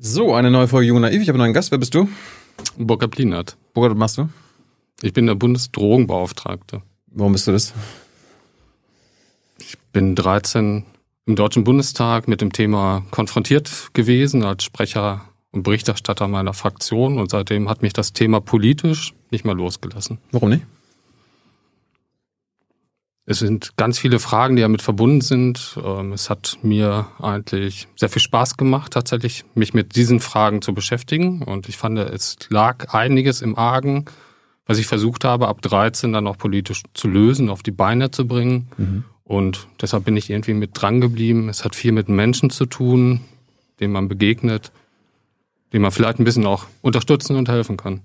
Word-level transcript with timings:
So, 0.00 0.32
eine 0.32 0.52
neue 0.52 0.68
Folge 0.68 0.86
Jung 0.86 1.00
Naiv. 1.00 1.20
Ich 1.20 1.28
habe 1.28 1.34
einen 1.34 1.46
neuen 1.46 1.54
Gast. 1.54 1.72
Wer 1.72 1.78
bist 1.78 1.92
du? 1.92 2.08
Burkhard 2.76 3.10
Plinert. 3.10 3.56
Burkhard, 3.74 3.94
was 3.94 3.98
machst 3.98 4.18
du? 4.18 4.28
Ich 5.02 5.12
bin 5.12 5.26
der 5.26 5.34
Bundesdrogenbeauftragte. 5.34 6.82
Warum 7.08 7.32
bist 7.32 7.48
du 7.48 7.50
das? 7.50 7.74
Ich 9.58 9.76
bin 9.92 10.14
13 10.14 10.84
im 11.26 11.34
Deutschen 11.34 11.64
Bundestag 11.64 12.28
mit 12.28 12.40
dem 12.40 12.52
Thema 12.52 13.06
konfrontiert 13.10 13.90
gewesen 13.92 14.44
als 14.44 14.62
Sprecher 14.62 15.24
und 15.50 15.64
Berichterstatter 15.64 16.28
meiner 16.28 16.54
Fraktion 16.54 17.18
und 17.18 17.32
seitdem 17.32 17.68
hat 17.68 17.82
mich 17.82 17.92
das 17.92 18.12
Thema 18.12 18.40
politisch 18.40 19.14
nicht 19.32 19.44
mehr 19.44 19.54
losgelassen. 19.54 20.18
Warum 20.30 20.50
nicht? 20.50 20.62
Es 23.30 23.40
sind 23.40 23.76
ganz 23.76 23.98
viele 23.98 24.20
Fragen, 24.20 24.56
die 24.56 24.62
damit 24.62 24.80
verbunden 24.80 25.20
sind. 25.20 25.78
Ähm, 25.84 26.14
es 26.14 26.30
hat 26.30 26.58
mir 26.62 27.08
eigentlich 27.20 27.86
sehr 27.94 28.08
viel 28.08 28.22
Spaß 28.22 28.56
gemacht, 28.56 28.94
tatsächlich 28.94 29.44
mich 29.54 29.74
mit 29.74 29.96
diesen 29.96 30.20
Fragen 30.20 30.62
zu 30.62 30.72
beschäftigen. 30.72 31.42
Und 31.42 31.68
ich 31.68 31.76
fand, 31.76 31.98
es 31.98 32.38
lag 32.48 32.94
einiges 32.94 33.42
im 33.42 33.58
Argen, 33.58 34.06
was 34.64 34.78
ich 34.78 34.86
versucht 34.86 35.24
habe, 35.24 35.48
ab 35.48 35.60
13 35.60 36.14
dann 36.14 36.26
auch 36.26 36.38
politisch 36.38 36.84
zu 36.94 37.06
lösen, 37.06 37.50
auf 37.50 37.62
die 37.62 37.70
Beine 37.70 38.10
zu 38.10 38.26
bringen. 38.26 38.68
Mhm. 38.78 39.04
Und 39.24 39.68
deshalb 39.78 40.06
bin 40.06 40.16
ich 40.16 40.30
irgendwie 40.30 40.54
mit 40.54 40.70
dran 40.72 41.02
geblieben. 41.02 41.50
Es 41.50 41.66
hat 41.66 41.74
viel 41.74 41.92
mit 41.92 42.08
Menschen 42.08 42.48
zu 42.48 42.64
tun, 42.64 43.20
denen 43.78 43.92
man 43.92 44.08
begegnet, 44.08 44.72
denen 45.74 45.82
man 45.82 45.92
vielleicht 45.92 46.18
ein 46.18 46.24
bisschen 46.24 46.46
auch 46.46 46.64
unterstützen 46.80 47.36
und 47.36 47.50
helfen 47.50 47.76
kann. 47.76 48.00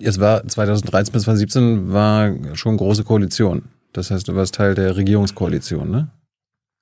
Es 0.00 0.18
war 0.18 0.44
2013 0.44 1.12
bis 1.12 1.22
2017 1.22 1.92
war 1.92 2.34
schon 2.56 2.76
große 2.76 3.04
Koalition. 3.04 3.62
Das 3.96 4.10
heißt, 4.10 4.28
du 4.28 4.34
warst 4.34 4.54
Teil 4.54 4.74
der 4.74 4.94
Regierungskoalition, 4.94 5.90
ne? 5.90 6.08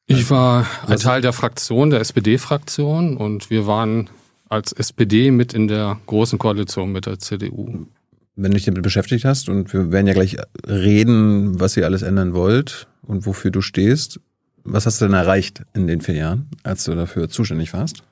Ich 0.06 0.30
war 0.30 0.66
ein 0.86 0.98
Teil 0.98 1.20
der 1.20 1.32
Fraktion, 1.32 1.90
der 1.90 2.00
SPD-Fraktion 2.00 3.16
und 3.16 3.50
wir 3.50 3.68
waren 3.68 4.10
als 4.48 4.73
SPD 4.73 5.30
mit 5.30 5.54
in 5.54 5.68
der 5.68 6.00
großen 6.06 6.40
Koalition 6.40 6.90
mit 6.90 7.06
der 7.06 7.20
CDU. 7.20 7.87
Wenn 8.35 8.51
du 8.51 8.57
dich 8.57 8.65
damit 8.65 8.82
beschäftigt 8.82 9.24
hast 9.24 9.48
und 9.48 9.73
wir 9.73 9.92
werden 9.92 10.09
ja 10.09 10.12
gleich 10.12 10.37
reden, 10.66 11.60
was 11.60 11.76
ihr 11.76 11.85
alles 11.85 12.02
ändern 12.02 12.35
wollt 12.35 12.88
und 13.02 13.26
wofür 13.26 13.52
du 13.52 13.60
stehst, 13.60 14.18
was 14.65 14.85
hast 14.85 15.01
du 15.01 15.04
denn 15.04 15.15
erreicht 15.15 15.62
in 15.73 15.87
den 15.87 16.01
vier 16.01 16.16
Jahren, 16.16 16.51
als 16.65 16.82
du 16.82 16.96
dafür 16.96 17.29
zuständig 17.29 17.73
warst? 17.73 18.02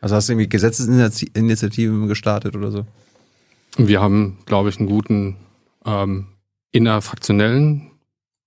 Also 0.00 0.16
hast 0.16 0.30
du 0.30 0.32
irgendwie 0.32 0.48
Gesetzesinitiativen 0.48 2.08
gestartet 2.08 2.56
oder 2.56 2.70
so? 2.70 2.86
Wir 3.76 4.00
haben, 4.00 4.38
glaube 4.46 4.70
ich, 4.70 4.78
einen 4.78 4.88
guten 4.88 5.36
ähm, 5.84 6.26
innerfraktionellen 6.72 7.90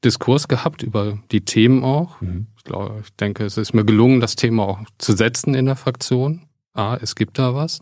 Diskurs 0.03 0.47
gehabt 0.47 0.83
über 0.83 1.19
die 1.31 1.41
Themen 1.41 1.83
auch. 1.83 2.19
Mhm. 2.21 2.47
Ich 2.57 2.63
glaube, 2.63 3.01
ich 3.03 3.13
denke, 3.15 3.45
es 3.45 3.57
ist 3.57 3.73
mir 3.73 3.85
gelungen, 3.85 4.19
das 4.19 4.35
Thema 4.35 4.63
auch 4.63 4.79
zu 4.97 5.13
setzen 5.13 5.53
in 5.53 5.65
der 5.65 5.75
Fraktion. 5.75 6.41
Ah, 6.73 6.97
es 7.01 7.15
gibt 7.15 7.39
da 7.39 7.55
was. 7.55 7.81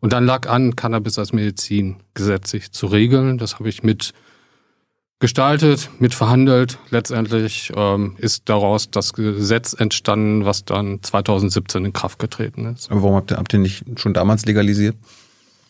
Und 0.00 0.12
dann 0.12 0.24
lag 0.24 0.48
an, 0.48 0.76
Cannabis 0.76 1.18
als 1.18 1.32
Medizin 1.32 1.96
gesetzlich 2.14 2.72
zu 2.72 2.86
regeln. 2.86 3.38
Das 3.38 3.58
habe 3.58 3.68
ich 3.68 3.82
mit 3.82 4.12
gestaltet, 5.18 5.90
mit 5.98 6.14
verhandelt. 6.14 6.78
Letztendlich 6.90 7.72
ähm, 7.74 8.14
ist 8.18 8.48
daraus 8.48 8.90
das 8.90 9.12
Gesetz 9.12 9.72
entstanden, 9.72 10.44
was 10.44 10.64
dann 10.64 11.02
2017 11.02 11.86
in 11.86 11.92
Kraft 11.92 12.18
getreten 12.18 12.66
ist. 12.66 12.90
Aber 12.90 13.02
warum 13.02 13.16
habt 13.16 13.32
ihr, 13.32 13.38
habt 13.38 13.52
ihr 13.52 13.58
nicht 13.58 13.84
schon 13.98 14.14
damals 14.14 14.46
legalisiert? 14.46 14.96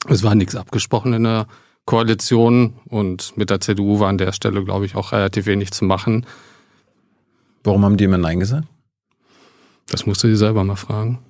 Es 0.06 0.22
war 0.22 0.34
nichts 0.34 0.54
abgesprochen 0.54 1.12
in 1.14 1.24
der 1.24 1.46
Koalition 1.88 2.74
und 2.90 3.34
mit 3.38 3.48
der 3.48 3.62
CDU 3.62 3.98
war 3.98 4.10
an 4.10 4.18
der 4.18 4.32
Stelle, 4.32 4.62
glaube 4.62 4.84
ich, 4.84 4.94
auch 4.94 5.12
relativ 5.12 5.46
wenig 5.46 5.70
zu 5.70 5.86
machen. 5.86 6.26
Warum 7.64 7.82
haben 7.82 7.96
die 7.96 8.04
immer 8.04 8.18
Nein 8.18 8.40
gesagt? 8.40 8.68
Das 9.88 10.04
musst 10.04 10.22
du 10.22 10.28
dir 10.28 10.36
selber 10.36 10.64
mal 10.64 10.76
fragen. 10.76 11.20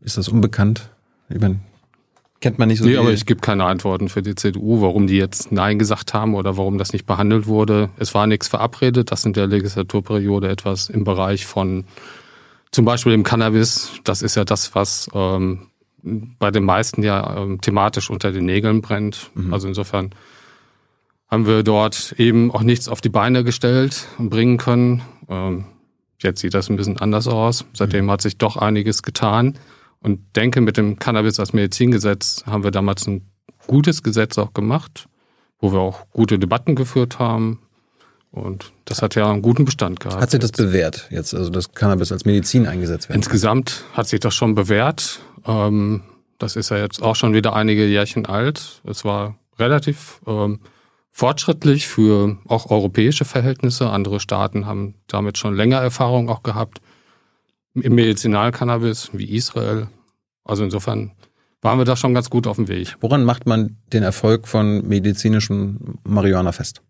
Ist 0.00 0.18
das 0.18 0.28
unbekannt? 0.28 0.90
Ich 1.28 1.38
meine, 1.38 1.60
kennt 2.40 2.58
man 2.58 2.66
nicht 2.66 2.80
so. 2.80 2.84
Nee, 2.84 2.96
aber 2.96 3.12
es 3.12 3.24
gibt 3.24 3.42
keine 3.42 3.64
Antworten 3.64 4.08
für 4.08 4.22
die 4.22 4.34
CDU, 4.34 4.80
warum 4.80 5.06
die 5.06 5.18
jetzt 5.18 5.52
Nein 5.52 5.78
gesagt 5.78 6.14
haben 6.14 6.34
oder 6.34 6.56
warum 6.56 6.76
das 6.76 6.92
nicht 6.92 7.06
behandelt 7.06 7.46
wurde. 7.46 7.90
Es 8.00 8.14
war 8.14 8.26
nichts 8.26 8.48
verabredet, 8.48 9.12
dass 9.12 9.24
in 9.24 9.34
der 9.34 9.46
Legislaturperiode 9.46 10.48
etwas 10.48 10.90
im 10.90 11.04
Bereich 11.04 11.46
von 11.46 11.84
zum 12.72 12.84
Beispiel 12.84 13.12
dem 13.12 13.22
Cannabis, 13.22 13.92
das 14.02 14.20
ist 14.20 14.34
ja 14.34 14.44
das, 14.44 14.74
was 14.74 15.08
ähm, 15.14 15.68
bei 16.02 16.50
den 16.50 16.64
meisten 16.64 17.02
ja 17.02 17.36
ähm, 17.36 17.60
thematisch 17.60 18.10
unter 18.10 18.32
den 18.32 18.44
Nägeln 18.44 18.82
brennt. 18.82 19.30
Mhm. 19.34 19.52
Also 19.52 19.68
insofern 19.68 20.10
haben 21.28 21.46
wir 21.46 21.62
dort 21.62 22.14
eben 22.18 22.50
auch 22.50 22.62
nichts 22.62 22.88
auf 22.88 23.00
die 23.00 23.08
Beine 23.08 23.44
gestellt 23.44 24.06
und 24.18 24.30
bringen 24.30 24.58
können. 24.58 25.02
Ähm, 25.28 25.64
jetzt 26.18 26.40
sieht 26.40 26.54
das 26.54 26.68
ein 26.68 26.76
bisschen 26.76 26.98
anders 26.98 27.28
aus. 27.28 27.64
Seitdem 27.72 28.06
mhm. 28.06 28.10
hat 28.10 28.22
sich 28.22 28.36
doch 28.36 28.56
einiges 28.56 29.02
getan. 29.02 29.58
Und 30.00 30.36
denke, 30.36 30.60
mit 30.60 30.76
dem 30.76 30.98
Cannabis 30.98 31.38
als 31.38 31.52
Medizingesetz 31.52 32.44
haben 32.46 32.64
wir 32.64 32.72
damals 32.72 33.06
ein 33.06 33.30
gutes 33.66 34.02
Gesetz 34.02 34.36
auch 34.38 34.52
gemacht, 34.52 35.08
wo 35.60 35.72
wir 35.72 35.78
auch 35.78 36.10
gute 36.10 36.38
Debatten 36.38 36.74
geführt 36.74 37.20
haben. 37.20 37.60
Und 38.32 38.72
das 38.86 39.02
hat 39.02 39.14
ja 39.14 39.30
einen 39.30 39.42
guten 39.42 39.64
Bestand 39.64 40.00
gehabt. 40.00 40.20
Hat 40.20 40.30
sich 40.30 40.40
das 40.40 40.52
bewährt 40.52 41.06
jetzt, 41.10 41.34
also 41.34 41.50
das 41.50 41.72
Cannabis 41.72 42.10
als 42.12 42.24
Medizin 42.24 42.66
eingesetzt 42.66 43.08
werden? 43.08 43.18
Insgesamt 43.18 43.84
hat 43.92 44.08
sich 44.08 44.20
das 44.20 44.34
schon 44.34 44.54
bewährt. 44.54 45.20
Ähm, 45.46 46.02
das 46.38 46.56
ist 46.56 46.70
ja 46.70 46.78
jetzt 46.78 47.02
auch 47.02 47.16
schon 47.16 47.34
wieder 47.34 47.54
einige 47.54 47.86
Jährchen 47.86 48.26
alt. 48.26 48.82
Es 48.84 49.04
war 49.04 49.38
relativ 49.58 50.20
ähm, 50.26 50.60
fortschrittlich 51.10 51.86
für 51.86 52.38
auch 52.48 52.70
europäische 52.70 53.24
Verhältnisse. 53.24 53.90
Andere 53.90 54.18
Staaten 54.18 54.66
haben 54.66 54.94
damit 55.06 55.38
schon 55.38 55.54
länger 55.54 55.78
Erfahrung 55.78 56.28
auch 56.28 56.42
gehabt. 56.42 56.80
Im 57.74 57.94
Medizinalcannabis 57.94 59.10
wie 59.12 59.34
Israel. 59.36 59.88
Also 60.44 60.64
insofern 60.64 61.12
waren 61.60 61.78
wir 61.78 61.84
da 61.84 61.96
schon 61.96 62.12
ganz 62.12 62.28
gut 62.28 62.46
auf 62.46 62.56
dem 62.56 62.68
Weg. 62.68 62.96
Woran 63.00 63.24
macht 63.24 63.46
man 63.46 63.76
den 63.92 64.02
Erfolg 64.02 64.48
von 64.48 64.86
medizinischem 64.86 65.98
Marihuana 66.02 66.52
fest? 66.52 66.82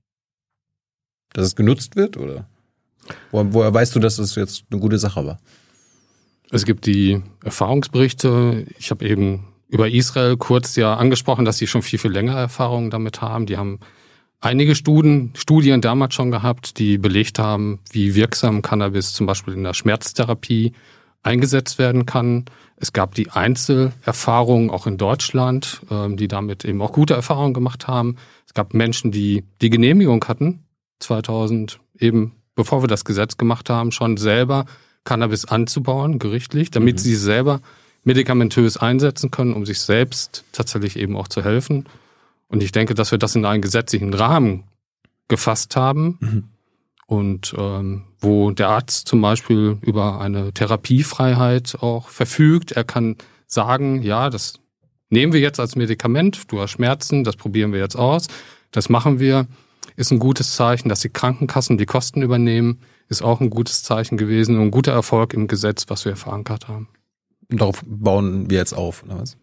Dass 1.35 1.47
es 1.47 1.57
genutzt 1.57 1.95
wird 1.95 2.17
oder? 2.17 2.49
Woher, 3.31 3.53
woher 3.53 3.75
weißt 3.75 3.95
du, 3.95 4.01
dass 4.01 4.19
es 4.19 4.35
jetzt 4.35 4.65
eine 4.71 4.81
gute 4.81 4.99
Sache 4.99 5.27
war? 5.27 5.39
Es 6.53 6.67
gibt 6.67 6.85
die 6.85 7.23
Erfahrungsberichte. 7.43 8.67
Ich 8.79 8.91
habe 8.91 9.09
eben 9.09 9.49
über 9.69 9.89
Israel 9.89 10.37
kurz 10.37 10.77
ja 10.77 10.95
angesprochen, 10.95 11.47
dass 11.47 11.57
sie 11.57 11.67
schon 11.67 11.81
viel, 11.81 11.99
viel 11.99 12.13
länger 12.13 12.37
Erfahrungen 12.37 12.91
damit 12.91 13.23
haben. 13.23 13.47
Die 13.47 13.57
haben 13.57 13.81
einige 14.39 14.75
Studien, 14.75 15.33
Studien 15.35 15.81
damals 15.81 16.15
schon 16.15 16.31
gehabt, 16.31 16.79
die 16.79 16.99
belegt 16.99 17.39
haben, 17.39 17.81
wie 17.91 18.15
wirksam 18.15 18.61
Cannabis 18.61 19.15
zum 19.15 19.25
Beispiel 19.25 19.55
in 19.55 19.65
der 19.65 19.73
Schmerztherapie 19.73 20.75
eingesetzt 21.23 21.79
werden 21.79 22.05
kann. 22.05 22.45
Es 22.77 22.93
gab 22.93 23.15
die 23.15 23.31
Einzelerfahrungen 23.31 24.69
auch 24.69 24.87
in 24.87 24.99
Deutschland, 24.99 25.81
ähm, 25.91 26.19
die 26.19 26.29
damit 26.29 26.67
eben 26.67 26.83
auch 26.83 26.93
gute 26.93 27.15
Erfahrungen 27.15 27.55
gemacht 27.55 27.89
haben. 27.89 28.17
Es 28.47 28.53
gab 28.53 28.75
Menschen, 28.75 29.11
die 29.11 29.45
die 29.63 29.71
Genehmigung 29.71 30.23
hatten, 30.29 30.67
2000 30.99 31.81
eben, 31.99 32.33
bevor 32.55 32.83
wir 32.83 32.89
das 32.89 33.07
Gesetz 33.07 33.39
gemacht 33.39 33.71
haben, 33.71 33.91
schon 33.91 34.19
selber 34.19 34.67
Cannabis 35.05 35.45
anzubauen, 35.45 36.19
gerichtlich, 36.19 36.71
damit 36.71 36.97
mhm. 36.97 37.01
sie 37.01 37.17
selber 37.17 37.61
medikamentös 38.05 38.77
einsetzen 38.77 39.31
können, 39.31 39.55
um 39.55 39.65
sich 39.67 39.81
selbst 39.81 40.45
tatsächlich 40.53 40.97
eben 40.97 41.17
auch 41.17 41.29
zu 41.29 41.43
helfen. 41.43 41.87
Und 42.49 42.63
ich 42.63 42.73
denke, 42.73 42.95
dass 42.95 43.11
wir 43.11 43.19
das 43.19 43.35
in 43.35 43.45
einen 43.45 43.63
gesetzlichen 43.63 44.13
Rahmen 44.13 44.65
gefasst 45.29 45.77
haben 45.77 46.19
mhm. 46.21 46.45
und 47.07 47.55
ähm, 47.57 48.05
wo 48.21 48.51
der 48.51 48.69
Arzt 48.69 49.09
zum 49.09 49.21
Beispiel 49.21 49.79
über 49.81 50.21
eine 50.21 50.53
Therapiefreiheit 50.53 51.77
auch 51.81 52.09
verfügt. 52.09 52.73
Er 52.73 52.85
kann 52.85 53.17
sagen, 53.47 54.03
ja, 54.03 54.31
das 54.31 54.55
nehmen 55.11 55.33
wir 55.33 55.41
jetzt 55.41 55.61
als 55.61 55.77
Medikament, 55.77 56.51
du 56.53 56.61
hast 56.61 56.73
Schmerzen, 56.73 57.25
das 57.25 57.37
probieren 57.37 57.73
wir 57.73 57.81
jetzt 57.81 57.97
aus, 57.97 58.27
das 58.71 58.89
machen 58.89 59.21
wir, 59.21 59.47
ist 59.97 60.11
ein 60.11 60.19
gutes 60.19 60.55
Zeichen, 60.57 60.89
dass 60.89 61.01
die 61.01 61.11
Krankenkassen 61.11 61.79
die 61.79 61.87
Kosten 61.87 62.23
übernehmen 62.23 62.81
ist 63.13 63.23
auch 63.23 63.41
ein 63.41 63.51
gutes 63.51 63.83
Zeichen 63.83 64.17
gewesen 64.17 64.57
und 64.57 64.63
ein 64.63 64.71
guter 64.71 64.93
Erfolg 64.93 65.35
im 65.35 65.47
Gesetz, 65.47 65.85
was 65.89 66.05
wir 66.05 66.17
verankert 66.17 66.67
haben. 66.67 66.89
Und 67.51 67.61
darauf 67.61 67.83
bauen 67.87 68.51
wir 68.51 68.59
jetzt 68.59 68.73
auf, 68.73 69.05
oder 69.05 69.21
was? 69.21 69.37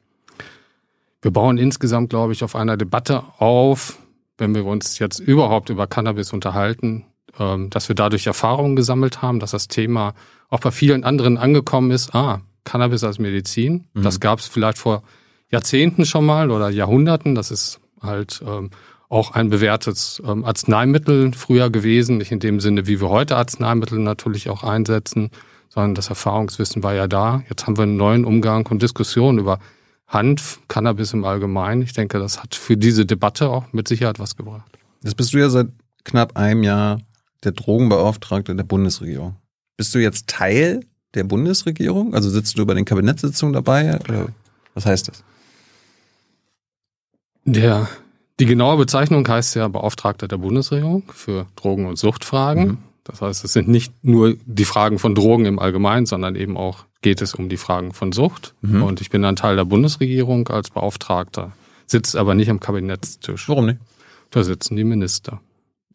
Wir 1.21 1.31
bauen 1.31 1.57
insgesamt, 1.57 2.09
glaube 2.09 2.33
ich, 2.33 2.43
auf 2.43 2.55
einer 2.55 2.75
Debatte 2.75 3.23
auf, 3.37 3.99
wenn 4.37 4.55
wir 4.55 4.65
uns 4.65 4.99
jetzt 4.99 5.19
überhaupt 5.19 5.69
über 5.69 5.85
Cannabis 5.85 6.33
unterhalten, 6.33 7.05
ähm, 7.37 7.69
dass 7.69 7.87
wir 7.87 7.95
dadurch 7.95 8.25
Erfahrungen 8.25 8.75
gesammelt 8.75 9.21
haben, 9.21 9.39
dass 9.39 9.51
das 9.51 9.67
Thema 9.67 10.13
auch 10.49 10.61
bei 10.61 10.71
vielen 10.71 11.03
anderen 11.03 11.37
angekommen 11.37 11.91
ist. 11.91 12.15
Ah, 12.15 12.41
Cannabis 12.63 13.03
als 13.03 13.19
Medizin. 13.19 13.85
Mhm. 13.93 14.03
Das 14.03 14.19
gab 14.19 14.39
es 14.39 14.47
vielleicht 14.47 14.77
vor 14.77 15.03
Jahrzehnten 15.51 16.05
schon 16.05 16.25
mal 16.25 16.51
oder 16.51 16.69
Jahrhunderten. 16.69 17.35
Das 17.35 17.51
ist 17.51 17.79
halt 18.01 18.41
ähm, 18.45 18.71
auch 19.09 19.31
ein 19.31 19.49
bewährtes 19.49 20.21
ähm, 20.25 20.45
Arzneimittel 20.45 21.33
früher 21.33 21.69
gewesen, 21.69 22.19
nicht 22.19 22.31
in 22.31 22.39
dem 22.39 22.59
Sinne, 22.59 22.87
wie 22.87 23.01
wir 23.01 23.09
heute 23.09 23.35
Arzneimittel 23.35 23.99
natürlich 23.99 24.49
auch 24.49 24.63
einsetzen, 24.63 25.31
sondern 25.69 25.95
das 25.95 26.09
Erfahrungswissen 26.09 26.83
war 26.83 26.93
ja 26.93 27.07
da. 27.07 27.43
Jetzt 27.49 27.65
haben 27.65 27.77
wir 27.77 27.83
einen 27.83 27.97
neuen 27.97 28.23
Umgang 28.23 28.67
und 28.67 28.81
Diskussion 28.81 29.39
über 29.39 29.59
Hanf, 30.07 30.59
Cannabis 30.67 31.13
im 31.13 31.25
Allgemeinen. 31.25 31.81
Ich 31.81 31.93
denke, 31.93 32.19
das 32.19 32.41
hat 32.41 32.55
für 32.55 32.77
diese 32.77 33.05
Debatte 33.05 33.49
auch 33.49 33.71
mit 33.73 33.87
Sicherheit 33.87 34.19
was 34.19 34.35
gebracht. 34.35 34.77
Jetzt 35.03 35.17
bist 35.17 35.33
du 35.33 35.37
ja 35.37 35.49
seit 35.49 35.67
knapp 36.03 36.37
einem 36.37 36.63
Jahr 36.63 36.99
der 37.43 37.51
Drogenbeauftragte 37.51 38.55
der 38.55 38.63
Bundesregierung. 38.63 39.35
Bist 39.77 39.93
du 39.95 39.99
jetzt 39.99 40.27
Teil 40.27 40.81
der 41.13 41.23
Bundesregierung? 41.23 42.13
Also 42.13 42.29
sitzt 42.29 42.57
du 42.57 42.65
bei 42.65 42.73
den 42.73 42.85
Kabinettssitzungen 42.85 43.53
dabei? 43.53 43.99
Oder 44.01 44.27
was 44.73 44.85
heißt 44.85 45.07
das? 45.07 45.23
Der, 47.45 47.87
die 48.39 48.45
genaue 48.45 48.77
Bezeichnung 48.77 49.27
heißt 49.27 49.55
ja 49.55 49.67
Beauftragter 49.67 50.27
der 50.27 50.37
Bundesregierung 50.37 51.03
für 51.13 51.45
Drogen- 51.55 51.85
und 51.85 51.97
Suchtfragen. 51.97 52.67
Mhm. 52.67 52.77
Das 53.03 53.21
heißt, 53.21 53.43
es 53.43 53.53
sind 53.53 53.67
nicht 53.67 53.93
nur 54.03 54.35
die 54.45 54.65
Fragen 54.65 54.99
von 54.99 55.15
Drogen 55.15 55.45
im 55.45 55.57
Allgemeinen, 55.57 56.05
sondern 56.05 56.35
eben 56.35 56.57
auch 56.57 56.85
geht 57.01 57.21
es 57.21 57.33
um 57.33 57.49
die 57.49 57.57
Fragen 57.57 57.93
von 57.93 58.11
Sucht. 58.11 58.53
Mhm. 58.61 58.83
Und 58.83 59.01
ich 59.01 59.09
bin 59.09 59.25
ein 59.25 59.35
Teil 59.35 59.55
der 59.55 59.65
Bundesregierung 59.65 60.47
als 60.49 60.69
Beauftragter, 60.69 61.53
sitzt 61.87 62.15
aber 62.15 62.35
nicht 62.35 62.49
am 62.49 62.59
Kabinettstisch. 62.59 63.49
Warum 63.49 63.65
nicht? 63.65 63.79
Da 64.29 64.43
sitzen 64.43 64.75
die 64.75 64.83
Minister. 64.83 65.41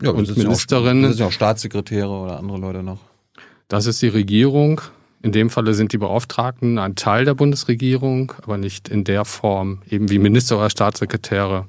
Ja, 0.02 0.10
und 0.10 0.36
Ministerinnen. 0.36 1.02
Das 1.04 1.12
sind 1.12 1.20
ja 1.20 1.26
auch 1.28 1.32
Staatssekretäre 1.32 2.08
oder 2.08 2.38
andere 2.38 2.58
Leute 2.58 2.82
noch. 2.82 2.98
Das 3.68 3.86
ist 3.86 4.02
die 4.02 4.08
Regierung. 4.08 4.80
In 5.22 5.32
dem 5.32 5.50
Falle 5.50 5.72
sind 5.72 5.92
die 5.92 5.98
Beauftragten 5.98 6.78
ein 6.78 6.96
Teil 6.96 7.24
der 7.24 7.34
Bundesregierung, 7.34 8.32
aber 8.42 8.58
nicht 8.58 8.88
in 8.88 9.04
der 9.04 9.24
Form 9.24 9.82
eben 9.88 10.10
wie 10.10 10.18
Minister 10.18 10.58
oder 10.58 10.68
Staatssekretäre. 10.68 11.66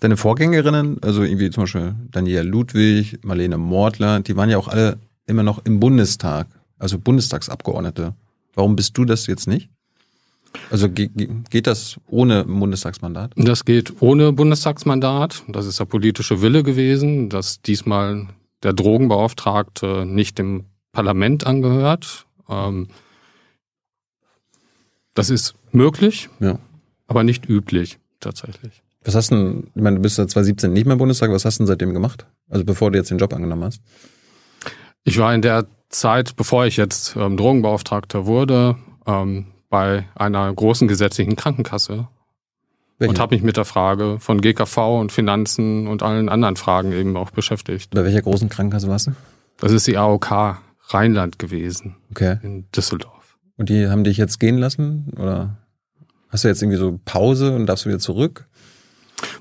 Deine 0.00 0.16
Vorgängerinnen, 0.16 1.02
also 1.02 1.22
irgendwie 1.22 1.50
zum 1.50 1.64
Beispiel 1.64 1.94
Daniela 2.10 2.42
Ludwig, 2.42 3.18
Marlene 3.22 3.58
Mortler, 3.58 4.20
die 4.20 4.36
waren 4.36 4.50
ja 4.50 4.58
auch 4.58 4.68
alle 4.68 4.98
immer 5.26 5.42
noch 5.42 5.64
im 5.64 5.80
Bundestag, 5.80 6.46
also 6.78 6.98
Bundestagsabgeordnete. 6.98 8.14
Warum 8.54 8.76
bist 8.76 8.96
du 8.96 9.04
das 9.04 9.26
jetzt 9.26 9.46
nicht? 9.46 9.68
Also 10.70 10.88
geht 10.88 11.66
das 11.66 11.98
ohne 12.06 12.44
Bundestagsmandat? 12.44 13.32
Das 13.36 13.64
geht 13.64 14.00
ohne 14.00 14.32
Bundestagsmandat. 14.32 15.42
Das 15.48 15.66
ist 15.66 15.80
der 15.80 15.84
politische 15.84 16.42
Wille 16.42 16.62
gewesen, 16.62 17.28
dass 17.28 17.60
diesmal 17.60 18.28
der 18.62 18.72
Drogenbeauftragte 18.72 20.04
nicht 20.06 20.38
dem 20.38 20.64
Parlament 20.92 21.46
angehört. 21.46 22.26
Ähm, 22.48 22.88
das 25.14 25.30
ist 25.30 25.54
möglich, 25.72 26.28
ja. 26.40 26.58
aber 27.06 27.24
nicht 27.24 27.48
üblich 27.48 27.98
tatsächlich. 28.20 28.82
Was 29.04 29.14
hast 29.14 29.30
du, 29.30 29.62
ich 29.74 29.82
meine, 29.82 29.96
du 29.96 30.02
bist 30.02 30.16
seit 30.16 30.30
2017 30.30 30.72
nicht 30.72 30.86
mehr 30.86 30.94
im 30.94 30.98
Bundestag, 30.98 31.30
was 31.30 31.44
hast 31.44 31.58
du 31.58 31.62
denn 31.62 31.66
seitdem 31.66 31.92
gemacht? 31.92 32.26
Also 32.48 32.64
bevor 32.64 32.90
du 32.90 32.98
jetzt 32.98 33.10
den 33.10 33.18
Job 33.18 33.32
angenommen 33.34 33.64
hast? 33.64 33.80
Ich 35.04 35.18
war 35.18 35.34
in 35.34 35.42
der 35.42 35.66
Zeit, 35.90 36.36
bevor 36.36 36.64
ich 36.64 36.78
jetzt 36.78 37.14
ähm, 37.16 37.36
Drogenbeauftragter 37.36 38.26
wurde, 38.26 38.76
ähm, 39.06 39.46
bei 39.68 40.04
einer 40.14 40.52
großen 40.52 40.88
gesetzlichen 40.88 41.36
Krankenkasse 41.36 42.08
Welche? 42.98 43.10
und 43.10 43.18
habe 43.18 43.34
mich 43.34 43.44
mit 43.44 43.56
der 43.56 43.66
Frage 43.66 44.18
von 44.20 44.40
GKV 44.40 45.00
und 45.00 45.12
Finanzen 45.12 45.86
und 45.86 46.02
allen 46.02 46.28
anderen 46.28 46.56
Fragen 46.56 46.92
eben 46.92 47.16
auch 47.16 47.30
beschäftigt. 47.30 47.90
Bei 47.90 48.04
welcher 48.04 48.22
großen 48.22 48.48
Krankenkasse 48.48 48.88
warst 48.88 49.08
du? 49.08 49.12
Das 49.58 49.72
ist 49.72 49.86
die 49.86 49.98
AOK 49.98 50.58
Rheinland 50.88 51.38
gewesen. 51.38 51.96
Okay. 52.10 52.38
In 52.42 52.70
Düsseldorf. 52.72 53.36
Und 53.56 53.68
die 53.68 53.88
haben 53.88 54.04
dich 54.04 54.16
jetzt 54.16 54.40
gehen 54.40 54.58
lassen? 54.58 55.12
Oder 55.18 55.58
hast 56.28 56.44
du 56.44 56.48
jetzt 56.48 56.62
irgendwie 56.62 56.78
so 56.78 56.98
Pause 57.04 57.54
und 57.54 57.66
darfst 57.66 57.84
du 57.84 57.90
wieder 57.90 57.98
zurück? 57.98 58.46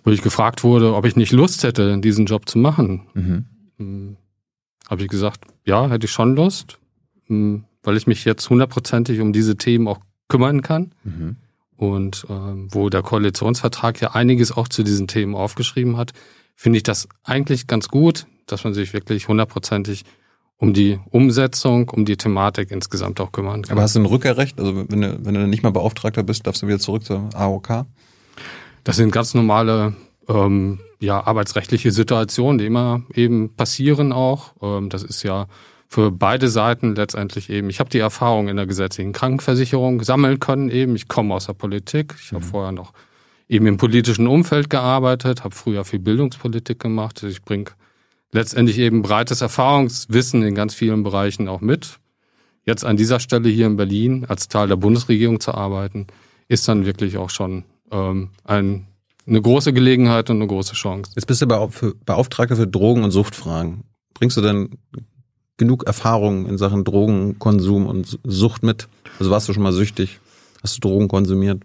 Wo 0.03 0.11
ich 0.11 0.21
gefragt 0.21 0.63
wurde, 0.63 0.95
ob 0.95 1.05
ich 1.05 1.15
nicht 1.15 1.31
Lust 1.31 1.63
hätte, 1.63 1.97
diesen 1.99 2.25
Job 2.25 2.47
zu 2.47 2.57
machen, 2.57 3.07
mhm. 3.13 3.45
Hm, 3.77 4.17
habe 4.89 5.01
ich 5.01 5.07
gesagt, 5.07 5.41
ja, 5.65 5.89
hätte 5.89 6.05
ich 6.05 6.11
schon 6.11 6.35
Lust, 6.35 6.77
hm, 7.27 7.63
weil 7.81 7.97
ich 7.97 8.07
mich 8.07 8.25
jetzt 8.25 8.49
hundertprozentig 8.49 9.19
um 9.19 9.33
diese 9.33 9.55
Themen 9.55 9.87
auch 9.87 9.99
kümmern 10.27 10.61
kann. 10.61 10.93
Mhm. 11.03 11.37
Und 11.75 12.25
ähm, 12.29 12.67
wo 12.71 12.89
der 12.89 13.01
Koalitionsvertrag 13.01 13.99
ja 13.99 14.11
einiges 14.11 14.51
auch 14.51 14.67
zu 14.67 14.83
diesen 14.83 15.07
Themen 15.07 15.35
aufgeschrieben 15.35 15.97
hat, 15.97 16.13
finde 16.55 16.77
ich 16.77 16.83
das 16.83 17.07
eigentlich 17.23 17.67
ganz 17.67 17.87
gut, 17.89 18.25
dass 18.45 18.63
man 18.63 18.73
sich 18.73 18.93
wirklich 18.93 19.27
hundertprozentig 19.27 20.03
um 20.57 20.73
die 20.73 20.99
Umsetzung, 21.09 21.89
um 21.89 22.05
die 22.05 22.15
Thematik 22.15 22.71
insgesamt 22.71 23.19
auch 23.19 23.31
kümmern 23.31 23.63
kann. 23.63 23.73
Aber 23.73 23.81
hast 23.81 23.95
du 23.95 23.99
ein 23.99 24.05
Rückkehrrecht? 24.05 24.59
Also 24.59 24.85
wenn 24.87 25.01
du, 25.01 25.25
wenn 25.25 25.33
du 25.33 25.47
nicht 25.47 25.63
mal 25.63 25.71
Beauftragter 25.71 26.23
bist, 26.23 26.47
darfst 26.47 26.61
du 26.61 26.67
wieder 26.67 26.79
zurück 26.79 27.03
zur 27.03 27.29
AOK? 27.33 27.85
Das 28.83 28.97
sind 28.97 29.11
ganz 29.11 29.33
normale 29.33 29.93
ähm, 30.27 30.79
ja, 30.99 31.25
arbeitsrechtliche 31.25 31.91
Situationen, 31.91 32.57
die 32.57 32.65
immer 32.65 33.03
eben 33.13 33.55
passieren 33.55 34.11
auch. 34.11 34.53
Ähm, 34.61 34.89
das 34.89 35.03
ist 35.03 35.23
ja 35.23 35.47
für 35.87 36.11
beide 36.11 36.49
Seiten 36.49 36.95
letztendlich 36.95 37.49
eben. 37.49 37.69
Ich 37.69 37.79
habe 37.79 37.89
die 37.89 37.99
Erfahrung 37.99 38.47
in 38.47 38.55
der 38.55 38.65
gesetzlichen 38.65 39.13
Krankenversicherung 39.13 40.03
sammeln 40.03 40.39
können 40.39 40.69
eben. 40.69 40.95
Ich 40.95 41.07
komme 41.07 41.35
aus 41.35 41.45
der 41.45 41.53
Politik. 41.53 42.15
Ich 42.19 42.31
habe 42.31 42.43
mhm. 42.43 42.49
vorher 42.49 42.71
noch 42.71 42.93
eben 43.47 43.67
im 43.67 43.77
politischen 43.77 44.27
Umfeld 44.27 44.69
gearbeitet, 44.69 45.43
habe 45.43 45.53
früher 45.53 45.85
viel 45.85 45.99
Bildungspolitik 45.99 46.79
gemacht. 46.79 47.21
Ich 47.23 47.43
bringe 47.43 47.71
letztendlich 48.31 48.79
eben 48.79 49.01
breites 49.01 49.41
Erfahrungswissen 49.41 50.41
in 50.41 50.55
ganz 50.55 50.73
vielen 50.73 51.03
Bereichen 51.03 51.47
auch 51.47 51.61
mit. 51.61 51.99
Jetzt 52.65 52.85
an 52.85 52.97
dieser 52.97 53.19
Stelle 53.19 53.49
hier 53.49 53.67
in 53.67 53.75
Berlin 53.75 54.25
als 54.27 54.47
Teil 54.47 54.69
der 54.69 54.77
Bundesregierung 54.77 55.39
zu 55.39 55.53
arbeiten, 55.53 56.07
ist 56.47 56.67
dann 56.67 56.85
wirklich 56.85 57.17
auch 57.17 57.29
schon 57.29 57.65
ähm, 57.93 58.29
ein, 58.43 58.87
eine 59.25 59.41
große 59.41 59.71
Gelegenheit 59.71 60.29
und 60.29 60.37
eine 60.37 60.47
große 60.47 60.73
Chance. 60.73 61.11
Jetzt 61.15 61.27
bist 61.27 61.41
du 61.41 61.47
Beauftragter 61.47 62.55
für 62.55 62.67
Drogen- 62.67 63.03
und 63.03 63.11
Suchtfragen. 63.11 63.83
Bringst 64.13 64.35
du 64.35 64.41
denn 64.41 64.77
genug 65.57 65.83
Erfahrung 65.85 66.45
in 66.47 66.57
Sachen 66.57 66.83
Drogenkonsum 66.83 67.85
und 67.85 68.19
Sucht 68.23 68.63
mit? 68.63 68.87
Also 69.19 69.31
warst 69.31 69.47
du 69.47 69.53
schon 69.53 69.63
mal 69.63 69.73
süchtig? 69.73 70.19
Hast 70.61 70.77
du 70.77 70.81
Drogen 70.81 71.07
konsumiert? 71.07 71.63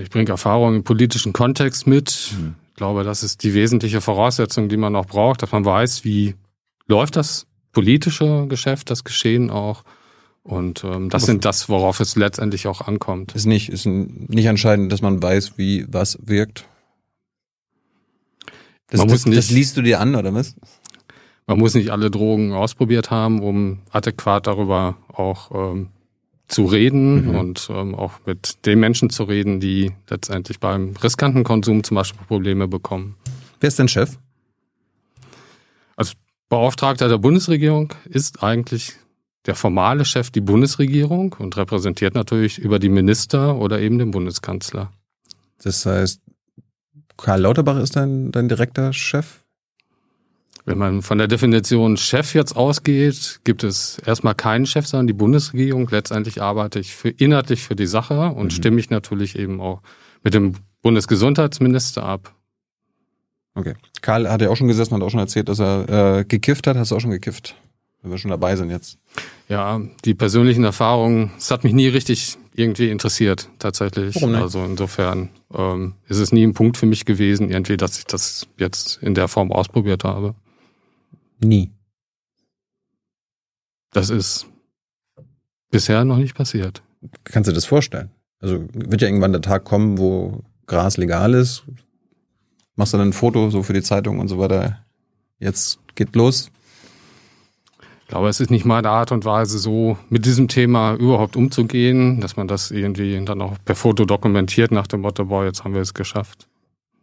Ich 0.00 0.10
bringe 0.10 0.30
Erfahrung 0.30 0.76
im 0.76 0.84
politischen 0.84 1.32
Kontext 1.32 1.86
mit. 1.86 2.32
Mhm. 2.38 2.54
Ich 2.70 2.76
glaube, 2.76 3.04
das 3.04 3.22
ist 3.22 3.42
die 3.42 3.54
wesentliche 3.54 4.00
Voraussetzung, 4.00 4.68
die 4.68 4.76
man 4.76 4.96
auch 4.96 5.06
braucht, 5.06 5.42
dass 5.42 5.52
man 5.52 5.64
weiß, 5.64 6.04
wie 6.04 6.34
läuft 6.86 7.16
das 7.16 7.46
politische 7.72 8.46
Geschäft, 8.48 8.90
das 8.90 9.04
Geschehen 9.04 9.50
auch. 9.50 9.82
Und 10.46 10.84
ähm, 10.84 11.10
das 11.10 11.26
sind 11.26 11.44
das, 11.44 11.68
worauf 11.68 11.98
es 11.98 12.14
letztendlich 12.14 12.68
auch 12.68 12.80
ankommt. 12.80 13.34
Ist 13.34 13.46
nicht, 13.46 13.68
ist 13.68 13.84
nicht 13.84 14.44
entscheidend, 14.44 14.92
dass 14.92 15.02
man 15.02 15.20
weiß, 15.20 15.58
wie 15.58 15.86
was 15.88 16.18
wirkt. 16.22 16.66
Das, 18.86 18.98
man 18.98 19.08
muss 19.08 19.22
das, 19.22 19.26
nicht, 19.26 19.38
das 19.38 19.50
liest 19.50 19.76
du 19.76 19.82
dir 19.82 19.98
an, 19.98 20.14
oder 20.14 20.32
was? 20.32 20.54
Man 21.48 21.58
muss 21.58 21.74
nicht 21.74 21.90
alle 21.90 22.12
Drogen 22.12 22.52
ausprobiert 22.52 23.10
haben, 23.10 23.42
um 23.42 23.80
adäquat 23.90 24.46
darüber 24.46 24.96
auch 25.12 25.50
ähm, 25.52 25.88
zu 26.46 26.64
reden 26.64 27.30
mhm. 27.30 27.36
und 27.36 27.68
ähm, 27.72 27.96
auch 27.96 28.12
mit 28.24 28.64
den 28.66 28.78
Menschen 28.78 29.10
zu 29.10 29.24
reden, 29.24 29.58
die 29.58 29.92
letztendlich 30.08 30.60
beim 30.60 30.94
riskanten 31.02 31.42
Konsum 31.42 31.82
zum 31.82 31.96
Beispiel 31.96 32.24
Probleme 32.24 32.68
bekommen. 32.68 33.16
Wer 33.58 33.66
ist 33.66 33.80
denn 33.80 33.88
Chef? 33.88 34.16
Als 35.96 36.12
Beauftragter 36.48 37.08
der 37.08 37.18
Bundesregierung 37.18 37.92
ist 38.04 38.44
eigentlich 38.44 38.94
der 39.46 39.54
formale 39.54 40.04
Chef 40.04 40.30
die 40.30 40.40
Bundesregierung 40.40 41.34
und 41.38 41.56
repräsentiert 41.56 42.14
natürlich 42.14 42.58
über 42.58 42.78
die 42.78 42.88
Minister 42.88 43.56
oder 43.56 43.80
eben 43.80 43.98
den 43.98 44.10
Bundeskanzler. 44.10 44.90
Das 45.62 45.86
heißt, 45.86 46.20
Karl 47.16 47.40
Lauterbach 47.40 47.78
ist 47.78 47.96
dein, 47.96 48.32
dein 48.32 48.48
direkter 48.48 48.92
Chef? 48.92 49.40
Wenn 50.64 50.78
man 50.78 51.02
von 51.02 51.18
der 51.18 51.28
Definition 51.28 51.96
Chef 51.96 52.34
jetzt 52.34 52.56
ausgeht, 52.56 53.40
gibt 53.44 53.62
es 53.62 53.98
erstmal 54.04 54.34
keinen 54.34 54.66
Chef, 54.66 54.84
sondern 54.84 55.06
die 55.06 55.12
Bundesregierung. 55.12 55.88
Letztendlich 55.88 56.42
arbeite 56.42 56.80
ich 56.80 56.94
für, 56.94 57.08
inhaltlich 57.08 57.62
für 57.62 57.76
die 57.76 57.86
Sache 57.86 58.30
und 58.30 58.46
mhm. 58.46 58.50
stimme 58.50 58.74
mich 58.74 58.90
natürlich 58.90 59.38
eben 59.38 59.60
auch 59.60 59.80
mit 60.24 60.34
dem 60.34 60.54
Bundesgesundheitsminister 60.82 62.02
ab. 62.02 62.34
Okay. 63.54 63.74
Karl 64.02 64.28
hat 64.28 64.42
ja 64.42 64.50
auch 64.50 64.56
schon 64.56 64.66
gesessen 64.66 64.94
und 64.94 65.00
hat 65.00 65.06
auch 65.06 65.10
schon 65.10 65.20
erzählt, 65.20 65.48
dass 65.48 65.60
er 65.60 66.18
äh, 66.18 66.24
gekifft 66.24 66.66
hat. 66.66 66.76
Hast 66.76 66.90
du 66.90 66.96
auch 66.96 67.00
schon 67.00 67.12
gekifft? 67.12 67.54
Wenn 68.06 68.12
wir 68.12 68.18
schon 68.18 68.30
dabei 68.30 68.54
sind 68.54 68.70
jetzt. 68.70 68.98
Ja, 69.48 69.80
die 70.04 70.14
persönlichen 70.14 70.62
Erfahrungen, 70.62 71.32
es 71.38 71.50
hat 71.50 71.64
mich 71.64 71.72
nie 71.72 71.88
richtig 71.88 72.38
irgendwie 72.54 72.88
interessiert, 72.88 73.48
tatsächlich. 73.58 74.14
Warum 74.14 74.30
nicht? 74.30 74.42
Also 74.42 74.62
insofern 74.64 75.30
ähm, 75.52 75.94
ist 76.06 76.20
es 76.20 76.30
nie 76.30 76.44
ein 76.44 76.54
Punkt 76.54 76.76
für 76.76 76.86
mich 76.86 77.04
gewesen, 77.04 77.50
irgendwie, 77.50 77.76
dass 77.76 77.98
ich 77.98 78.04
das 78.04 78.46
jetzt 78.58 79.02
in 79.02 79.16
der 79.16 79.26
Form 79.26 79.50
ausprobiert 79.50 80.04
habe. 80.04 80.36
Nie. 81.40 81.72
Das 83.90 84.10
ist 84.10 84.46
bisher 85.72 86.04
noch 86.04 86.18
nicht 86.18 86.36
passiert. 86.36 86.84
Kannst 87.24 87.50
du 87.50 87.52
das 87.52 87.64
vorstellen? 87.64 88.12
Also 88.38 88.64
wird 88.72 89.02
ja 89.02 89.08
irgendwann 89.08 89.32
der 89.32 89.42
Tag 89.42 89.64
kommen, 89.64 89.98
wo 89.98 90.44
Gras 90.68 90.96
legal 90.96 91.34
ist. 91.34 91.64
Machst 92.76 92.92
du 92.92 92.98
dann 92.98 93.08
ein 93.08 93.12
Foto 93.12 93.50
so 93.50 93.64
für 93.64 93.72
die 93.72 93.82
Zeitung 93.82 94.20
und 94.20 94.28
so 94.28 94.38
weiter. 94.38 94.78
Jetzt 95.40 95.80
geht 95.96 96.14
los. 96.14 96.52
Ich 98.06 98.10
glaube, 98.10 98.28
es 98.28 98.40
ist 98.40 98.50
nicht 98.50 98.64
meine 98.64 98.88
Art 98.88 99.10
und 99.10 99.24
Weise, 99.24 99.58
so 99.58 99.98
mit 100.08 100.26
diesem 100.26 100.46
Thema 100.46 100.94
überhaupt 100.94 101.36
umzugehen, 101.36 102.20
dass 102.20 102.36
man 102.36 102.46
das 102.46 102.70
irgendwie 102.70 103.22
dann 103.24 103.42
auch 103.42 103.54
per 103.64 103.74
Foto 103.74 104.04
dokumentiert 104.04 104.70
nach 104.70 104.86
dem 104.86 105.00
Motto, 105.00 105.24
boah, 105.24 105.44
jetzt 105.44 105.64
haben 105.64 105.74
wir 105.74 105.80
es 105.80 105.92
geschafft 105.92 106.46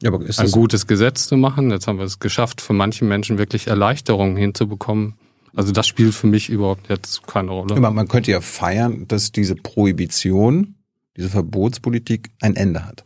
ja, 0.04 0.12
aber 0.12 0.26
ist 0.26 0.40
ein 0.42 0.52
gutes 0.52 0.86
Gesetz 0.86 1.28
zu 1.28 1.38
machen. 1.38 1.72
Jetzt 1.72 1.88
haben 1.88 1.98
wir 1.98 2.04
es 2.04 2.20
geschafft, 2.20 2.60
für 2.60 2.74
manche 2.74 3.06
Menschen 3.06 3.38
wirklich 3.38 3.68
Erleichterungen 3.68 4.36
hinzubekommen. 4.36 5.14
Also 5.56 5.72
das 5.72 5.88
spielt 5.88 6.14
für 6.14 6.28
mich 6.28 6.50
überhaupt 6.50 6.90
jetzt 6.90 7.26
keine 7.26 7.52
Rolle. 7.52 7.76
Ja, 7.76 7.90
man 7.90 8.08
könnte 8.10 8.32
ja 8.32 8.42
feiern, 8.42 9.08
dass 9.08 9.32
diese 9.32 9.56
Prohibition, 9.56 10.76
diese 11.16 11.30
Verbotspolitik 11.30 12.32
ein 12.42 12.58
Ende 12.58 12.86
hat. 12.86 13.06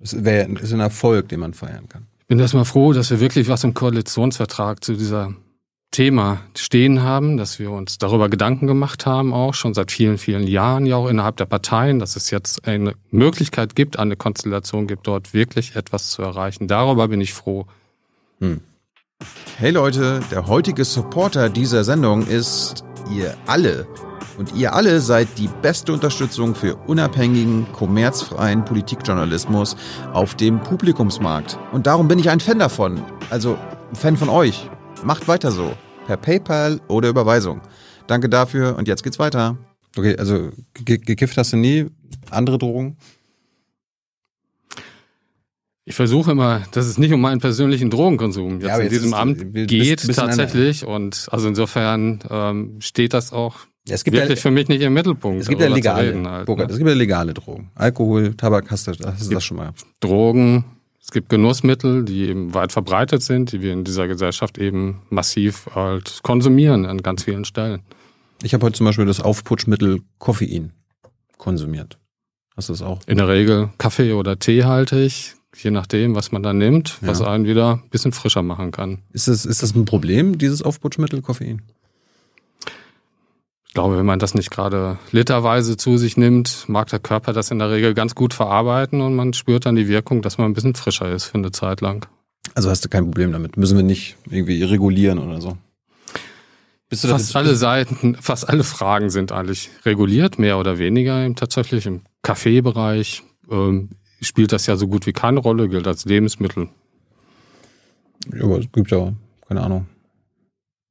Das 0.00 0.24
wäre 0.24 0.50
ist 0.50 0.72
ein 0.72 0.80
Erfolg, 0.80 1.28
den 1.28 1.38
man 1.38 1.54
feiern 1.54 1.88
kann. 1.88 2.08
Ich 2.18 2.26
bin 2.26 2.40
erstmal 2.40 2.64
froh, 2.64 2.92
dass 2.92 3.10
wir 3.10 3.20
wirklich 3.20 3.48
was 3.48 3.62
im 3.62 3.72
Koalitionsvertrag 3.72 4.82
zu 4.82 4.94
dieser 4.94 5.32
Thema 5.92 6.40
stehen 6.56 7.02
haben, 7.02 7.36
dass 7.36 7.58
wir 7.58 7.70
uns 7.70 7.98
darüber 7.98 8.28
Gedanken 8.28 8.66
gemacht 8.66 9.06
haben, 9.06 9.32
auch 9.32 9.52
schon 9.52 9.74
seit 9.74 9.92
vielen, 9.92 10.18
vielen 10.18 10.46
Jahren 10.46 10.86
ja 10.86 10.96
auch 10.96 11.06
innerhalb 11.06 11.36
der 11.36 11.44
Parteien, 11.44 11.98
dass 11.98 12.16
es 12.16 12.30
jetzt 12.30 12.66
eine 12.66 12.94
Möglichkeit 13.10 13.76
gibt, 13.76 13.98
eine 13.98 14.16
Konstellation 14.16 14.86
gibt, 14.86 15.06
dort 15.06 15.34
wirklich 15.34 15.76
etwas 15.76 16.08
zu 16.08 16.22
erreichen. 16.22 16.66
Darüber 16.66 17.08
bin 17.08 17.20
ich 17.20 17.34
froh. 17.34 17.66
Hm. 18.40 18.62
Hey 19.58 19.70
Leute, 19.70 20.20
der 20.30 20.46
heutige 20.46 20.84
Supporter 20.84 21.50
dieser 21.50 21.84
Sendung 21.84 22.26
ist 22.26 22.84
ihr 23.14 23.36
alle. 23.46 23.86
Und 24.38 24.54
ihr 24.54 24.74
alle 24.74 25.00
seid 25.00 25.28
die 25.36 25.50
beste 25.60 25.92
Unterstützung 25.92 26.54
für 26.54 26.74
unabhängigen, 26.86 27.66
kommerzfreien 27.72 28.64
Politikjournalismus 28.64 29.76
auf 30.14 30.34
dem 30.36 30.58
Publikumsmarkt. 30.60 31.58
Und 31.70 31.86
darum 31.86 32.08
bin 32.08 32.18
ich 32.18 32.30
ein 32.30 32.40
Fan 32.40 32.58
davon. 32.58 33.04
Also 33.28 33.58
ein 33.90 33.96
Fan 33.96 34.16
von 34.16 34.30
euch. 34.30 34.70
Macht 35.04 35.28
weiter 35.28 35.50
so. 35.50 35.74
Per 36.06 36.16
PayPal 36.16 36.80
oder 36.88 37.08
Überweisung. 37.08 37.60
Danke 38.06 38.28
dafür 38.28 38.76
und 38.76 38.88
jetzt 38.88 39.02
geht's 39.02 39.18
weiter. 39.18 39.56
Okay, 39.96 40.16
also 40.16 40.50
gekifft 40.84 41.36
hast 41.36 41.52
du 41.52 41.56
nie. 41.56 41.86
Andere 42.30 42.58
Drogen? 42.58 42.96
Ich 45.84 45.96
versuche 45.96 46.30
immer, 46.30 46.62
dass 46.70 46.86
es 46.86 46.98
nicht 46.98 47.12
um 47.12 47.20
meinen 47.20 47.40
persönlichen 47.40 47.90
Drogenkonsum 47.90 48.60
jetzt, 48.60 48.68
ja, 48.68 48.78
in 48.78 48.88
diesem 48.88 49.14
Amt 49.14 49.52
geht 49.52 50.06
tatsächlich. 50.14 50.86
Und 50.86 51.26
also 51.30 51.48
insofern 51.48 52.20
ähm, 52.30 52.80
steht 52.80 53.14
das 53.14 53.32
auch 53.32 53.56
es 53.88 54.04
gibt 54.04 54.16
wirklich 54.16 54.38
ja, 54.38 54.42
für 54.42 54.52
mich 54.52 54.68
nicht 54.68 54.80
im 54.82 54.94
Mittelpunkt. 54.94 55.42
Es 55.42 55.48
gibt 55.48 55.60
ja 55.60 55.66
legale, 55.66 56.24
halt, 56.24 56.46
Burkhard, 56.46 56.68
ne? 56.68 56.72
es 56.72 56.78
gibt 56.78 56.88
ja 56.88 56.94
legale 56.94 57.34
Drogen. 57.34 57.70
Alkohol, 57.74 58.34
Tabak, 58.34 58.70
hast 58.70 58.86
du, 58.86 58.92
hast 58.92 59.28
du 59.28 59.34
das 59.34 59.44
schon 59.44 59.56
mal? 59.56 59.72
Drogen, 59.98 60.64
es 61.02 61.10
gibt 61.10 61.28
Genussmittel, 61.28 62.04
die 62.04 62.28
eben 62.28 62.54
weit 62.54 62.72
verbreitet 62.72 63.22
sind, 63.22 63.50
die 63.52 63.60
wir 63.60 63.72
in 63.72 63.82
dieser 63.82 64.06
Gesellschaft 64.06 64.56
eben 64.56 65.02
massiv 65.10 65.66
halt 65.74 66.20
konsumieren 66.22 66.86
an 66.86 67.02
ganz 67.02 67.24
vielen 67.24 67.44
Stellen. 67.44 67.82
Ich 68.42 68.54
habe 68.54 68.64
heute 68.64 68.76
zum 68.76 68.86
Beispiel 68.86 69.06
das 69.06 69.20
Aufputschmittel 69.20 70.00
Koffein 70.18 70.72
konsumiert. 71.38 71.98
Hast 72.56 72.68
du 72.68 72.72
das 72.72 72.82
auch? 72.82 73.00
In 73.06 73.18
der 73.18 73.28
Regel 73.28 73.70
Kaffee 73.78 74.12
oder 74.12 74.38
Tee 74.38 74.64
halte 74.64 75.00
ich, 75.00 75.34
je 75.56 75.70
nachdem, 75.70 76.14
was 76.14 76.30
man 76.30 76.42
da 76.42 76.52
nimmt, 76.52 76.98
was 77.02 77.18
ja. 77.20 77.26
einen 77.26 77.46
wieder 77.46 77.80
ein 77.82 77.90
bisschen 77.90 78.12
frischer 78.12 78.42
machen 78.42 78.70
kann. 78.70 79.02
Ist 79.12 79.26
das, 79.26 79.44
ist 79.44 79.62
das 79.62 79.74
ein 79.74 79.84
Problem, 79.84 80.38
dieses 80.38 80.62
Aufputschmittel 80.62 81.20
Koffein? 81.20 81.62
Ich 83.72 83.74
glaube, 83.74 83.96
wenn 83.96 84.04
man 84.04 84.18
das 84.18 84.34
nicht 84.34 84.50
gerade 84.50 84.98
literweise 85.12 85.78
zu 85.78 85.96
sich 85.96 86.18
nimmt, 86.18 86.68
mag 86.68 86.90
der 86.90 86.98
Körper 86.98 87.32
das 87.32 87.50
in 87.50 87.58
der 87.58 87.70
Regel 87.70 87.94
ganz 87.94 88.14
gut 88.14 88.34
verarbeiten 88.34 89.00
und 89.00 89.16
man 89.16 89.32
spürt 89.32 89.64
dann 89.64 89.76
die 89.76 89.88
Wirkung, 89.88 90.20
dass 90.20 90.36
man 90.36 90.50
ein 90.50 90.52
bisschen 90.52 90.74
frischer 90.74 91.10
ist 91.10 91.24
für 91.24 91.38
eine 91.38 91.52
Zeit 91.52 91.80
lang. 91.80 92.06
Also 92.54 92.68
hast 92.68 92.84
du 92.84 92.90
kein 92.90 93.04
Problem 93.04 93.32
damit? 93.32 93.56
Müssen 93.56 93.78
wir 93.78 93.82
nicht 93.82 94.18
irgendwie 94.28 94.62
regulieren 94.62 95.18
oder 95.18 95.40
so? 95.40 95.56
fast 96.94 97.34
alle 97.34 97.56
Seiten, 97.56 98.14
fast 98.20 98.46
alle 98.46 98.62
Fragen 98.62 99.08
sind 99.08 99.32
eigentlich 99.32 99.70
reguliert, 99.86 100.38
mehr 100.38 100.58
oder 100.58 100.76
weniger. 100.76 101.34
Tatsächlich 101.34 101.86
im 101.86 102.02
Kaffeebereich 102.20 103.22
ähm, 103.50 103.88
spielt 104.20 104.52
das 104.52 104.66
ja 104.66 104.76
so 104.76 104.86
gut 104.86 105.06
wie 105.06 105.14
keine 105.14 105.40
Rolle, 105.40 105.70
gilt 105.70 105.86
als 105.86 106.04
Lebensmittel. 106.04 106.68
Ja, 108.34 108.44
aber 108.44 108.58
es 108.58 108.70
gibt 108.70 108.90
ja, 108.90 109.14
keine 109.48 109.62
Ahnung, 109.62 109.86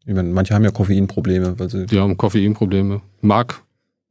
ich 0.05 0.13
meine, 0.13 0.29
manche 0.29 0.53
haben 0.53 0.63
ja 0.63 0.71
Koffeinprobleme. 0.71 1.59
Weil 1.59 1.69
sie 1.69 1.85
die 1.85 1.99
haben 1.99 2.17
Koffeinprobleme. 2.17 3.01
Mag 3.21 3.61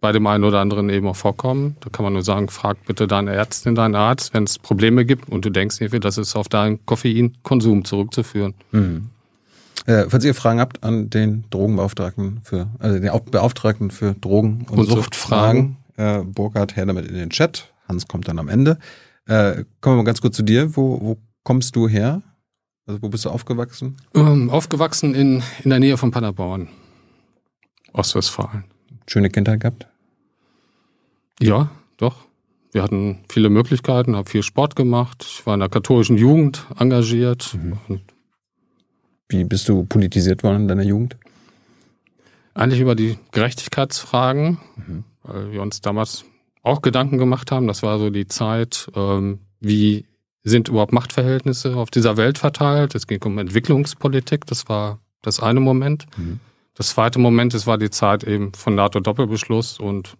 bei 0.01 0.13
dem 0.13 0.27
einen 0.27 0.45
oder 0.45 0.61
anderen 0.61 0.89
eben 0.89 1.07
auch 1.07 1.17
vorkommen. 1.17 1.77
Da 1.81 1.91
kann 1.91 2.05
man 2.05 2.15
nur 2.15 2.23
sagen, 2.23 2.49
frag 2.49 2.85
bitte 2.87 3.07
deine 3.07 3.33
Ärztin, 3.33 3.75
deinen 3.75 3.95
Arzt, 3.95 4.33
wenn 4.33 4.45
es 4.45 4.59
Probleme 4.59 5.05
gibt 5.05 5.29
und 5.29 5.45
du 5.45 5.51
denkst 5.51 5.81
irgendwie, 5.81 6.01
das 6.01 6.17
ist 6.17 6.37
auf 6.37 6.49
deinen 6.49 6.85
Koffeinkonsum 6.87 7.85
zurückzuführen. 7.85 8.55
Mhm. 8.73 9.11
Äh, 9.87 10.07
falls 10.09 10.25
ihr 10.25 10.35
Fragen 10.35 10.61
habt 10.61 10.83
an 10.85 11.11
den 11.11 11.45
Drogenbeauftragten 11.51 12.41
für, 12.43 12.69
also 12.79 12.99
den 12.99 13.11
Beauftragten 13.31 13.91
für 13.91 14.15
Drogen 14.15 14.67
und, 14.71 14.79
und 14.79 14.87
Suchtfragen, 14.87 15.77
äh, 15.97 16.21
Burkhard, 16.21 16.77
her 16.77 16.87
damit 16.87 17.07
in 17.07 17.15
den 17.15 17.31
Chat. 17.31 17.73
Hans 17.89 18.07
kommt 18.07 18.29
dann 18.29 18.39
am 18.39 18.49
Ende. 18.49 18.79
Äh, 19.27 19.65
kommen 19.81 19.97
wir 19.97 20.03
mal 20.03 20.05
ganz 20.05 20.21
kurz 20.21 20.37
zu 20.37 20.43
dir. 20.43 20.77
Wo, 20.77 21.01
wo 21.01 21.19
kommst 21.43 21.77
du 21.77 21.89
her? 21.89 22.23
Also 22.91 23.03
wo 23.03 23.09
bist 23.09 23.25
du 23.25 23.31
aufgewachsen? 23.31 23.97
Ähm, 24.17 24.51
aufgewachsen 24.51 25.15
in, 25.15 25.45
in 25.63 25.71
der 25.71 25.79
Nähe 25.79 25.97
von 25.97 26.11
Paderborn, 26.11 26.69
Ostwestfalen. 27.93 28.65
Schöne 29.07 29.31
Kindheit 29.31 29.61
gehabt? 29.61 29.87
Ja, 31.41 31.71
doch. 31.99 32.17
Wir 32.73 32.83
hatten 32.83 33.21
viele 33.31 33.49
Möglichkeiten, 33.49 34.17
habe 34.17 34.29
viel 34.29 34.43
Sport 34.43 34.75
gemacht. 34.75 35.25
Ich 35.25 35.47
war 35.47 35.55
in 35.55 35.61
der 35.61 35.69
katholischen 35.69 36.17
Jugend 36.17 36.67
engagiert. 36.81 37.55
Mhm. 37.55 38.01
Wie 39.29 39.45
bist 39.45 39.69
du 39.69 39.85
politisiert 39.85 40.43
worden 40.43 40.63
in 40.63 40.69
deiner 40.69 40.83
Jugend? 40.83 41.17
Eigentlich 42.55 42.81
über 42.81 42.97
die 42.97 43.19
Gerechtigkeitsfragen, 43.31 44.59
mhm. 44.75 45.05
weil 45.23 45.53
wir 45.53 45.63
uns 45.63 45.81
damals 45.81 46.25
auch 46.65 46.83
Gedanken 46.83 47.19
gemacht 47.19 47.53
haben. 47.53 47.69
Das 47.69 47.85
war 47.85 48.01
so 48.01 48.11
die 48.11 48.27
Zeit, 48.27 48.91
ähm, 48.97 49.39
wie 49.61 50.07
sind 50.43 50.69
überhaupt 50.69 50.93
Machtverhältnisse 50.93 51.77
auf 51.77 51.91
dieser 51.91 52.17
Welt 52.17 52.39
verteilt. 52.39 52.95
Es 52.95 53.07
ging 53.07 53.23
um 53.25 53.39
Entwicklungspolitik, 53.39 54.47
das 54.47 54.69
war 54.69 55.01
das 55.23 55.41
eine 55.41 55.61
Moment. 55.61 56.07
Mhm. 56.17 56.41
Das 56.75 56.91
zweite 56.91 57.19
Moment, 57.19 57.53
es 57.53 57.67
war 57.67 57.77
die 57.77 57.91
Zeit 57.91 58.25
eben 58.25 58.55
von 58.55 58.75
NATO-Doppelbeschluss 58.75 59.79
und 59.79 60.17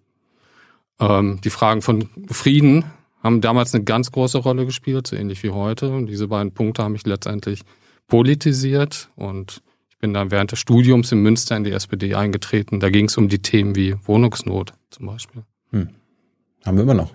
ähm, 0.99 1.41
die 1.43 1.51
Fragen 1.51 1.81
von 1.81 2.09
Frieden 2.29 2.85
haben 3.23 3.41
damals 3.41 3.75
eine 3.75 3.85
ganz 3.85 4.13
große 4.13 4.39
Rolle 4.39 4.67
gespielt, 4.67 5.07
so 5.07 5.17
ähnlich 5.17 5.43
wie 5.43 5.51
heute. 5.51 5.91
Und 5.91 6.07
diese 6.07 6.29
beiden 6.29 6.53
Punkte 6.53 6.83
haben 6.83 6.93
mich 6.93 7.07
letztendlich 7.07 7.63
politisiert 8.09 9.11
und 9.17 9.63
ich 9.89 9.99
bin 9.99 10.15
dann 10.15 10.31
während 10.31 10.53
des 10.53 10.59
Studiums 10.59 11.13
in 11.13 11.21
Münster 11.21 11.57
in 11.57 11.65
die 11.65 11.73
SPD 11.73 12.15
eingetreten. 12.15 12.81
Da 12.81 12.91
ging 12.91 13.07
es 13.07 13.17
um 13.17 13.29
die 13.29 13.41
Themen 13.41 13.77
wie 13.77 13.97
Wohnungsnot 14.05 14.73
zum 14.91 15.07
Beispiel. 15.07 15.45
Hm. 15.71 15.91
Haben 16.65 16.77
wir 16.77 16.83
immer 16.83 16.95
noch. 16.95 17.15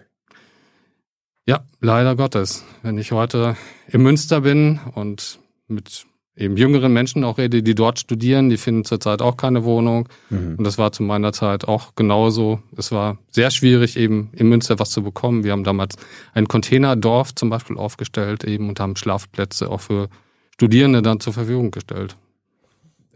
Ja, 1.48 1.64
leider 1.80 2.16
Gottes. 2.16 2.64
Wenn 2.82 2.98
ich 2.98 3.12
heute 3.12 3.56
in 3.88 4.02
Münster 4.02 4.42
bin 4.42 4.80
und 4.96 5.40
mit 5.68 6.06
eben 6.36 6.58
jüngeren 6.58 6.92
Menschen 6.92 7.24
auch 7.24 7.38
rede, 7.38 7.62
die 7.62 7.76
dort 7.76 8.00
studieren, 8.00 8.50
die 8.50 8.58
finden 8.58 8.84
zurzeit 8.84 9.22
auch 9.22 9.38
keine 9.38 9.64
Wohnung. 9.64 10.10
Mhm. 10.30 10.56
Und 10.58 10.64
das 10.64 10.78
war 10.78 10.92
zu 10.92 11.04
meiner 11.04 11.34
Zeit 11.34 11.68
auch 11.68 11.96
genauso. 11.96 12.62
Es 12.76 12.92
war 12.92 13.20
sehr 13.30 13.52
schwierig, 13.52 13.96
eben 13.96 14.32
in 14.34 14.50
Münster 14.50 14.80
was 14.80 14.90
zu 14.90 15.04
bekommen. 15.04 15.44
Wir 15.44 15.52
haben 15.52 15.64
damals 15.64 15.96
ein 16.34 16.48
Containerdorf 16.48 17.36
zum 17.36 17.50
Beispiel 17.50 17.78
aufgestellt 17.78 18.44
eben 18.44 18.68
und 18.68 18.80
haben 18.80 18.96
Schlafplätze 18.96 19.70
auch 19.70 19.82
für 19.82 20.10
Studierende 20.56 21.02
dann 21.02 21.20
zur 21.20 21.34
Verfügung 21.34 21.72
gestellt. 21.72 22.18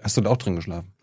Hast 0.01 0.17
du 0.17 0.21
da 0.21 0.29
auch 0.29 0.37
drin 0.37 0.55
geschlafen? 0.55 0.93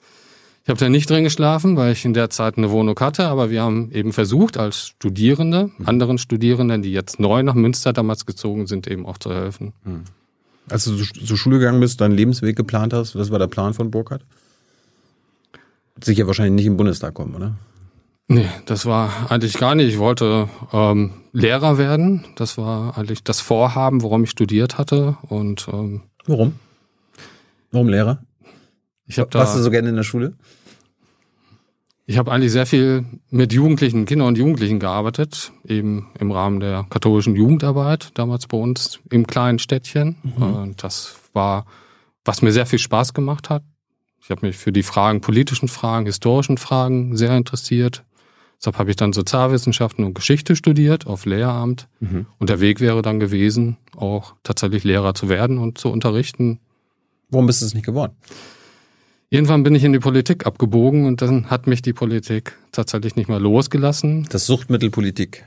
Ich 0.67 0.69
habe 0.69 0.81
da 0.81 0.89
nicht 0.89 1.09
drin 1.09 1.23
geschlafen, 1.23 1.77
weil 1.77 1.93
ich 1.93 2.05
in 2.05 2.13
der 2.13 2.29
Zeit 2.29 2.59
eine 2.59 2.73
Wohnung 2.73 2.99
hatte, 2.99 3.29
aber 3.29 3.51
wir 3.51 3.63
haben 3.63 3.93
eben 3.93 4.13
versucht, 4.13 4.57
als 4.57 4.89
Studierende, 4.89 5.71
mhm. 5.79 5.87
anderen 5.87 6.19
Studierenden, 6.19 6.83
die 6.83 6.91
jetzt 6.91 7.21
neu 7.21 7.45
nach 7.45 7.55
Münster 7.55 7.93
damals 7.93 8.27
gezogen 8.27 8.67
sind, 8.67 8.89
eben 8.89 9.07
auch 9.07 9.17
zu 9.17 9.33
helfen. 9.33 9.75
Mhm. 9.85 10.03
Als 10.69 10.87
du 10.87 10.97
zur 10.97 11.37
Schule 11.37 11.61
gegangen 11.61 11.79
bist, 11.79 12.01
deinen 12.01 12.17
Lebensweg 12.17 12.57
geplant 12.57 12.93
hast, 12.93 13.15
was 13.15 13.31
war 13.31 13.39
der 13.39 13.47
Plan 13.47 13.75
von 13.75 13.93
Burkhardt? 13.93 14.23
Sicher 16.03 16.27
wahrscheinlich 16.27 16.57
nicht 16.57 16.67
im 16.67 16.77
Bundestag 16.77 17.15
kommen, 17.15 17.37
oder? 17.37 17.55
Nee, 18.27 18.49
das 18.65 18.87
war 18.87 19.31
eigentlich 19.31 19.59
gar 19.59 19.77
nicht. 19.77 19.87
Ich 19.87 19.99
wollte 19.99 20.49
ähm, 20.73 21.13
Lehrer 21.33 21.79
werden. 21.79 22.25
Das 22.35 22.59
war 22.59 22.99
eigentlich 22.99 23.23
das 23.23 23.41
Vorhaben, 23.41 24.03
warum 24.03 24.25
ich 24.25 24.31
studiert 24.31 24.79
hatte. 24.79 25.17
Und 25.29 25.69
ähm, 25.73 26.03
warum? 26.27 26.55
Warum 27.71 27.89
Lehrer? 27.89 28.19
Ich 29.07 29.19
hab 29.19 29.31
da, 29.31 29.41
Warst 29.41 29.57
du 29.57 29.63
so 29.63 29.71
gerne 29.71 29.89
in 29.89 29.97
der 29.97 30.03
Schule? 30.03 30.35
Ich 32.09 32.19
habe 32.19 32.31
eigentlich 32.31 32.53
sehr 32.53 32.67
viel 32.67 33.05
mit 33.31 33.53
Jugendlichen, 33.53 34.07
Kindern 34.07 34.29
und 34.29 34.39
Jugendlichen 34.39 34.79
gearbeitet, 34.79 35.53
eben 35.67 36.09
im 36.21 36.31
Rahmen 36.31 36.61
der 36.61 36.87
katholischen 36.89 37.35
Jugendarbeit, 37.35 38.11
damals 38.15 38.47
bei 38.47 38.57
uns 38.57 39.01
im 39.11 39.27
kleinen 39.27 39.59
Städtchen. 39.59 40.17
Mhm. 40.23 40.43
Und 40.43 40.85
das 40.85 41.17
war, 41.33 41.67
was 42.25 42.43
mir 42.43 42.53
sehr 42.53 42.67
viel 42.67 42.79
Spaß 42.79 43.13
gemacht 43.13 43.51
hat. 43.51 43.65
Ich 44.23 44.31
habe 44.31 44.47
mich 44.47 44.57
für 44.57 44.71
die 44.73 44.85
Fragen, 44.85 45.21
politischen 45.21 45.69
Fragen, 45.69 46.07
historischen 46.07 46.59
Fragen 46.59 47.17
sehr 47.17 47.37
interessiert. 47.37 48.05
Deshalb 48.59 48.79
habe 48.79 48.91
ich 48.91 48.97
dann 48.97 49.13
Sozialwissenschaften 49.13 50.05
und 50.05 50.15
Geschichte 50.15 50.55
studiert 50.57 51.07
auf 51.09 51.27
Lehramt. 51.27 51.89
Mhm. 51.99 52.27
Und 52.39 52.51
der 52.51 52.61
Weg 52.61 52.81
wäre 52.81 53.03
dann 53.03 53.19
gewesen, 53.19 53.79
auch 53.97 54.35
tatsächlich 54.45 54.85
Lehrer 54.85 55.15
zu 55.15 55.29
werden 55.29 55.59
und 55.59 55.79
zu 55.79 55.91
unterrichten. 55.91 56.61
Warum 57.31 57.47
bist 57.47 57.63
du 57.63 57.67
es 57.67 57.75
nicht 57.75 57.85
geworden? 57.85 58.17
Irgendwann 59.29 59.65
bin 59.65 59.75
ich 59.75 59.83
in 59.83 59.93
die 59.93 59.99
Politik 59.99 60.47
abgebogen 60.47 61.07
und 61.07 61.21
dann 61.21 61.51
hat 61.51 61.67
mich 61.67 61.83
die 61.83 61.93
Politik 61.93 62.57
tatsächlich 62.71 63.17
nicht 63.17 63.29
mehr 63.29 63.41
losgelassen. 63.41 64.27
Das 64.31 64.47
Suchtmittelpolitik. 64.47 65.45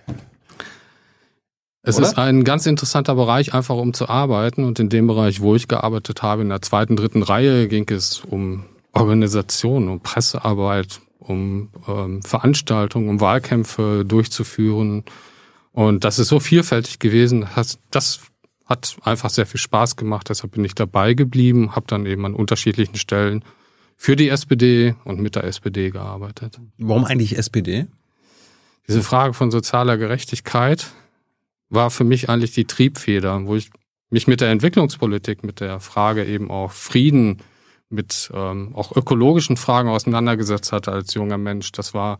Es 1.81 1.97
Oder? 1.97 2.07
ist 2.07 2.17
ein 2.17 2.43
ganz 2.43 2.65
interessanter 2.65 3.15
Bereich, 3.15 3.53
einfach 3.53 3.77
um 3.77 3.93
zu 3.93 4.09
arbeiten. 4.09 4.65
Und 4.65 4.79
in 4.79 4.89
dem 4.89 5.07
Bereich, 5.07 5.39
wo 5.39 5.55
ich 5.55 5.69
gearbeitet 5.69 6.21
habe, 6.21 6.41
in 6.41 6.49
der 6.49 6.61
zweiten, 6.61 6.97
dritten 6.97 7.23
Reihe, 7.23 7.69
ging 7.69 7.89
es 7.89 8.19
um 8.19 8.65
Organisation, 8.91 9.87
um 9.87 10.01
Pressearbeit, 10.01 10.99
um 11.19 11.69
ähm, 11.87 12.21
Veranstaltungen, 12.21 13.07
um 13.07 13.21
Wahlkämpfe 13.21 14.03
durchzuführen. 14.05 15.05
Und 15.71 16.03
das 16.03 16.19
ist 16.19 16.27
so 16.27 16.41
vielfältig 16.41 16.99
gewesen. 16.99 17.47
Das, 17.55 17.79
das 17.91 18.19
hat 18.65 18.97
einfach 19.03 19.29
sehr 19.29 19.45
viel 19.45 19.59
Spaß 19.59 19.95
gemacht. 19.95 20.27
Deshalb 20.29 20.51
bin 20.51 20.65
ich 20.65 20.75
dabei 20.75 21.13
geblieben, 21.13 21.77
habe 21.77 21.85
dann 21.87 22.05
eben 22.05 22.25
an 22.25 22.35
unterschiedlichen 22.35 22.97
Stellen 22.97 23.45
für 24.01 24.15
die 24.15 24.29
SPD 24.29 24.95
und 25.03 25.19
mit 25.19 25.35
der 25.35 25.43
SPD 25.43 25.89
gearbeitet. 25.89 26.57
Warum 26.77 27.03
eigentlich 27.03 27.37
SPD? 27.37 27.85
Diese 28.87 29.03
Frage 29.03 29.33
von 29.33 29.51
sozialer 29.51 29.97
Gerechtigkeit 29.97 30.87
war 31.67 31.91
für 31.91 32.05
mich 32.05 32.29
eigentlich 32.29 32.53
die 32.53 32.63
Triebfeder, 32.63 33.45
wo 33.45 33.57
ich 33.57 33.69
mich 34.09 34.25
mit 34.25 34.39
der 34.39 34.51
Entwicklungspolitik, 34.51 35.43
mit 35.43 35.59
der 35.59 35.81
Frage 35.81 36.23
eben 36.23 36.49
auch 36.49 36.71
Frieden, 36.71 37.39
mit 37.89 38.31
ähm, 38.33 38.73
auch 38.73 38.95
ökologischen 38.95 39.57
Fragen 39.57 39.89
auseinandergesetzt 39.89 40.71
hatte 40.71 40.93
als 40.93 41.13
junger 41.13 41.37
Mensch. 41.37 41.73
Das 41.73 41.93
war 41.93 42.19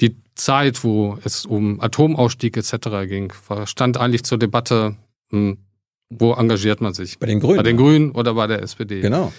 die 0.00 0.16
Zeit, 0.34 0.82
wo 0.82 1.18
es 1.24 1.44
um 1.44 1.78
Atomausstieg 1.82 2.56
etc. 2.56 3.06
ging, 3.06 3.34
stand 3.66 3.98
eigentlich 3.98 4.24
zur 4.24 4.38
Debatte, 4.38 4.96
hm, 5.28 5.58
wo 6.08 6.32
engagiert 6.32 6.80
man 6.80 6.94
sich? 6.94 7.18
Bei 7.18 7.26
den 7.26 7.40
Grünen. 7.40 7.58
Bei 7.58 7.62
den 7.64 7.76
Grünen 7.76 8.12
oder 8.12 8.32
bei 8.32 8.46
der 8.46 8.62
SPD. 8.62 9.02
Genau. 9.02 9.30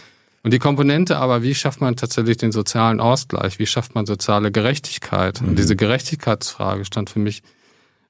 Und 0.43 0.53
die 0.53 0.60
Komponente 0.60 1.17
aber, 1.17 1.43
wie 1.43 1.53
schafft 1.53 1.81
man 1.81 1.96
tatsächlich 1.96 2.38
den 2.38 2.51
sozialen 2.51 3.00
Ausgleich? 3.00 3.60
Wie 3.60 3.65
schafft 3.65 3.96
man 3.96 4.05
soziale 4.05 4.51
Gerechtigkeit? 4.51 5.41
Mhm. 5.41 5.50
Und 5.50 5.60
diese 5.60 5.75
Gerechtigkeitsfrage 5.75 6.86
stand 6.86 7.10
für 7.10 7.19
mich 7.19 7.43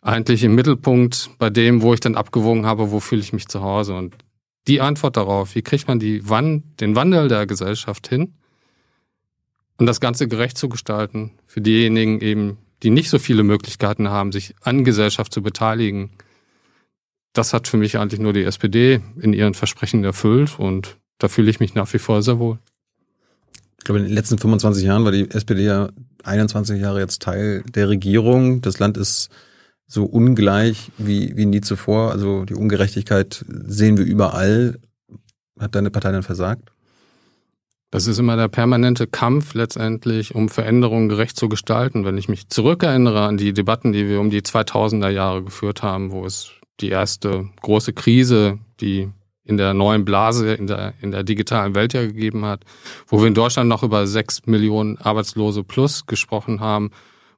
eigentlich 0.02 0.44
im 0.44 0.56
Mittelpunkt 0.56 1.32
bei 1.40 1.50
dem, 1.50 1.82
wo 1.82 1.94
ich 1.94 2.00
dann 2.00 2.16
abgewogen 2.16 2.66
habe, 2.66 2.92
wo 2.92 3.00
fühle 3.00 3.22
ich 3.22 3.34
mich 3.34 3.48
zu 3.48 3.62
Hause. 3.62 3.96
Und 3.96 4.16
die 4.68 4.82
Antwort 4.82 5.18
darauf, 5.18 5.56
wie 5.56 5.62
kriegt 5.62 5.88
man 5.88 6.00
die, 6.00 6.22
den 6.22 6.96
Wandel 6.96 7.28
der 7.28 7.48
Gesellschaft 7.48 8.08
hin 8.08 8.34
und 9.78 9.88
das 9.88 10.00
Ganze 10.00 10.28
gerecht 10.28 10.58
zu 10.58 10.70
gestalten 10.70 11.32
für 11.48 11.62
diejenigen 11.62 12.22
eben, 12.22 12.58
die 12.84 12.92
nicht 12.92 13.10
so 13.10 13.20
viele 13.20 13.44
Möglichkeiten 13.44 14.10
haben, 14.10 14.32
sich 14.32 14.56
an 14.62 14.86
Gesellschaft 14.86 15.34
zu 15.34 15.42
beteiligen. 15.42 16.12
Das 17.34 17.54
hat 17.54 17.68
für 17.68 17.78
mich 17.78 17.98
eigentlich 17.98 18.20
nur 18.20 18.34
die 18.34 18.44
SPD 18.44 19.02
in 19.20 19.34
ihren 19.34 19.54
Versprechen 19.54 20.04
erfüllt 20.04 20.60
und 20.60 20.99
da 21.20 21.28
fühle 21.28 21.52
ich 21.52 21.60
mich 21.60 21.76
nach 21.76 21.92
wie 21.94 22.00
vor 22.00 22.24
sehr 22.24 22.40
wohl. 22.40 22.58
Ich 23.78 23.86
glaube, 23.86 24.00
in 24.00 24.06
den 24.06 24.14
letzten 24.14 24.38
25 24.38 24.84
Jahren 24.84 25.06
war 25.06 25.12
die 25.12 25.30
SPD 25.30 25.64
ja 25.64 25.90
21 26.24 26.82
Jahre 26.82 27.00
jetzt 27.00 27.22
Teil 27.22 27.64
der 27.64 27.90
Regierung. 27.90 28.62
Das 28.62 28.80
Land 28.80 28.98
ist 28.98 29.30
so 29.88 30.06
ungleich 30.06 30.92
wie, 30.98 31.36
wie 31.38 31.46
nie 31.46 31.62
zuvor. 31.62 32.12
Also 32.12 32.46
die 32.46 32.56
Ungerechtigkeit 32.56 33.46
sehen 33.48 33.98
wir 33.98 34.06
überall. 34.06 34.80
Hat 35.60 35.76
deine 35.76 35.92
Partei 35.92 36.12
dann 36.12 36.24
versagt? 36.24 36.72
Das 37.92 38.06
ist 38.06 38.20
immer 38.20 38.38
der 38.38 38.50
permanente 38.50 39.08
Kampf 39.08 39.56
letztendlich, 39.56 40.36
um 40.36 40.48
Veränderungen 40.48 41.10
gerecht 41.10 41.38
zu 41.38 41.50
gestalten. 41.50 42.06
Wenn 42.06 42.20
ich 42.20 42.30
mich 42.30 42.50
zurückerinnere 42.50 43.22
an 43.22 43.38
die 43.38 43.52
Debatten, 43.52 43.94
die 43.94 44.08
wir 44.08 44.20
um 44.20 44.30
die 44.30 44.42
2000er 44.42 45.10
Jahre 45.10 45.44
geführt 45.44 45.82
haben, 45.82 46.12
wo 46.12 46.26
es 46.26 46.52
die 46.82 46.90
erste 46.90 47.50
große 47.62 47.94
Krise, 47.94 48.60
die 48.80 49.10
in 49.50 49.58
der 49.58 49.74
neuen 49.74 50.06
Blase, 50.06 50.54
in 50.54 50.68
der, 50.68 50.94
in 51.02 51.12
der 51.12 51.24
digitalen 51.24 51.74
Welt 51.74 51.94
ja 51.94 52.06
gegeben 52.06 52.46
hat, 52.46 52.64
wo 53.08 53.20
wir 53.20 53.28
in 53.28 53.34
Deutschland 53.34 53.68
noch 53.68 53.82
über 53.82 54.06
sechs 54.06 54.46
Millionen 54.46 54.98
Arbeitslose 54.98 55.64
plus 55.64 56.06
gesprochen 56.06 56.60
haben, 56.60 56.92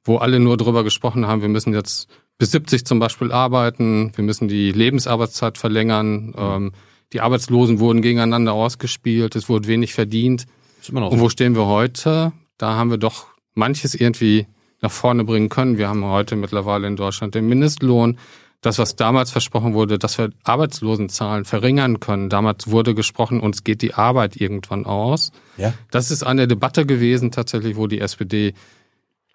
wo 0.04 0.18
alle 0.18 0.38
nur 0.38 0.56
darüber 0.58 0.84
gesprochen 0.84 1.26
haben, 1.26 1.40
wir 1.40 1.48
müssen 1.48 1.72
jetzt 1.72 2.08
bis 2.38 2.50
70 2.50 2.84
zum 2.84 2.98
Beispiel 2.98 3.32
arbeiten, 3.32 4.12
wir 4.14 4.24
müssen 4.24 4.46
die 4.46 4.72
Lebensarbeitszeit 4.72 5.56
verlängern, 5.56 6.34
ähm, 6.36 6.72
die 7.14 7.20
Arbeitslosen 7.20 7.78
wurden 7.78 8.02
gegeneinander 8.02 8.52
ausgespielt, 8.52 9.34
es 9.36 9.48
wurde 9.48 9.68
wenig 9.68 9.94
verdient. 9.94 10.46
Und 10.88 11.20
wo 11.20 11.28
stehen 11.28 11.54
wir 11.54 11.66
heute? 11.66 12.32
Da 12.58 12.74
haben 12.74 12.90
wir 12.90 12.98
doch 12.98 13.26
manches 13.54 13.94
irgendwie 13.94 14.46
nach 14.80 14.90
vorne 14.90 15.24
bringen 15.24 15.48
können. 15.48 15.78
Wir 15.78 15.88
haben 15.88 16.04
heute 16.04 16.36
mittlerweile 16.36 16.88
in 16.88 16.96
Deutschland 16.96 17.34
den 17.34 17.46
Mindestlohn 17.48 18.18
das, 18.62 18.78
was 18.78 18.96
damals 18.96 19.32
versprochen 19.32 19.74
wurde, 19.74 19.98
dass 19.98 20.16
wir 20.18 20.30
Arbeitslosenzahlen 20.44 21.44
verringern 21.44 22.00
können. 22.00 22.30
Damals 22.30 22.70
wurde 22.70 22.94
gesprochen, 22.94 23.40
uns 23.40 23.64
geht 23.64 23.82
die 23.82 23.94
Arbeit 23.94 24.36
irgendwann 24.36 24.86
aus. 24.86 25.32
Ja. 25.56 25.74
Das 25.90 26.10
ist 26.10 26.22
eine 26.22 26.46
Debatte 26.46 26.86
gewesen, 26.86 27.32
tatsächlich, 27.32 27.76
wo 27.76 27.88
die 27.88 28.00
SPD 28.00 28.54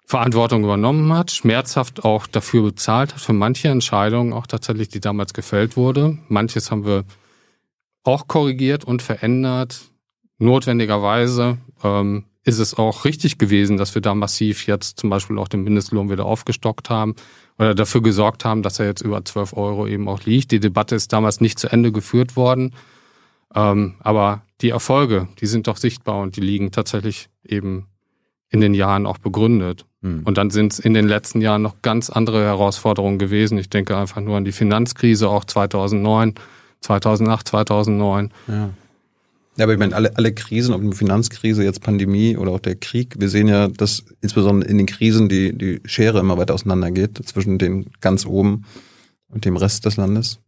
Verantwortung 0.06 0.64
übernommen 0.64 1.12
hat, 1.12 1.30
schmerzhaft 1.30 2.02
auch 2.02 2.26
dafür 2.26 2.62
bezahlt 2.62 3.12
hat, 3.14 3.20
für 3.20 3.34
manche 3.34 3.68
Entscheidungen 3.68 4.32
auch 4.32 4.46
tatsächlich, 4.46 4.88
die 4.88 5.00
damals 5.00 5.34
gefällt 5.34 5.76
wurde. 5.76 6.16
Manches 6.28 6.70
haben 6.70 6.86
wir 6.86 7.04
auch 8.04 8.26
korrigiert 8.26 8.84
und 8.84 9.02
verändert. 9.02 9.82
Notwendigerweise 10.38 11.58
ähm, 11.84 12.24
ist 12.48 12.58
es 12.58 12.74
auch 12.74 13.04
richtig 13.04 13.36
gewesen, 13.36 13.76
dass 13.76 13.94
wir 13.94 14.00
da 14.00 14.14
massiv 14.14 14.66
jetzt 14.66 14.98
zum 14.98 15.10
Beispiel 15.10 15.38
auch 15.38 15.48
den 15.48 15.62
Mindestlohn 15.62 16.10
wieder 16.10 16.24
aufgestockt 16.24 16.88
haben 16.88 17.14
oder 17.58 17.74
dafür 17.74 18.02
gesorgt 18.02 18.46
haben, 18.46 18.62
dass 18.62 18.80
er 18.80 18.86
jetzt 18.86 19.02
über 19.02 19.22
12 19.22 19.52
Euro 19.52 19.86
eben 19.86 20.08
auch 20.08 20.22
liegt. 20.22 20.50
Die 20.50 20.58
Debatte 20.58 20.94
ist 20.94 21.12
damals 21.12 21.42
nicht 21.42 21.58
zu 21.58 21.70
Ende 21.70 21.92
geführt 21.92 22.36
worden. 22.36 22.74
Ähm, 23.54 23.96
aber 24.00 24.42
die 24.62 24.70
Erfolge, 24.70 25.28
die 25.40 25.46
sind 25.46 25.66
doch 25.66 25.76
sichtbar 25.76 26.22
und 26.22 26.36
die 26.36 26.40
liegen 26.40 26.72
tatsächlich 26.72 27.28
eben 27.44 27.86
in 28.48 28.62
den 28.62 28.72
Jahren 28.72 29.04
auch 29.04 29.18
begründet. 29.18 29.84
Hm. 30.00 30.22
Und 30.24 30.38
dann 30.38 30.50
sind 30.50 30.72
es 30.72 30.78
in 30.78 30.94
den 30.94 31.06
letzten 31.06 31.42
Jahren 31.42 31.60
noch 31.60 31.82
ganz 31.82 32.08
andere 32.08 32.44
Herausforderungen 32.44 33.18
gewesen. 33.18 33.58
Ich 33.58 33.68
denke 33.68 33.94
einfach 33.94 34.22
nur 34.22 34.38
an 34.38 34.46
die 34.46 34.52
Finanzkrise, 34.52 35.28
auch 35.28 35.44
2009, 35.44 36.34
2008, 36.80 37.46
2009. 37.46 38.30
Ja. 38.46 38.70
Ja, 39.58 39.64
aber 39.64 39.72
ich 39.72 39.78
meine, 39.78 39.94
alle, 39.94 40.16
alle 40.16 40.32
Krisen, 40.32 40.72
ob 40.72 40.80
eine 40.80 40.92
Finanzkrise, 40.92 41.64
jetzt 41.64 41.82
Pandemie 41.82 42.36
oder 42.36 42.52
auch 42.52 42.60
der 42.60 42.76
Krieg, 42.76 43.16
wir 43.18 43.28
sehen 43.28 43.48
ja, 43.48 43.66
dass 43.66 44.04
insbesondere 44.20 44.70
in 44.70 44.78
den 44.78 44.86
Krisen 44.86 45.28
die, 45.28 45.52
die 45.52 45.80
Schere 45.84 46.20
immer 46.20 46.38
weiter 46.38 46.54
auseinandergeht 46.54 47.18
zwischen 47.26 47.58
den 47.58 47.90
ganz 48.00 48.24
oben 48.24 48.64
und 49.28 49.44
dem 49.44 49.56
Rest 49.56 49.84
des 49.84 49.96
Landes. 49.96 50.38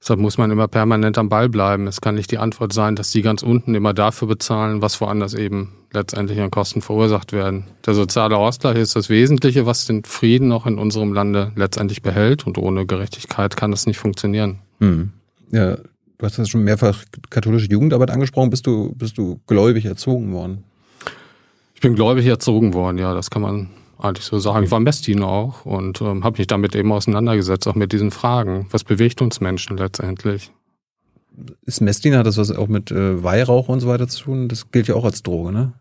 Deshalb 0.00 0.18
muss 0.18 0.38
man 0.38 0.50
immer 0.50 0.66
permanent 0.66 1.18
am 1.18 1.28
Ball 1.28 1.50
bleiben. 1.50 1.86
Es 1.86 2.00
kann 2.00 2.14
nicht 2.14 2.30
die 2.32 2.38
Antwort 2.38 2.72
sein, 2.72 2.96
dass 2.96 3.12
die 3.12 3.22
ganz 3.22 3.42
unten 3.42 3.74
immer 3.74 3.92
dafür 3.92 4.26
bezahlen, 4.26 4.80
was 4.80 5.00
woanders 5.00 5.34
eben 5.34 5.74
letztendlich 5.92 6.40
an 6.40 6.50
Kosten 6.50 6.80
verursacht 6.80 7.32
werden. 7.32 7.66
Der 7.86 7.94
soziale 7.94 8.36
Ausgleich 8.36 8.78
ist 8.78 8.96
das 8.96 9.10
Wesentliche, 9.10 9.66
was 9.66 9.84
den 9.84 10.04
Frieden 10.04 10.50
auch 10.50 10.66
in 10.66 10.78
unserem 10.78 11.12
Lande 11.12 11.52
letztendlich 11.54 12.02
behält. 12.02 12.46
Und 12.46 12.58
ohne 12.58 12.86
Gerechtigkeit 12.86 13.56
kann 13.56 13.70
das 13.70 13.86
nicht 13.86 13.98
funktionieren. 13.98 14.58
Hm. 14.80 15.12
Ja, 15.52 15.76
Du 16.22 16.26
hast 16.26 16.38
das 16.38 16.50
schon 16.50 16.62
mehrfach 16.62 17.02
katholische 17.30 17.68
Jugendarbeit 17.68 18.12
angesprochen. 18.12 18.48
Bist 18.48 18.64
du, 18.68 18.94
bist 18.94 19.18
du 19.18 19.40
gläubig 19.48 19.86
erzogen 19.86 20.32
worden? 20.32 20.62
Ich 21.74 21.80
bin 21.80 21.96
gläubig 21.96 22.24
erzogen 22.26 22.74
worden, 22.74 22.96
ja, 22.98 23.12
das 23.12 23.28
kann 23.28 23.42
man 23.42 23.70
eigentlich 23.98 24.24
so 24.24 24.38
sagen. 24.38 24.64
Ich 24.64 24.70
war 24.70 24.78
Messdiener 24.78 25.26
auch 25.26 25.66
und 25.66 26.00
ähm, 26.00 26.22
habe 26.22 26.38
mich 26.38 26.46
damit 26.46 26.76
eben 26.76 26.92
auseinandergesetzt, 26.92 27.66
auch 27.66 27.74
mit 27.74 27.92
diesen 27.92 28.12
Fragen. 28.12 28.68
Was 28.70 28.84
bewegt 28.84 29.20
uns 29.20 29.40
Menschen 29.40 29.76
letztendlich? 29.76 30.52
Ist 31.62 31.80
Messdiener, 31.80 32.18
hat 32.18 32.26
das 32.28 32.36
was 32.36 32.52
auch 32.52 32.68
mit 32.68 32.92
äh, 32.92 33.20
Weihrauch 33.24 33.68
und 33.68 33.80
so 33.80 33.88
weiter 33.88 34.06
zu 34.06 34.22
tun? 34.22 34.48
Das 34.48 34.70
gilt 34.70 34.86
ja 34.86 34.94
auch 34.94 35.04
als 35.04 35.24
Droge, 35.24 35.50
ne? 35.50 35.72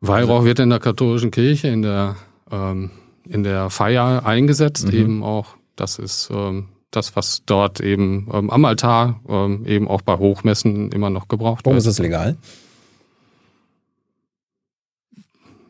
Weihrauch 0.00 0.44
wird 0.44 0.60
in 0.60 0.70
der 0.70 0.80
katholischen 0.80 1.30
Kirche 1.30 1.68
in 1.68 1.82
der, 1.82 2.16
ähm, 2.50 2.90
in 3.28 3.42
der 3.42 3.68
Feier 3.68 4.24
eingesetzt, 4.24 4.86
mhm. 4.86 4.98
eben 4.98 5.22
auch. 5.22 5.56
Das 5.74 5.98
ist 5.98 6.30
ähm, 6.32 6.68
das, 6.90 7.16
was 7.16 7.42
dort 7.44 7.80
eben 7.80 8.28
ähm, 8.32 8.50
am 8.50 8.64
Altar 8.64 9.20
ähm, 9.28 9.66
eben 9.66 9.88
auch 9.88 10.02
bei 10.02 10.16
Hochmessen 10.16 10.90
immer 10.92 11.10
noch 11.10 11.28
gebraucht 11.28 11.64
Warum 11.64 11.76
wird. 11.76 11.84
Warum 11.84 11.90
ist 11.90 11.98
das 11.98 11.98
legal? 11.98 12.36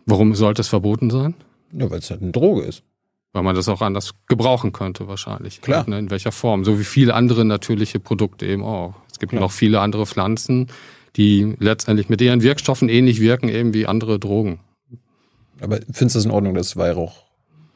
Warum 0.06 0.34
sollte 0.34 0.62
es 0.62 0.68
verboten 0.68 1.10
sein? 1.10 1.34
Ja, 1.72 1.90
weil 1.90 1.98
es 1.98 2.10
halt 2.10 2.22
eine 2.22 2.30
Droge 2.30 2.62
ist. 2.62 2.82
Weil 3.32 3.42
man 3.42 3.56
das 3.56 3.68
auch 3.68 3.82
anders 3.82 4.14
gebrauchen 4.28 4.72
könnte 4.72 5.08
wahrscheinlich. 5.08 5.60
Klar. 5.60 5.84
Ne, 5.88 5.98
in 5.98 6.10
welcher 6.10 6.32
Form. 6.32 6.64
So 6.64 6.78
wie 6.78 6.84
viele 6.84 7.14
andere 7.14 7.44
natürliche 7.44 7.98
Produkte 7.98 8.46
eben 8.46 8.62
auch. 8.62 8.94
Es 9.10 9.18
gibt 9.18 9.30
Klar. 9.30 9.42
noch 9.42 9.50
viele 9.50 9.80
andere 9.80 10.06
Pflanzen, 10.06 10.68
die 11.16 11.56
letztendlich 11.58 12.08
mit 12.08 12.20
ihren 12.20 12.42
Wirkstoffen 12.42 12.88
ähnlich 12.88 13.20
wirken 13.20 13.48
eben 13.48 13.74
wie 13.74 13.86
andere 13.86 14.18
Drogen. 14.18 14.60
Aber 15.60 15.80
findest 15.90 16.14
du 16.14 16.18
das 16.18 16.24
in 16.26 16.30
Ordnung, 16.30 16.54
dass 16.54 16.76
Weihrauch, 16.76 17.24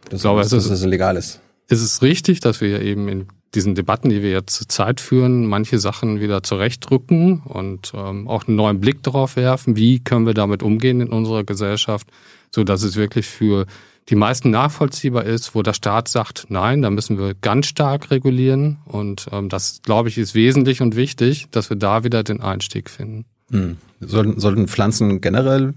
dass, 0.09 0.21
ich 0.21 0.23
glaube, 0.23 0.41
dass, 0.43 0.51
dass 0.51 0.67
es 0.67 0.85
legal 0.85 1.17
ist? 1.17 1.41
Ist 1.71 1.83
es 1.83 2.03
richtig, 2.03 2.41
dass 2.41 2.61
wir 2.61 2.83
eben 2.83 3.09
in 3.09 3.29
diesen 3.55 3.77
Debatten, 3.77 4.11
die 4.11 4.23
wir 4.23 4.33
jetzt 4.33 4.57
zur 4.57 4.69
Zeit 4.69 5.01
führen, 5.01 5.47
manche 5.47 5.79
Sachen 5.79 6.21
wieder 6.21 6.43
zurechtrücken 6.43 7.43
und 7.43 7.93
ähm, 7.95 8.27
auch 8.27 8.49
einen 8.49 8.57
neuen 8.57 8.81
Blick 8.81 9.05
darauf 9.05 9.37
werfen, 9.37 9.77
wie 9.77 10.01
können 10.01 10.27
wir 10.27 10.35
damit 10.35 10.65
umgehen 10.65 11.01
in 11.01 11.09
unserer 11.09 11.45
Gesellschaft, 11.45 12.09
so 12.51 12.65
dass 12.65 12.83
es 12.83 12.97
wirklich 12.97 13.27
für 13.27 13.67
die 14.09 14.17
meisten 14.17 14.51
nachvollziehbar 14.51 15.25
ist, 15.25 15.55
wo 15.55 15.63
der 15.63 15.73
Staat 15.73 16.09
sagt, 16.09 16.47
nein, 16.49 16.83
da 16.83 16.91
müssen 16.91 17.19
wir 17.19 17.35
ganz 17.35 17.67
stark 17.67 18.11
regulieren 18.11 18.79
und 18.85 19.29
ähm, 19.31 19.49
das, 19.49 19.81
glaube 19.83 20.09
ich, 20.09 20.19
ist 20.19 20.35
wesentlich 20.35 20.83
und 20.83 20.97
wichtig, 20.97 21.47
dass 21.53 21.71
wir 21.71 21.77
da 21.77 22.03
wieder 22.03 22.25
den 22.25 22.41
Einstieg 22.41 22.91
finden. 22.91 23.27
Hm. 23.53 23.77
Sollten, 24.01 24.41
sollten 24.41 24.67
Pflanzen 24.67 25.21
generell 25.21 25.75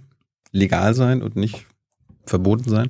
legal 0.51 0.95
sein 0.95 1.21
und 1.21 1.35
nicht 1.35 1.67
verboten 2.25 2.67
sein? 2.67 2.89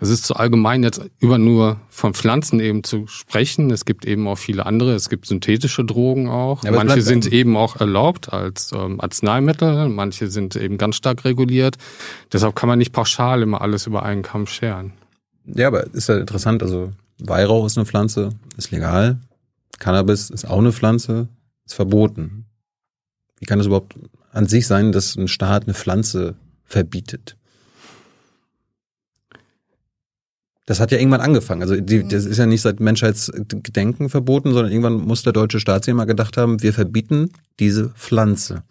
Es 0.00 0.08
ist 0.08 0.24
zu 0.24 0.34
allgemein 0.34 0.82
jetzt 0.82 1.02
über 1.18 1.38
nur 1.38 1.80
von 1.88 2.14
Pflanzen 2.14 2.60
eben 2.60 2.84
zu 2.84 3.06
sprechen. 3.06 3.70
Es 3.70 3.84
gibt 3.84 4.04
eben 4.06 4.26
auch 4.28 4.38
viele 4.38 4.66
andere. 4.66 4.94
Es 4.94 5.08
gibt 5.08 5.26
synthetische 5.26 5.84
Drogen 5.84 6.28
auch. 6.28 6.64
Ja, 6.64 6.72
manche 6.72 7.02
sind 7.02 7.30
eben 7.32 7.56
auch 7.56 7.76
erlaubt 7.76 8.32
als 8.32 8.72
ähm, 8.72 9.00
Arzneimittel. 9.00 9.88
Manche 9.88 10.28
sind 10.28 10.56
eben 10.56 10.78
ganz 10.78 10.96
stark 10.96 11.24
reguliert. 11.24 11.76
Deshalb 12.32 12.56
kann 12.56 12.68
man 12.68 12.78
nicht 12.78 12.92
pauschal 12.92 13.42
immer 13.42 13.60
alles 13.60 13.86
über 13.86 14.02
einen 14.02 14.22
Kamm 14.22 14.46
scheren. 14.46 14.92
Ja, 15.44 15.68
aber 15.68 15.92
ist 15.92 16.08
ja 16.08 16.18
interessant. 16.18 16.62
Also 16.62 16.92
Weihrauch 17.18 17.66
ist 17.66 17.76
eine 17.76 17.86
Pflanze, 17.86 18.30
ist 18.56 18.70
legal. 18.70 19.20
Cannabis 19.78 20.30
ist 20.30 20.46
auch 20.46 20.58
eine 20.58 20.72
Pflanze, 20.72 21.28
ist 21.64 21.74
verboten. 21.74 22.46
Wie 23.38 23.46
kann 23.46 23.60
es 23.60 23.66
überhaupt 23.66 23.94
an 24.32 24.46
sich 24.46 24.66
sein, 24.66 24.92
dass 24.92 25.16
ein 25.16 25.28
Staat 25.28 25.64
eine 25.64 25.74
Pflanze 25.74 26.36
verbietet? 26.64 27.36
Das 30.66 30.78
hat 30.78 30.92
ja 30.92 30.98
irgendwann 30.98 31.20
angefangen. 31.20 31.62
Also 31.62 31.80
die, 31.80 32.06
das 32.06 32.24
ist 32.26 32.38
ja 32.38 32.46
nicht 32.46 32.60
seit 32.60 32.80
Menschheitsgedenken 32.80 34.08
verboten, 34.08 34.52
sondern 34.52 34.70
irgendwann 34.70 35.00
muss 35.00 35.22
der 35.22 35.32
deutsche 35.32 35.60
Staat 35.60 35.88
mal 35.88 36.04
gedacht 36.04 36.36
haben, 36.36 36.62
wir 36.62 36.72
verbieten 36.72 37.30
diese 37.58 37.90
Pflanze. 37.90 38.62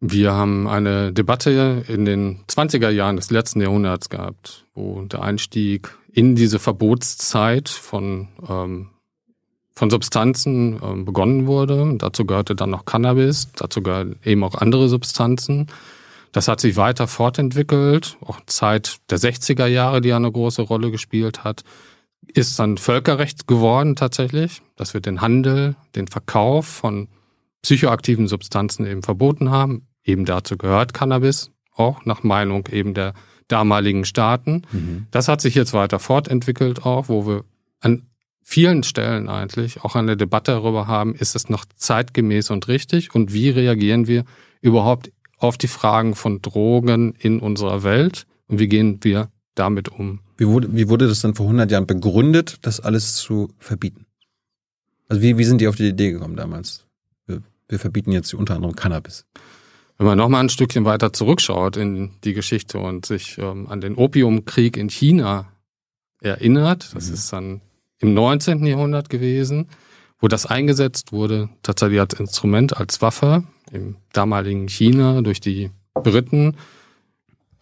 Wir 0.00 0.32
haben 0.32 0.68
eine 0.68 1.12
Debatte 1.12 1.84
in 1.88 2.04
den 2.04 2.40
20er 2.48 2.90
Jahren 2.90 3.16
des 3.16 3.30
letzten 3.30 3.60
Jahrhunderts 3.60 4.08
gehabt, 4.08 4.64
wo 4.74 5.02
der 5.02 5.22
Einstieg 5.22 5.90
in 6.12 6.36
diese 6.36 6.60
Verbotszeit 6.60 7.68
von, 7.68 8.28
ähm, 8.48 8.90
von 9.74 9.90
Substanzen 9.90 10.78
ähm, 10.82 11.04
begonnen 11.04 11.46
wurde. 11.46 11.94
Dazu 11.98 12.24
gehörte 12.24 12.54
dann 12.54 12.70
noch 12.70 12.84
Cannabis, 12.84 13.48
dazu 13.56 13.82
gehören 13.82 14.16
eben 14.24 14.44
auch 14.44 14.54
andere 14.54 14.88
Substanzen. 14.88 15.66
Das 16.32 16.48
hat 16.48 16.60
sich 16.60 16.76
weiter 16.76 17.08
fortentwickelt, 17.08 18.16
auch 18.20 18.40
Zeit 18.46 18.98
der 19.10 19.18
60er 19.18 19.66
Jahre, 19.66 20.00
die 20.00 20.12
eine 20.12 20.30
große 20.30 20.62
Rolle 20.62 20.90
gespielt 20.90 21.44
hat, 21.44 21.64
ist 22.26 22.58
dann 22.58 22.76
Völkerrecht 22.76 23.46
geworden 23.46 23.96
tatsächlich, 23.96 24.62
dass 24.76 24.92
wir 24.92 25.00
den 25.00 25.20
Handel, 25.20 25.76
den 25.94 26.08
Verkauf 26.08 26.66
von 26.66 27.08
psychoaktiven 27.62 28.28
Substanzen 28.28 28.86
eben 28.86 29.02
verboten 29.02 29.50
haben, 29.50 29.88
Eben 30.08 30.24
dazu 30.24 30.56
gehört 30.56 30.94
Cannabis, 30.94 31.50
auch 31.76 32.06
nach 32.06 32.22
Meinung 32.22 32.66
eben 32.72 32.94
der 32.94 33.12
damaligen 33.46 34.06
Staaten. 34.06 34.62
Mhm. 34.72 35.06
Das 35.10 35.28
hat 35.28 35.42
sich 35.42 35.54
jetzt 35.54 35.74
weiter 35.74 35.98
fortentwickelt 35.98 36.86
auch, 36.86 37.10
wo 37.10 37.26
wir 37.26 37.44
an 37.80 38.06
vielen 38.42 38.84
Stellen 38.84 39.28
eigentlich 39.28 39.84
auch 39.84 39.96
eine 39.96 40.16
Debatte 40.16 40.52
darüber 40.52 40.86
haben, 40.86 41.14
ist 41.14 41.36
es 41.36 41.50
noch 41.50 41.66
zeitgemäß 41.76 42.50
und 42.50 42.68
richtig 42.68 43.14
und 43.14 43.34
wie 43.34 43.50
reagieren 43.50 44.06
wir 44.06 44.24
überhaupt 44.62 45.12
auf 45.38 45.56
die 45.56 45.68
Fragen 45.68 46.14
von 46.14 46.42
Drogen 46.42 47.14
in 47.18 47.40
unserer 47.40 47.82
Welt 47.82 48.26
und 48.48 48.58
wie 48.58 48.68
gehen 48.68 48.98
wir 49.02 49.30
damit 49.54 49.88
um. 49.88 50.20
Wie 50.36 50.46
wurde, 50.46 50.74
wie 50.74 50.88
wurde 50.88 51.08
das 51.08 51.20
dann 51.20 51.34
vor 51.34 51.46
100 51.46 51.70
Jahren 51.70 51.86
begründet, 51.86 52.58
das 52.62 52.80
alles 52.80 53.14
zu 53.14 53.48
verbieten? 53.58 54.06
Also 55.08 55.22
wie, 55.22 55.38
wie 55.38 55.44
sind 55.44 55.60
die 55.60 55.68
auf 55.68 55.76
die 55.76 55.88
Idee 55.88 56.12
gekommen 56.12 56.36
damals? 56.36 56.84
Wir, 57.26 57.42
wir 57.68 57.78
verbieten 57.78 58.12
jetzt 58.12 58.34
unter 58.34 58.54
anderem 58.54 58.76
Cannabis. 58.76 59.26
Wenn 59.96 60.06
man 60.06 60.18
nochmal 60.18 60.44
ein 60.44 60.48
Stückchen 60.48 60.84
weiter 60.84 61.12
zurückschaut 61.12 61.76
in 61.76 62.12
die 62.22 62.34
Geschichte 62.34 62.78
und 62.78 63.04
sich 63.04 63.36
ähm, 63.38 63.66
an 63.68 63.80
den 63.80 63.96
Opiumkrieg 63.96 64.76
in 64.76 64.90
China 64.90 65.52
erinnert, 66.20 66.94
das 66.94 67.08
mhm. 67.08 67.14
ist 67.14 67.32
dann 67.32 67.60
im 67.98 68.14
19. 68.14 68.64
Jahrhundert 68.64 69.10
gewesen, 69.10 69.68
wo 70.20 70.28
das 70.28 70.46
eingesetzt 70.46 71.12
wurde, 71.12 71.48
tatsächlich 71.62 72.00
als 72.00 72.14
Instrument, 72.14 72.76
als 72.76 73.02
Waffe 73.02 73.44
im 73.72 73.96
damaligen 74.12 74.68
China 74.68 75.22
durch 75.22 75.40
die 75.40 75.70
Briten, 75.94 76.56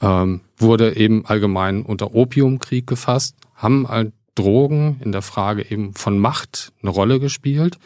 ähm, 0.00 0.40
wurde 0.58 0.96
eben 0.96 1.24
allgemein 1.26 1.82
unter 1.82 2.14
Opiumkrieg 2.14 2.86
gefasst, 2.86 3.36
haben 3.54 3.88
halt 3.88 4.12
Drogen 4.34 5.00
in 5.02 5.12
der 5.12 5.22
Frage 5.22 5.70
eben 5.70 5.94
von 5.94 6.18
Macht 6.18 6.72
eine 6.82 6.90
Rolle 6.90 7.18
gespielt. 7.18 7.78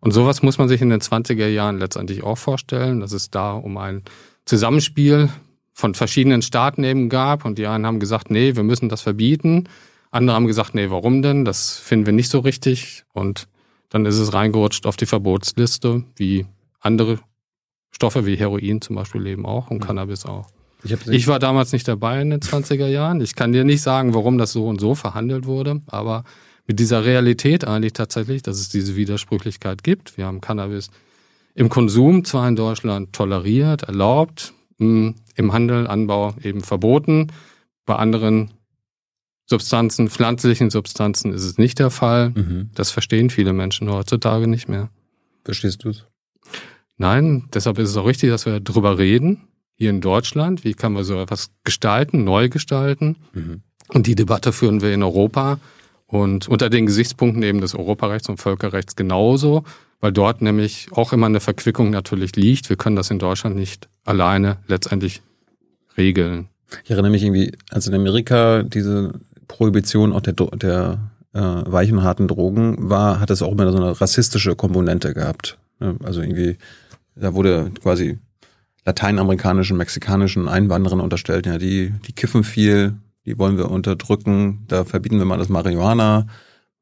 Und 0.00 0.12
sowas 0.12 0.42
muss 0.42 0.58
man 0.58 0.68
sich 0.68 0.82
in 0.82 0.90
den 0.90 1.00
20er 1.00 1.48
Jahren 1.48 1.78
letztendlich 1.78 2.22
auch 2.22 2.38
vorstellen, 2.38 3.00
dass 3.00 3.12
es 3.12 3.30
da 3.30 3.52
um 3.52 3.78
ein 3.78 4.02
Zusammenspiel 4.44 5.30
von 5.72 5.94
verschiedenen 5.94 6.42
Staaten 6.42 6.84
eben 6.84 7.08
gab 7.08 7.44
und 7.44 7.58
die 7.58 7.66
einen 7.66 7.86
haben 7.86 8.00
gesagt, 8.00 8.30
nee, 8.30 8.56
wir 8.56 8.62
müssen 8.62 8.88
das 8.88 9.02
verbieten. 9.02 9.68
Andere 10.10 10.36
haben 10.36 10.46
gesagt, 10.46 10.74
nee, 10.74 10.90
warum 10.90 11.22
denn? 11.22 11.44
Das 11.44 11.78
finden 11.78 12.06
wir 12.06 12.12
nicht 12.12 12.30
so 12.30 12.38
richtig. 12.40 13.04
Und 13.12 13.48
dann 13.88 14.06
ist 14.06 14.18
es 14.18 14.32
reingerutscht 14.32 14.86
auf 14.86 14.96
die 14.96 15.06
Verbotsliste, 15.06 16.04
wie 16.16 16.46
andere 16.80 17.18
Stoffe 17.96 18.26
wie 18.26 18.36
Heroin 18.36 18.82
zum 18.82 18.94
Beispiel 18.94 19.22
leben 19.22 19.46
auch 19.46 19.70
und 19.70 19.80
Cannabis 19.80 20.26
auch. 20.26 20.48
Ich, 20.84 20.92
ich, 21.08 21.28
war 21.28 21.38
damals 21.38 21.72
nicht 21.72 21.88
dabei 21.88 22.20
in 22.20 22.28
den 22.28 22.40
20er 22.40 22.88
Jahren. 22.88 23.22
Ich 23.22 23.34
kann 23.34 23.52
dir 23.52 23.64
nicht 23.64 23.80
sagen, 23.80 24.12
warum 24.12 24.36
das 24.36 24.52
so 24.52 24.68
und 24.68 24.82
so 24.82 24.94
verhandelt 24.94 25.46
wurde, 25.46 25.80
aber 25.86 26.24
mit 26.66 26.78
dieser 26.78 27.06
Realität 27.06 27.66
eigentlich 27.66 27.94
tatsächlich, 27.94 28.42
dass 28.42 28.58
es 28.58 28.68
diese 28.68 28.96
Widersprüchlichkeit 28.96 29.82
gibt. 29.82 30.18
Wir 30.18 30.26
haben 30.26 30.42
Cannabis 30.42 30.90
im 31.54 31.70
Konsum 31.70 32.22
zwar 32.26 32.46
in 32.46 32.54
Deutschland 32.54 33.14
toleriert, 33.14 33.84
erlaubt, 33.84 34.52
hm, 34.78 35.14
im 35.34 35.52
Handel, 35.54 35.86
Anbau 35.86 36.34
eben 36.42 36.60
verboten. 36.60 37.28
Bei 37.86 37.96
anderen 37.96 38.50
Substanzen, 39.46 40.10
pflanzlichen 40.10 40.68
Substanzen 40.68 41.32
ist 41.32 41.44
es 41.44 41.56
nicht 41.56 41.78
der 41.78 41.88
Fall. 41.88 42.28
Mhm. 42.28 42.70
Das 42.74 42.90
verstehen 42.90 43.30
viele 43.30 43.54
Menschen 43.54 43.90
heutzutage 43.90 44.48
nicht 44.48 44.68
mehr. 44.68 44.90
Verstehst 45.44 45.84
du 45.84 45.88
es? 45.88 46.04
Nein, 46.98 47.48
deshalb 47.52 47.78
ist 47.78 47.90
es 47.90 47.96
auch 47.96 48.06
richtig, 48.06 48.30
dass 48.30 48.46
wir 48.46 48.60
darüber 48.60 48.98
reden. 48.98 49.48
Hier 49.74 49.90
in 49.90 50.00
Deutschland, 50.00 50.64
wie 50.64 50.74
kann 50.74 50.94
man 50.94 51.04
so 51.04 51.20
etwas 51.20 51.50
gestalten, 51.64 52.24
neu 52.24 52.48
gestalten? 52.48 53.16
Mhm. 53.34 53.62
Und 53.88 54.06
die 54.06 54.14
Debatte 54.14 54.52
führen 54.52 54.80
wir 54.80 54.92
in 54.92 55.02
Europa. 55.02 55.58
Und 56.06 56.48
unter 56.48 56.70
den 56.70 56.86
Gesichtspunkten 56.86 57.42
eben 57.42 57.60
des 57.60 57.74
Europarechts 57.74 58.28
und 58.28 58.38
Völkerrechts 58.38 58.96
genauso, 58.96 59.64
weil 60.00 60.12
dort 60.12 60.40
nämlich 60.40 60.88
auch 60.92 61.12
immer 61.12 61.26
eine 61.26 61.40
Verquickung 61.40 61.90
natürlich 61.90 62.36
liegt. 62.36 62.68
Wir 62.68 62.76
können 62.76 62.96
das 62.96 63.10
in 63.10 63.18
Deutschland 63.18 63.56
nicht 63.56 63.88
alleine 64.04 64.58
letztendlich 64.68 65.20
regeln. 65.98 66.48
Ich 66.84 66.90
erinnere 66.90 67.10
mich 67.10 67.22
irgendwie, 67.22 67.52
als 67.70 67.86
in 67.86 67.94
Amerika 67.94 68.62
diese 68.62 69.12
Prohibition 69.48 70.12
auch 70.12 70.20
der, 70.20 70.34
der 70.34 71.10
äh, 71.32 71.40
weichen, 71.40 72.02
harten 72.02 72.28
Drogen 72.28 72.88
war, 72.90 73.20
hat 73.20 73.30
es 73.30 73.42
auch 73.42 73.52
immer 73.52 73.70
so 73.70 73.78
eine 73.78 74.00
rassistische 74.00 74.54
Komponente 74.56 75.12
gehabt. 75.12 75.58
Also 75.78 76.22
irgendwie, 76.22 76.56
da 77.16 77.34
wurde 77.34 77.70
quasi 77.82 78.18
lateinamerikanischen, 78.84 79.76
mexikanischen 79.76 80.48
Einwanderern 80.48 81.00
unterstellt, 81.00 81.46
ja, 81.46 81.58
die, 81.58 81.92
die 82.06 82.12
kiffen 82.12 82.44
viel, 82.44 82.94
die 83.24 83.38
wollen 83.38 83.58
wir 83.58 83.70
unterdrücken, 83.70 84.64
da 84.68 84.84
verbieten 84.84 85.18
wir 85.18 85.24
mal 85.24 85.38
das 85.38 85.48
Marihuana. 85.48 86.28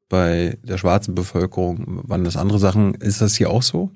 Bei 0.07 0.57
der 0.61 0.77
schwarzen 0.77 1.15
Bevölkerung 1.15 2.01
waren 2.07 2.23
das 2.23 2.37
andere 2.37 2.59
Sachen. 2.59 2.93
Ist 2.93 3.21
das 3.21 3.35
hier 3.35 3.49
auch 3.49 3.63
so? 3.63 3.89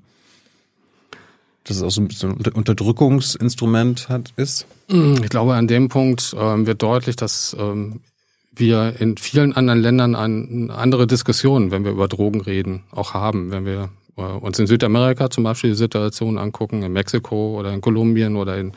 Dass 1.65 1.77
es 1.77 1.83
auch 1.83 1.91
so 1.91 2.01
ein 2.01 2.07
bisschen 2.07 2.31
Unterdrückungsinstrument 2.31 4.09
hat, 4.09 4.33
ist? 4.35 4.65
Ich 4.87 5.29
glaube, 5.29 5.53
an 5.53 5.67
dem 5.67 5.87
Punkt 5.87 6.35
ähm, 6.35 6.65
wird 6.65 6.81
deutlich, 6.81 7.15
dass 7.15 7.55
ähm, 7.59 8.01
wir 8.55 8.95
in 8.99 9.17
vielen 9.17 9.53
anderen 9.53 9.81
Ländern 9.81 10.15
eine 10.15 10.73
andere 10.73 11.05
Diskussion, 11.05 11.69
wenn 11.69 11.83
wir 11.83 11.91
über 11.91 12.07
Drogen 12.07 12.41
reden, 12.41 12.81
auch 12.89 13.13
haben. 13.13 13.51
Wenn 13.51 13.65
wir 13.65 13.89
uns 14.19 14.59
in 14.59 14.67
Südamerika 14.67 15.29
zum 15.29 15.43
Beispiel 15.43 15.71
die 15.71 15.75
Situation 15.75 16.37
angucken, 16.37 16.83
in 16.83 16.93
Mexiko 16.93 17.59
oder 17.59 17.73
in 17.73 17.81
Kolumbien 17.81 18.35
oder 18.35 18.57
in, 18.57 18.73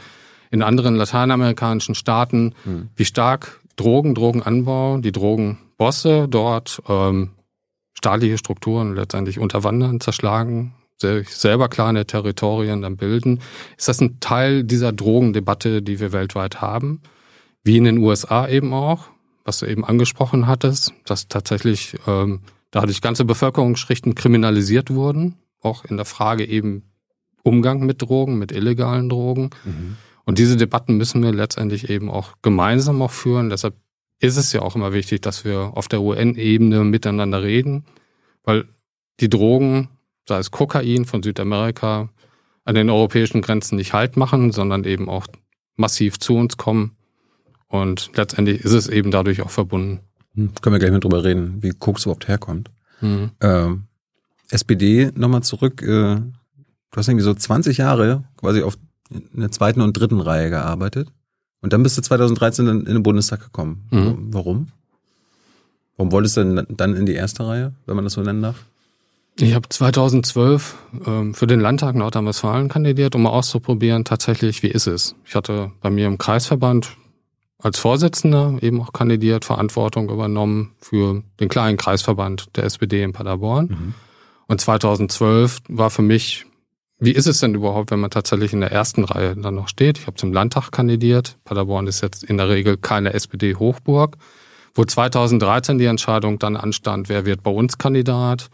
in 0.50 0.62
anderen 0.62 0.96
lateinamerikanischen 0.96 1.94
Staaten, 1.94 2.55
hm. 2.64 2.88
wie 2.96 3.05
stark 3.05 3.61
Drogen, 3.76 4.14
Drogenanbau, 4.14 4.98
die 4.98 5.12
Drogenbosse 5.12 6.26
dort 6.28 6.83
ähm, 6.88 7.31
staatliche 7.94 8.38
Strukturen 8.38 8.94
letztendlich 8.94 9.38
unterwandern, 9.38 10.00
zerschlagen, 10.00 10.74
selber 10.98 11.68
kleine 11.68 12.07
Territorien 12.07 12.83
dann 12.83 12.96
bilden. 12.96 13.40
Ist 13.76 13.88
das 13.88 14.00
ein 14.00 14.20
Teil 14.20 14.64
dieser 14.64 14.92
Drogendebatte, 14.92 15.83
die 15.83 16.00
wir 16.00 16.12
weltweit 16.12 16.61
haben? 16.61 17.00
Wie 17.64 17.76
in 17.76 17.85
den 17.85 17.98
USA 17.98 18.48
eben 18.48 18.72
auch, 18.72 19.09
was 19.44 19.59
du 19.59 19.66
eben 19.66 19.85
angesprochen 19.85 20.46
hattest, 20.46 20.92
dass 21.05 21.28
tatsächlich 21.28 21.96
ähm, 22.07 22.40
dadurch 22.73 23.01
ganze 23.01 23.25
Bevölkerungsschichten 23.25 24.17
kriminalisiert 24.17 24.91
wurden, 24.91 25.37
auch 25.61 25.85
in 25.85 25.97
der 25.97 26.07
Frage 26.07 26.45
eben 26.45 26.83
Umgang 27.45 27.87
mit 27.87 28.03
Drogen, 28.03 28.39
mit 28.39 28.51
illegalen 28.51 29.09
Drogen. 29.09 29.51
Mhm. 29.65 29.97
Und 30.25 30.39
diese 30.39 30.57
Debatten 30.57 30.97
müssen 30.97 31.23
wir 31.23 31.33
letztendlich 31.33 31.89
eben 31.91 32.11
auch 32.11 32.35
gemeinsam 32.43 33.03
auch 33.03 33.11
führen. 33.11 33.51
Deshalb 33.51 33.75
ist 34.19 34.37
es 34.37 34.53
ja 34.53 34.63
auch 34.63 34.75
immer 34.75 34.93
wichtig, 34.93 35.21
dass 35.23 35.45
wir 35.45 35.73
auf 35.75 35.89
der 35.89 36.01
UN-Ebene 36.01 36.85
miteinander 36.85 37.43
reden, 37.43 37.85
weil 38.45 38.65
die 39.21 39.29
Drogen, 39.29 39.89
sei 40.29 40.39
es 40.39 40.51
Kokain 40.51 41.05
von 41.05 41.23
Südamerika, 41.23 42.09
an 42.65 42.75
den 42.77 42.91
europäischen 42.91 43.43
Grenzen 43.43 43.77
nicht 43.77 43.93
Halt 43.93 44.17
machen, 44.17 44.53
sondern 44.53 44.85
eben 44.85 45.09
auch 45.09 45.27
massiv 45.77 46.19
zu 46.21 46.37
uns 46.37 46.57
kommen. 46.57 46.97
Und 47.67 48.13
letztendlich 48.15 48.61
ist 48.65 48.73
es 48.73 48.89
eben 48.89 49.11
dadurch 49.11 49.43
auch 49.43 49.51
verbunden. 49.51 50.01
Hm, 50.35 50.53
können 50.61 50.75
wir 50.75 50.79
gleich 50.79 50.90
mal 50.90 51.01
drüber 51.01 51.25
reden, 51.25 51.62
wie 51.62 51.71
Koks 51.71 52.05
überhaupt 52.05 52.29
herkommt. 52.29 52.71
Mhm. 53.01 53.31
Ähm, 53.40 53.85
SPD 54.51 55.11
nochmal 55.14 55.42
zurück. 55.42 55.83
Äh, 55.83 55.87
du 56.16 56.97
hast 56.97 57.09
irgendwie 57.09 57.25
so 57.25 57.35
20 57.35 57.79
Jahre 57.79 58.25
quasi 58.37 58.62
auf 58.62 58.77
in 59.11 59.40
der 59.40 59.51
zweiten 59.51 59.83
und 59.83 59.92
dritten 59.92 60.21
Reihe 60.21 60.51
gearbeitet. 60.51 61.09
Und 61.61 61.73
dann 61.73 61.83
bist 61.83 61.99
du 61.99 62.03
2013 62.03 62.66
in 62.66 62.85
den 62.85 63.03
Bundestag 63.03 63.40
gekommen. 63.40 63.87
Mhm. 63.90 64.29
Warum? 64.31 64.68
Warum 65.97 66.12
wolltest 66.12 66.37
du 66.37 66.45
denn 66.45 66.66
dann 66.77 66.97
in 66.97 67.07
die 67.07 67.14
erste 67.14 67.47
Reihe, 67.47 67.75
wenn 67.87 67.95
man 67.95 68.05
das 68.05 68.14
so 68.14 68.23
nennen 68.23 68.42
darf? 68.42 68.64
Ich 69.38 69.55
habe 69.55 69.68
2012 69.68 70.77
ähm, 71.07 71.35
für 71.35 71.47
den 71.47 71.61
Landtag 71.61 71.95
Nordrhein-Westfalen 71.95 72.68
kandidiert, 72.68 73.14
um 73.14 73.23
mal 73.23 73.31
auszuprobieren, 73.31 74.05
tatsächlich, 74.05 74.62
wie 74.62 74.68
ist 74.68 74.87
es. 74.87 75.14
Ich 75.25 75.35
hatte 75.35 75.73
bei 75.81 75.90
mir 75.90 76.07
im 76.07 76.18
Kreisverband 76.18 76.97
als 77.62 77.79
Vorsitzender 77.79 78.59
eben 78.61 78.81
auch 78.83 78.92
kandidiert, 78.92 79.44
Verantwortung 79.44 80.11
übernommen 80.11 80.72
für 80.81 81.22
den 81.40 81.48
kleinen 81.48 81.77
Kreisverband 81.77 82.57
der 82.57 82.64
SPD 82.64 83.03
in 83.03 83.12
Paderborn. 83.12 83.66
Mhm. 83.66 83.94
Und 84.48 84.61
2012 84.61 85.59
war 85.68 85.90
für 85.90 86.03
mich 86.03 86.46
wie 87.05 87.11
ist 87.11 87.27
es 87.27 87.40
denn 87.40 87.57
überhaupt, 87.57 87.90
wenn 87.90 87.98
man 87.98 88.12
tatsächlich 88.12 88.53
in 88.53 88.61
der 88.61 88.70
ersten 88.70 89.03
Reihe 89.03 89.35
dann 89.35 89.57
noch 89.57 89.66
steht? 89.66 89.98
Ich 89.98 90.07
habe 90.07 90.16
zum 90.16 90.33
Landtag 90.33 90.70
kandidiert. 90.70 91.37
Paderborn 91.42 91.88
ist 91.88 92.01
jetzt 92.01 92.22
in 92.22 92.37
der 92.37 92.48
Regel 92.48 92.77
keine 92.77 93.12
SPD-Hochburg. 93.12 94.18
Wo 94.72 94.85
2013 94.85 95.79
die 95.79 95.87
Entscheidung 95.87 96.38
dann 96.38 96.57
anstand, 96.57 97.09
wer 97.09 97.27
wird 97.27 97.42
bei 97.42 97.51
uns 97.51 97.77
Kandidat, 97.77 98.51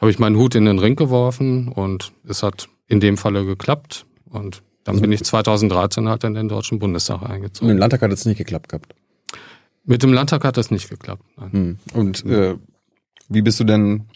habe 0.00 0.10
ich 0.10 0.18
meinen 0.18 0.36
Hut 0.36 0.56
in 0.56 0.64
den 0.64 0.80
Ring 0.80 0.96
geworfen 0.96 1.68
und 1.68 2.10
es 2.26 2.42
hat 2.42 2.68
in 2.88 2.98
dem 2.98 3.16
Falle 3.16 3.46
geklappt. 3.46 4.06
Und 4.28 4.64
dann 4.84 5.00
bin 5.00 5.10
ich 5.12 5.24
2013 5.24 6.08
halt 6.08 6.24
in 6.24 6.34
den 6.34 6.48
Deutschen 6.48 6.78
Bundestag 6.78 7.22
eingezogen. 7.22 7.68
Mit 7.68 7.76
dem 7.76 7.80
Landtag 7.80 8.02
hat 8.02 8.12
es 8.12 8.24
nicht 8.26 8.38
geklappt 8.38 8.68
gehabt. 8.68 8.94
Mit 9.84 10.02
dem 10.02 10.12
Landtag 10.12 10.44
hat 10.44 10.56
das 10.56 10.70
nicht 10.70 10.88
geklappt. 10.88 11.24
Nein. 11.36 11.50
Hm. 11.52 11.78
Und 11.94 12.24
äh, 12.26 12.56
wie 13.28 13.42
bist 13.42 13.60
du 13.60 13.64
denn 13.64 14.06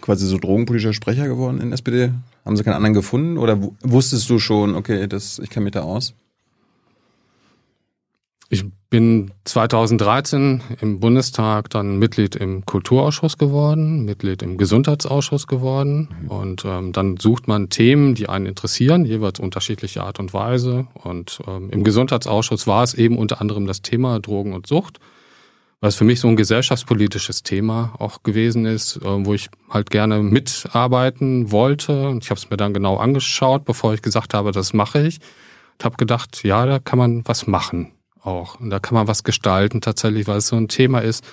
quasi 0.00 0.26
so 0.26 0.38
drogenpolitischer 0.38 0.92
Sprecher 0.92 1.28
geworden 1.28 1.60
in 1.60 1.72
SPD? 1.72 2.12
Haben 2.44 2.56
sie 2.56 2.64
keinen 2.64 2.74
anderen 2.74 2.94
gefunden 2.94 3.38
oder 3.38 3.58
wusstest 3.82 4.28
du 4.30 4.38
schon, 4.38 4.74
okay, 4.74 5.06
das, 5.06 5.38
ich 5.38 5.50
kenne 5.50 5.64
mich 5.64 5.72
da 5.72 5.82
aus? 5.82 6.14
Ich 8.48 8.64
bin 8.92 9.30
2013 9.44 10.60
im 10.82 11.00
Bundestag 11.00 11.70
dann 11.70 11.96
Mitglied 11.98 12.36
im 12.36 12.66
Kulturausschuss 12.66 13.38
geworden, 13.38 14.04
Mitglied 14.04 14.42
im 14.42 14.58
Gesundheitsausschuss 14.58 15.46
geworden 15.46 16.08
und 16.28 16.66
ähm, 16.66 16.92
dann 16.92 17.16
sucht 17.16 17.48
man 17.48 17.70
Themen, 17.70 18.14
die 18.14 18.28
einen 18.28 18.44
interessieren, 18.44 19.06
jeweils 19.06 19.40
unterschiedliche 19.40 20.02
Art 20.02 20.20
und 20.20 20.34
Weise. 20.34 20.88
Und 20.92 21.40
ähm, 21.46 21.70
im 21.70 21.84
Gesundheitsausschuss 21.84 22.66
war 22.66 22.82
es 22.82 22.92
eben 22.92 23.16
unter 23.16 23.40
anderem 23.40 23.66
das 23.66 23.80
Thema 23.80 24.20
Drogen 24.20 24.52
und 24.52 24.66
Sucht, 24.66 25.00
was 25.80 25.94
für 25.96 26.04
mich 26.04 26.20
so 26.20 26.28
ein 26.28 26.36
gesellschaftspolitisches 26.36 27.42
Thema 27.42 27.94
auch 27.98 28.22
gewesen 28.22 28.66
ist, 28.66 28.96
äh, 28.98 29.24
wo 29.24 29.32
ich 29.32 29.48
halt 29.70 29.88
gerne 29.88 30.22
mitarbeiten 30.22 31.50
wollte. 31.50 32.10
Und 32.10 32.24
ich 32.24 32.30
habe 32.30 32.38
es 32.38 32.50
mir 32.50 32.58
dann 32.58 32.74
genau 32.74 32.98
angeschaut, 32.98 33.64
bevor 33.64 33.94
ich 33.94 34.02
gesagt 34.02 34.34
habe, 34.34 34.52
das 34.52 34.74
mache 34.74 35.06
ich. 35.06 35.18
Und 35.78 35.84
habe 35.86 35.96
gedacht, 35.96 36.44
ja, 36.44 36.66
da 36.66 36.78
kann 36.78 36.98
man 36.98 37.22
was 37.24 37.46
machen 37.46 37.90
auch. 38.22 38.60
Und 38.60 38.70
da 38.70 38.78
kann 38.78 38.94
man 38.94 39.08
was 39.08 39.24
gestalten 39.24 39.80
tatsächlich, 39.80 40.26
weil 40.26 40.38
es 40.38 40.48
so 40.48 40.56
ein 40.56 40.68
Thema 40.68 41.00
ist, 41.00 41.24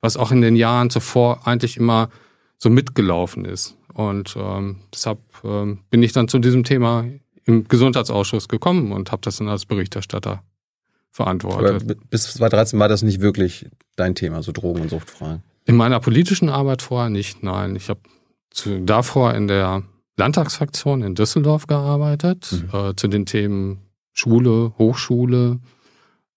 was 0.00 0.16
auch 0.16 0.30
in 0.30 0.40
den 0.40 0.56
Jahren 0.56 0.90
zuvor 0.90 1.46
eigentlich 1.46 1.76
immer 1.76 2.10
so 2.58 2.70
mitgelaufen 2.70 3.44
ist. 3.44 3.76
Und 3.92 4.36
ähm, 4.38 4.80
deshalb 4.92 5.18
ähm, 5.44 5.80
bin 5.90 6.02
ich 6.02 6.12
dann 6.12 6.28
zu 6.28 6.38
diesem 6.38 6.64
Thema 6.64 7.04
im 7.44 7.68
Gesundheitsausschuss 7.68 8.48
gekommen 8.48 8.92
und 8.92 9.12
habe 9.12 9.22
das 9.22 9.36
dann 9.36 9.48
als 9.48 9.66
Berichterstatter 9.66 10.42
verantwortet. 11.10 11.82
Aber 11.82 11.94
bis 12.10 12.34
2013 12.34 12.78
war 12.78 12.88
das 12.88 13.02
nicht 13.02 13.20
wirklich 13.20 13.66
dein 13.96 14.14
Thema, 14.14 14.42
so 14.42 14.52
Drogen- 14.52 14.82
und 14.82 14.90
Suchtfragen? 14.90 15.42
In 15.64 15.76
meiner 15.76 16.00
politischen 16.00 16.48
Arbeit 16.48 16.82
vorher 16.82 17.08
nicht, 17.08 17.42
nein. 17.42 17.76
Ich 17.76 17.88
habe 17.88 18.00
davor 18.84 19.34
in 19.34 19.46
der 19.46 19.84
Landtagsfraktion 20.16 21.02
in 21.02 21.14
Düsseldorf 21.14 21.66
gearbeitet, 21.66 22.50
mhm. 22.52 22.78
äh, 22.78 22.96
zu 22.96 23.08
den 23.08 23.26
Themen 23.26 23.78
Schule, 24.12 24.72
Hochschule, 24.78 25.60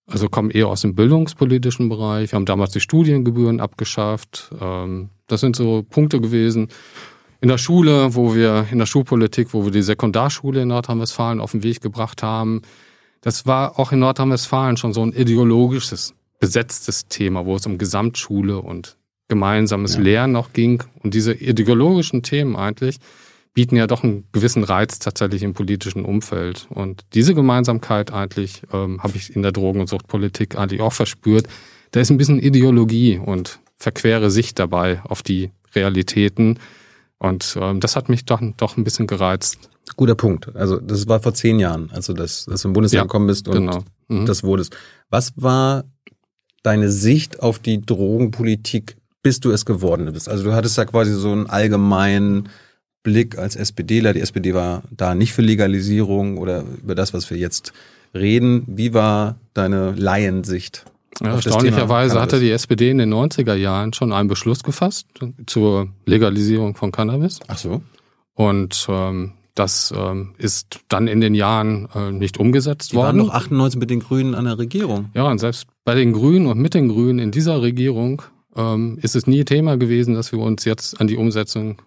also 0.08 0.30
kommen 0.30 0.52
eher 0.52 0.70
aus 0.70 0.82
dem 0.82 0.96
bildungspolitischen 0.96 1.90
Bereich. 1.90 2.32
Wir 2.32 2.38
haben 2.38 2.46
damals 2.46 2.72
die 2.72 2.80
Studiengebühren 2.80 3.60
abgeschafft. 3.60 4.50
Ähm, 4.60 5.10
das 5.28 5.42
sind 5.42 5.56
so 5.56 5.84
Punkte 5.88 6.22
gewesen. 6.22 6.70
In 7.42 7.50
der 7.50 7.58
Schule, 7.58 8.16
wo 8.16 8.34
wir, 8.34 8.68
in 8.72 8.80
der 8.80 8.86
Schulpolitik, 8.86 9.54
wo 9.54 9.66
wir 9.66 9.72
die 9.72 9.82
Sekundarschule 9.82 10.62
in 10.62 10.70
Nordrhein-Westfalen 10.70 11.42
auf 11.42 11.52
den 11.52 11.62
Weg 11.62 11.82
gebracht 11.82 12.24
haben. 12.24 12.62
Das 13.22 13.46
war 13.46 13.78
auch 13.80 13.92
in 13.92 14.00
Nordrhein-Westfalen 14.00 14.78
schon 14.78 14.94
so 14.94 15.04
ein 15.04 15.12
ideologisches, 15.12 16.16
besetztes 16.40 17.08
Thema, 17.08 17.46
wo 17.46 17.56
es 17.56 17.66
um 17.66 17.78
Gesamtschule 17.78 18.60
und 18.60 18.98
gemeinsames 19.28 19.96
ja. 19.96 20.02
Lernen 20.02 20.34
noch 20.34 20.54
ging. 20.54 20.84
Und 21.04 21.14
diese 21.14 21.34
ideologischen 21.34 22.24
Themen 22.24 22.56
eigentlich, 22.56 22.98
bieten 23.58 23.76
ja 23.76 23.88
doch 23.88 24.04
einen 24.04 24.26
gewissen 24.34 24.64
Reiz 24.64 25.00
tatsächlich 25.00 25.42
im 25.42 25.56
politischen 25.56 26.06
Umfeld. 26.06 26.68
Und 26.70 27.02
diese 27.16 27.34
Gemeinsamkeit 27.34 28.14
eigentlich 28.14 28.62
ähm, 28.72 29.02
habe 29.02 29.18
ich 29.18 29.36
in 29.36 29.42
der 29.42 29.52
Drogen- 29.52 29.80
und 29.80 29.90
Suchtpolitik 29.90 30.56
eigentlich 30.60 30.80
auch 30.80 30.94
verspürt. 30.94 31.48
Da 31.90 32.00
ist 32.00 32.12
ein 32.12 32.18
bisschen 32.18 32.38
Ideologie 32.38 33.18
und 33.18 33.60
verquere 33.76 34.30
Sicht 34.30 34.60
dabei 34.60 35.02
auf 35.06 35.24
die 35.24 35.50
Realitäten. 35.74 36.60
Und 37.18 37.58
ähm, 37.60 37.80
das 37.80 37.96
hat 37.96 38.10
mich 38.10 38.26
doch, 38.26 38.40
doch 38.58 38.78
ein 38.78 38.84
bisschen 38.84 39.08
gereizt. 39.08 39.72
Guter 39.96 40.14
Punkt. 40.14 40.56
Also 40.56 40.80
das 40.80 41.08
war 41.08 41.20
vor 41.20 41.34
zehn 41.34 41.58
Jahren, 41.58 41.90
als 41.90 42.06
du 42.06 42.14
das, 42.14 42.48
als 42.48 42.62
du 42.62 42.68
im 42.68 42.76
Bundestag 42.76 42.98
ja, 42.98 43.04
gekommen 43.06 43.26
bist 43.26 43.48
und 43.48 43.56
genau. 43.56 43.84
mhm. 44.08 44.28
das 44.28 44.44
wurdest. 44.44 44.78
Was 45.10 45.34
war 45.36 45.84
deine 46.62 46.92
Sicht 46.92 47.40
auf 47.40 47.58
die 47.58 47.82
Drogenpolitik, 47.82 48.98
bis 49.24 49.40
du 49.40 49.50
es 49.50 49.66
geworden 49.66 50.14
bist? 50.14 50.30
Also 50.30 50.44
du 50.44 50.54
hattest 50.54 50.78
ja 50.78 50.86
quasi 50.86 51.12
so 51.12 51.32
einen 51.32 51.48
allgemeinen 51.48 52.50
Blick 53.08 53.38
als 53.38 53.56
SPDler, 53.56 54.12
die 54.12 54.20
SPD 54.20 54.54
war 54.54 54.84
da 54.92 55.16
nicht 55.16 55.32
für 55.32 55.42
Legalisierung 55.42 56.38
oder 56.38 56.66
über 56.84 56.94
das, 56.94 57.14
was 57.14 57.30
wir 57.30 57.38
jetzt 57.38 57.72
reden. 58.14 58.66
Wie 58.68 58.94
war 58.94 59.38
deine 59.54 59.94
Laiensicht? 59.94 60.84
Ja, 61.22 61.36
erstaunlicherweise 61.36 62.20
hatte 62.20 62.42
die 62.42 62.52
SPD 62.52 62.90
in 62.90 62.98
den 62.98 63.14
90er 63.14 63.54
Jahren 63.54 63.94
schon 63.94 64.12
einen 64.12 64.28
Beschluss 64.28 64.62
gefasst 64.62 65.08
zur 65.46 65.88
Legalisierung 66.06 66.76
von 66.76 66.92
Cannabis. 66.92 67.40
Ach 67.48 67.58
so. 67.58 67.82
Und 68.34 68.86
ähm, 68.90 69.32
das 69.56 69.94
ähm, 69.98 70.36
ist 70.38 70.82
dann 70.90 71.08
in 71.08 71.22
den 71.22 71.34
Jahren 71.34 71.88
äh, 71.96 72.12
nicht 72.12 72.38
umgesetzt 72.38 72.92
die 72.92 72.98
worden. 72.98 73.20
waren 73.20 73.28
noch 73.28 73.34
98 73.34 73.80
mit 73.80 73.90
den 73.90 74.02
Grünen 74.02 74.36
an 74.36 74.44
der 74.44 74.58
Regierung. 74.58 75.12
Ja, 75.14 75.24
und 75.32 75.40
selbst 75.40 75.68
bei 75.86 75.96
den 75.96 76.12
Grünen 76.12 76.48
und 76.48 76.60
mit 76.60 76.74
den 76.74 76.90
Grünen 76.90 77.20
in 77.20 77.32
dieser 77.32 77.62
Regierung 77.62 78.22
ähm, 78.58 79.00
ist 79.02 79.16
es 79.16 79.28
nie 79.28 79.46
Thema 79.46 79.78
gewesen, 79.78 80.14
dass 80.14 80.34
wir 80.34 80.40
uns 80.40 80.66
jetzt 80.66 81.00
an 81.00 81.08
die 81.08 81.16
Umsetzung 81.16 81.78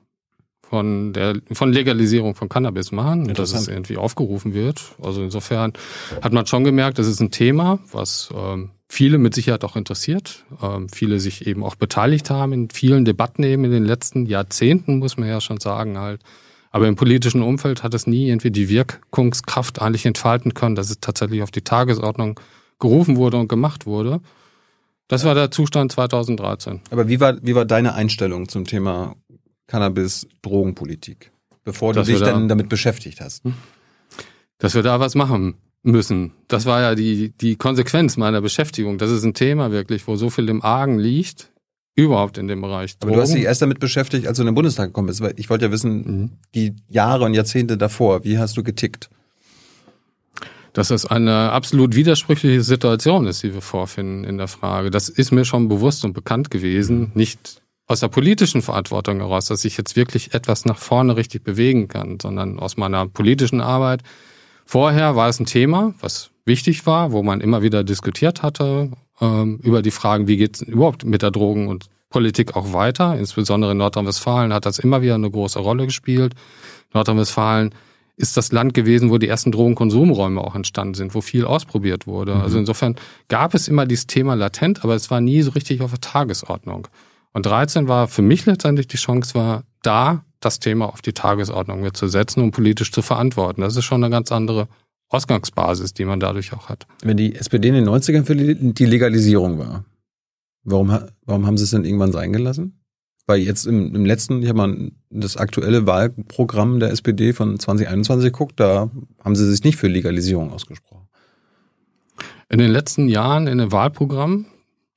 von 0.71 1.13
der 1.13 1.35
von 1.51 1.73
Legalisierung 1.73 2.37
von 2.37 2.49
Cannabis 2.49 2.93
machen 2.93 3.27
und 3.27 3.39
dass 3.41 3.53
es 3.53 3.67
irgendwie 3.67 3.97
aufgerufen 3.97 4.55
wird. 4.55 4.81
Also 5.03 5.21
insofern 5.21 5.73
hat 6.23 6.33
man 6.33 6.47
schon 6.47 6.63
gemerkt, 6.63 7.01
das 7.01 7.09
ist 7.09 7.21
ein 7.21 7.33
Thema, 7.33 7.81
was 7.91 8.31
ähm, 8.33 8.71
viele 8.89 9.19
mit 9.19 9.35
Sicherheit 9.35 9.65
auch 9.65 9.75
interessiert, 9.75 10.45
ähm, 10.63 10.89
viele 10.89 11.19
sich 11.19 11.49
eben 11.49 11.65
auch 11.65 11.75
beteiligt 11.75 12.31
haben 12.31 12.53
in 12.53 12.71
vielen 12.71 13.05
Debatten 13.05 13.43
eben 13.43 13.65
in 13.65 13.73
den 13.73 13.85
letzten 13.85 14.27
Jahrzehnten, 14.27 14.99
muss 15.01 15.17
man 15.17 15.29
ja 15.29 15.41
schon 15.41 15.59
sagen 15.59 15.99
halt. 15.99 16.23
Aber 16.71 16.87
im 16.87 16.95
politischen 16.95 17.43
Umfeld 17.43 17.83
hat 17.83 17.93
es 17.95 18.07
nie 18.07 18.29
irgendwie 18.29 18.53
die 18.53 18.69
Wirkungskraft 18.69 19.83
eigentlich 19.83 20.07
entfalten 20.07 20.55
können, 20.55 20.77
dass 20.77 20.89
es 20.89 21.01
tatsächlich 21.01 21.43
auf 21.43 21.51
die 21.51 21.63
Tagesordnung 21.63 22.39
gerufen 22.79 23.17
wurde 23.17 23.39
und 23.39 23.49
gemacht 23.49 23.87
wurde. 23.87 24.21
Das 25.09 25.25
war 25.25 25.35
der 25.35 25.51
Zustand 25.51 25.91
2013. 25.91 26.81
Aber 26.93 27.09
wie 27.09 27.19
war, 27.19 27.39
wie 27.43 27.57
war 27.57 27.65
deine 27.65 27.95
Einstellung 27.95 28.49
zum 28.49 28.65
Thema 28.65 29.17
Cannabis-Drogenpolitik, 29.71 31.31
bevor 31.65 31.95
dass 31.95 32.07
du 32.07 32.13
dich 32.15 32.21
da, 32.21 32.33
dann 32.33 32.49
damit 32.49 32.69
beschäftigt 32.69 33.21
hast? 33.21 33.45
Hm? 33.45 33.55
Dass 34.59 34.75
wir 34.75 34.83
da 34.83 34.99
was 34.99 35.15
machen 35.15 35.55
müssen. 35.83 36.33
Das 36.49 36.67
war 36.67 36.81
ja 36.83 36.95
die, 36.95 37.31
die 37.41 37.57
Konsequenz 37.57 38.17
meiner 38.17 38.41
Beschäftigung. 38.41 38.99
Das 38.99 39.11
ist 39.11 39.25
ein 39.25 39.33
Thema 39.33 39.71
wirklich, 39.71 40.07
wo 40.07 40.17
so 40.17 40.29
viel 40.29 40.49
im 40.49 40.63
Argen 40.63 40.99
liegt, 40.99 41.53
überhaupt 41.95 42.37
in 42.37 42.49
dem 42.49 42.61
Bereich. 42.61 42.99
Drogen. 42.99 43.15
Aber 43.15 43.17
du 43.17 43.23
hast 43.23 43.35
dich 43.35 43.45
erst 43.45 43.63
damit 43.63 43.79
beschäftigt, 43.79 44.27
als 44.27 44.37
du 44.37 44.43
in 44.43 44.47
den 44.47 44.55
Bundestag 44.55 44.89
gekommen 44.89 45.07
bist, 45.07 45.21
weil 45.21 45.35
ich 45.37 45.49
wollte 45.49 45.67
ja 45.67 45.73
wissen, 45.73 45.97
mhm. 45.97 46.31
die 46.55 46.75
Jahre 46.89 47.25
und 47.25 47.35
Jahrzehnte 47.35 47.79
davor, 47.79 48.25
wie 48.25 48.39
hast 48.39 48.57
du 48.57 48.63
getickt? 48.63 49.09
Dass 50.73 50.89
das 50.89 51.07
eine 51.07 51.53
absolut 51.53 51.95
widersprüchliche 51.95 52.63
Situation 52.63 53.27
ist, 53.27 53.43
die 53.43 53.55
wir 53.55 53.61
vorfinden 53.61 54.25
in 54.25 54.37
der 54.37 54.49
Frage. 54.49 54.91
Das 54.91 55.09
ist 55.09 55.33
mir 55.33 55.45
schon 55.45 55.69
bewusst 55.69 56.05
und 56.05 56.13
bekannt 56.13 56.51
gewesen. 56.51 57.13
Nicht 57.15 57.60
aus 57.91 57.99
der 57.99 58.09
politischen 58.09 58.63
Verantwortung 58.63 59.19
heraus, 59.19 59.47
dass 59.47 59.65
ich 59.65 59.77
jetzt 59.77 59.97
wirklich 59.97 60.33
etwas 60.33 60.65
nach 60.65 60.79
vorne 60.79 61.17
richtig 61.17 61.43
bewegen 61.43 61.89
kann, 61.89 62.19
sondern 62.23 62.61
aus 62.61 62.77
meiner 62.77 63.09
politischen 63.09 63.61
Arbeit. 63.61 64.03
Vorher 64.65 65.17
war 65.17 65.29
es 65.29 65.41
ein 65.41 65.47
Thema, 65.47 65.93
was 66.01 66.31
wichtig 66.45 66.87
war, 66.87 67.11
wo 67.11 67.25
man 67.25 67.41
immer 67.41 67.63
wieder 67.63 67.83
diskutiert 67.83 68.45
hatte 68.45 68.93
ähm, 69.21 69.59
über 69.65 69.83
die 69.83 69.91
Fragen, 69.91 70.29
wie 70.29 70.37
geht 70.37 70.55
es 70.55 70.63
überhaupt 70.63 71.05
mit 71.05 71.23
der 71.23 71.33
Drogen- 71.33 71.67
und 71.67 71.87
Politik 72.11 72.55
auch 72.55 72.73
weiter. 72.73 73.19
Insbesondere 73.19 73.73
in 73.73 73.79
Nordrhein-Westfalen 73.79 74.53
hat 74.53 74.67
das 74.67 74.79
immer 74.79 75.03
wieder 75.03 75.17
eine 75.17 75.31
große 75.31 75.59
Rolle 75.59 75.87
gespielt. 75.87 76.35
Nordrhein-Westfalen 76.95 77.75
ist 78.15 78.37
das 78.37 78.53
Land 78.53 78.73
gewesen, 78.73 79.11
wo 79.11 79.19
die 79.19 79.27
ersten 79.27 79.51
Drogenkonsumräume 79.51 80.41
auch 80.41 80.55
entstanden 80.55 80.95
sind, 80.95 81.17
wo 81.17 81.23
viel 81.23 81.45
ausprobiert 81.45 82.07
wurde. 82.07 82.37
Mhm. 82.37 82.41
Also 82.41 82.57
insofern 82.57 82.95
gab 83.27 83.53
es 83.53 83.67
immer 83.67 83.85
dieses 83.85 84.07
Thema 84.07 84.35
latent, 84.35 84.85
aber 84.85 84.95
es 84.95 85.11
war 85.11 85.21
nie 85.21 85.43
so 85.43 85.51
richtig 85.51 85.81
auf 85.81 85.91
der 85.91 86.01
Tagesordnung. 86.01 86.87
Und 87.33 87.47
13 87.47 87.89
war 87.89 88.09
für 88.09 88.23
mich 88.23 88.47
letztendlich 88.47 88.89
die 88.89 88.97
Chance, 88.97 89.35
war 89.35 89.65
da 89.83 90.25
das 90.41 90.59
Thema 90.59 90.87
auf 90.87 91.03
die 91.03 91.13
Tagesordnung 91.13 91.83
mit 91.83 91.97
zu 91.97 92.09
setzen 92.09 92.43
und 92.43 92.51
politisch 92.51 92.93
zu 92.93 93.03
verantworten. 93.03 93.61
Das 93.61 93.77
ist 93.77 93.85
schon 93.85 94.03
eine 94.03 94.11
ganz 94.11 94.33
andere 94.33 94.69
Ausgangsbasis, 95.09 95.93
die 95.93 96.05
man 96.05 96.21
dadurch 96.21 96.53
auch 96.53 96.69
hat. 96.69 96.87
Wenn 97.03 97.17
die 97.17 97.35
SPD 97.35 97.69
in 97.69 97.75
den 97.75 97.89
90ern 97.89 98.25
für 98.25 98.35
die 98.35 98.87
Legalisierung 98.87 99.59
war, 99.59 99.85
warum, 100.65 100.97
warum 101.27 101.47
haben 101.47 101.59
sie 101.59 101.65
es 101.65 101.71
denn 101.71 101.85
irgendwann 101.85 102.13
sein 102.13 102.33
gelassen? 102.33 102.81
Weil 103.27 103.41
jetzt 103.41 103.67
im, 103.67 103.95
im 103.95 104.05
letzten, 104.05 104.43
ich 104.43 104.49
habe 104.49 104.57
mal 104.57 104.93
das 105.11 105.37
aktuelle 105.37 105.87
Wahlprogramm 105.87 106.81
der 106.81 106.91
SPD 106.91 107.33
von 107.33 107.59
2021 107.59 108.33
geguckt, 108.33 108.59
da 108.59 108.91
haben 109.23 109.37
sie 109.37 109.49
sich 109.49 109.63
nicht 109.63 109.77
für 109.77 109.89
Legalisierung 109.89 110.53
ausgesprochen. 110.53 111.09
In 112.49 112.59
den 112.59 112.71
letzten 112.71 113.09
Jahren 113.09 113.47
in 113.47 113.59
den 113.59 113.71
Wahlprogrammen 113.71 114.47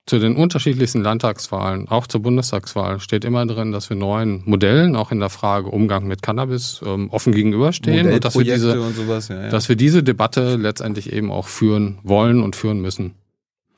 zu 0.06 0.20
den 0.20 0.36
unterschiedlichsten 0.36 1.02
Landtagswahlen, 1.02 1.88
auch 1.88 2.08
zur 2.08 2.22
Bundestagswahl, 2.22 3.00
steht 3.00 3.24
immer 3.24 3.46
drin, 3.46 3.72
dass 3.72 3.90
wir 3.90 3.96
neuen 3.96 4.44
Modellen, 4.46 4.98
auch 4.98 5.12
in 5.12 5.20
der 5.20 5.30
Frage 5.30 5.70
Umgang 5.70 6.08
mit 6.08 6.22
Cannabis, 6.22 6.82
ähm, 6.86 7.10
offen 7.10 7.34
gegenüberstehen 7.34 8.12
und 8.12 8.26
dass 8.26 8.38
wir, 8.38 8.44
diese, 8.44 8.74
sowas, 8.92 9.30
ja, 9.30 9.44
ja. 9.44 9.50
dass 9.50 9.70
wir 9.70 9.78
diese 9.78 10.04
Debatte 10.04 10.58
letztendlich 10.58 11.14
eben 11.14 11.32
auch 11.32 11.48
führen 11.48 12.00
wollen 12.04 12.44
und 12.44 12.56
führen 12.56 12.82
müssen. 12.82 13.14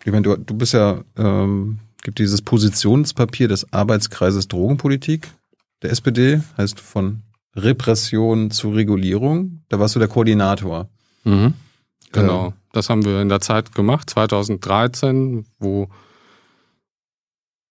Ich 0.04 0.12
meine, 0.12 0.24
du, 0.24 0.36
du 0.36 0.56
bist 0.56 0.74
ja, 0.74 1.02
ähm, 1.18 1.80
gibt 2.02 2.18
dieses 2.18 2.42
Positionspapier 2.42 3.48
des 3.48 3.72
Arbeitskreises 3.72 4.48
Drogenpolitik 4.48 5.28
der 5.84 5.92
SPD, 5.92 6.42
heißt 6.58 6.80
von 6.80 7.22
Repression 7.56 8.50
zu 8.52 8.72
Regulierung. 8.72 9.62
Da 9.70 9.80
warst 9.80 9.96
du 9.96 10.00
der 10.00 10.08
Koordinator. 10.08 10.90
Mhm. 11.24 11.54
Genau. 12.12 12.54
Das 12.74 12.90
haben 12.90 13.06
wir 13.06 13.22
in 13.22 13.30
der 13.30 13.42
Zeit 13.42 13.74
gemacht, 13.74 14.10
2013, 14.10 15.46
wo 15.60 15.88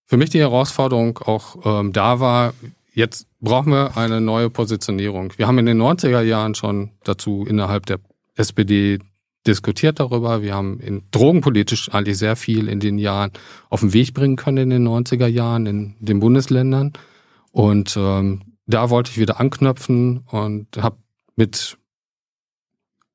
für 0.06 0.16
mich 0.16 0.30
die 0.30 0.40
Herausforderung 0.40 1.18
auch 1.18 1.56
ähm, 1.64 1.92
da 1.92 2.20
war, 2.20 2.54
jetzt 2.92 3.26
brauchen 3.40 3.72
wir 3.72 3.96
eine 3.96 4.20
neue 4.20 4.50
Positionierung. 4.50 5.32
Wir 5.36 5.46
haben 5.46 5.58
in 5.58 5.66
den 5.66 5.80
90er 5.80 6.22
Jahren 6.22 6.54
schon 6.54 6.90
dazu 7.04 7.44
innerhalb 7.48 7.86
der 7.86 8.00
SPD 8.36 8.98
diskutiert 9.46 10.00
darüber. 10.00 10.42
Wir 10.42 10.54
haben 10.54 10.80
in 10.80 11.02
drogenpolitisch 11.10 11.92
eigentlich 11.92 12.18
sehr 12.18 12.36
viel 12.36 12.68
in 12.68 12.80
den 12.80 12.98
Jahren 12.98 13.30
auf 13.68 13.80
den 13.80 13.92
Weg 13.92 14.14
bringen 14.14 14.36
können 14.36 14.70
in 14.70 14.70
den 14.70 14.88
90er 14.88 15.26
Jahren 15.26 15.66
in 15.66 15.94
den 16.00 16.20
Bundesländern. 16.20 16.92
Und 17.50 17.96
ähm, 17.96 18.42
da 18.66 18.90
wollte 18.90 19.10
ich 19.10 19.18
wieder 19.18 19.40
anknüpfen 19.40 20.24
und 20.30 20.68
habe 20.78 20.96
mit 21.36 21.76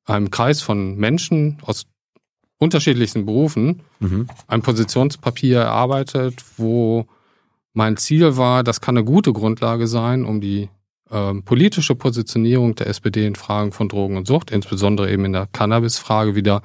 einem 0.04 0.30
Kreis 0.30 0.62
von 0.62 0.96
Menschen 0.96 1.58
aus 1.62 1.86
unterschiedlichsten 2.60 3.26
Berufen 3.26 3.82
mhm. 3.98 4.28
ein 4.46 4.62
Positionspapier 4.62 5.60
erarbeitet, 5.60 6.44
wo 6.56 7.06
mein 7.72 7.96
Ziel 7.96 8.36
war, 8.36 8.62
das 8.62 8.80
kann 8.80 8.96
eine 8.96 9.04
gute 9.04 9.32
Grundlage 9.32 9.86
sein, 9.86 10.24
um 10.24 10.40
die 10.40 10.68
ähm, 11.10 11.42
politische 11.42 11.94
Positionierung 11.94 12.74
der 12.74 12.86
SPD 12.86 13.26
in 13.26 13.34
Fragen 13.34 13.72
von 13.72 13.88
Drogen 13.88 14.16
und 14.16 14.26
Sucht, 14.26 14.50
insbesondere 14.50 15.10
eben 15.10 15.24
in 15.24 15.32
der 15.32 15.46
Cannabis-Frage, 15.46 16.34
wieder 16.34 16.62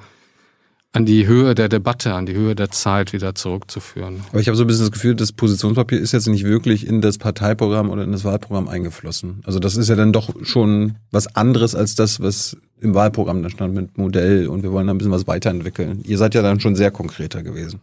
an 0.92 1.04
die 1.04 1.26
Höhe 1.26 1.54
der 1.54 1.68
Debatte, 1.68 2.14
an 2.14 2.24
die 2.24 2.34
Höhe 2.34 2.54
der 2.54 2.70
Zeit 2.70 3.12
wieder 3.12 3.34
zurückzuführen. 3.34 4.22
Aber 4.30 4.40
ich 4.40 4.48
habe 4.48 4.56
so 4.56 4.64
ein 4.64 4.66
bisschen 4.66 4.84
das 4.84 4.92
Gefühl, 4.92 5.14
das 5.14 5.32
Positionspapier 5.32 6.00
ist 6.00 6.12
jetzt 6.12 6.26
nicht 6.26 6.44
wirklich 6.44 6.86
in 6.86 7.02
das 7.02 7.18
Parteiprogramm 7.18 7.90
oder 7.90 8.02
in 8.02 8.12
das 8.12 8.24
Wahlprogramm 8.24 8.66
eingeflossen. 8.68 9.42
Also 9.44 9.58
das 9.58 9.76
ist 9.76 9.88
ja 9.88 9.94
dann 9.94 10.12
doch 10.12 10.30
schon 10.42 10.96
was 11.10 11.36
anderes 11.36 11.74
als 11.74 11.96
das, 11.96 12.20
was 12.20 12.56
im 12.80 12.94
Wahlprogramm 12.94 13.42
da 13.42 13.50
stand 13.50 13.74
mit 13.74 13.98
Modell 13.98 14.48
und 14.48 14.62
wir 14.62 14.72
wollen 14.72 14.86
da 14.86 14.94
ein 14.94 14.98
bisschen 14.98 15.12
was 15.12 15.26
weiterentwickeln. 15.26 16.00
Ihr 16.04 16.16
seid 16.18 16.34
ja 16.34 16.42
dann 16.42 16.60
schon 16.60 16.76
sehr 16.76 16.90
konkreter 16.90 17.42
gewesen. 17.42 17.80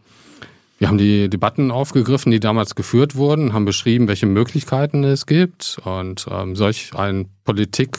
Wir 0.78 0.88
haben 0.88 0.98
die 0.98 1.28
Debatten 1.28 1.70
aufgegriffen, 1.70 2.32
die 2.32 2.40
damals 2.40 2.74
geführt 2.74 3.14
wurden, 3.14 3.52
haben 3.52 3.64
beschrieben, 3.64 4.08
welche 4.08 4.26
Möglichkeiten 4.26 5.04
es 5.04 5.26
gibt 5.26 5.78
und 5.84 6.26
ähm, 6.30 6.56
solch 6.56 6.90
eine 6.96 7.26
Politik, 7.44 7.98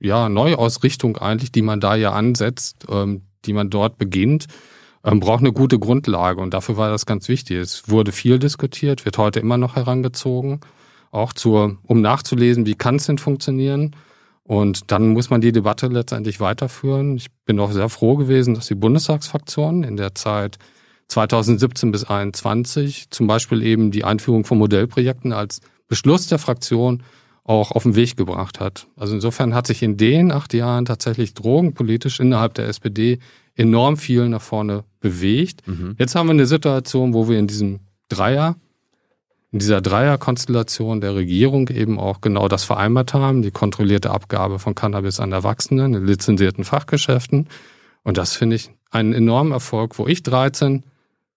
ja, 0.00 0.28
Neuausrichtung 0.28 1.18
eigentlich, 1.18 1.52
die 1.52 1.62
man 1.62 1.80
da 1.80 1.94
ja 1.94 2.12
ansetzt, 2.12 2.86
ähm, 2.90 3.22
die 3.44 3.52
man 3.52 3.70
dort 3.70 3.98
beginnt, 3.98 4.46
ähm, 5.04 5.20
braucht 5.20 5.40
eine 5.40 5.52
gute 5.52 5.78
Grundlage. 5.78 6.40
Und 6.40 6.54
dafür 6.54 6.76
war 6.76 6.90
das 6.90 7.06
ganz 7.06 7.28
wichtig. 7.28 7.58
Es 7.58 7.88
wurde 7.88 8.12
viel 8.12 8.38
diskutiert, 8.38 9.04
wird 9.04 9.18
heute 9.18 9.40
immer 9.40 9.58
noch 9.58 9.76
herangezogen, 9.76 10.60
auch 11.10 11.32
zur, 11.32 11.78
um 11.84 12.00
nachzulesen, 12.00 12.66
wie 12.66 12.74
kann 12.74 12.96
es 12.96 13.06
denn 13.06 13.18
funktionieren. 13.18 13.96
Und 14.44 14.90
dann 14.90 15.10
muss 15.10 15.30
man 15.30 15.40
die 15.40 15.52
Debatte 15.52 15.86
letztendlich 15.86 16.40
weiterführen. 16.40 17.16
Ich 17.16 17.30
bin 17.44 17.60
auch 17.60 17.72
sehr 17.72 17.88
froh 17.88 18.16
gewesen, 18.16 18.54
dass 18.54 18.66
die 18.66 18.74
Bundestagsfraktion 18.74 19.84
in 19.84 19.96
der 19.96 20.14
Zeit 20.14 20.58
2017 21.08 21.92
bis 21.92 22.02
2021 22.02 23.10
zum 23.10 23.26
Beispiel 23.26 23.62
eben 23.62 23.90
die 23.90 24.04
Einführung 24.04 24.44
von 24.44 24.58
Modellprojekten 24.58 25.32
als 25.32 25.60
Beschluss 25.86 26.26
der 26.26 26.38
Fraktion 26.38 27.02
auch 27.44 27.72
auf 27.72 27.82
den 27.82 27.96
Weg 27.96 28.16
gebracht 28.16 28.60
hat. 28.60 28.86
Also 28.96 29.14
insofern 29.14 29.54
hat 29.54 29.66
sich 29.66 29.82
in 29.82 29.96
den 29.96 30.30
acht 30.30 30.54
Jahren 30.54 30.84
tatsächlich 30.84 31.34
drogenpolitisch 31.34 32.20
innerhalb 32.20 32.54
der 32.54 32.68
SPD 32.68 33.18
enorm 33.56 33.96
viel 33.96 34.28
nach 34.28 34.42
vorne 34.42 34.84
bewegt. 35.00 35.66
Mhm. 35.66 35.96
Jetzt 35.98 36.14
haben 36.14 36.28
wir 36.28 36.32
eine 36.32 36.46
Situation, 36.46 37.14
wo 37.14 37.28
wir 37.28 37.38
in 37.38 37.48
diesem 37.48 37.80
Dreier, 38.08 38.56
in 39.50 39.58
dieser 39.58 39.80
Dreierkonstellation 39.80 41.00
der 41.00 41.14
Regierung 41.14 41.68
eben 41.68 41.98
auch 41.98 42.20
genau 42.20 42.48
das 42.48 42.64
vereinbart 42.64 43.12
haben, 43.12 43.42
die 43.42 43.50
kontrollierte 43.50 44.10
Abgabe 44.10 44.58
von 44.58 44.74
Cannabis 44.74 45.20
an 45.20 45.32
Erwachsenen 45.32 45.94
in 45.94 46.06
lizenzierten 46.06 46.64
Fachgeschäften. 46.64 47.48
Und 48.04 48.16
das 48.16 48.34
finde 48.34 48.56
ich 48.56 48.70
einen 48.90 49.12
enormen 49.12 49.52
Erfolg, 49.52 49.98
wo 49.98 50.06
ich 50.06 50.22
13 50.22 50.84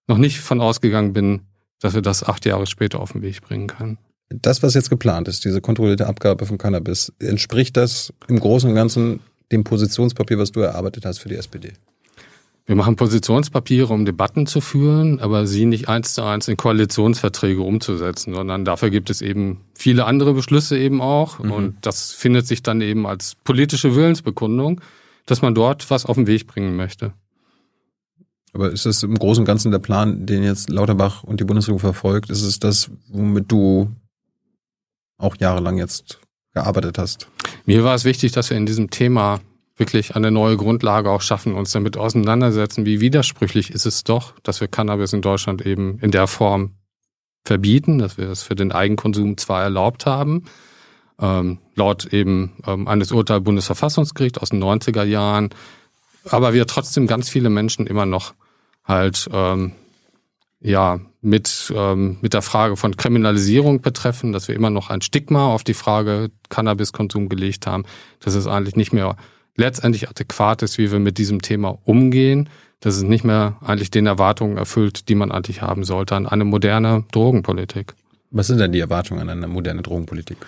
noch 0.06 0.18
nicht 0.18 0.40
von 0.40 0.60
ausgegangen 0.60 1.12
bin, 1.12 1.42
dass 1.80 1.94
wir 1.94 2.02
das 2.02 2.24
acht 2.24 2.46
Jahre 2.46 2.66
später 2.66 3.00
auf 3.00 3.12
den 3.12 3.22
Weg 3.22 3.42
bringen 3.42 3.66
können. 3.66 3.98
Das, 4.28 4.62
was 4.62 4.74
jetzt 4.74 4.90
geplant 4.90 5.28
ist, 5.28 5.44
diese 5.44 5.60
kontrollierte 5.60 6.06
Abgabe 6.06 6.46
von 6.46 6.58
Cannabis, 6.58 7.12
entspricht 7.20 7.76
das 7.76 8.12
im 8.26 8.40
Großen 8.40 8.68
und 8.68 8.74
Ganzen 8.74 9.20
dem 9.52 9.62
Positionspapier, 9.62 10.38
was 10.38 10.52
du 10.52 10.60
erarbeitet 10.60 11.04
hast 11.04 11.18
für 11.18 11.28
die 11.28 11.36
SPD? 11.36 11.72
Wir 12.66 12.74
machen 12.74 12.96
Positionspapiere, 12.96 13.92
um 13.92 14.04
Debatten 14.04 14.46
zu 14.46 14.60
führen, 14.60 15.20
aber 15.20 15.46
sie 15.46 15.66
nicht 15.66 15.88
eins 15.88 16.14
zu 16.14 16.22
eins 16.24 16.48
in 16.48 16.56
Koalitionsverträge 16.56 17.62
umzusetzen, 17.62 18.34
sondern 18.34 18.64
dafür 18.64 18.90
gibt 18.90 19.08
es 19.08 19.22
eben 19.22 19.60
viele 19.74 20.04
andere 20.04 20.34
Beschlüsse 20.34 20.76
eben 20.76 21.00
auch. 21.00 21.38
Mhm. 21.38 21.52
Und 21.52 21.76
das 21.82 22.10
findet 22.10 22.48
sich 22.48 22.64
dann 22.64 22.80
eben 22.80 23.06
als 23.06 23.36
politische 23.44 23.94
Willensbekundung, 23.94 24.80
dass 25.26 25.42
man 25.42 25.54
dort 25.54 25.88
was 25.90 26.06
auf 26.06 26.16
den 26.16 26.26
Weg 26.26 26.48
bringen 26.48 26.74
möchte. 26.74 27.12
Aber 28.52 28.72
ist 28.72 28.84
das 28.84 29.04
im 29.04 29.14
Großen 29.14 29.42
und 29.42 29.46
Ganzen 29.46 29.70
der 29.70 29.78
Plan, 29.78 30.26
den 30.26 30.42
jetzt 30.42 30.68
Lauterbach 30.68 31.22
und 31.22 31.38
die 31.38 31.44
Bundesregierung 31.44 31.78
verfolgt? 31.78 32.30
Ist 32.30 32.42
es 32.42 32.58
das, 32.58 32.90
womit 33.08 33.52
du 33.52 33.94
auch 35.18 35.36
jahrelang 35.38 35.78
jetzt 35.78 36.20
gearbeitet 36.54 36.98
hast. 36.98 37.28
Mir 37.64 37.84
war 37.84 37.94
es 37.94 38.04
wichtig, 38.04 38.32
dass 38.32 38.50
wir 38.50 38.56
in 38.56 38.66
diesem 38.66 38.90
Thema 38.90 39.40
wirklich 39.76 40.16
eine 40.16 40.30
neue 40.30 40.56
Grundlage 40.56 41.10
auch 41.10 41.20
schaffen, 41.20 41.54
uns 41.54 41.70
damit 41.72 41.96
auseinandersetzen, 41.96 42.86
wie 42.86 43.00
widersprüchlich 43.00 43.70
ist 43.70 43.84
es 43.86 44.04
doch, 44.04 44.32
dass 44.42 44.60
wir 44.60 44.68
Cannabis 44.68 45.12
in 45.12 45.22
Deutschland 45.22 45.64
eben 45.64 45.98
in 46.00 46.10
der 46.10 46.26
Form 46.26 46.76
verbieten, 47.44 47.98
dass 47.98 48.16
wir 48.16 48.28
es 48.28 48.42
für 48.42 48.54
den 48.54 48.72
Eigenkonsum 48.72 49.36
zwar 49.36 49.62
erlaubt 49.62 50.06
haben, 50.06 50.46
ähm, 51.20 51.58
laut 51.74 52.06
eben 52.06 52.54
ähm, 52.66 52.88
eines 52.88 53.12
Urteils 53.12 53.44
Bundesverfassungsgericht 53.44 54.40
aus 54.40 54.50
den 54.50 54.62
90er 54.62 55.04
Jahren, 55.04 55.50
aber 56.28 56.54
wir 56.54 56.66
trotzdem 56.66 57.06
ganz 57.06 57.28
viele 57.28 57.50
Menschen 57.50 57.86
immer 57.86 58.06
noch 58.06 58.34
halt 58.84 59.28
ähm, 59.32 59.72
ja 60.60 61.00
mit, 61.20 61.72
ähm, 61.74 62.18
mit 62.20 62.34
der 62.34 62.42
Frage 62.42 62.76
von 62.76 62.96
Kriminalisierung 62.96 63.80
betreffen, 63.80 64.32
dass 64.32 64.48
wir 64.48 64.54
immer 64.54 64.70
noch 64.70 64.90
ein 64.90 65.02
Stigma 65.02 65.46
auf 65.52 65.64
die 65.64 65.74
Frage 65.74 66.30
Cannabiskonsum 66.48 67.28
gelegt 67.28 67.66
haben, 67.66 67.84
dass 68.20 68.34
es 68.34 68.46
eigentlich 68.46 68.76
nicht 68.76 68.92
mehr 68.92 69.16
letztendlich 69.56 70.08
adäquat 70.08 70.62
ist, 70.62 70.78
wie 70.78 70.92
wir 70.92 70.98
mit 70.98 71.18
diesem 71.18 71.42
Thema 71.42 71.78
umgehen, 71.84 72.48
dass 72.80 72.96
es 72.96 73.02
nicht 73.02 73.24
mehr 73.24 73.56
eigentlich 73.64 73.90
den 73.90 74.06
Erwartungen 74.06 74.58
erfüllt, 74.58 75.08
die 75.08 75.14
man 75.14 75.32
eigentlich 75.32 75.62
haben 75.62 75.84
sollte 75.84 76.14
an 76.14 76.26
eine 76.26 76.44
moderne 76.44 77.04
Drogenpolitik. 77.10 77.94
Was 78.30 78.48
sind 78.48 78.58
denn 78.58 78.72
die 78.72 78.80
Erwartungen 78.80 79.20
an 79.20 79.30
eine 79.30 79.48
moderne 79.48 79.82
Drogenpolitik? 79.82 80.38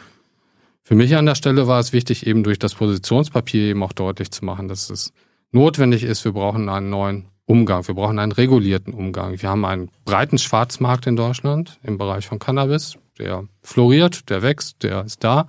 Für 0.83 0.95
mich 0.95 1.17
an 1.17 1.27
der 1.27 1.35
Stelle 1.35 1.67
war 1.67 1.81
es 1.81 1.93
wichtig, 1.93 2.27
eben 2.27 2.45
durch 2.45 2.59
das 2.59 2.75
Positionspapier 2.75 3.63
eben 3.71 3.83
auch 3.83 3.93
deutlich 3.93 4.31
zu 4.31 4.45
machen, 4.45 4.69
dass 4.69 4.91
es 4.91 5.13
notwendig 5.53 6.03
ist, 6.03 6.25
wir 6.25 6.33
brauchen 6.33 6.69
einen 6.69 6.91
neuen 6.91 7.27
Umgang. 7.49 7.89
Wir 7.89 7.95
brauchen 7.95 8.19
einen 8.19 8.33
regulierten 8.33 8.93
Umgang. 8.93 9.41
Wir 9.41 9.49
haben 9.49 9.65
einen 9.65 9.91
breiten 10.05 10.37
Schwarzmarkt 10.37 11.07
in 11.07 11.17
Deutschland 11.17 11.79
im 11.83 11.97
Bereich 11.97 12.27
von 12.27 12.39
Cannabis. 12.39 12.99
Der 13.19 13.49
floriert, 13.63 14.29
der 14.29 14.43
wächst, 14.43 14.83
der 14.83 15.05
ist 15.05 15.25
da. 15.25 15.49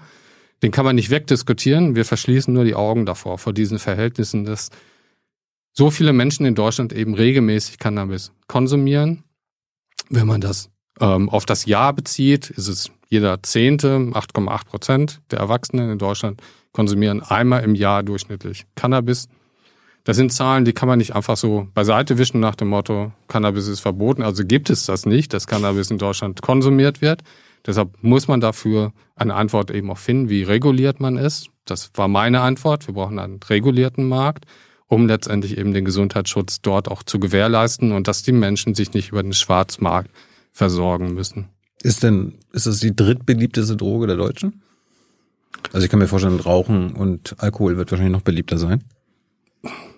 Den 0.63 0.71
kann 0.71 0.85
man 0.85 0.95
nicht 0.95 1.09
wegdiskutieren. 1.09 1.95
Wir 1.95 2.05
verschließen 2.05 2.53
nur 2.53 2.63
die 2.63 2.73
Augen 2.73 3.05
davor, 3.05 3.37
vor 3.37 3.51
diesen 3.51 3.79
Verhältnissen, 3.79 4.45
dass 4.45 4.69
so 5.73 5.91
viele 5.91 6.13
Menschen 6.13 6.45
in 6.45 6.55
Deutschland 6.55 6.93
eben 6.93 7.15
regelmäßig 7.15 7.79
Cannabis 7.79 8.31
konsumieren. 8.47 9.23
Wenn 10.09 10.25
man 10.25 10.39
das 10.39 10.69
ähm, 11.01 11.29
auf 11.29 11.45
das 11.45 11.65
Jahr 11.65 11.91
bezieht, 11.91 12.49
ist 12.49 12.69
es 12.69 12.91
jeder 13.09 13.43
Zehnte, 13.43 13.97
8,8 13.97 14.65
Prozent 14.65 15.21
der 15.31 15.39
Erwachsenen 15.39 15.91
in 15.91 15.97
Deutschland 15.97 16.41
konsumieren 16.71 17.21
einmal 17.21 17.63
im 17.63 17.75
Jahr 17.75 18.03
durchschnittlich 18.03 18.65
Cannabis. 18.75 19.27
Das 20.09 20.17
sind 20.17 20.33
Zahlen, 20.33 20.65
die 20.65 20.73
kann 20.73 20.89
man 20.89 20.97
nicht 20.97 21.15
einfach 21.15 21.37
so 21.37 21.67
beiseite 21.75 22.17
wischen 22.17 22.39
nach 22.39 22.55
dem 22.55 22.69
Motto, 22.69 23.11
Cannabis 23.27 23.67
ist 23.67 23.81
verboten. 23.81 24.23
Also 24.23 24.43
gibt 24.43 24.71
es 24.71 24.87
das 24.87 25.05
nicht, 25.05 25.35
dass 25.35 25.45
Cannabis 25.45 25.91
in 25.91 25.99
Deutschland 25.99 26.41
konsumiert 26.41 26.99
wird. 26.99 27.21
Deshalb 27.63 27.91
muss 28.01 28.27
man 28.27 28.41
dafür 28.41 28.91
eine 29.15 29.35
Antwort 29.35 29.69
eben 29.69 29.91
auch 29.91 29.99
finden, 29.99 30.27
wie 30.29 30.41
reguliert 30.41 30.99
man 30.99 31.15
es. 31.15 31.45
Das 31.63 31.91
war 31.93 32.07
meine 32.07 32.41
Antwort. 32.41 32.87
Wir 32.87 32.95
brauchen 32.95 33.19
einen 33.19 33.39
regulierten 33.47 34.07
Markt, 34.07 34.45
um 34.87 35.05
letztendlich 35.05 35.59
eben 35.59 35.75
den 35.75 35.85
Gesundheitsschutz 35.85 36.63
dort 36.63 36.87
auch 36.87 37.03
zu 37.03 37.19
gewährleisten 37.19 37.91
und 37.91 38.07
dass 38.07 38.23
die 38.23 38.31
Menschen 38.31 38.73
sich 38.73 38.95
nicht 38.95 39.09
über 39.09 39.21
den 39.21 39.33
Schwarzmarkt 39.33 40.09
versorgen 40.51 41.13
müssen. 41.13 41.49
Ist 41.83 42.01
denn, 42.01 42.39
ist 42.51 42.65
das 42.65 42.79
die 42.79 42.95
drittbeliebteste 42.95 43.77
Droge 43.77 44.07
der 44.07 44.17
Deutschen? 44.17 44.63
Also 45.71 45.85
ich 45.85 45.91
kann 45.91 45.99
mir 45.99 46.07
vorstellen, 46.07 46.39
Rauchen 46.39 46.95
und 46.95 47.35
Alkohol 47.37 47.77
wird 47.77 47.91
wahrscheinlich 47.91 48.13
noch 48.13 48.23
beliebter 48.23 48.57
sein. 48.57 48.83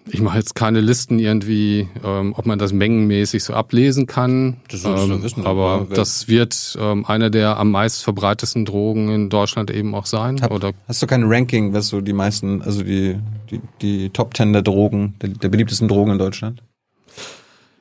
Ich 0.10 0.22
mache 0.22 0.38
jetzt 0.38 0.56
keine 0.56 0.82
Listen 0.82 1.20
irgendwie, 1.20 1.88
ähm, 2.04 2.34
ob 2.36 2.45
man 2.45 2.58
das 2.60 2.74
mengenmäßig 2.74 3.43
so 3.43 3.54
ablesen 3.54 4.08
kann. 4.08 4.58
Das 4.70 4.84
ähm, 4.84 5.22
wissen, 5.24 5.45
aber 5.45 5.70
aber 5.72 5.89
wer- 5.89 5.95
das 5.95 6.28
wird 6.28 6.78
ähm, 6.80 7.06
eine 7.06 7.30
der 7.32 7.58
am 7.58 7.72
meist 7.72 8.04
verbreitetsten 8.04 8.66
Drogen 8.66 9.10
in 9.10 9.30
Deutschland 9.30 9.70
eben 9.72 9.93
auch 9.95 10.06
sein. 10.06 10.41
Hab, 10.41 10.52
Oder 10.52 10.72
hast 10.88 11.02
du 11.02 11.08
kein 11.08 11.24
Ranking, 11.26 11.74
was 11.74 11.89
so 11.89 12.02
die 12.02 12.14
meisten, 12.14 12.62
also 12.62 12.84
die, 12.84 13.18
die, 13.49 13.62
die 13.82 14.10
Top 14.10 14.34
Ten 14.34 14.54
der 14.54 14.62
Drogen, 14.64 15.16
der, 15.22 15.30
der 15.30 15.49
beliebtesten 15.49 15.88
Drogen 15.88 16.12
in 16.14 16.18
Deutschland? 16.18 16.62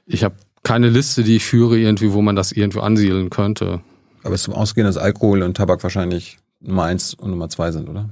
ich 0.07 0.25
habe 0.25 0.35
keine 0.63 0.89
Liste, 0.91 1.23
die 1.23 1.37
ich 1.37 1.45
führe 1.45 1.79
irgendwie, 1.79 2.13
wo 2.13 2.21
man 2.21 2.37
das 2.37 2.53
irgendwo 2.53 2.81
ansiedeln 2.81 3.31
könnte. 3.31 3.81
Aber 4.23 4.35
es 4.35 4.41
ist 4.43 4.45
zum 4.45 4.55
Ausgehen, 4.55 4.85
dass 4.87 4.97
Alkohol 4.99 5.43
und 5.43 5.57
Tabak 5.57 5.83
wahrscheinlich 5.83 6.37
Nummer 6.61 6.85
eins 6.85 7.15
und 7.15 7.31
Nummer 7.31 7.49
zwei 7.49 7.71
sind, 7.73 7.89
oder? 7.89 8.11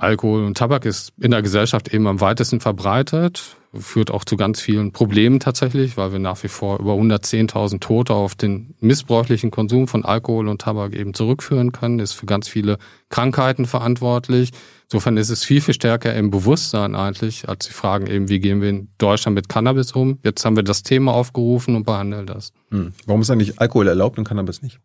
Alkohol 0.00 0.44
und 0.44 0.56
Tabak 0.56 0.84
ist 0.84 1.12
in 1.20 1.30
der 1.30 1.42
Gesellschaft 1.42 1.92
eben 1.92 2.06
am 2.06 2.20
weitesten 2.20 2.60
verbreitet, 2.60 3.56
führt 3.74 4.10
auch 4.10 4.24
zu 4.24 4.36
ganz 4.36 4.60
vielen 4.60 4.92
Problemen 4.92 5.38
tatsächlich, 5.38 5.96
weil 5.96 6.12
wir 6.12 6.18
nach 6.18 6.42
wie 6.42 6.48
vor 6.48 6.80
über 6.80 6.94
110.000 6.94 7.80
Tote 7.80 8.14
auf 8.14 8.34
den 8.34 8.74
missbräuchlichen 8.80 9.50
Konsum 9.50 9.86
von 9.86 10.04
Alkohol 10.04 10.48
und 10.48 10.62
Tabak 10.62 10.94
eben 10.94 11.14
zurückführen 11.14 11.72
können, 11.72 11.98
ist 11.98 12.12
für 12.12 12.26
ganz 12.26 12.48
viele 12.48 12.78
Krankheiten 13.10 13.66
verantwortlich. 13.66 14.50
Insofern 14.84 15.16
ist 15.16 15.30
es 15.30 15.44
viel, 15.44 15.60
viel 15.60 15.74
stärker 15.74 16.14
im 16.14 16.30
Bewusstsein 16.30 16.96
eigentlich, 16.96 17.48
als 17.48 17.66
die 17.66 17.72
Fragen 17.72 18.06
eben, 18.08 18.28
wie 18.28 18.40
gehen 18.40 18.60
wir 18.60 18.70
in 18.70 18.88
Deutschland 18.98 19.36
mit 19.36 19.48
Cannabis 19.48 19.92
um. 19.92 20.18
Jetzt 20.24 20.44
haben 20.44 20.56
wir 20.56 20.64
das 20.64 20.82
Thema 20.82 21.12
aufgerufen 21.12 21.76
und 21.76 21.84
behandeln 21.84 22.26
das. 22.26 22.52
Hm. 22.70 22.92
Warum 23.06 23.20
ist 23.20 23.30
eigentlich 23.30 23.60
Alkohol 23.60 23.86
erlaubt 23.86 24.18
und 24.18 24.24
Cannabis 24.24 24.62
nicht? 24.62 24.80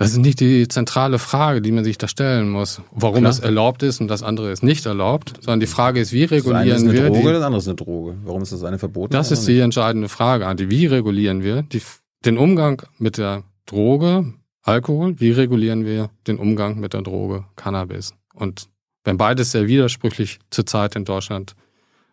Das 0.00 0.12
ist 0.12 0.16
nicht 0.16 0.40
die 0.40 0.66
zentrale 0.66 1.18
Frage, 1.18 1.60
die 1.60 1.72
man 1.72 1.84
sich 1.84 1.98
da 1.98 2.08
stellen 2.08 2.48
muss. 2.48 2.80
Warum 2.90 3.18
Klar. 3.18 3.28
das 3.28 3.38
erlaubt 3.38 3.82
ist 3.82 4.00
und 4.00 4.08
das 4.08 4.22
andere 4.22 4.50
ist 4.50 4.62
nicht 4.62 4.86
erlaubt, 4.86 5.34
sondern 5.42 5.60
die 5.60 5.66
Frage 5.66 6.00
ist, 6.00 6.14
wie 6.14 6.22
Das 6.22 6.32
eine 6.32 6.40
ist 6.40 6.46
regulieren 6.46 6.88
eine 6.88 6.92
wir 6.94 7.06
Droge, 7.08 7.18
die, 7.18 7.32
das 7.34 7.42
andere 7.42 7.58
ist 7.58 7.68
eine 7.68 7.76
Droge. 7.76 8.14
Warum 8.24 8.40
ist 8.40 8.50
das 8.50 8.64
eine 8.64 8.78
verboten? 8.78 9.12
Das 9.12 9.30
ist 9.30 9.46
die 9.46 9.58
entscheidende 9.58 10.08
Frage, 10.08 10.46
Andi. 10.46 10.70
Wie 10.70 10.86
regulieren 10.86 11.42
wir 11.42 11.60
die, 11.60 11.82
den 12.24 12.38
Umgang 12.38 12.80
mit 12.96 13.18
der 13.18 13.42
Droge, 13.66 14.32
Alkohol? 14.62 15.20
Wie 15.20 15.32
regulieren 15.32 15.84
wir 15.84 16.08
den 16.26 16.38
Umgang 16.38 16.80
mit 16.80 16.94
der 16.94 17.02
Droge, 17.02 17.44
Cannabis? 17.56 18.14
Und 18.32 18.68
wenn 19.04 19.18
beides 19.18 19.52
sehr 19.52 19.66
widersprüchlich 19.68 20.38
zurzeit 20.48 20.96
in 20.96 21.04
Deutschland 21.04 21.56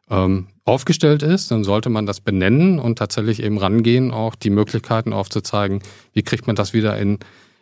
ähm, 0.10 0.48
aufgestellt 0.66 1.24
ist, 1.24 1.52
dann 1.52 1.64
sollte 1.64 1.90
man 1.90 2.06
das 2.06 2.20
benennen 2.20 2.80
und 2.80 2.98
tatsächlich 2.98 3.42
eben 3.42 3.58
rangehen, 3.58 4.12
auch 4.12 4.36
die 4.36 4.50
Möglichkeiten 4.50 5.14
aufzuzeigen, 5.14 5.82
wie 6.12 6.24
kriegt 6.24 6.48
man 6.48 6.58
das 6.58 6.74
wieder 6.74 6.98
in, 6.98 7.20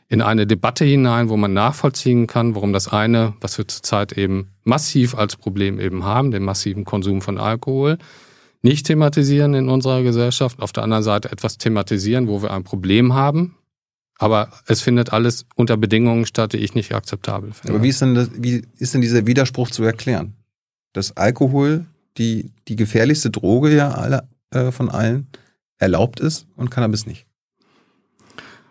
in 0.07 0.21
eine 0.21 0.45
Debatte 0.45 0.85
hinein, 0.85 1.29
wo 1.29 1.37
man 1.37 1.53
nachvollziehen 1.53 2.27
kann, 2.27 2.55
warum 2.55 2.73
das 2.73 2.87
eine, 2.87 3.33
was 3.41 3.57
wir 3.57 3.67
zurzeit 3.67 4.13
eben 4.13 4.51
massiv 4.63 5.15
als 5.15 5.35
Problem 5.35 5.79
eben 5.79 6.03
haben, 6.03 6.31
den 6.31 6.43
massiven 6.43 6.85
Konsum 6.85 7.21
von 7.21 7.37
Alkohol, 7.37 7.97
nicht 8.61 8.87
thematisieren 8.87 9.53
in 9.53 9.69
unserer 9.69 10.03
Gesellschaft, 10.03 10.59
auf 10.61 10.73
der 10.73 10.83
anderen 10.83 11.03
Seite 11.03 11.31
etwas 11.31 11.57
thematisieren, 11.57 12.27
wo 12.27 12.41
wir 12.41 12.51
ein 12.51 12.63
Problem 12.63 13.13
haben. 13.13 13.55
Aber 14.17 14.49
es 14.65 14.81
findet 14.81 15.11
alles 15.11 15.45
unter 15.55 15.75
Bedingungen 15.75 16.25
statt, 16.25 16.53
die 16.53 16.57
ich 16.57 16.73
nicht 16.73 16.93
akzeptabel 16.93 17.51
finde. 17.51 17.73
Aber 17.73 17.83
wie 17.83 17.89
ist 17.89 18.01
denn 18.01 18.15
das, 18.15 18.29
wie 18.35 18.65
ist 18.77 18.93
denn 18.93 19.01
dieser 19.01 19.27
Widerspruch 19.27 19.69
zu 19.69 19.83
erklären? 19.83 20.35
Dass 20.93 21.17
Alkohol 21.17 21.85
die, 22.17 22.51
die 22.67 22.75
gefährlichste 22.75 23.29
Droge 23.29 23.75
ja 23.75 23.91
alle, 23.91 24.29
äh, 24.51 24.71
von 24.71 24.89
allen 24.89 25.27
erlaubt 25.77 26.19
ist 26.19 26.47
und 26.55 26.71
Cannabis 26.71 27.05
nicht. 27.05 27.27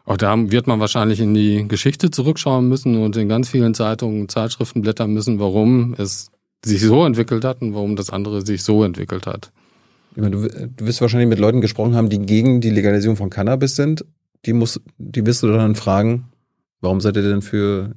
Auch 0.05 0.19
da 0.19 0.37
wird 0.51 0.67
man 0.67 0.81
wahrscheinlich 0.81 1.21
in 1.21 1.33
die 1.33 1.67
Geschichte 1.67 2.11
zurückschauen 2.11 2.69
müssen 2.69 3.03
und 3.03 3.17
in 3.17 3.29
ganz 3.29 3.49
vielen 3.49 3.75
Zeitungen 3.75 4.23
und 4.23 4.31
Zeitschriften 4.31 4.83
blättern 4.83 5.13
müssen, 5.13 5.41
warum 5.41 5.95
es 5.97 6.31
sich 6.65 6.83
so 6.83 7.05
entwickelt 7.05 7.45
hat 7.45 7.63
und 7.63 7.75
warum 7.75 7.97
das 7.97 8.11
andere 8.11 8.45
sich 8.45 8.63
so 8.63 8.85
entwickelt 8.85 9.27
hat. 9.27 9.51
Meine, 10.17 10.31
du, 10.31 10.49
du 10.49 10.87
wirst 10.87 11.01
wahrscheinlich 11.01 11.29
mit 11.29 11.39
Leuten 11.39 11.61
gesprochen 11.61 11.95
haben, 11.95 12.09
die 12.09 12.21
gegen 12.21 12.61
die 12.61 12.71
Legalisierung 12.71 13.17
von 13.17 13.31
Cannabis 13.31 13.77
sind. 13.77 14.05
Die 14.47 14.53
muss, 14.53 14.81
die 14.99 15.25
wirst 15.27 15.43
du 15.43 15.49
dann 15.49 15.75
fragen, 15.75 16.27
warum 16.81 17.01
seid 17.01 17.17
ihr 17.17 17.23
denn 17.23 17.43
für 17.43 17.95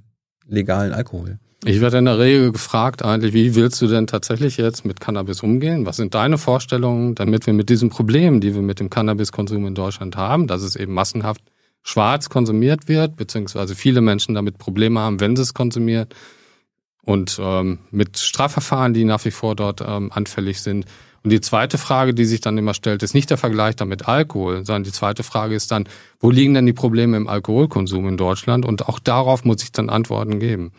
legalen 0.48 0.94
Alkohol? 0.94 1.40
Ich 1.66 1.82
werde 1.82 1.98
in 1.98 2.06
der 2.06 2.20
Regel 2.20 2.52
gefragt 2.52 3.04
eigentlich, 3.04 3.34
wie 3.34 3.56
willst 3.56 3.82
du 3.82 3.88
denn 3.88 4.08
tatsächlich 4.08 4.58
jetzt 4.58 4.86
mit 4.86 5.00
Cannabis 5.00 5.44
umgehen? 5.44 5.86
Was 5.86 5.98
sind 5.98 6.14
deine 6.14 6.38
Vorstellungen, 6.38 7.16
damit 7.16 7.46
wir 7.48 7.54
mit 7.54 7.70
diesem 7.70 7.90
Problem, 7.90 8.40
die 8.40 8.56
wir 8.56 8.62
mit 8.62 8.80
dem 8.80 8.90
Cannabiskonsum 8.90 9.66
in 9.66 9.76
Deutschland 9.76 10.16
haben, 10.16 10.48
dass 10.48 10.62
es 10.62 10.76
eben 10.76 10.94
massenhaft 10.94 11.42
schwarz 11.88 12.28
konsumiert 12.28 12.90
wird, 12.90 13.16
beziehungsweise 13.16 13.74
viele 13.74 14.02
Menschen 14.02 14.36
damit 14.36 14.58
Probleme 14.58 15.00
haben, 15.00 15.22
wenn 15.22 15.38
sie 15.38 15.42
es 15.42 15.54
konsumiert 15.54 16.14
und 17.02 17.40
ähm, 17.42 17.80
mit 17.92 18.18
Strafverfahren, 18.18 18.94
die 18.94 19.06
nach 19.06 19.24
wie 19.24 19.32
vor 19.32 19.56
dort 19.56 19.80
ähm, 19.80 20.12
anfällig 20.12 20.62
sind. 20.62 20.86
Und 21.24 21.32
die 21.32 21.40
zweite 21.40 21.78
Frage, 21.78 22.14
die 22.14 22.26
sich 22.26 22.42
dann 22.42 22.58
immer 22.58 22.74
stellt, 22.74 23.04
ist 23.04 23.14
nicht 23.14 23.30
der 23.30 23.38
Vergleich 23.38 23.78
dann 23.78 23.88
mit 23.88 24.06
Alkohol, 24.06 24.66
sondern 24.66 24.84
die 24.84 24.92
zweite 24.92 25.24
Frage 25.24 25.56
ist 25.56 25.72
dann, 25.72 25.88
wo 26.20 26.30
liegen 26.30 26.54
denn 26.54 26.66
die 26.66 26.74
Probleme 26.74 27.16
im 27.16 27.30
Alkoholkonsum 27.30 28.06
in 28.10 28.18
Deutschland? 28.18 28.66
Und 28.66 28.90
auch 28.90 29.00
darauf 29.00 29.46
muss 29.46 29.64
ich 29.64 29.72
dann 29.72 29.90
Antworten 29.90 30.40
geben. 30.40 30.74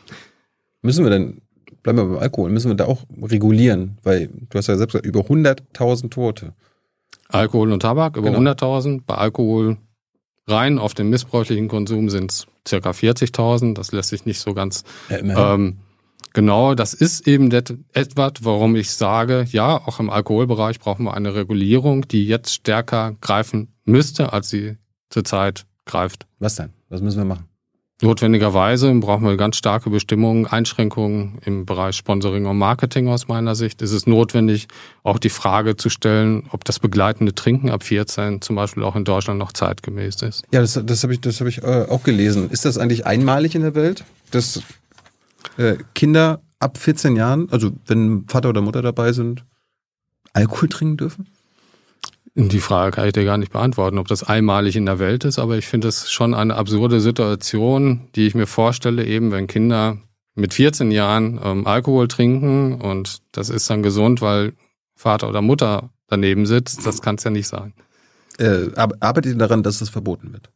Müssen 0.82 1.04
wir 1.04 1.10
denn, 1.10 1.40
bleiben 1.82 1.98
wir 1.98 2.04
beim 2.04 2.18
Alkohol, 2.18 2.50
müssen 2.50 2.70
wir 2.70 2.76
da 2.76 2.84
auch 2.84 3.04
regulieren? 3.22 3.96
Weil 4.02 4.28
du 4.28 4.58
hast 4.58 4.66
ja 4.66 4.76
selbst 4.76 4.92
gesagt, 4.92 5.06
über 5.06 5.20
100.000 5.20 6.10
Tote. 6.10 6.52
Alkohol 7.30 7.72
und 7.72 7.80
Tabak 7.80 8.18
über 8.18 8.30
Genau. 8.30 8.50
100.000. 8.50 9.02
Bei 9.06 9.14
Alkohol 9.14 9.78
rein 10.48 10.78
auf 10.78 10.94
den 10.94 11.10
missbräuchlichen 11.10 11.68
Konsum 11.68 12.10
sind 12.10 12.32
es 12.32 12.46
circa 12.66 12.90
40.000. 12.90 13.74
Das 13.74 13.92
lässt 13.92 14.10
sich 14.10 14.24
nicht 14.24 14.40
so 14.40 14.54
ganz 14.54 14.84
Ja, 15.08 15.54
ähm, 15.54 15.78
genau. 16.32 16.74
Das 16.74 16.94
ist 16.94 17.26
eben 17.26 17.50
etwas, 17.50 18.32
warum 18.40 18.76
ich 18.76 18.90
sage, 18.90 19.46
ja, 19.50 19.76
auch 19.76 20.00
im 20.00 20.10
Alkoholbereich 20.10 20.78
brauchen 20.78 21.04
wir 21.04 21.14
eine 21.14 21.34
Regulierung, 21.34 22.06
die 22.08 22.26
jetzt 22.26 22.52
stärker 22.54 23.16
greifen 23.20 23.74
müsste, 23.84 24.32
als 24.32 24.50
sie 24.50 24.76
zurzeit 25.10 25.66
greift. 25.84 26.26
Was 26.38 26.56
denn? 26.56 26.70
Was 26.88 27.00
müssen 27.02 27.18
wir 27.18 27.24
machen? 27.24 27.47
Notwendigerweise 28.00 28.94
brauchen 28.94 29.24
wir 29.26 29.36
ganz 29.36 29.56
starke 29.56 29.90
Bestimmungen, 29.90 30.46
Einschränkungen 30.46 31.38
im 31.44 31.66
Bereich 31.66 31.96
Sponsoring 31.96 32.46
und 32.46 32.56
Marketing 32.56 33.08
aus 33.08 33.26
meiner 33.26 33.56
Sicht. 33.56 33.82
Es 33.82 33.90
ist 33.90 34.06
notwendig, 34.06 34.68
auch 35.02 35.18
die 35.18 35.30
Frage 35.30 35.76
zu 35.76 35.90
stellen, 35.90 36.44
ob 36.50 36.64
das 36.64 36.78
begleitende 36.78 37.34
Trinken 37.34 37.70
ab 37.70 37.82
14 37.82 38.40
zum 38.40 38.54
Beispiel 38.54 38.84
auch 38.84 38.94
in 38.94 39.04
Deutschland 39.04 39.40
noch 39.40 39.52
zeitgemäß 39.52 40.22
ist. 40.22 40.44
Ja, 40.52 40.60
das, 40.60 40.80
das 40.84 41.02
habe 41.02 41.14
ich, 41.14 41.20
das 41.20 41.40
hab 41.40 41.48
ich 41.48 41.64
äh, 41.64 41.86
auch 41.88 42.04
gelesen. 42.04 42.50
Ist 42.50 42.64
das 42.64 42.78
eigentlich 42.78 43.04
einmalig 43.04 43.56
in 43.56 43.62
der 43.62 43.74
Welt, 43.74 44.04
dass 44.30 44.62
äh, 45.56 45.74
Kinder 45.96 46.40
ab 46.60 46.78
14 46.78 47.16
Jahren, 47.16 47.48
also 47.50 47.72
wenn 47.86 48.26
Vater 48.28 48.50
oder 48.50 48.60
Mutter 48.60 48.82
dabei 48.82 49.12
sind, 49.12 49.44
Alkohol 50.32 50.68
trinken 50.68 50.98
dürfen? 50.98 51.26
Die 52.40 52.60
Frage 52.60 52.92
kann 52.94 53.06
ich 53.08 53.14
dir 53.14 53.24
gar 53.24 53.36
nicht 53.36 53.50
beantworten, 53.52 53.98
ob 53.98 54.06
das 54.06 54.22
einmalig 54.22 54.76
in 54.76 54.86
der 54.86 55.00
Welt 55.00 55.24
ist, 55.24 55.40
aber 55.40 55.58
ich 55.58 55.66
finde 55.66 55.88
es 55.88 56.08
schon 56.08 56.34
eine 56.34 56.54
absurde 56.54 57.00
Situation, 57.00 58.08
die 58.14 58.28
ich 58.28 58.36
mir 58.36 58.46
vorstelle, 58.46 59.04
eben 59.04 59.32
wenn 59.32 59.48
Kinder 59.48 59.98
mit 60.36 60.54
14 60.54 60.92
Jahren 60.92 61.40
ähm, 61.42 61.66
Alkohol 61.66 62.06
trinken 62.06 62.80
und 62.80 63.18
das 63.32 63.50
ist 63.50 63.68
dann 63.70 63.82
gesund, 63.82 64.20
weil 64.22 64.52
Vater 64.94 65.28
oder 65.28 65.42
Mutter 65.42 65.90
daneben 66.06 66.46
sitzt. 66.46 66.86
Das 66.86 67.02
kann 67.02 67.16
es 67.16 67.24
ja 67.24 67.32
nicht 67.32 67.48
sein. 67.48 67.74
Äh, 68.38 68.68
ar- 68.76 68.94
arbeitet 69.00 69.32
ihr 69.32 69.38
daran, 69.38 69.64
dass 69.64 69.80
es 69.80 69.90
verboten 69.90 70.32
wird? 70.32 70.48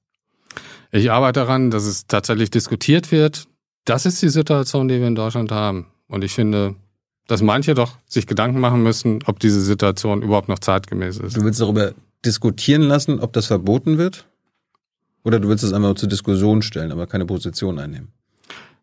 Ich 0.93 1.11
arbeite 1.11 1.41
daran, 1.41 1.73
dass 1.73 1.83
es 1.85 2.07
tatsächlich 2.07 2.51
diskutiert 2.51 3.11
wird. 3.11 3.49
Das 3.85 4.07
ist 4.07 4.23
die 4.23 4.29
Situation, 4.29 4.87
die 4.87 5.01
wir 5.01 5.09
in 5.09 5.17
Deutschland 5.17 5.51
haben. 5.51 5.87
Und 6.07 6.23
ich 6.23 6.33
finde, 6.33 6.77
dass 7.27 7.43
manche 7.43 7.75
doch 7.75 7.97
sich 8.07 8.27
Gedanken 8.27 8.61
machen 8.61 8.83
müssen, 8.83 9.21
ob 9.27 9.39
diese 9.39 9.61
Situation 9.61 10.23
überhaupt 10.23 10.49
noch 10.49 10.59
zeitgemäß 10.59 11.19
ist. 11.19 11.37
Du 11.37 11.43
willst 11.43 11.61
darüber 11.61 11.93
diskutieren 12.25 12.83
lassen, 12.83 13.21
ob 13.21 13.33
das 13.33 13.47
verboten 13.47 13.99
wird? 13.99 14.27
Oder 15.25 15.39
du 15.39 15.49
willst 15.49 15.65
es 15.65 15.73
einfach 15.73 15.89
nur 15.89 15.97
zur 15.97 16.09
Diskussion 16.09 16.63
stellen, 16.63 16.91
aber 16.91 17.07
keine 17.07 17.27
Position 17.27 17.79
einnehmen? 17.79 18.09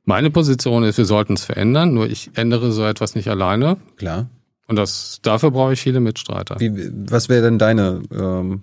Meine 0.06 0.32
Position 0.32 0.84
ist, 0.84 0.98
wir 0.98 1.06
sollten 1.06 1.34
es 1.34 1.44
verändern, 1.44 1.94
nur 1.94 2.08
ich 2.08 2.32
ändere 2.34 2.72
so 2.72 2.86
etwas 2.86 3.16
nicht 3.16 3.28
alleine. 3.28 3.78
Klar. 3.98 4.30
Und 4.68 4.76
das, 4.76 5.20
dafür 5.22 5.52
brauche 5.52 5.74
ich 5.74 5.82
viele 5.82 6.00
Mitstreiter. 6.00 6.60
Wie, 6.60 6.72
was 7.10 7.28
wäre 7.28 7.44
denn 7.44 7.60
deine 7.60 8.02
ähm, 8.12 8.62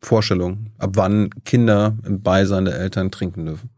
Vorstellung, 0.00 0.70
ab 0.78 0.92
wann 0.94 1.30
Kinder 1.44 1.96
im 2.04 2.22
Beisein 2.22 2.64
der 2.64 2.78
Eltern 2.78 3.10
trinken 3.10 3.46
dürfen? 3.46 3.70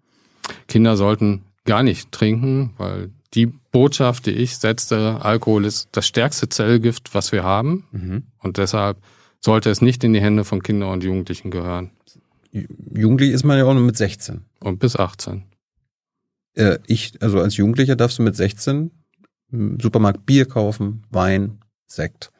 Kinder 0.68 0.96
sollten 0.96 1.42
gar 1.64 1.82
nicht 1.82 2.12
trinken, 2.12 2.74
weil 2.78 3.10
die 3.34 3.46
Botschaft, 3.46 4.26
die 4.26 4.30
ich 4.32 4.56
setze, 4.56 5.18
Alkohol 5.22 5.64
ist 5.64 5.88
das 5.92 6.06
stärkste 6.06 6.48
Zellgift, 6.48 7.14
was 7.14 7.32
wir 7.32 7.42
haben. 7.44 7.84
Mhm. 7.92 8.22
Und 8.38 8.56
deshalb 8.58 8.98
sollte 9.40 9.70
es 9.70 9.80
nicht 9.82 10.02
in 10.04 10.12
die 10.12 10.20
Hände 10.20 10.44
von 10.44 10.62
Kindern 10.62 10.90
und 10.90 11.04
Jugendlichen 11.04 11.50
gehören. 11.50 11.90
Ju- 12.52 12.66
Jugendlich 12.96 13.30
ist 13.32 13.44
man 13.44 13.58
ja 13.58 13.64
auch 13.64 13.74
nur 13.74 13.82
mit 13.82 13.96
16. 13.96 14.44
Und 14.60 14.78
bis 14.78 14.96
18. 14.96 15.44
Äh, 16.54 16.78
ich, 16.86 17.20
also 17.22 17.40
als 17.40 17.56
Jugendlicher 17.56 17.96
darfst 17.96 18.18
du 18.18 18.22
mit 18.22 18.36
16 18.36 18.90
im 19.52 19.78
Supermarkt 19.80 20.26
Bier 20.26 20.46
kaufen, 20.46 21.04
Wein, 21.10 21.58
Sekt. 21.86 22.32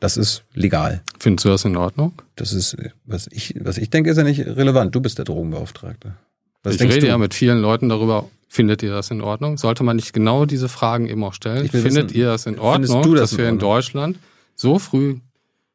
Das 0.00 0.16
ist 0.16 0.44
legal. 0.54 1.02
Findest 1.18 1.44
du 1.44 1.50
das 1.50 1.64
in 1.64 1.76
Ordnung? 1.76 2.12
Das 2.36 2.52
ist, 2.52 2.76
was 3.04 3.28
ich, 3.30 3.54
was 3.60 3.76
ich 3.78 3.90
denke, 3.90 4.10
ist 4.10 4.16
ja 4.16 4.24
nicht 4.24 4.40
relevant. 4.40 4.94
Du 4.94 5.00
bist 5.00 5.18
der 5.18 5.24
Drogenbeauftragte. 5.26 6.16
Was 6.62 6.74
ich 6.76 6.82
rede 6.82 7.00
du? 7.00 7.06
ja 7.08 7.18
mit 7.18 7.34
vielen 7.34 7.58
Leuten 7.60 7.88
darüber, 7.90 8.28
Findet 8.52 8.82
ihr 8.82 8.90
das 8.90 9.12
in 9.12 9.20
Ordnung? 9.20 9.58
Sollte 9.58 9.84
man 9.84 9.94
nicht 9.94 10.12
genau 10.12 10.44
diese 10.44 10.68
Fragen 10.68 11.06
eben 11.06 11.22
auch 11.22 11.34
stellen? 11.34 11.68
Findet 11.68 12.08
wissen, 12.08 12.18
ihr 12.18 12.26
das 12.26 12.46
in 12.46 12.58
Ordnung, 12.58 13.14
das 13.14 13.30
dass 13.30 13.38
wir 13.38 13.48
in? 13.48 13.60
Deutschland 13.60 14.18
so 14.56 14.80
früh 14.80 15.20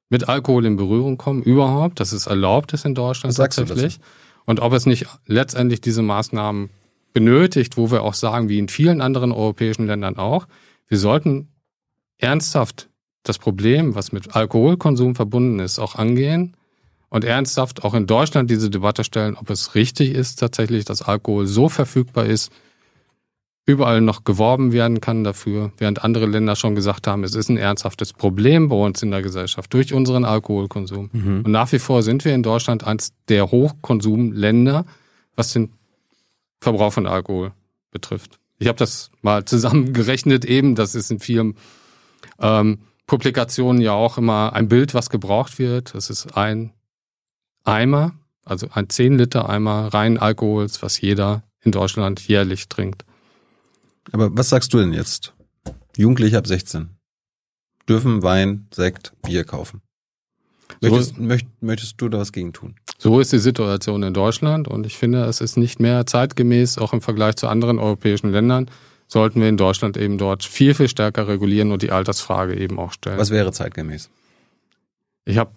mit 0.10 0.28
Alkohol 0.28 0.66
in 0.66 0.76
Berührung 0.76 1.18
kommen, 1.18 1.42
überhaupt, 1.42 2.02
dass 2.02 2.12
es 2.12 2.28
erlaubt 2.28 2.74
ist 2.74 2.84
in 2.84 2.94
Deutschland 2.94 3.38
Was 3.38 3.56
du 3.56 3.62
tatsächlich? 3.62 4.02
Und 4.44 4.60
ob 4.60 4.74
es 4.74 4.86
nicht 4.86 5.06
letztendlich 5.26 5.80
diese 5.80 6.02
Maßnahmen 6.02 6.70
benötigt, 7.14 7.78
wo 7.78 7.92
wir 7.92 8.04
auch 8.04 8.14
sagen, 8.14 8.50
wie 8.50 8.60
in 8.60 8.68
vielen 8.68 9.00
anderen 9.00 9.32
europäischen 9.32 9.88
Ländern 9.88 10.18
auch, 10.18 10.46
wir 10.90 10.98
sollten 10.98 11.48
ernsthaft 12.18 12.90
das 13.24 13.40
Problem, 13.40 13.96
was 13.96 14.12
mit 14.12 14.36
Alkoholkonsum 14.36 15.16
verbunden 15.16 15.60
ist, 15.60 15.80
auch 15.80 15.96
angehen 15.96 16.58
und 17.08 17.24
ernsthaft 17.24 17.86
auch 17.86 17.94
in 17.94 18.06
Deutschland 18.06 18.52
diese 18.52 18.70
Debatte 18.70 19.06
stellen, 19.06 19.38
ob 19.38 19.50
es 19.50 19.76
richtig 19.76 20.12
ist 20.12 20.42
tatsächlich, 20.42 20.84
dass 20.84 21.02
Alkohol 21.02 21.48
so 21.48 21.70
verfügbar 21.70 22.26
ist, 22.26 22.52
überall 23.66 24.02
noch 24.02 24.24
geworben 24.24 24.74
werden 24.74 25.02
kann 25.02 25.24
dafür, 25.24 25.72
während 25.78 26.04
andere 26.04 26.28
Länder 26.28 26.56
schon 26.56 26.76
gesagt 26.76 27.08
haben, 27.08 27.24
es 27.24 27.34
ist 27.34 27.50
ein 27.50 27.58
ernsthaftes 27.58 28.14
Problem 28.14 28.70
bei 28.70 28.76
uns 28.76 29.02
in 29.02 29.12
der 29.12 29.24
Gesellschaft 29.24 29.74
durch 29.74 29.94
unseren 29.94 30.24
Alkoholkonsum. 30.24 31.10
Und 31.44 31.52
nach 31.52 31.72
wie 31.72 31.80
vor 31.80 32.04
sind 32.04 32.26
wir 32.26 32.36
in 32.36 32.44
Deutschland 32.44 32.86
eines 32.86 33.14
der 33.28 33.50
Hochkonsumländer, 33.50 34.86
was 35.36 35.54
den 35.54 35.72
Verbrauch 36.62 36.94
von 36.94 37.08
Alkohol 37.08 37.54
betrifft. 37.92 38.40
Ich 38.60 38.68
habe 38.68 38.78
das 38.78 39.12
mal 39.22 39.46
zusammengerechnet 39.46 40.46
eben, 40.46 40.76
das 40.76 40.96
ist 40.96 41.12
in 41.12 41.20
vielen 41.20 41.56
ähm, 42.40 42.80
Publikationen 43.08 43.82
ja 43.82 43.94
auch 43.94 44.18
immer 44.18 44.54
ein 44.54 44.68
Bild, 44.68 44.94
was 44.94 45.10
gebraucht 45.10 45.60
wird. 45.60 45.94
Das 45.94 46.10
ist 46.10 46.38
ein 46.38 46.72
Eimer, 47.64 48.14
also 48.44 48.68
ein 48.72 48.90
10 48.90 49.18
Liter 49.18 49.50
Eimer 49.50 49.94
reinen 49.94 50.18
Alkohols, 50.18 50.82
was 50.82 51.02
jeder 51.02 51.44
in 51.62 51.72
Deutschland 51.72 52.28
jährlich 52.28 52.70
trinkt. 52.70 53.06
Aber 54.12 54.36
was 54.36 54.50
sagst 54.50 54.74
du 54.74 54.78
denn 54.80 54.94
jetzt? 54.94 55.34
Jugendliche 55.98 56.38
ab 56.38 56.48
16 56.48 56.90
dürfen 57.88 58.24
Wein, 58.24 58.68
Sekt, 58.74 59.14
Bier 59.22 59.44
kaufen. 59.44 59.82
So- 60.82 60.90
Möchtest, 60.90 61.18
möcht, 61.20 61.48
möchtest 61.62 62.02
du 62.02 62.10
da 62.10 62.18
was 62.20 62.32
gegen 62.32 62.52
tun? 62.54 62.76
So 62.98 63.20
ist 63.20 63.32
die 63.32 63.40
Situation 63.40 64.04
in 64.04 64.14
Deutschland 64.14 64.68
und 64.68 64.86
ich 64.86 64.98
finde, 64.98 65.24
es 65.26 65.42
ist 65.42 65.58
nicht 65.58 65.80
mehr 65.80 66.06
zeitgemäß, 66.06 66.78
auch 66.78 66.94
im 66.94 67.02
Vergleich 67.02 67.36
zu 67.36 67.48
anderen 67.48 67.78
europäischen 67.80 68.32
Ländern, 68.32 68.70
sollten 69.08 69.40
wir 69.42 69.50
in 69.50 69.58
Deutschland 69.58 69.98
eben 69.98 70.18
dort 70.18 70.44
viel, 70.44 70.74
viel 70.74 70.88
stärker 70.88 71.28
regulieren 71.28 71.72
und 71.72 71.82
die 71.84 71.92
Altersfrage 71.92 72.56
eben 72.58 72.80
auch 72.80 72.92
stellen. 72.94 73.20
Was 73.20 73.30
wäre 73.30 73.52
zeitgemäß? 73.52 74.10
Ich 75.26 75.38
habe 75.38 75.52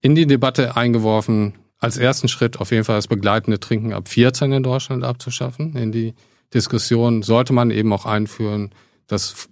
in 0.00 0.14
die 0.14 0.26
Debatte 0.26 0.76
eingeworfen, 0.76 1.54
als 1.78 1.96
ersten 1.96 2.28
Schritt 2.28 2.60
auf 2.60 2.70
jeden 2.70 2.84
Fall 2.84 2.96
das 2.96 3.08
begleitende 3.08 3.58
Trinken 3.60 3.92
ab 3.92 4.08
14 4.08 4.52
in 4.52 4.62
Deutschland 4.62 5.02
abzuschaffen. 5.04 5.76
In 5.76 5.90
die 5.92 6.14
Diskussion 6.54 7.22
sollte 7.22 7.52
man 7.52 7.70
eben 7.70 7.92
auch 7.92 8.06
einführen, 8.06 8.70
dass 9.06 9.48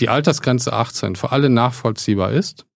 die 0.00 0.08
Altersgrenze 0.08 0.72
18 0.72 1.16
für 1.16 1.32
alle 1.32 1.50
nachvollziehbar 1.50 2.32
ist, 2.32 2.66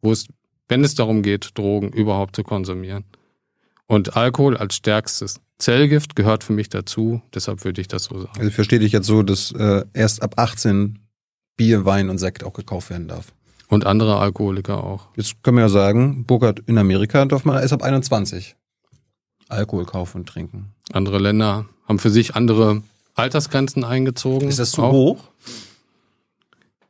wo 0.00 0.12
es, 0.12 0.26
wenn 0.68 0.84
es 0.84 0.94
darum 0.94 1.22
geht, 1.22 1.56
Drogen 1.56 1.90
überhaupt 1.90 2.36
zu 2.36 2.42
konsumieren. 2.42 3.04
Und 3.86 4.16
Alkohol 4.16 4.56
als 4.56 4.76
stärkstes 4.76 5.40
Zellgift 5.58 6.16
gehört 6.16 6.42
für 6.44 6.52
mich 6.52 6.70
dazu, 6.70 7.22
deshalb 7.34 7.64
würde 7.64 7.80
ich 7.80 7.88
das 7.88 8.04
so 8.04 8.18
sagen. 8.18 8.32
Also 8.36 8.48
ich 8.48 8.54
verstehe 8.54 8.78
dich 8.78 8.92
jetzt 8.92 9.06
so, 9.06 9.22
dass 9.22 9.52
äh, 9.52 9.84
erst 9.92 10.22
ab 10.22 10.34
18 10.38 10.98
Bier, 11.56 11.84
Wein 11.84 12.08
und 12.08 12.18
Sekt 12.18 12.42
auch 12.42 12.54
gekauft 12.54 12.90
werden 12.90 13.06
darf. 13.06 13.32
Und 13.68 13.86
andere 13.86 14.18
Alkoholiker 14.18 14.82
auch. 14.82 15.08
Jetzt 15.16 15.42
können 15.42 15.58
wir 15.58 15.64
ja 15.64 15.68
sagen, 15.68 16.24
Burkhard, 16.24 16.60
in 16.66 16.78
Amerika 16.78 17.24
darf 17.24 17.44
man 17.44 17.60
erst 17.60 17.72
ab 17.72 17.82
21 17.82 18.56
Alkohol 19.48 19.84
kaufen 19.84 20.18
und 20.18 20.28
trinken. 20.28 20.72
Andere 20.92 21.18
Länder 21.18 21.66
haben 21.86 21.98
für 21.98 22.10
sich 22.10 22.34
andere 22.34 22.82
Altersgrenzen 23.14 23.84
eingezogen. 23.84 24.48
Ist 24.48 24.58
das 24.58 24.72
zu 24.72 24.82
auch. 24.82 24.92
hoch? 24.92 25.24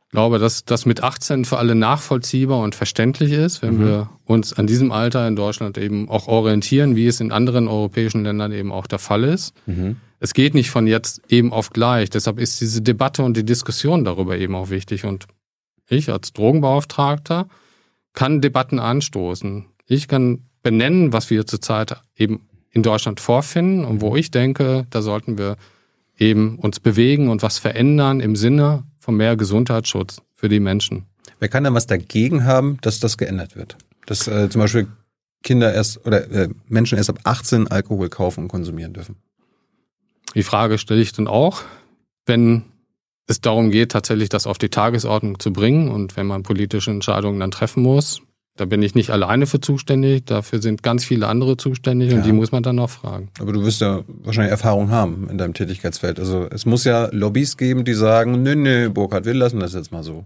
Ich 0.05 0.15
glaube, 0.15 0.37
dass 0.37 0.63
das 0.63 0.85
mit 0.85 1.01
18 1.01 1.43
für 1.43 1.57
alle 1.57 1.73
nachvollziehbar 1.73 2.59
und 2.59 2.75
verständlich 2.75 3.31
ist, 3.31 3.63
wenn 3.63 3.77
Mhm. 3.77 3.85
wir 3.85 4.09
uns 4.25 4.53
an 4.53 4.67
diesem 4.67 4.91
Alter 4.91 5.27
in 5.27 5.35
Deutschland 5.35 5.77
eben 5.79 6.07
auch 6.07 6.27
orientieren, 6.27 6.95
wie 6.95 7.07
es 7.07 7.19
in 7.19 7.31
anderen 7.31 7.67
europäischen 7.67 8.23
Ländern 8.23 8.51
eben 8.51 8.71
auch 8.71 8.85
der 8.85 8.99
Fall 8.99 9.23
ist. 9.23 9.53
Mhm. 9.65 9.97
Es 10.19 10.33
geht 10.35 10.53
nicht 10.53 10.69
von 10.69 10.85
jetzt 10.85 11.21
eben 11.29 11.51
auf 11.51 11.71
gleich. 11.71 12.11
Deshalb 12.11 12.39
ist 12.39 12.61
diese 12.61 12.81
Debatte 12.83 13.23
und 13.23 13.35
die 13.35 13.43
Diskussion 13.43 14.05
darüber 14.05 14.37
eben 14.37 14.53
auch 14.55 14.69
wichtig. 14.69 15.03
Und 15.03 15.25
ich 15.89 16.11
als 16.11 16.31
Drogenbeauftragter 16.33 17.47
kann 18.13 18.39
Debatten 18.39 18.79
anstoßen. 18.79 19.65
Ich 19.87 20.07
kann 20.07 20.43
benennen, 20.61 21.11
was 21.11 21.29
wir 21.31 21.45
zurzeit 21.47 21.99
eben 22.15 22.47
in 22.69 22.83
Deutschland 22.83 23.19
vorfinden 23.19 23.83
und 23.83 24.01
wo 24.01 24.15
ich 24.15 24.29
denke, 24.31 24.85
da 24.91 25.01
sollten 25.01 25.37
wir 25.39 25.57
eben 26.23 26.57
uns 26.57 26.79
bewegen 26.79 27.29
und 27.29 27.43
was 27.43 27.59
verändern 27.59 28.19
im 28.19 28.35
Sinne 28.35 28.83
von 28.99 29.15
mehr 29.15 29.35
Gesundheitsschutz 29.35 30.21
für 30.33 30.49
die 30.49 30.59
Menschen. 30.59 31.05
Wer 31.39 31.49
kann 31.49 31.63
denn 31.63 31.73
was 31.73 31.87
dagegen 31.87 32.45
haben, 32.45 32.77
dass 32.81 32.99
das 32.99 33.17
geändert 33.17 33.55
wird? 33.55 33.77
Dass 34.05 34.27
äh, 34.27 34.49
zum 34.49 34.61
Beispiel 34.61 34.87
Kinder 35.43 35.73
erst 35.73 36.05
oder 36.05 36.29
äh, 36.31 36.49
Menschen 36.67 36.97
erst 36.97 37.09
ab 37.09 37.19
18 37.23 37.67
Alkohol 37.67 38.09
kaufen 38.09 38.45
und 38.45 38.47
konsumieren 38.47 38.93
dürfen. 38.93 39.17
Die 40.35 40.43
Frage 40.43 40.77
stelle 40.77 41.01
ich 41.01 41.11
dann 41.11 41.27
auch, 41.27 41.63
wenn 42.25 42.63
es 43.27 43.41
darum 43.41 43.71
geht, 43.71 43.91
tatsächlich 43.91 44.29
das 44.29 44.47
auf 44.47 44.57
die 44.57 44.69
Tagesordnung 44.69 45.39
zu 45.39 45.51
bringen 45.51 45.89
und 45.89 46.15
wenn 46.15 46.27
man 46.27 46.43
politische 46.43 46.91
Entscheidungen 46.91 47.39
dann 47.39 47.51
treffen 47.51 47.83
muss. 47.83 48.21
Da 48.55 48.65
bin 48.65 48.83
ich 48.83 48.93
nicht 48.93 49.09
alleine 49.09 49.47
für 49.47 49.59
zuständig, 49.59 50.25
dafür 50.25 50.61
sind 50.61 50.83
ganz 50.83 51.03
viele 51.03 51.27
andere 51.27 51.57
zuständig 51.57 52.11
Ja. 52.11 52.17
und 52.17 52.25
die 52.25 52.31
muss 52.31 52.51
man 52.51 52.61
dann 52.61 52.75
noch 52.75 52.89
fragen. 52.91 53.29
Aber 53.39 53.51
du 53.51 53.63
wirst 53.65 53.81
ja 53.81 54.01
wahrscheinlich 54.23 54.51
Erfahrung 54.51 54.91
haben 54.91 55.27
in 55.31 55.39
deinem 55.39 55.55
Tätigkeitsfeld. 55.55 56.19
Also 56.19 56.47
es 56.51 56.65
muss 56.67 56.83
ja 56.83 57.09
Lobbys 57.11 57.57
geben, 57.57 57.83
die 57.83 57.93
sagen, 57.93 58.43
nö, 58.43 58.55
nö, 58.55 58.89
Burkhard, 58.91 59.25
wir 59.25 59.33
lassen 59.33 59.59
das 59.59 59.73
jetzt 59.73 59.91
mal 59.91 60.03
so. 60.03 60.25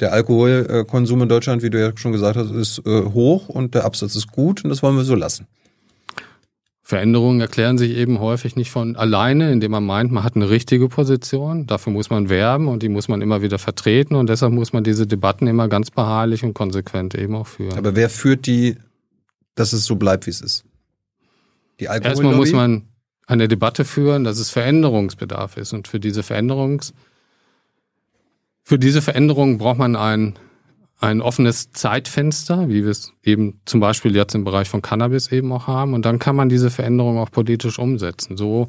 Der 0.00 0.12
Alkoholkonsum 0.12 1.22
in 1.22 1.28
Deutschland, 1.30 1.62
wie 1.62 1.70
du 1.70 1.80
ja 1.80 1.90
schon 1.96 2.12
gesagt 2.12 2.36
hast, 2.36 2.50
ist 2.50 2.82
äh, 2.86 3.02
hoch 3.04 3.48
und 3.48 3.74
der 3.74 3.86
Absatz 3.86 4.14
ist 4.14 4.30
gut 4.30 4.62
und 4.62 4.68
das 4.68 4.82
wollen 4.82 4.96
wir 4.96 5.04
so 5.04 5.14
lassen. 5.14 5.46
Veränderungen 6.86 7.40
erklären 7.40 7.78
sich 7.78 7.96
eben 7.96 8.20
häufig 8.20 8.54
nicht 8.54 8.70
von 8.70 8.94
alleine, 8.94 9.50
indem 9.50 9.72
man 9.72 9.84
meint, 9.84 10.12
man 10.12 10.22
hat 10.22 10.36
eine 10.36 10.48
richtige 10.48 10.88
Position. 10.88 11.66
Dafür 11.66 11.92
muss 11.92 12.10
man 12.10 12.28
werben 12.28 12.68
und 12.68 12.80
die 12.80 12.88
muss 12.88 13.08
man 13.08 13.22
immer 13.22 13.42
wieder 13.42 13.58
vertreten 13.58 14.14
und 14.14 14.28
deshalb 14.28 14.52
muss 14.52 14.72
man 14.72 14.84
diese 14.84 15.04
Debatten 15.04 15.48
immer 15.48 15.66
ganz 15.66 15.90
beharrlich 15.90 16.44
und 16.44 16.54
konsequent 16.54 17.16
eben 17.16 17.34
auch 17.34 17.48
führen. 17.48 17.76
Aber 17.76 17.96
wer 17.96 18.08
führt 18.08 18.46
die, 18.46 18.76
dass 19.56 19.72
es 19.72 19.84
so 19.84 19.96
bleibt, 19.96 20.26
wie 20.26 20.30
es 20.30 20.40
ist? 20.40 20.64
Die 21.80 21.86
Erstmal 21.86 22.10
Alkohollobby? 22.10 22.36
muss 22.36 22.52
man 22.52 22.82
eine 23.26 23.48
Debatte 23.48 23.84
führen, 23.84 24.22
dass 24.22 24.38
es 24.38 24.50
Veränderungsbedarf 24.50 25.56
ist. 25.56 25.72
Und 25.72 25.88
für 25.88 25.98
diese 25.98 26.22
Veränderungs, 26.22 26.94
für 28.62 28.78
diese 28.78 29.02
Veränderung 29.02 29.58
braucht 29.58 29.78
man 29.78 29.96
ein, 29.96 30.38
ein 30.98 31.20
offenes 31.20 31.72
Zeitfenster, 31.72 32.68
wie 32.68 32.84
wir 32.84 32.90
es 32.90 33.12
eben 33.22 33.60
zum 33.66 33.80
Beispiel 33.80 34.16
jetzt 34.16 34.34
im 34.34 34.44
Bereich 34.44 34.68
von 34.68 34.82
Cannabis 34.82 35.30
eben 35.30 35.52
auch 35.52 35.66
haben. 35.66 35.94
Und 35.94 36.06
dann 36.06 36.18
kann 36.18 36.36
man 36.36 36.48
diese 36.48 36.70
Veränderung 36.70 37.18
auch 37.18 37.30
politisch 37.30 37.78
umsetzen. 37.78 38.36
So 38.36 38.68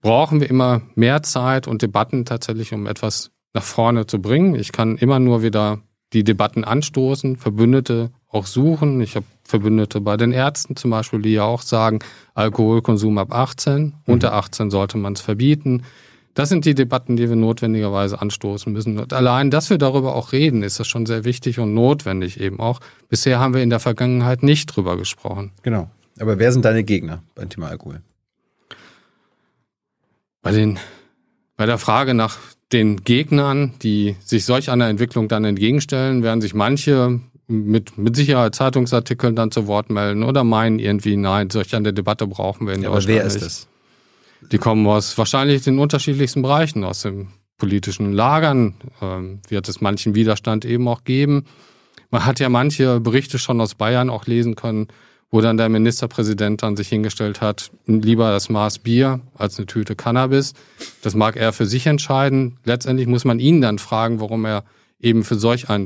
brauchen 0.00 0.40
wir 0.40 0.50
immer 0.50 0.82
mehr 0.94 1.22
Zeit 1.22 1.68
und 1.68 1.82
Debatten 1.82 2.24
tatsächlich, 2.24 2.72
um 2.72 2.86
etwas 2.86 3.30
nach 3.54 3.62
vorne 3.62 4.06
zu 4.06 4.20
bringen. 4.20 4.54
Ich 4.54 4.72
kann 4.72 4.96
immer 4.96 5.18
nur 5.18 5.42
wieder 5.42 5.80
die 6.12 6.24
Debatten 6.24 6.64
anstoßen, 6.64 7.36
Verbündete 7.36 8.10
auch 8.28 8.46
suchen. 8.46 9.00
Ich 9.00 9.16
habe 9.16 9.26
Verbündete 9.44 10.00
bei 10.00 10.16
den 10.16 10.32
Ärzten 10.32 10.76
zum 10.76 10.90
Beispiel, 10.90 11.22
die 11.22 11.32
ja 11.32 11.44
auch 11.44 11.62
sagen, 11.62 12.00
Alkoholkonsum 12.34 13.18
ab 13.18 13.32
18, 13.32 13.94
unter 14.06 14.34
18 14.34 14.70
sollte 14.70 14.98
man 14.98 15.14
es 15.14 15.20
verbieten. 15.20 15.84
Das 16.38 16.50
sind 16.50 16.64
die 16.66 16.76
Debatten, 16.76 17.16
die 17.16 17.28
wir 17.28 17.34
notwendigerweise 17.34 18.22
anstoßen 18.22 18.72
müssen. 18.72 18.96
Und 19.00 19.12
allein, 19.12 19.50
dass 19.50 19.70
wir 19.70 19.78
darüber 19.78 20.14
auch 20.14 20.30
reden, 20.30 20.62
ist 20.62 20.78
das 20.78 20.86
schon 20.86 21.04
sehr 21.04 21.24
wichtig 21.24 21.58
und 21.58 21.74
notwendig 21.74 22.38
eben 22.38 22.60
auch. 22.60 22.78
Bisher 23.08 23.40
haben 23.40 23.54
wir 23.54 23.62
in 23.64 23.70
der 23.70 23.80
Vergangenheit 23.80 24.44
nicht 24.44 24.66
drüber 24.66 24.96
gesprochen. 24.96 25.50
Genau. 25.62 25.90
Aber 26.20 26.38
wer 26.38 26.52
sind 26.52 26.64
deine 26.64 26.84
Gegner 26.84 27.24
beim 27.34 27.48
Thema 27.48 27.66
Alkohol? 27.66 28.02
Bei 30.40 30.52
den, 30.52 30.78
bei 31.56 31.66
der 31.66 31.76
Frage 31.76 32.14
nach 32.14 32.38
den 32.70 33.02
Gegnern, 33.02 33.72
die 33.82 34.14
sich 34.24 34.44
solch 34.44 34.70
einer 34.70 34.86
Entwicklung 34.86 35.26
dann 35.26 35.44
entgegenstellen, 35.44 36.22
werden 36.22 36.40
sich 36.40 36.54
manche 36.54 37.18
mit, 37.48 37.98
mit 37.98 38.14
Sicherheit 38.14 38.54
Zeitungsartikeln 38.54 39.34
dann 39.34 39.50
zu 39.50 39.66
Wort 39.66 39.90
melden 39.90 40.22
oder 40.22 40.44
meinen 40.44 40.78
irgendwie, 40.78 41.16
nein, 41.16 41.50
solch 41.50 41.74
eine 41.74 41.92
Debatte 41.92 42.28
brauchen 42.28 42.68
wir 42.68 42.74
in 42.74 42.82
Ja, 42.82 42.90
aber 42.90 42.98
Deutschland 42.98 43.18
wer 43.18 43.26
ist 43.26 43.34
nicht. 43.34 43.44
das? 43.44 43.68
Die 44.40 44.58
kommen 44.58 44.86
aus 44.86 45.18
wahrscheinlich 45.18 45.62
den 45.62 45.78
unterschiedlichsten 45.78 46.42
Bereichen, 46.42 46.84
aus 46.84 47.02
den 47.02 47.28
politischen 47.58 48.12
Lagern, 48.12 48.74
ähm, 49.02 49.40
wird 49.48 49.68
es 49.68 49.80
manchen 49.80 50.14
Widerstand 50.14 50.64
eben 50.64 50.86
auch 50.88 51.04
geben. 51.04 51.44
Man 52.10 52.24
hat 52.24 52.40
ja 52.40 52.48
manche 52.48 53.00
Berichte 53.00 53.38
schon 53.38 53.60
aus 53.60 53.74
Bayern 53.74 54.10
auch 54.10 54.26
lesen 54.26 54.54
können, 54.54 54.88
wo 55.30 55.40
dann 55.40 55.58
der 55.58 55.68
Ministerpräsident 55.68 56.62
dann 56.62 56.76
sich 56.76 56.88
hingestellt 56.88 57.40
hat, 57.40 57.70
lieber 57.86 58.30
das 58.30 58.48
Maß 58.48 58.78
Bier 58.78 59.20
als 59.34 59.58
eine 59.58 59.66
Tüte 59.66 59.94
Cannabis. 59.94 60.54
Das 61.02 61.14
mag 61.14 61.36
er 61.36 61.52
für 61.52 61.66
sich 61.66 61.86
entscheiden. 61.86 62.58
Letztendlich 62.64 63.08
muss 63.08 63.24
man 63.24 63.38
ihn 63.38 63.60
dann 63.60 63.78
fragen, 63.78 64.20
warum 64.20 64.46
er 64.46 64.64
eben 65.00 65.24
für 65.24 65.34
solch 65.34 65.68
einen 65.68 65.84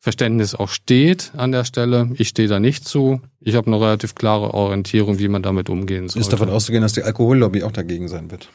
Verständnis 0.00 0.54
auch 0.54 0.68
steht 0.68 1.32
an 1.36 1.50
der 1.50 1.64
Stelle. 1.64 2.10
Ich 2.14 2.28
stehe 2.28 2.48
da 2.48 2.60
nicht 2.60 2.86
zu. 2.86 3.20
Ich 3.40 3.56
habe 3.56 3.66
eine 3.66 3.80
relativ 3.80 4.14
klare 4.14 4.54
Orientierung, 4.54 5.18
wie 5.18 5.28
man 5.28 5.42
damit 5.42 5.68
umgehen 5.68 6.08
soll. 6.08 6.20
Ist 6.20 6.32
davon 6.32 6.50
auszugehen, 6.50 6.82
dass 6.82 6.92
die 6.92 7.02
Alkohollobby 7.02 7.64
auch 7.64 7.72
dagegen 7.72 8.08
sein 8.08 8.30
wird? 8.30 8.48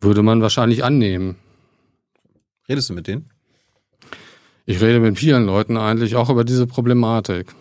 Würde 0.00 0.22
man 0.22 0.42
wahrscheinlich 0.42 0.84
annehmen. 0.84 1.36
Redest 2.68 2.90
du 2.90 2.94
mit 2.94 3.06
denen? 3.08 3.30
Ich 4.66 4.80
rede 4.80 5.00
mit 5.00 5.18
vielen 5.18 5.46
Leuten 5.46 5.76
eigentlich 5.76 6.16
auch 6.16 6.30
über 6.30 6.44
diese 6.44 6.66
Problematik. 6.66 7.54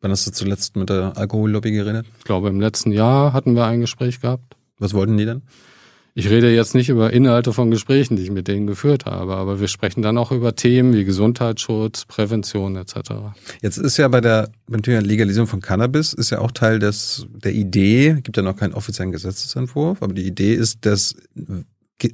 Wann 0.00 0.10
hast 0.10 0.26
du 0.26 0.30
zuletzt 0.30 0.76
mit 0.76 0.90
der 0.90 1.16
Alkohollobby 1.16 1.72
geredet? 1.72 2.06
Ich 2.18 2.24
glaube, 2.24 2.48
im 2.48 2.60
letzten 2.60 2.92
Jahr 2.92 3.32
hatten 3.32 3.54
wir 3.54 3.66
ein 3.66 3.80
Gespräch 3.80 4.20
gehabt. 4.20 4.56
Was 4.78 4.94
wollten 4.94 5.16
die 5.16 5.24
denn? 5.24 5.42
Ich 6.18 6.30
rede 6.30 6.50
jetzt 6.50 6.74
nicht 6.74 6.88
über 6.88 7.12
Inhalte 7.12 7.52
von 7.52 7.70
Gesprächen, 7.70 8.16
die 8.16 8.22
ich 8.22 8.30
mit 8.30 8.48
denen 8.48 8.66
geführt 8.66 9.04
habe, 9.04 9.36
aber 9.36 9.60
wir 9.60 9.68
sprechen 9.68 10.00
dann 10.00 10.16
auch 10.16 10.32
über 10.32 10.56
Themen 10.56 10.94
wie 10.94 11.04
Gesundheitsschutz, 11.04 12.06
Prävention 12.06 12.74
etc. 12.76 12.96
Jetzt 13.60 13.76
ist 13.76 13.98
ja 13.98 14.08
bei 14.08 14.22
der 14.22 14.48
beim 14.66 14.80
Thema 14.80 15.02
Legalisierung 15.02 15.46
von 15.46 15.60
Cannabis 15.60 16.14
ist 16.14 16.30
ja 16.30 16.38
auch 16.38 16.52
Teil 16.52 16.78
des 16.78 17.26
der 17.34 17.52
Idee, 17.52 18.14
gibt 18.22 18.38
ja 18.38 18.42
noch 18.42 18.56
keinen 18.56 18.72
offiziellen 18.72 19.12
Gesetzesentwurf, 19.12 20.02
aber 20.02 20.14
die 20.14 20.26
Idee 20.26 20.54
ist, 20.54 20.86
dass 20.86 21.16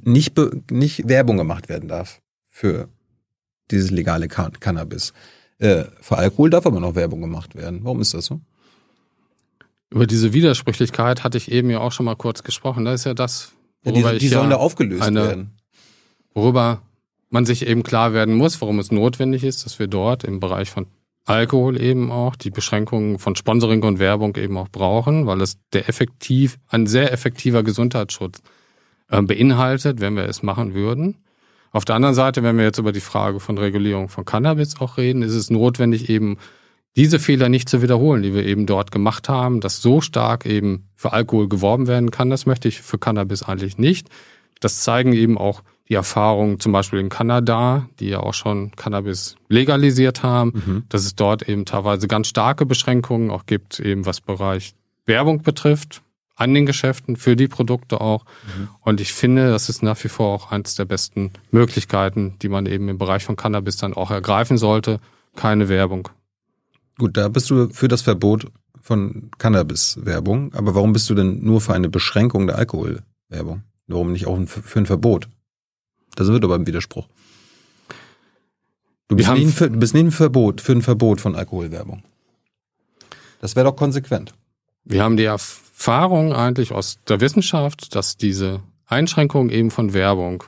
nicht 0.03 0.33
nicht 0.69 1.07
Werbung 1.07 1.37
gemacht 1.37 1.69
werden 1.69 1.87
darf 1.87 2.19
für 2.49 2.89
dieses 3.71 3.89
legale 3.89 4.27
Cannabis. 4.27 5.13
Äh, 5.59 5.85
für 6.01 6.17
Alkohol 6.17 6.49
darf 6.49 6.65
aber 6.65 6.81
noch 6.81 6.95
Werbung 6.95 7.21
gemacht 7.21 7.55
werden. 7.55 7.79
Warum 7.83 8.01
ist 8.01 8.13
das 8.13 8.25
so? 8.25 8.41
Über 9.91 10.07
diese 10.07 10.33
Widersprüchlichkeit 10.33 11.23
hatte 11.23 11.37
ich 11.37 11.49
eben 11.49 11.69
ja 11.69 11.79
auch 11.79 11.93
schon 11.93 12.05
mal 12.05 12.17
kurz 12.17 12.43
gesprochen. 12.43 12.83
Da 12.83 12.93
ist 12.93 13.05
ja 13.05 13.13
das, 13.13 13.53
ja, 13.83 13.91
die, 13.91 14.19
die 14.19 14.27
sollen 14.27 14.49
ja 14.49 14.51
da 14.51 14.55
aufgelöst 14.57 15.03
eine, 15.03 15.23
werden. 15.23 15.51
Worüber 16.33 16.81
man 17.29 17.45
sich 17.45 17.65
eben 17.67 17.83
klar 17.83 18.13
werden 18.13 18.35
muss, 18.35 18.61
warum 18.61 18.79
es 18.79 18.91
notwendig 18.91 19.43
ist, 19.43 19.65
dass 19.65 19.79
wir 19.79 19.87
dort 19.87 20.23
im 20.23 20.39
Bereich 20.39 20.69
von 20.69 20.87
Alkohol 21.25 21.81
eben 21.81 22.11
auch 22.11 22.35
die 22.35 22.49
Beschränkungen 22.49 23.17
von 23.17 23.35
Sponsoring 23.35 23.81
und 23.83 23.99
Werbung 23.99 24.35
eben 24.35 24.57
auch 24.57 24.69
brauchen, 24.69 25.25
weil 25.25 25.41
es 25.41 25.57
der 25.71 25.87
effektiv, 25.87 26.59
ein 26.67 26.85
sehr 26.85 27.13
effektiver 27.13 27.63
Gesundheitsschutz 27.63 28.41
äh, 29.09 29.21
beinhaltet, 29.21 30.01
wenn 30.01 30.15
wir 30.15 30.25
es 30.25 30.43
machen 30.43 30.73
würden. 30.73 31.17
Auf 31.71 31.85
der 31.85 31.95
anderen 31.95 32.13
Seite, 32.13 32.43
wenn 32.43 32.57
wir 32.57 32.65
jetzt 32.65 32.77
über 32.77 32.91
die 32.91 32.99
Frage 32.99 33.39
von 33.39 33.57
Regulierung 33.57 34.09
von 34.09 34.25
Cannabis 34.25 34.79
auch 34.79 34.97
reden, 34.97 35.23
ist 35.23 35.33
es 35.33 35.49
notwendig 35.49 36.09
eben 36.09 36.37
diese 36.95 37.19
Fehler 37.19 37.49
nicht 37.49 37.69
zu 37.69 37.81
wiederholen, 37.81 38.21
die 38.21 38.33
wir 38.33 38.45
eben 38.45 38.65
dort 38.65 38.91
gemacht 38.91 39.29
haben, 39.29 39.61
dass 39.61 39.81
so 39.81 40.01
stark 40.01 40.45
eben 40.45 40.89
für 40.95 41.13
Alkohol 41.13 41.49
geworben 41.49 41.87
werden 41.87 42.11
kann. 42.11 42.29
Das 42.29 42.45
möchte 42.45 42.67
ich 42.67 42.81
für 42.81 42.99
Cannabis 42.99 43.43
eigentlich 43.43 43.77
nicht. 43.77 44.09
Das 44.59 44.81
zeigen 44.81 45.13
eben 45.13 45.37
auch 45.37 45.63
die 45.89 45.95
Erfahrungen 45.95 46.59
zum 46.59 46.71
Beispiel 46.71 46.99
in 46.99 47.09
Kanada, 47.09 47.89
die 47.99 48.09
ja 48.09 48.19
auch 48.19 48.33
schon 48.33 48.71
Cannabis 48.75 49.35
legalisiert 49.49 50.23
haben, 50.23 50.53
mhm. 50.53 50.83
dass 50.89 51.03
es 51.03 51.15
dort 51.15 51.49
eben 51.49 51.65
teilweise 51.65 52.07
ganz 52.07 52.27
starke 52.27 52.65
Beschränkungen 52.65 53.31
auch 53.31 53.45
gibt, 53.45 53.79
eben 53.79 54.05
was 54.05 54.21
Bereich 54.21 54.75
Werbung 55.05 55.41
betrifft 55.41 56.01
an 56.35 56.53
den 56.53 56.65
Geschäften, 56.65 57.15
für 57.15 57.35
die 57.35 57.47
Produkte 57.47 58.01
auch. 58.01 58.25
Mhm. 58.25 58.69
Und 58.81 59.01
ich 59.01 59.13
finde, 59.13 59.51
das 59.51 59.69
ist 59.69 59.83
nach 59.83 60.01
wie 60.03 60.09
vor 60.09 60.33
auch 60.33 60.51
eines 60.51 60.75
der 60.75 60.85
besten 60.85 61.31
Möglichkeiten, 61.51 62.35
die 62.41 62.49
man 62.49 62.65
eben 62.65 62.89
im 62.89 62.97
Bereich 62.97 63.23
von 63.23 63.35
Cannabis 63.35 63.77
dann 63.77 63.93
auch 63.93 64.09
ergreifen 64.09 64.57
sollte. 64.57 64.99
Keine 65.35 65.69
Werbung. 65.69 66.09
Gut, 66.97 67.17
da 67.17 67.27
bist 67.27 67.49
du 67.49 67.69
für 67.69 67.87
das 67.87 68.01
Verbot 68.01 68.51
von 68.81 69.31
Cannabis-Werbung. 69.37 70.53
Aber 70.53 70.75
warum 70.75 70.93
bist 70.93 71.09
du 71.09 71.15
denn 71.15 71.43
nur 71.43 71.61
für 71.61 71.73
eine 71.73 71.89
Beschränkung 71.89 72.47
der 72.47 72.57
Alkoholwerbung? 72.57 73.63
Warum 73.87 74.11
nicht 74.11 74.27
auch 74.27 74.39
für 74.47 74.79
ein 74.79 74.85
Verbot? 74.85 75.29
Das 76.15 76.27
wird 76.27 76.43
aber 76.43 76.55
ein 76.55 76.67
Widerspruch. 76.67 77.07
Du 79.07 79.15
bist, 79.15 79.31
nicht, 79.31 79.53
für, 79.53 79.69
du 79.69 79.77
bist 79.79 79.93
nicht 79.93 80.05
ein 80.05 80.11
Verbot, 80.11 80.61
für 80.61 80.71
ein 80.71 80.81
Verbot 80.81 81.21
von 81.21 81.35
Alkoholwerbung. 81.35 82.03
Das 83.41 83.55
wäre 83.55 83.65
doch 83.65 83.75
konsequent. 83.75 84.33
Wir 84.85 85.03
haben 85.03 85.17
die 85.17 85.25
Erfahrung 85.25 86.33
eigentlich 86.33 86.71
aus 86.71 86.99
der 87.07 87.19
Wissenschaft, 87.21 87.95
dass 87.95 88.17
diese 88.17 88.61
Einschränkung 88.85 89.49
eben 89.49 89.71
von 89.71 89.93
Werbung, 89.93 90.43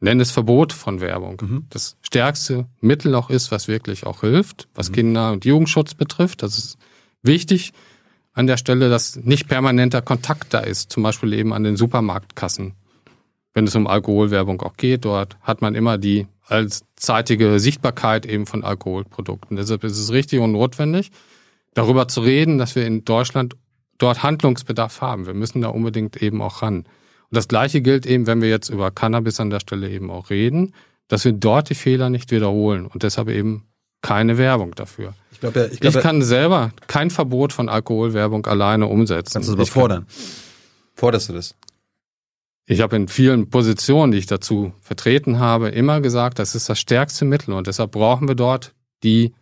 nenn 0.00 0.20
es 0.20 0.30
Verbot 0.30 0.72
von 0.72 1.00
Werbung, 1.00 1.40
mhm. 1.40 1.66
das 1.70 1.96
stärkste 2.02 2.66
Mittel 2.80 3.14
auch 3.14 3.30
ist, 3.30 3.50
was 3.50 3.68
wirklich 3.68 4.04
auch 4.06 4.20
hilft, 4.20 4.68
was 4.74 4.90
mhm. 4.90 4.94
Kinder- 4.94 5.32
und 5.32 5.44
Jugendschutz 5.44 5.94
betrifft. 5.94 6.42
Das 6.42 6.58
ist 6.58 6.76
wichtig 7.22 7.72
an 8.32 8.46
der 8.46 8.56
Stelle, 8.56 8.90
dass 8.90 9.16
nicht 9.16 9.48
permanenter 9.48 10.02
Kontakt 10.02 10.52
da 10.52 10.58
ist, 10.58 10.92
zum 10.92 11.02
Beispiel 11.02 11.32
eben 11.32 11.52
an 11.52 11.64
den 11.64 11.76
Supermarktkassen. 11.76 12.74
Wenn 13.54 13.66
es 13.66 13.76
um 13.76 13.86
Alkoholwerbung 13.86 14.60
auch 14.62 14.76
geht, 14.76 15.04
dort 15.04 15.36
hat 15.40 15.62
man 15.62 15.76
immer 15.76 15.96
die 15.96 16.26
allzeitige 16.46 17.60
Sichtbarkeit 17.60 18.26
eben 18.26 18.46
von 18.46 18.64
Alkoholprodukten. 18.64 19.56
Deshalb 19.56 19.84
ist 19.84 19.98
es 19.98 20.12
richtig 20.12 20.40
und 20.40 20.52
notwendig, 20.52 21.10
darüber 21.72 22.08
zu 22.08 22.20
reden, 22.20 22.58
dass 22.58 22.74
wir 22.74 22.86
in 22.86 23.04
Deutschland 23.04 23.56
dort 23.98 24.22
Handlungsbedarf 24.22 25.00
haben. 25.00 25.26
Wir 25.26 25.34
müssen 25.34 25.62
da 25.62 25.68
unbedingt 25.68 26.20
eben 26.20 26.42
auch 26.42 26.62
ran. 26.62 26.84
Und 27.30 27.36
das 27.36 27.48
Gleiche 27.48 27.80
gilt 27.80 28.06
eben, 28.06 28.26
wenn 28.26 28.42
wir 28.42 28.48
jetzt 28.48 28.68
über 28.68 28.90
Cannabis 28.90 29.40
an 29.40 29.50
der 29.50 29.60
Stelle 29.60 29.90
eben 29.90 30.10
auch 30.10 30.30
reden, 30.30 30.74
dass 31.08 31.24
wir 31.24 31.32
dort 31.32 31.70
die 31.70 31.74
Fehler 31.74 32.10
nicht 32.10 32.30
wiederholen 32.30 32.86
und 32.86 33.02
deshalb 33.02 33.28
eben 33.28 33.64
keine 34.02 34.38
Werbung 34.38 34.74
dafür. 34.74 35.14
Ich, 35.32 35.40
glaub, 35.40 35.56
ja, 35.56 35.66
ich, 35.66 35.80
glaub, 35.80 35.94
ich 35.94 36.00
kann 36.00 36.22
selber 36.22 36.72
kein 36.86 37.10
Verbot 37.10 37.52
von 37.52 37.68
Alkoholwerbung 37.68 38.46
alleine 38.46 38.86
umsetzen. 38.86 39.34
Kannst 39.34 39.48
du 39.48 39.54
das 39.54 39.70
fordern? 39.70 40.06
Forderst 40.94 41.28
du 41.28 41.32
das? 41.32 41.54
Ich 42.66 42.80
habe 42.80 42.96
in 42.96 43.08
vielen 43.08 43.50
Positionen, 43.50 44.12
die 44.12 44.18
ich 44.18 44.26
dazu 44.26 44.72
vertreten 44.80 45.38
habe, 45.38 45.68
immer 45.68 46.00
gesagt, 46.00 46.38
das 46.38 46.54
ist 46.54 46.68
das 46.68 46.78
stärkste 46.78 47.24
Mittel 47.24 47.52
und 47.52 47.66
deshalb 47.66 47.92
brauchen 47.92 48.26
wir 48.26 48.34
dort 48.34 48.74
die 49.02 49.34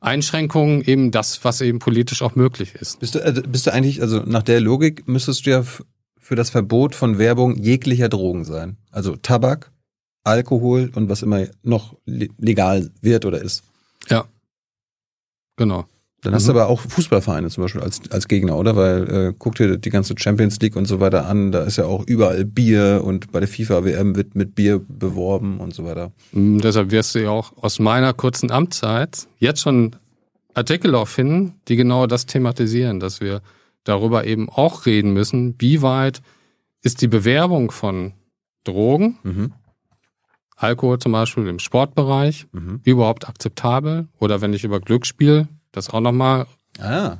Einschränkungen 0.00 0.82
eben 0.82 1.10
das, 1.10 1.42
was 1.44 1.60
eben 1.60 1.78
politisch 1.78 2.22
auch 2.22 2.34
möglich 2.34 2.74
ist. 2.74 3.00
Bist 3.00 3.14
du, 3.14 3.24
also 3.24 3.42
bist 3.42 3.66
du 3.66 3.72
eigentlich, 3.72 4.02
also 4.02 4.20
nach 4.20 4.42
der 4.42 4.60
Logik 4.60 5.06
müsstest 5.06 5.46
du 5.46 5.50
ja 5.50 5.64
für 6.30 6.36
das 6.36 6.50
Verbot 6.50 6.94
von 6.94 7.18
Werbung 7.18 7.56
jeglicher 7.56 8.08
Drogen 8.08 8.44
sein. 8.44 8.76
Also 8.92 9.16
Tabak, 9.16 9.72
Alkohol 10.22 10.92
und 10.94 11.08
was 11.08 11.22
immer 11.22 11.46
noch 11.64 11.96
legal 12.06 12.92
wird 13.00 13.24
oder 13.24 13.42
ist. 13.42 13.64
Ja. 14.08 14.26
Genau. 15.56 15.86
Dann 16.22 16.32
hast 16.32 16.44
mhm. 16.44 16.52
du 16.52 16.60
aber 16.60 16.68
auch 16.68 16.82
Fußballvereine 16.82 17.48
zum 17.50 17.64
Beispiel 17.64 17.80
als, 17.80 18.08
als 18.12 18.28
Gegner, 18.28 18.56
oder? 18.56 18.76
Weil 18.76 19.10
äh, 19.10 19.34
guck 19.36 19.56
dir 19.56 19.76
die 19.76 19.90
ganze 19.90 20.14
Champions 20.16 20.60
League 20.60 20.76
und 20.76 20.86
so 20.86 21.00
weiter 21.00 21.26
an, 21.26 21.50
da 21.50 21.64
ist 21.64 21.78
ja 21.78 21.86
auch 21.86 22.06
überall 22.06 22.44
Bier 22.44 23.02
und 23.04 23.32
bei 23.32 23.40
der 23.40 23.48
FIFA-WM 23.48 24.14
wird 24.14 24.36
mit 24.36 24.54
Bier 24.54 24.80
beworben 24.86 25.58
und 25.58 25.74
so 25.74 25.84
weiter. 25.84 26.12
Mhm, 26.30 26.60
deshalb 26.60 26.92
wirst 26.92 27.16
du 27.16 27.24
ja 27.24 27.30
auch 27.30 27.60
aus 27.60 27.80
meiner 27.80 28.12
kurzen 28.12 28.52
Amtszeit 28.52 29.26
jetzt 29.40 29.62
schon 29.62 29.96
Artikel 30.54 30.94
auch 30.94 31.08
finden, 31.08 31.54
die 31.66 31.74
genau 31.74 32.06
das 32.06 32.26
thematisieren, 32.26 33.00
dass 33.00 33.20
wir 33.20 33.42
darüber 33.84 34.26
eben 34.26 34.48
auch 34.48 34.86
reden 34.86 35.12
müssen, 35.12 35.54
wie 35.58 35.82
weit 35.82 36.22
ist 36.82 37.02
die 37.02 37.08
Bewerbung 37.08 37.70
von 37.70 38.12
Drogen, 38.64 39.18
mhm. 39.22 39.52
Alkohol 40.56 40.98
zum 40.98 41.12
Beispiel 41.12 41.46
im 41.46 41.58
Sportbereich, 41.58 42.46
mhm. 42.52 42.80
überhaupt 42.84 43.28
akzeptabel? 43.28 44.08
Oder 44.18 44.42
wenn 44.42 44.52
ich 44.52 44.64
über 44.64 44.80
Glücksspiel 44.80 45.48
das 45.72 45.90
auch 45.90 46.00
nochmal 46.00 46.46
ah. 46.78 47.16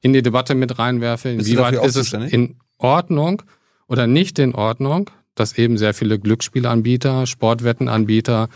in 0.00 0.12
die 0.12 0.22
Debatte 0.22 0.54
mit 0.54 0.78
reinwerfe. 0.78 1.30
Inwieweit 1.30 1.74
ist 1.84 1.96
es 1.96 2.12
in 2.12 2.56
Ordnung 2.78 3.42
oder 3.86 4.06
nicht 4.06 4.38
in 4.38 4.54
Ordnung, 4.54 5.10
dass 5.34 5.56
eben 5.58 5.78
sehr 5.78 5.94
viele 5.94 6.18
Glücksspielanbieter, 6.18 7.26
Sportwettenanbieter, 7.26 8.48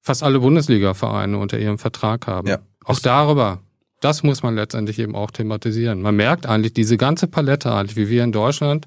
fast 0.00 0.22
alle 0.22 0.40
Bundesliga-Vereine 0.40 1.38
unter 1.38 1.58
ihrem 1.58 1.78
Vertrag 1.78 2.26
haben. 2.26 2.48
Ja. 2.48 2.58
Auch 2.84 2.98
darüber, 2.98 3.60
das 4.00 4.22
muss 4.22 4.42
man 4.42 4.54
letztendlich 4.54 4.98
eben 4.98 5.14
auch 5.14 5.30
thematisieren. 5.30 6.02
Man 6.02 6.16
merkt 6.16 6.46
eigentlich 6.46 6.72
diese 6.72 6.96
ganze 6.96 7.26
Palette, 7.26 7.72
eigentlich, 7.72 7.96
wie 7.96 8.08
wir 8.08 8.24
in 8.24 8.32
Deutschland 8.32 8.86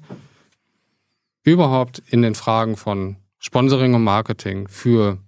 überhaupt 1.44 2.02
in 2.08 2.22
den 2.22 2.34
Fragen 2.34 2.76
von 2.76 3.16
Sponsoring 3.38 3.94
und 3.94 4.02
Marketing 4.02 4.68
für 4.68 5.18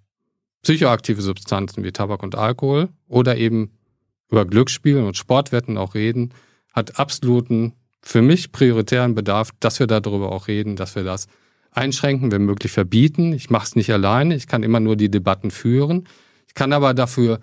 psychoaktive 0.62 1.22
Substanzen 1.22 1.84
wie 1.84 1.92
Tabak 1.92 2.22
und 2.22 2.34
Alkohol 2.34 2.88
oder 3.06 3.36
eben 3.36 3.70
über 4.30 4.44
Glücksspiel 4.44 4.98
und 4.98 5.16
Sportwetten 5.16 5.78
auch 5.78 5.94
reden, 5.94 6.32
hat 6.72 6.98
absoluten, 6.98 7.72
für 8.02 8.22
mich 8.22 8.52
prioritären 8.52 9.14
Bedarf, 9.14 9.50
dass 9.58 9.80
wir 9.80 9.88
darüber 9.88 10.30
auch 10.30 10.46
reden, 10.46 10.76
dass 10.76 10.94
wir 10.94 11.02
das 11.02 11.26
einschränken, 11.72 12.30
wenn 12.30 12.44
möglich 12.44 12.70
verbieten. 12.70 13.32
Ich 13.32 13.50
mache 13.50 13.64
es 13.64 13.76
nicht 13.76 13.92
alleine, 13.92 14.36
ich 14.36 14.46
kann 14.46 14.62
immer 14.62 14.80
nur 14.80 14.96
die 14.96 15.10
Debatten 15.10 15.50
führen. 15.50 16.08
Ich 16.46 16.54
kann 16.54 16.72
aber 16.72 16.94
dafür 16.94 17.40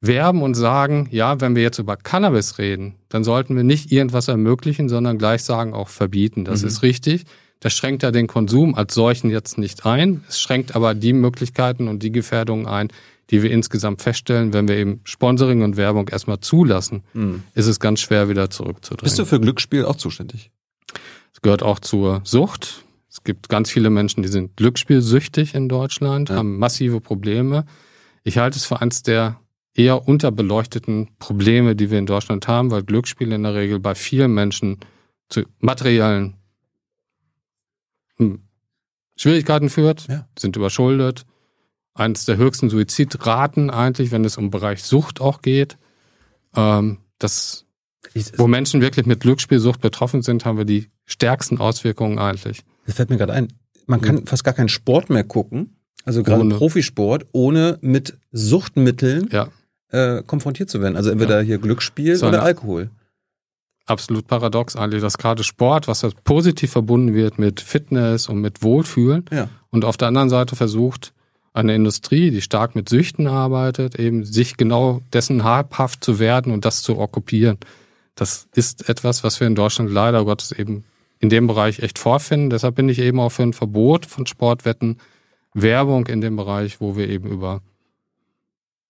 werben 0.00 0.42
und 0.42 0.54
sagen, 0.54 1.08
ja, 1.10 1.40
wenn 1.40 1.56
wir 1.56 1.62
jetzt 1.62 1.78
über 1.78 1.96
Cannabis 1.96 2.58
reden, 2.58 2.94
dann 3.08 3.24
sollten 3.24 3.56
wir 3.56 3.64
nicht 3.64 3.90
irgendwas 3.90 4.28
ermöglichen, 4.28 4.88
sondern 4.88 5.18
gleich 5.18 5.42
sagen, 5.42 5.74
auch 5.74 5.88
verbieten. 5.88 6.44
Das 6.44 6.62
mhm. 6.62 6.68
ist 6.68 6.82
richtig. 6.82 7.24
Das 7.60 7.72
schränkt 7.72 8.04
ja 8.04 8.12
den 8.12 8.28
Konsum 8.28 8.76
als 8.76 8.94
solchen 8.94 9.30
jetzt 9.30 9.58
nicht 9.58 9.84
ein. 9.84 10.22
Es 10.28 10.40
schränkt 10.40 10.76
aber 10.76 10.94
die 10.94 11.12
Möglichkeiten 11.12 11.88
und 11.88 12.02
die 12.04 12.12
Gefährdungen 12.12 12.66
ein, 12.66 12.88
die 13.30 13.42
wir 13.42 13.50
insgesamt 13.50 14.00
feststellen, 14.00 14.52
wenn 14.52 14.68
wir 14.68 14.76
eben 14.76 15.00
Sponsoring 15.04 15.62
und 15.62 15.76
Werbung 15.76 16.08
erstmal 16.08 16.40
zulassen, 16.40 17.02
mhm. 17.12 17.42
ist 17.54 17.66
es 17.66 17.80
ganz 17.80 18.00
schwer 18.00 18.28
wieder 18.28 18.48
zurückzudrehen. 18.50 19.04
Bist 19.04 19.18
du 19.18 19.24
für 19.24 19.40
Glücksspiel 19.40 19.84
auch 19.84 19.96
zuständig? 19.96 20.50
Es 21.34 21.42
gehört 21.42 21.62
auch 21.62 21.80
zur 21.80 22.20
Sucht. 22.24 22.84
Es 23.10 23.24
gibt 23.24 23.48
ganz 23.48 23.70
viele 23.70 23.90
Menschen, 23.90 24.22
die 24.22 24.28
sind 24.28 24.56
glücksspielsüchtig 24.56 25.54
in 25.54 25.68
Deutschland, 25.68 26.28
ja. 26.28 26.36
haben 26.36 26.58
massive 26.58 27.00
Probleme. 27.00 27.64
Ich 28.22 28.38
halte 28.38 28.56
es 28.56 28.64
für 28.64 28.80
eines 28.80 29.02
der 29.02 29.40
eher 29.78 30.08
unterbeleuchteten 30.08 31.08
Probleme, 31.18 31.76
die 31.76 31.90
wir 31.90 31.98
in 31.98 32.06
Deutschland 32.06 32.48
haben, 32.48 32.70
weil 32.70 32.82
Glücksspiel 32.82 33.30
in 33.32 33.44
der 33.44 33.54
Regel 33.54 33.78
bei 33.78 33.94
vielen 33.94 34.34
Menschen 34.34 34.78
zu 35.28 35.42
materiellen 35.60 36.34
hm, 38.16 38.42
Schwierigkeiten 39.16 39.70
führt, 39.70 40.08
ja. 40.08 40.26
sind 40.36 40.56
überschuldet. 40.56 41.26
Eines 41.94 42.24
der 42.24 42.36
höchsten 42.36 42.70
Suizidraten 42.70 43.70
eigentlich, 43.70 44.10
wenn 44.10 44.24
es 44.24 44.36
um 44.36 44.50
Bereich 44.50 44.82
Sucht 44.82 45.20
auch 45.20 45.42
geht. 45.42 45.78
Ähm, 46.56 46.98
das, 47.18 47.64
wo 48.36 48.46
Menschen 48.48 48.80
wirklich 48.80 49.06
mit 49.06 49.20
Glücksspielsucht 49.20 49.80
betroffen 49.80 50.22
sind, 50.22 50.44
haben 50.44 50.58
wir 50.58 50.64
die 50.64 50.88
stärksten 51.04 51.58
Auswirkungen 51.58 52.18
eigentlich. 52.18 52.64
Das 52.86 52.96
fällt 52.96 53.10
mir 53.10 53.16
gerade 53.16 53.32
ein. 53.32 53.48
Man 53.86 54.00
kann 54.00 54.18
ja. 54.18 54.22
fast 54.26 54.44
gar 54.44 54.54
keinen 54.54 54.68
Sport 54.68 55.08
mehr 55.08 55.24
gucken, 55.24 55.76
also 56.04 56.22
gerade 56.22 56.42
ohne. 56.42 56.56
Profisport, 56.56 57.26
ohne 57.32 57.78
mit 57.80 58.18
Suchtmitteln 58.32 59.28
ja. 59.32 59.48
Äh, 59.90 60.22
konfrontiert 60.22 60.70
zu 60.70 60.80
werden. 60.80 60.96
Also 60.96 61.10
entweder 61.10 61.40
ja. 61.40 61.46
hier 61.46 61.58
Glücksspiel 61.58 62.16
so 62.16 62.26
oder 62.26 62.42
Alkohol 62.42 62.90
absolut 63.88 64.26
paradox 64.26 64.76
eigentlich, 64.76 65.02
dass 65.02 65.18
gerade 65.18 65.42
Sport, 65.42 65.88
was 65.88 66.06
positiv 66.24 66.72
verbunden 66.72 67.14
wird 67.14 67.38
mit 67.38 67.60
Fitness 67.60 68.28
und 68.28 68.40
mit 68.40 68.62
Wohlfühlen 68.62 69.24
ja. 69.32 69.48
und 69.70 69.84
auf 69.84 69.96
der 69.96 70.08
anderen 70.08 70.28
Seite 70.28 70.56
versucht, 70.56 71.12
eine 71.54 71.74
Industrie, 71.74 72.30
die 72.30 72.42
stark 72.42 72.74
mit 72.74 72.88
Süchten 72.88 73.26
arbeitet, 73.26 73.98
eben 73.98 74.24
sich 74.24 74.56
genau 74.56 75.00
dessen 75.12 75.42
habhaft 75.42 76.04
zu 76.04 76.18
werden 76.18 76.52
und 76.52 76.64
das 76.64 76.82
zu 76.82 76.98
okkupieren. 76.98 77.58
Das 78.14 78.48
ist 78.54 78.88
etwas, 78.88 79.24
was 79.24 79.40
wir 79.40 79.46
in 79.46 79.54
Deutschland 79.54 79.90
leider 79.90 80.24
Gottes 80.24 80.52
eben 80.52 80.84
in 81.18 81.30
dem 81.30 81.46
Bereich 81.46 81.80
echt 81.80 81.98
vorfinden. 81.98 82.50
Deshalb 82.50 82.76
bin 82.76 82.88
ich 82.88 83.00
eben 83.00 83.18
auch 83.18 83.30
für 83.30 83.42
ein 83.42 83.54
Verbot 83.54 84.06
von 84.06 84.26
Sportwetten, 84.26 84.98
Werbung 85.54 86.06
in 86.06 86.20
dem 86.20 86.36
Bereich, 86.36 86.80
wo 86.80 86.96
wir 86.96 87.08
eben 87.08 87.28
über 87.28 87.62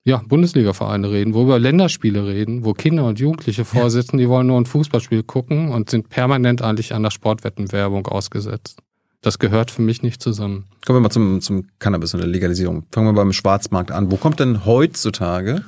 ja, 0.08 0.22
Bundesliga-Vereine 0.26 1.10
reden, 1.10 1.34
wo 1.34 1.42
über 1.42 1.58
Länderspiele 1.58 2.26
reden, 2.26 2.64
wo 2.64 2.72
Kinder 2.72 3.04
und 3.04 3.20
Jugendliche 3.20 3.66
vorsitzen, 3.66 4.16
die 4.16 4.28
wollen 4.28 4.46
nur 4.46 4.58
ein 4.58 4.64
Fußballspiel 4.64 5.22
gucken 5.22 5.68
und 5.70 5.90
sind 5.90 6.08
permanent 6.08 6.62
eigentlich 6.62 6.94
an 6.94 7.02
der 7.02 7.10
Sportwettenwerbung 7.10 8.06
ausgesetzt. 8.06 8.78
Das 9.20 9.38
gehört 9.38 9.70
für 9.70 9.82
mich 9.82 10.02
nicht 10.02 10.22
zusammen. 10.22 10.64
Kommen 10.86 10.96
wir 10.96 11.02
mal 11.02 11.10
zum, 11.10 11.42
zum 11.42 11.66
Cannabis 11.78 12.14
und 12.14 12.20
der 12.20 12.28
Legalisierung. 12.28 12.86
Fangen 12.90 13.08
wir 13.08 13.12
beim 13.12 13.34
Schwarzmarkt 13.34 13.90
an. 13.90 14.10
Wo 14.10 14.16
kommt 14.16 14.40
denn 14.40 14.64
heutzutage, 14.64 15.64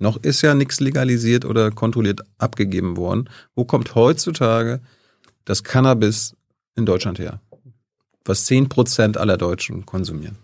noch 0.00 0.16
ist 0.16 0.42
ja 0.42 0.54
nichts 0.54 0.80
legalisiert 0.80 1.44
oder 1.44 1.70
kontrolliert 1.70 2.22
abgegeben 2.38 2.96
worden, 2.96 3.30
wo 3.54 3.64
kommt 3.64 3.94
heutzutage 3.94 4.80
das 5.44 5.62
Cannabis 5.62 6.34
in 6.74 6.84
Deutschland 6.84 7.20
her? 7.20 7.40
Was 8.24 8.46
zehn 8.46 8.68
Prozent 8.68 9.18
aller 9.18 9.36
Deutschen 9.36 9.86
konsumieren. 9.86 10.38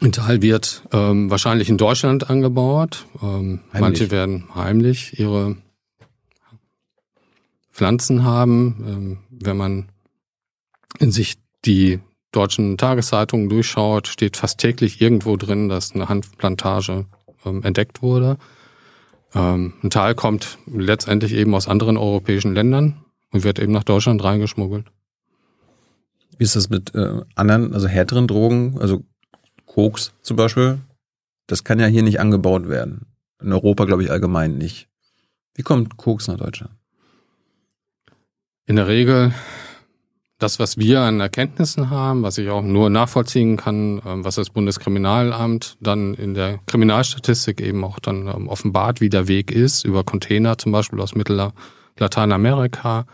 Ein 0.00 0.12
Teil 0.12 0.42
wird 0.42 0.82
ähm, 0.92 1.30
wahrscheinlich 1.30 1.68
in 1.68 1.78
Deutschland 1.78 2.28
angebaut. 2.30 3.06
Ähm, 3.22 3.60
manche 3.72 4.10
werden 4.10 4.48
heimlich 4.54 5.18
ihre 5.18 5.56
Pflanzen 7.72 8.24
haben. 8.24 8.84
Ähm, 8.86 9.18
wenn 9.30 9.56
man 9.56 9.88
in 10.98 11.12
sich 11.12 11.36
die 11.64 12.00
deutschen 12.32 12.78
Tageszeitungen 12.78 13.48
durchschaut, 13.48 14.08
steht 14.08 14.36
fast 14.36 14.58
täglich 14.58 15.00
irgendwo 15.00 15.36
drin, 15.36 15.68
dass 15.68 15.92
eine 15.92 16.08
Hanfplantage 16.08 17.06
ähm, 17.44 17.62
entdeckt 17.62 18.02
wurde. 18.02 18.38
Ähm, 19.34 19.74
ein 19.82 19.90
Teil 19.90 20.14
kommt 20.14 20.58
letztendlich 20.66 21.32
eben 21.34 21.54
aus 21.54 21.68
anderen 21.68 21.96
europäischen 21.96 22.54
Ländern 22.54 23.04
und 23.30 23.44
wird 23.44 23.58
eben 23.58 23.72
nach 23.72 23.84
Deutschland 23.84 24.22
reingeschmuggelt. 24.24 24.86
Wie 26.38 26.44
ist 26.44 26.56
das 26.56 26.70
mit 26.70 26.94
äh, 26.94 27.20
anderen, 27.34 27.74
also 27.74 27.88
härteren 27.88 28.26
Drogen? 28.26 28.78
Also 28.80 29.04
Koks 29.74 30.12
zum 30.22 30.36
Beispiel, 30.36 30.78
das 31.46 31.64
kann 31.64 31.80
ja 31.80 31.86
hier 31.86 32.02
nicht 32.02 32.20
angebaut 32.20 32.68
werden. 32.68 33.06
In 33.40 33.52
Europa, 33.52 33.84
glaube 33.84 34.04
ich, 34.04 34.10
allgemein 34.10 34.58
nicht. 34.58 34.88
Wie 35.54 35.62
kommt 35.62 35.96
Koks 35.96 36.28
nach 36.28 36.36
Deutschland? 36.36 36.74
In 38.66 38.76
der 38.76 38.86
Regel 38.86 39.34
das, 40.38 40.58
was 40.58 40.76
wir 40.76 41.00
an 41.00 41.20
Erkenntnissen 41.20 41.90
haben, 41.90 42.22
was 42.22 42.36
ich 42.36 42.50
auch 42.50 42.62
nur 42.62 42.90
nachvollziehen 42.90 43.56
kann, 43.56 44.02
ähm, 44.04 44.24
was 44.24 44.34
das 44.34 44.50
Bundeskriminalamt 44.50 45.76
dann 45.80 46.14
in 46.14 46.34
der 46.34 46.58
Kriminalstatistik 46.66 47.60
eben 47.60 47.84
auch 47.84 47.98
dann 48.00 48.26
ähm, 48.26 48.48
offenbart, 48.48 49.00
wie 49.00 49.08
der 49.08 49.28
Weg 49.28 49.50
ist, 49.50 49.84
über 49.84 50.04
Container 50.04 50.58
zum 50.58 50.72
Beispiel 50.72 51.00
aus 51.00 51.14
Mittel 51.14 51.52
Lateinamerika, 51.98 53.06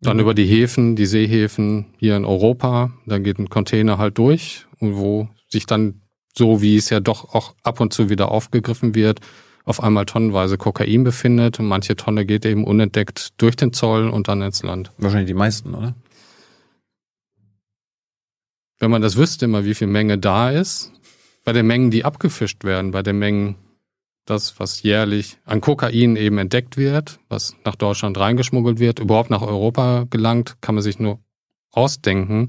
dann 0.00 0.16
mhm. 0.16 0.22
über 0.22 0.34
die 0.34 0.46
Häfen, 0.46 0.96
die 0.96 1.06
Seehäfen 1.06 1.86
hier 1.98 2.16
in 2.16 2.24
Europa, 2.24 2.92
dann 3.06 3.24
geht 3.24 3.38
ein 3.38 3.48
Container 3.48 3.98
halt 3.98 4.18
durch 4.18 4.66
und 4.78 4.96
wo 4.96 5.28
sich 5.48 5.66
dann 5.66 6.02
so, 6.36 6.60
wie 6.60 6.76
es 6.76 6.90
ja 6.90 7.00
doch 7.00 7.34
auch 7.34 7.54
ab 7.62 7.80
und 7.80 7.92
zu 7.92 8.10
wieder 8.10 8.30
aufgegriffen 8.30 8.94
wird, 8.94 9.20
auf 9.64 9.82
einmal 9.82 10.04
tonnenweise 10.04 10.58
Kokain 10.58 11.02
befindet 11.02 11.58
und 11.58 11.66
manche 11.66 11.96
Tonne 11.96 12.26
geht 12.26 12.44
eben 12.44 12.64
unentdeckt 12.64 13.30
durch 13.38 13.56
den 13.56 13.72
Zoll 13.72 14.08
und 14.08 14.28
dann 14.28 14.42
ins 14.42 14.62
Land. 14.62 14.92
Wahrscheinlich 14.98 15.28
die 15.28 15.34
meisten, 15.34 15.74
oder? 15.74 15.94
Wenn 18.78 18.90
man 18.90 19.02
das 19.02 19.16
wüsste 19.16 19.46
immer, 19.46 19.64
wie 19.64 19.74
viel 19.74 19.88
Menge 19.88 20.18
da 20.18 20.50
ist, 20.50 20.92
bei 21.44 21.52
den 21.52 21.66
Mengen, 21.66 21.90
die 21.90 22.04
abgefischt 22.04 22.64
werden, 22.64 22.90
bei 22.90 23.02
den 23.02 23.18
Mengen, 23.18 23.56
das, 24.26 24.60
was 24.60 24.82
jährlich 24.82 25.38
an 25.44 25.60
Kokain 25.60 26.16
eben 26.16 26.38
entdeckt 26.38 26.76
wird, 26.76 27.18
was 27.28 27.56
nach 27.64 27.76
Deutschland 27.76 28.18
reingeschmuggelt 28.18 28.78
wird, 28.78 28.98
überhaupt 28.98 29.30
nach 29.30 29.42
Europa 29.42 30.06
gelangt, 30.10 30.56
kann 30.60 30.74
man 30.74 30.82
sich 30.82 30.98
nur 30.98 31.20
ausdenken, 31.70 32.48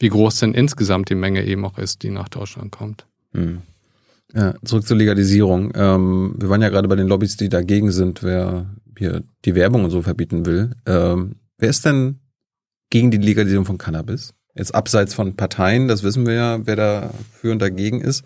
wie 0.00 0.08
groß 0.08 0.40
denn 0.40 0.54
insgesamt 0.54 1.10
die 1.10 1.14
Menge 1.14 1.44
eben 1.44 1.64
auch 1.64 1.78
ist, 1.78 2.02
die 2.02 2.10
nach 2.10 2.28
Deutschland 2.28 2.72
kommt. 2.72 3.06
Hm. 3.32 3.62
Ja, 4.34 4.54
zurück 4.64 4.86
zur 4.86 4.96
Legalisierung. 4.96 5.72
Ähm, 5.76 6.34
wir 6.38 6.48
waren 6.48 6.62
ja 6.62 6.68
gerade 6.68 6.88
bei 6.88 6.96
den 6.96 7.06
Lobbys, 7.06 7.36
die 7.36 7.48
dagegen 7.48 7.92
sind, 7.92 8.22
wer 8.22 8.66
hier 8.98 9.22
die 9.44 9.54
Werbung 9.54 9.84
und 9.84 9.90
so 9.90 10.02
verbieten 10.02 10.46
will. 10.46 10.70
Ähm, 10.86 11.36
wer 11.58 11.68
ist 11.68 11.84
denn 11.84 12.20
gegen 12.90 13.10
die 13.10 13.18
Legalisierung 13.18 13.64
von 13.64 13.78
Cannabis? 13.78 14.34
Jetzt 14.54 14.74
abseits 14.74 15.14
von 15.14 15.36
Parteien, 15.36 15.88
das 15.88 16.02
wissen 16.02 16.26
wir 16.26 16.34
ja, 16.34 16.66
wer 16.66 16.76
da 16.76 17.10
für 17.32 17.52
und 17.52 17.60
dagegen 17.60 18.00
ist. 18.00 18.24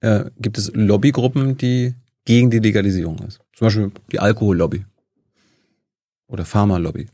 Äh, 0.00 0.26
gibt 0.38 0.58
es 0.58 0.72
Lobbygruppen, 0.74 1.56
die 1.56 1.94
gegen 2.24 2.50
die 2.50 2.58
Legalisierung 2.58 3.18
ist? 3.20 3.40
Zum 3.54 3.66
Beispiel 3.66 3.90
die 4.10 4.20
Alkohollobby 4.20 4.84
oder 6.26 6.44
Pharmalobby. 6.44 7.06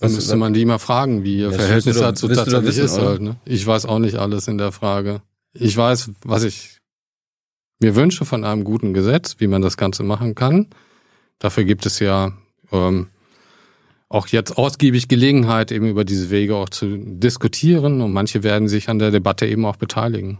Dann 0.00 0.12
müsste 0.12 0.36
man 0.36 0.52
die 0.52 0.64
mal 0.64 0.78
fragen, 0.78 1.24
wie 1.24 1.38
ihr 1.38 1.52
Verhältnis 1.52 1.98
dazu 1.98 2.28
tatsächlich 2.28 2.78
ist 2.78 2.98
halt. 2.98 3.22
Ne? 3.22 3.36
Ich 3.44 3.66
weiß 3.66 3.86
auch 3.86 3.98
nicht 3.98 4.16
alles 4.16 4.48
in 4.48 4.58
der 4.58 4.72
Frage. 4.72 5.22
Ich 5.54 5.76
weiß, 5.76 6.10
was 6.24 6.42
ich 6.42 6.80
mir 7.80 7.94
wünsche 7.94 8.24
von 8.24 8.44
einem 8.44 8.64
guten 8.64 8.92
Gesetz, 8.92 9.36
wie 9.38 9.46
man 9.46 9.62
das 9.62 9.76
Ganze 9.76 10.02
machen 10.02 10.34
kann. 10.34 10.68
Dafür 11.38 11.64
gibt 11.64 11.86
es 11.86 12.00
ja 12.00 12.32
ähm, 12.72 13.08
auch 14.08 14.26
jetzt 14.28 14.58
ausgiebig 14.58 15.08
Gelegenheit, 15.08 15.72
eben 15.72 15.86
über 15.86 16.04
diese 16.04 16.30
Wege 16.30 16.56
auch 16.56 16.68
zu 16.68 16.96
diskutieren 16.98 18.00
und 18.00 18.12
manche 18.12 18.42
werden 18.42 18.68
sich 18.68 18.88
an 18.88 18.98
der 18.98 19.10
Debatte 19.10 19.46
eben 19.46 19.64
auch 19.64 19.76
beteiligen. 19.76 20.38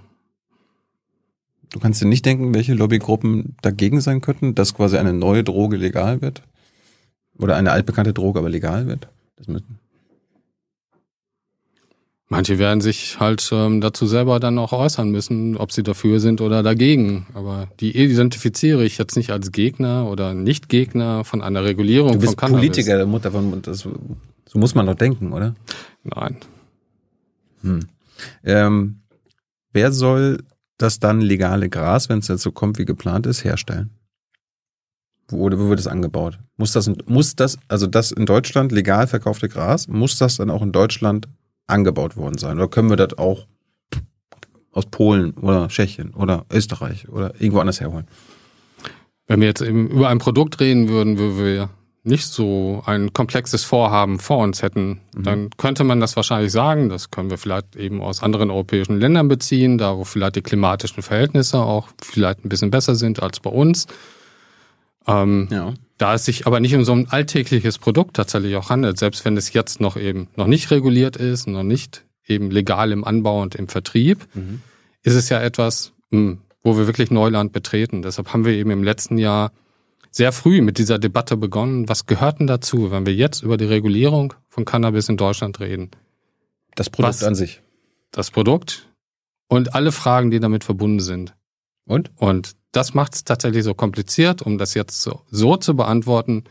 Du 1.74 1.80
kannst 1.80 2.00
dir 2.00 2.06
nicht 2.06 2.24
denken, 2.24 2.54
welche 2.54 2.72
Lobbygruppen 2.72 3.56
dagegen 3.60 4.00
sein 4.00 4.20
könnten, 4.20 4.54
dass 4.54 4.74
quasi 4.74 4.96
eine 4.96 5.12
neue 5.12 5.42
Droge 5.42 5.76
legal 5.76 6.22
wird? 6.22 6.42
Oder 7.36 7.56
eine 7.56 7.72
altbekannte 7.72 8.14
Droge 8.14 8.38
aber 8.38 8.48
legal 8.48 8.86
wird? 8.86 9.08
Manche 12.28 12.60
werden 12.60 12.80
sich 12.80 13.18
halt 13.18 13.50
ähm, 13.50 13.80
dazu 13.80 14.06
selber 14.06 14.38
dann 14.38 14.56
auch 14.56 14.72
äußern 14.72 15.10
müssen, 15.10 15.56
ob 15.56 15.72
sie 15.72 15.82
dafür 15.82 16.20
sind 16.20 16.40
oder 16.40 16.62
dagegen. 16.62 17.26
Aber 17.34 17.66
die 17.80 17.96
identifiziere 17.96 18.84
ich 18.84 18.96
jetzt 18.96 19.16
nicht 19.16 19.32
als 19.32 19.50
Gegner 19.50 20.08
oder 20.08 20.32
Nicht-Gegner 20.32 21.24
von 21.24 21.42
einer 21.42 21.64
Regulierung 21.64 22.12
du 22.12 22.18
bist 22.20 22.34
von 22.34 22.36
Cannabis. 22.36 22.68
Politiker, 22.68 22.98
der 22.98 23.06
Mutter 23.06 23.32
von 23.32 23.62
das, 23.62 23.80
so 23.80 23.98
muss 24.54 24.76
man 24.76 24.86
doch 24.86 24.94
denken, 24.94 25.32
oder? 25.32 25.56
Nein. 26.04 26.36
Hm. 27.62 27.80
Ähm, 28.44 29.00
wer 29.72 29.90
soll 29.90 30.38
das 30.78 30.98
dann 30.98 31.20
legale 31.20 31.68
Gras, 31.68 32.08
wenn 32.08 32.18
es 32.18 32.28
jetzt 32.28 32.42
so 32.42 32.52
kommt, 32.52 32.78
wie 32.78 32.84
geplant 32.84 33.26
ist, 33.26 33.44
herstellen? 33.44 33.90
Wo, 35.28 35.38
wo 35.38 35.68
wird 35.68 35.80
es 35.80 35.86
angebaut? 35.86 36.38
Muss 36.56 36.72
das, 36.72 36.90
muss 37.06 37.34
das, 37.36 37.58
also 37.68 37.86
das 37.86 38.12
in 38.12 38.26
Deutschland 38.26 38.72
legal 38.72 39.06
verkaufte 39.06 39.48
Gras, 39.48 39.88
muss 39.88 40.18
das 40.18 40.36
dann 40.36 40.50
auch 40.50 40.62
in 40.62 40.72
Deutschland 40.72 41.28
angebaut 41.66 42.16
worden 42.16 42.38
sein? 42.38 42.58
Oder 42.58 42.68
können 42.68 42.90
wir 42.90 42.96
das 42.96 43.16
auch 43.16 43.46
aus 44.72 44.86
Polen 44.86 45.32
oder 45.34 45.68
Tschechien 45.68 46.12
oder 46.12 46.44
Österreich 46.52 47.08
oder 47.08 47.34
irgendwo 47.40 47.60
anders 47.60 47.80
herholen? 47.80 48.06
Wenn 49.26 49.40
wir 49.40 49.48
jetzt 49.48 49.62
eben 49.62 49.88
über 49.88 50.08
ein 50.08 50.18
Produkt 50.18 50.60
reden 50.60 50.88
würden, 50.88 51.18
wo 51.18 51.38
wir 51.38 51.70
nicht 52.04 52.26
so 52.26 52.82
ein 52.84 53.14
komplexes 53.14 53.64
Vorhaben 53.64 54.18
vor 54.18 54.38
uns 54.38 54.62
hätten, 54.62 55.00
mhm. 55.16 55.22
dann 55.22 55.50
könnte 55.56 55.84
man 55.84 56.00
das 56.00 56.16
wahrscheinlich 56.16 56.52
sagen. 56.52 56.90
Das 56.90 57.10
können 57.10 57.30
wir 57.30 57.38
vielleicht 57.38 57.76
eben 57.76 58.02
aus 58.02 58.22
anderen 58.22 58.50
europäischen 58.50 59.00
Ländern 59.00 59.26
beziehen, 59.26 59.78
da 59.78 59.96
wo 59.96 60.04
vielleicht 60.04 60.36
die 60.36 60.42
klimatischen 60.42 61.02
Verhältnisse 61.02 61.58
auch 61.58 61.88
vielleicht 62.02 62.44
ein 62.44 62.50
bisschen 62.50 62.70
besser 62.70 62.94
sind 62.94 63.22
als 63.22 63.40
bei 63.40 63.50
uns. 63.50 63.86
Ähm, 65.06 65.48
ja. 65.50 65.72
Da 65.96 66.14
es 66.14 66.26
sich 66.26 66.46
aber 66.46 66.60
nicht 66.60 66.74
um 66.74 66.84
so 66.84 66.92
ein 66.92 67.08
alltägliches 67.08 67.78
Produkt 67.78 68.16
tatsächlich 68.16 68.56
auch 68.56 68.68
handelt, 68.68 68.98
selbst 68.98 69.24
wenn 69.24 69.36
es 69.38 69.52
jetzt 69.54 69.80
noch 69.80 69.96
eben 69.96 70.28
noch 70.36 70.46
nicht 70.46 70.70
reguliert 70.70 71.16
ist, 71.16 71.46
noch 71.46 71.62
nicht 71.62 72.04
eben 72.26 72.50
legal 72.50 72.92
im 72.92 73.04
Anbau 73.04 73.40
und 73.40 73.54
im 73.54 73.68
Vertrieb, 73.68 74.26
mhm. 74.34 74.60
ist 75.02 75.14
es 75.14 75.30
ja 75.30 75.40
etwas, 75.40 75.92
hm, 76.10 76.38
wo 76.62 76.76
wir 76.76 76.86
wirklich 76.86 77.10
Neuland 77.10 77.52
betreten. 77.52 78.02
Deshalb 78.02 78.32
haben 78.32 78.44
wir 78.44 78.52
eben 78.52 78.70
im 78.70 78.82
letzten 78.82 79.16
Jahr 79.16 79.52
sehr 80.14 80.30
früh 80.30 80.60
mit 80.60 80.78
dieser 80.78 81.00
Debatte 81.00 81.36
begonnen. 81.36 81.88
Was 81.88 82.06
gehört 82.06 82.38
denn 82.38 82.46
dazu, 82.46 82.92
wenn 82.92 83.04
wir 83.04 83.14
jetzt 83.14 83.42
über 83.42 83.56
die 83.56 83.64
Regulierung 83.64 84.32
von 84.48 84.64
Cannabis 84.64 85.08
in 85.08 85.16
Deutschland 85.16 85.58
reden? 85.58 85.90
Das 86.76 86.88
Produkt 86.88 87.16
Was? 87.16 87.24
an 87.24 87.34
sich. 87.34 87.62
Das 88.12 88.30
Produkt 88.30 88.88
und 89.48 89.74
alle 89.74 89.90
Fragen, 89.90 90.30
die 90.30 90.38
damit 90.38 90.62
verbunden 90.62 91.00
sind. 91.00 91.34
Und? 91.84 92.12
Und 92.14 92.52
das 92.70 92.94
macht 92.94 93.16
es 93.16 93.24
tatsächlich 93.24 93.64
so 93.64 93.74
kompliziert, 93.74 94.40
um 94.40 94.56
das 94.56 94.74
jetzt 94.74 95.02
so, 95.02 95.22
so 95.32 95.56
zu 95.56 95.74
beantworten. 95.74 96.44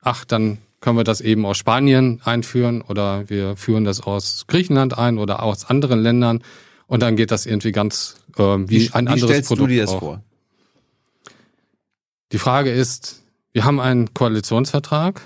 Ach, 0.00 0.24
dann 0.24 0.58
können 0.80 0.96
wir 0.96 1.04
das 1.04 1.20
eben 1.20 1.46
aus 1.46 1.56
Spanien 1.58 2.20
einführen 2.24 2.80
oder 2.80 3.28
wir 3.28 3.56
führen 3.56 3.82
das 3.82 4.00
aus 4.00 4.44
Griechenland 4.46 4.96
ein 4.96 5.18
oder 5.18 5.42
aus 5.42 5.64
anderen 5.64 5.98
Ländern 5.98 6.44
und 6.86 7.02
dann 7.02 7.16
geht 7.16 7.32
das 7.32 7.44
irgendwie 7.44 7.72
ganz 7.72 8.20
äh, 8.36 8.42
wie, 8.42 8.90
ein 8.92 9.06
wie 9.06 9.10
anderes 9.10 9.22
stellst 9.22 9.48
Produkt 9.48 9.70
du 9.70 9.74
dir 9.74 9.82
das 9.82 9.90
auch. 9.90 9.98
vor? 9.98 10.22
Die 12.32 12.38
Frage 12.38 12.70
ist, 12.70 13.22
wir 13.52 13.64
haben 13.64 13.80
einen 13.80 14.12
Koalitionsvertrag, 14.12 15.22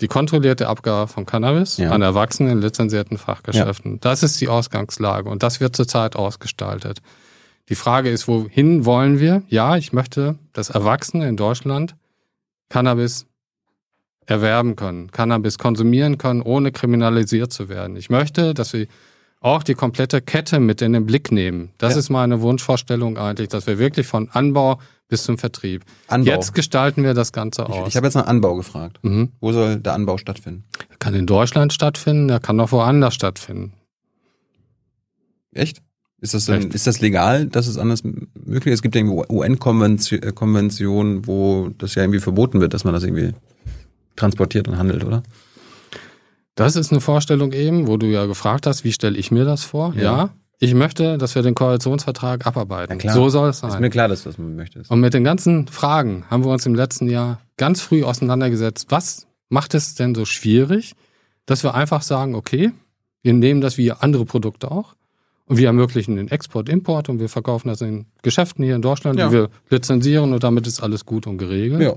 die 0.00 0.08
kontrollierte 0.08 0.68
Abgabe 0.68 1.06
von 1.06 1.26
Cannabis 1.26 1.76
Ja. 1.76 1.90
an 1.92 2.02
Erwachsenen 2.02 2.52
in 2.52 2.60
lizenzierten 2.60 3.18
Fachgeschäften. 3.18 4.00
Das 4.00 4.22
ist 4.22 4.40
die 4.40 4.48
Ausgangslage 4.48 5.28
und 5.28 5.42
das 5.42 5.60
wird 5.60 5.76
zurzeit 5.76 6.16
ausgestaltet. 6.16 7.00
Die 7.68 7.76
Frage 7.76 8.10
ist, 8.10 8.26
wohin 8.26 8.84
wollen 8.84 9.20
wir? 9.20 9.42
Ja, 9.46 9.76
ich 9.76 9.92
möchte, 9.92 10.36
dass 10.52 10.70
Erwachsene 10.70 11.28
in 11.28 11.36
Deutschland 11.36 11.94
Cannabis 12.68 13.26
erwerben 14.26 14.74
können, 14.76 15.10
Cannabis 15.12 15.58
konsumieren 15.58 16.18
können, 16.18 16.42
ohne 16.42 16.72
kriminalisiert 16.72 17.52
zu 17.52 17.68
werden. 17.68 17.96
Ich 17.96 18.10
möchte, 18.10 18.54
dass 18.54 18.72
wir 18.72 18.86
auch 19.42 19.62
die 19.62 19.74
komplette 19.74 20.20
Kette 20.22 20.60
mit 20.60 20.80
in 20.82 20.92
den 20.92 21.04
Blick 21.04 21.30
nehmen. 21.32 21.70
Das 21.78 21.92
Ja. 21.94 21.98
ist 21.98 22.10
meine 22.10 22.40
Wunschvorstellung 22.40 23.18
eigentlich, 23.18 23.48
dass 23.48 23.66
wir 23.66 23.78
wirklich 23.78 24.06
von 24.06 24.28
Anbau 24.30 24.78
bis 25.08 25.24
zum 25.24 25.36
Vertrieb. 25.36 25.84
Anbau. 26.08 26.30
Jetzt 26.30 26.54
gestalten 26.54 27.02
wir 27.04 27.12
das 27.12 27.32
Ganze 27.32 27.62
ich 27.62 27.68
aus. 27.68 27.88
ich 27.88 27.96
habe 27.96 28.06
jetzt 28.06 28.14
nach 28.14 28.26
Anbau 28.26 28.54
gefragt. 28.54 28.98
mhm. 29.02 29.32
Wo 29.40 29.52
soll 29.52 29.76
der 29.76 29.92
Anbau 29.94 30.16
stattfinden? 30.16 30.64
Kann 30.98 31.14
in 31.14 31.26
Deutschland 31.26 31.72
stattfinden, 31.72 32.28
er 32.30 32.40
kann 32.40 32.58
auch 32.60 32.72
woanders 32.72 33.14
stattfinden. 33.14 33.72
Echt? 35.52 35.82
Ist 36.20 36.34
das, 36.34 36.44
denn, 36.46 36.70
ist 36.70 36.86
das 36.86 37.00
legal, 37.00 37.46
dass 37.46 37.66
es 37.66 37.76
anders 37.78 38.04
möglich 38.04 38.66
ist? 38.72 38.78
Es 38.78 38.82
gibt 38.82 38.94
ja 38.94 39.00
irgendwie 39.00 39.24
UN-Konventionen, 39.28 41.26
wo 41.26 41.70
das 41.78 41.96
ja 41.96 42.02
irgendwie 42.04 42.20
verboten 42.20 42.60
wird, 42.60 42.74
dass 42.74 42.84
man 42.84 42.94
das 42.94 43.02
irgendwie 43.02 43.32
transportiert 44.14 44.68
und 44.68 44.78
handelt, 44.78 45.02
oder? 45.04 45.24
Das 46.54 46.76
ist 46.76 46.90
eine 46.92 47.00
Vorstellung 47.00 47.52
eben, 47.52 47.86
wo 47.86 47.96
du 47.96 48.06
ja 48.06 48.26
gefragt 48.26 48.66
hast, 48.66 48.84
wie 48.84 48.92
stelle 48.92 49.16
ich 49.18 49.30
mir 49.30 49.44
das 49.44 49.64
vor? 49.64 49.94
Ja. 49.96 50.02
Ja. 50.02 50.30
Ich 50.58 50.74
möchte, 50.74 51.18
dass 51.18 51.34
wir 51.34 51.42
den 51.42 51.54
Koalitionsvertrag 51.56 52.46
abarbeiten. 52.46 53.00
So 53.10 53.28
soll 53.30 53.48
es 53.48 53.56
Ist 53.62 53.70
sein. 53.72 53.80
mir 53.80 53.90
klar, 53.90 54.06
dass 54.06 54.22
du 54.22 54.28
das 54.28 54.38
möchtest. 54.38 54.90
Und 54.92 55.00
mit 55.00 55.12
den 55.12 55.24
ganzen 55.24 55.66
Fragen 55.66 56.24
haben 56.30 56.44
wir 56.44 56.52
uns 56.52 56.66
im 56.66 56.74
letzten 56.76 57.08
Jahr 57.10 57.40
ganz 57.56 57.80
früh 57.80 58.04
auseinandergesetzt. 58.04 58.86
Was 58.90 59.26
macht 59.48 59.74
es 59.74 59.96
denn 59.96 60.14
so 60.14 60.24
schwierig, 60.24 60.92
dass 61.46 61.64
wir 61.64 61.74
einfach 61.74 62.02
sagen, 62.02 62.36
okay, 62.36 62.70
wir 63.22 63.32
nehmen 63.32 63.60
das 63.60 63.76
wie 63.76 63.90
andere 63.90 64.24
Produkte 64.24 64.70
auch 64.70 64.94
und 65.46 65.56
wir 65.56 65.66
ermöglichen 65.66 66.14
den 66.14 66.28
Export, 66.30 66.68
Import 66.68 67.08
und 67.08 67.18
wir 67.18 67.28
verkaufen 67.28 67.66
das 67.68 67.80
in 67.80 68.06
Geschäften 68.22 68.64
hier 68.64 68.76
in 68.76 68.82
Deutschland, 68.82 69.18
Ja. 69.18 69.28
die 69.28 69.34
wir 69.34 69.48
lizenzieren 69.68 70.32
und 70.32 70.44
damit 70.44 70.68
ist 70.68 70.80
alles 70.80 71.04
gut 71.04 71.26
und 71.26 71.38
geregelt. 71.38 71.82
Ja. 71.82 71.94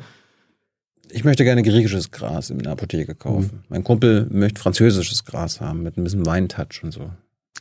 Ich 1.11 1.23
möchte 1.23 1.43
gerne 1.43 1.63
griechisches 1.63 2.11
Gras 2.11 2.49
in 2.49 2.59
der 2.59 2.71
Apotheke 2.71 3.15
kaufen. 3.15 3.63
Mein 3.69 3.83
Kumpel 3.83 4.27
möchte 4.29 4.61
französisches 4.61 5.23
Gras 5.23 5.61
haben 5.61 5.83
mit 5.83 5.97
ein 5.97 6.03
bisschen 6.03 6.25
Weintouch 6.25 6.83
und 6.83 6.91
so. 6.91 7.09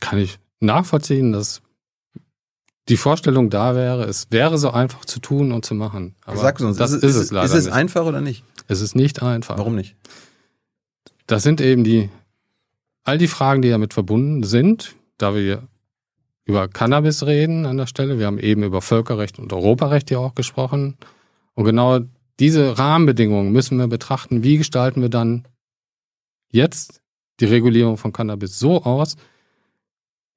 Kann 0.01 0.18
ich 0.18 0.38
nachvollziehen, 0.61 1.32
dass 1.32 1.62
die 2.88 2.97
Vorstellung 2.97 3.51
da 3.51 3.74
wäre, 3.74 4.05
es 4.05 4.26
wäre 4.30 4.59
so 4.59 4.70
einfach 4.70 5.05
zu 5.05 5.20
tun 5.20 5.53
und 5.53 5.64
zu 5.64 5.74
machen. 5.74 6.14
Aber 6.24 6.36
Sag 6.36 6.61
uns, 6.61 6.76
das 6.76 6.92
ist, 6.92 7.03
ist, 7.03 7.14
es, 7.16 7.22
es 7.24 7.30
leider 7.30 7.47
ist 7.47 7.55
es 7.55 7.64
nicht. 7.66 7.74
einfach 7.74 8.05
oder 8.05 8.20
nicht? 8.20 8.45
es 8.68 8.80
ist 8.80 8.95
nicht 8.95 9.22
einfach. 9.22 9.59
Warum 9.59 9.74
nicht? 9.74 9.97
Das 11.26 11.42
sind 11.42 11.61
eben 11.61 11.84
die, 11.84 12.11
all 13.05 13.18
die 13.18 13.28
Fragen, 13.28 13.62
die 13.62 13.70
damit 13.70 13.95
verbunden 13.95 14.42
sind, 14.42 14.95
da 15.18 15.34
wir 15.34 15.62
über 16.45 16.68
Cannabis 16.68 17.24
reden 17.24 17.64
an 17.64 17.78
der 17.78 17.86
Stelle. 17.86 18.18
Wir 18.18 18.26
haben 18.26 18.38
eben 18.38 18.62
über 18.62 18.82
Völkerrecht 18.82 19.38
und 19.38 19.53
Europarecht 19.53 20.11
ja 20.11 20.18
auch 20.18 20.34
gesprochen. 20.34 20.97
Und 21.55 21.64
genau 21.64 22.01
diese 22.41 22.78
Rahmenbedingungen 22.78 23.53
müssen 23.53 23.78
wir 23.78 23.87
betrachten. 23.87 24.43
Wie 24.43 24.57
gestalten 24.57 25.03
wir 25.03 25.09
dann 25.09 25.47
jetzt 26.51 27.01
die 27.41 27.47
Regulierung 27.47 27.97
von 27.97 28.12
Cannabis 28.12 28.59
so 28.59 28.82
aus, 28.85 29.16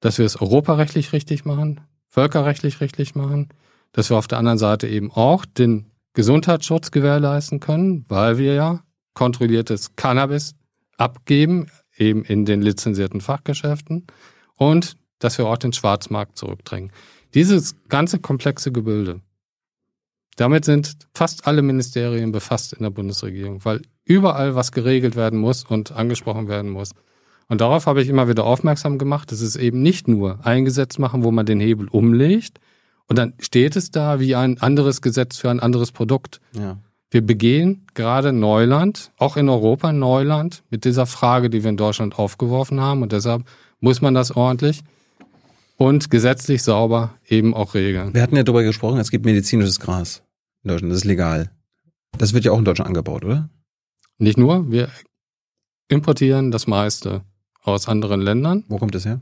dass 0.00 0.18
wir 0.18 0.24
es 0.24 0.40
europarechtlich 0.40 1.12
richtig 1.12 1.44
machen, 1.44 1.80
völkerrechtlich 2.06 2.80
richtig 2.80 3.14
machen, 3.14 3.48
dass 3.92 4.10
wir 4.10 4.16
auf 4.16 4.28
der 4.28 4.38
anderen 4.38 4.58
Seite 4.58 4.86
eben 4.88 5.10
auch 5.10 5.44
den 5.44 5.90
Gesundheitsschutz 6.12 6.90
gewährleisten 6.90 7.60
können, 7.60 8.04
weil 8.08 8.38
wir 8.38 8.54
ja 8.54 8.82
kontrolliertes 9.14 9.96
Cannabis 9.96 10.54
abgeben, 10.96 11.68
eben 11.96 12.24
in 12.24 12.44
den 12.44 12.62
lizenzierten 12.62 13.20
Fachgeschäften 13.20 14.06
und 14.54 14.96
dass 15.18 15.38
wir 15.38 15.46
auch 15.46 15.58
den 15.58 15.72
Schwarzmarkt 15.72 16.36
zurückdrängen. 16.36 16.92
Dieses 17.34 17.76
ganze 17.88 18.20
komplexe 18.20 18.72
Gebilde, 18.72 19.20
damit 20.38 20.64
sind 20.64 20.96
fast 21.14 21.46
alle 21.46 21.62
Ministerien 21.62 22.30
befasst 22.30 22.72
in 22.72 22.84
der 22.84 22.90
Bundesregierung, 22.90 23.64
weil 23.64 23.82
überall 24.04 24.54
was 24.54 24.70
geregelt 24.72 25.16
werden 25.16 25.38
muss 25.38 25.64
und 25.64 25.92
angesprochen 25.92 26.48
werden 26.48 26.70
muss. 26.70 26.92
Und 27.48 27.60
darauf 27.60 27.86
habe 27.86 28.02
ich 28.02 28.08
immer 28.08 28.28
wieder 28.28 28.44
aufmerksam 28.44 28.98
gemacht, 28.98 29.32
dass 29.32 29.40
es 29.40 29.56
eben 29.56 29.82
nicht 29.82 30.06
nur 30.06 30.46
ein 30.46 30.64
Gesetz 30.64 30.98
machen, 30.98 31.24
wo 31.24 31.32
man 31.32 31.44
den 31.44 31.60
Hebel 31.60 31.88
umlegt 31.88 32.60
und 33.08 33.18
dann 33.18 33.34
steht 33.40 33.74
es 33.74 33.90
da 33.90 34.20
wie 34.20 34.36
ein 34.36 34.60
anderes 34.60 35.02
Gesetz 35.02 35.38
für 35.38 35.50
ein 35.50 35.60
anderes 35.60 35.90
Produkt. 35.90 36.40
Ja. 36.52 36.76
Wir 37.10 37.22
begehen 37.22 37.86
gerade 37.94 38.32
Neuland, 38.32 39.10
auch 39.16 39.36
in 39.38 39.48
Europa 39.48 39.92
Neuland, 39.92 40.62
mit 40.70 40.84
dieser 40.84 41.06
Frage, 41.06 41.50
die 41.50 41.64
wir 41.64 41.70
in 41.70 41.78
Deutschland 41.78 42.18
aufgeworfen 42.18 42.80
haben. 42.80 43.02
Und 43.02 43.12
deshalb 43.12 43.44
muss 43.80 44.02
man 44.02 44.12
das 44.14 44.30
ordentlich 44.30 44.82
und 45.78 46.10
gesetzlich 46.10 46.62
sauber 46.62 47.14
eben 47.26 47.54
auch 47.54 47.74
regeln. 47.74 48.12
Wir 48.12 48.20
hatten 48.20 48.36
ja 48.36 48.42
darüber 48.42 48.62
gesprochen, 48.62 49.00
es 49.00 49.10
gibt 49.10 49.24
medizinisches 49.24 49.80
Gras 49.80 50.22
in 50.62 50.68
Deutschland, 50.68 50.92
das 50.92 50.98
ist 51.00 51.04
legal. 51.04 51.50
Das 52.16 52.32
wird 52.34 52.44
ja 52.44 52.52
auch 52.52 52.58
in 52.58 52.64
Deutschland 52.64 52.88
angebaut, 52.88 53.24
oder? 53.24 53.48
Nicht 54.18 54.38
nur, 54.38 54.70
wir 54.70 54.88
importieren 55.88 56.50
das 56.50 56.66
meiste 56.66 57.22
aus 57.62 57.88
anderen 57.88 58.20
Ländern. 58.20 58.64
Wo 58.68 58.78
kommt 58.78 58.94
das 58.94 59.04
her? 59.04 59.20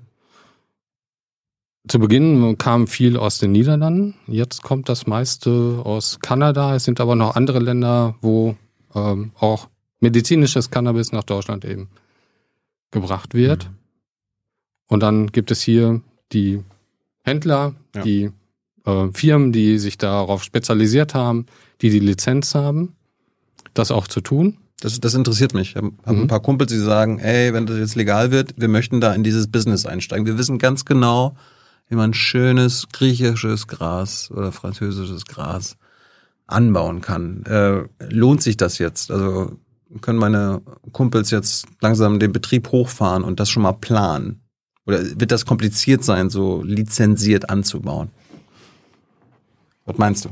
Zu 1.89 2.01
Beginn 2.01 2.59
kam 2.59 2.87
viel 2.89 3.17
aus 3.17 3.39
den 3.39 3.53
Niederlanden. 3.53 4.15
Jetzt 4.27 4.63
kommt 4.63 4.89
das 4.89 5.07
meiste 5.07 5.81
aus 5.85 6.19
Kanada. 6.21 6.75
Es 6.75 6.85
sind 6.85 7.01
aber 7.01 7.15
noch 7.15 7.37
andere 7.37 7.61
Länder, 7.61 8.17
wo 8.21 8.57
ähm, 8.95 9.31
auch 9.39 9.69
medizinisches 10.01 10.71
Cannabis 10.71 11.13
nach 11.13 11.23
Deutschland 11.23 11.65
eben 11.65 11.89
gebracht 12.91 13.35
wird. 13.35 13.71
Und 14.89 15.01
dann 15.01 15.29
gibt 15.29 15.51
es 15.51 15.61
hier 15.63 16.01
die 16.33 16.63
Händler, 17.23 17.75
Ja. 17.95 18.03
die 18.03 18.33
äh, 18.87 19.09
Firmen, 19.13 19.53
die 19.53 19.79
sich 19.79 19.99
darauf 19.99 20.43
spezialisiert 20.43 21.15
haben, 21.15 21.47
die 21.83 21.91
die 21.91 21.99
Lizenz 22.01 22.55
haben, 22.55 22.95
das 23.75 23.91
auch 23.91 24.07
zu 24.09 24.21
tun. 24.21 24.57
Das, 24.81 24.99
das 25.01 25.15
interessiert 25.15 25.55
mich. 25.55 25.71
Ich 25.71 25.77
habe 25.77 25.93
hab 26.05 26.15
Mhm. 26.15 26.23
ein 26.23 26.29
paar 26.29 26.41
Kumpels, 26.41 26.71
die 26.71 26.79
sagen, 26.79 27.19
ey, 27.19 27.53
wenn 27.53 27.67
das 27.67 27.79
jetzt 27.79 27.95
legal 27.97 28.31
wird, 28.31 28.55
wir 28.57 28.69
möchten 28.69 29.01
da 29.01 29.13
in 29.15 29.23
dieses 29.25 29.51
Business 29.51 29.87
einsteigen. 29.87 30.27
Wir 30.27 30.39
wissen 30.39 30.59
ganz 30.59 30.85
genau, 30.85 31.35
wie 31.89 31.95
man 31.97 32.13
schönes 32.15 32.87
griechisches 32.93 33.67
Gras 33.69 34.31
oder 34.31 34.53
französisches 34.53 35.25
Gras 35.25 35.77
anbauen 36.47 37.01
kann. 37.01 37.43
Äh, 37.45 37.85
lohnt 38.11 38.43
sich 38.43 38.57
das 38.57 38.79
jetzt? 38.79 39.11
Also 39.11 39.53
können 40.01 40.19
meine 40.19 40.63
Kumpels 40.93 41.31
jetzt 41.31 41.67
langsam 41.81 42.19
den 42.19 42.33
Betrieb 42.33 42.71
hochfahren 42.71 43.25
und 43.25 43.41
das 43.41 43.49
schon 43.49 43.63
mal 43.63 43.73
planen? 43.73 44.41
Oder 44.85 45.01
wird 45.19 45.33
das 45.33 45.47
kompliziert 45.47 46.05
sein, 46.05 46.29
so 46.31 46.63
lizenziert 46.63 47.51
anzubauen? 47.51 48.11
Was 49.87 49.99
meinst 49.99 50.25
du? 50.25 50.31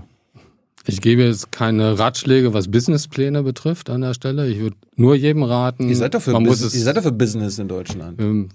Ich 0.87 1.01
gebe 1.01 1.23
jetzt 1.23 1.51
keine 1.51 1.99
Ratschläge, 1.99 2.53
was 2.53 2.71
Businesspläne 2.71 3.43
betrifft 3.43 3.89
an 3.89 4.03
der 4.03 4.13
Stelle. 4.13 4.49
Ich 4.49 4.59
würde 4.61 4.77
nur 4.97 5.15
jedem 5.15 5.43
raten, 5.43 5.89
Ihr 5.89 5.97
seid 5.97 6.15
doch 6.15 6.21
für, 6.21 6.33
man 6.33 6.43
muss 6.43 6.57
Business, 6.57 6.73
es 6.75 6.79
ihr 6.79 6.85
seid 6.85 6.97
doch 6.99 7.03
für 7.03 7.13
Business 7.13 7.59
in 7.59 7.69
Deutschland. 7.69 8.21
Ähm, 8.21 8.51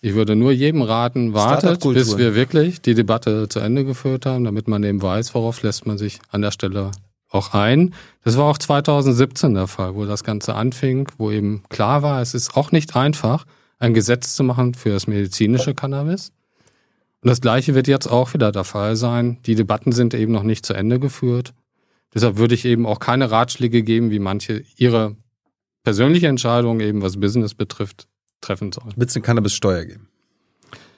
Ich 0.00 0.14
würde 0.14 0.34
nur 0.36 0.52
jedem 0.52 0.80
raten, 0.80 1.34
wartet, 1.34 1.80
bis 1.82 2.16
wir 2.16 2.34
wirklich 2.34 2.80
die 2.80 2.94
Debatte 2.94 3.48
zu 3.50 3.60
Ende 3.60 3.84
geführt 3.84 4.24
haben, 4.24 4.44
damit 4.44 4.68
man 4.68 4.82
eben 4.84 5.02
weiß, 5.02 5.34
worauf 5.34 5.62
lässt 5.62 5.86
man 5.86 5.98
sich 5.98 6.20
an 6.30 6.40
der 6.40 6.52
Stelle 6.52 6.92
auch 7.28 7.52
ein. 7.52 7.92
Das 8.24 8.38
war 8.38 8.46
auch 8.46 8.56
2017 8.56 9.52
der 9.54 9.66
Fall, 9.66 9.94
wo 9.94 10.06
das 10.06 10.24
Ganze 10.24 10.54
anfing, 10.54 11.08
wo 11.18 11.30
eben 11.30 11.62
klar 11.68 12.02
war, 12.02 12.22
es 12.22 12.32
ist 12.32 12.56
auch 12.56 12.72
nicht 12.72 12.96
einfach, 12.96 13.44
ein 13.78 13.92
Gesetz 13.92 14.34
zu 14.34 14.44
machen 14.44 14.72
für 14.74 14.90
das 14.90 15.06
medizinische 15.06 15.74
Cannabis. 15.74 16.32
Und 17.22 17.28
das 17.28 17.40
Gleiche 17.40 17.74
wird 17.74 17.86
jetzt 17.86 18.06
auch 18.06 18.32
wieder 18.32 18.50
der 18.50 18.64
Fall 18.64 18.96
sein. 18.96 19.38
Die 19.44 19.54
Debatten 19.54 19.92
sind 19.92 20.14
eben 20.14 20.32
noch 20.32 20.42
nicht 20.42 20.64
zu 20.64 20.72
Ende 20.72 20.98
geführt. 20.98 21.52
Deshalb 22.14 22.38
würde 22.38 22.54
ich 22.54 22.64
eben 22.64 22.86
auch 22.86 22.98
keine 22.98 23.30
Ratschläge 23.30 23.82
geben, 23.82 24.10
wie 24.10 24.18
manche 24.18 24.64
ihre 24.76 25.16
persönliche 25.84 26.28
Entscheidung 26.28 26.80
eben, 26.80 27.02
was 27.02 27.20
Business 27.20 27.54
betrifft, 27.54 28.08
treffen 28.40 28.72
sollen. 28.72 28.92
Wird 28.96 29.10
es 29.10 29.16
eine 29.16 29.22
Cannabis-Steuer 29.22 29.84
geben? 29.84 30.08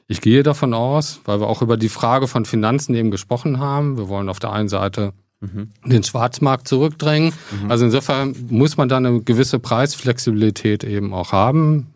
Ich 0.08 0.20
gehe 0.20 0.42
davon 0.42 0.74
aus, 0.74 1.20
weil 1.24 1.40
wir 1.40 1.46
auch 1.46 1.62
über 1.62 1.76
die 1.76 1.88
Frage 1.88 2.28
von 2.28 2.44
Finanzen 2.44 2.94
eben 2.94 3.10
gesprochen 3.10 3.58
haben. 3.58 3.96
Wir 3.96 4.08
wollen 4.08 4.28
auf 4.28 4.40
der 4.40 4.52
einen 4.52 4.68
Seite 4.68 5.12
mhm. 5.40 5.70
den 5.84 6.02
Schwarzmarkt 6.02 6.68
zurückdrängen. 6.68 7.32
Mhm. 7.62 7.70
Also 7.70 7.84
insofern 7.84 8.34
muss 8.48 8.76
man 8.76 8.88
dann 8.88 9.06
eine 9.06 9.22
gewisse 9.22 9.58
Preisflexibilität 9.58 10.84
eben 10.84 11.14
auch 11.14 11.32
haben. 11.32 11.88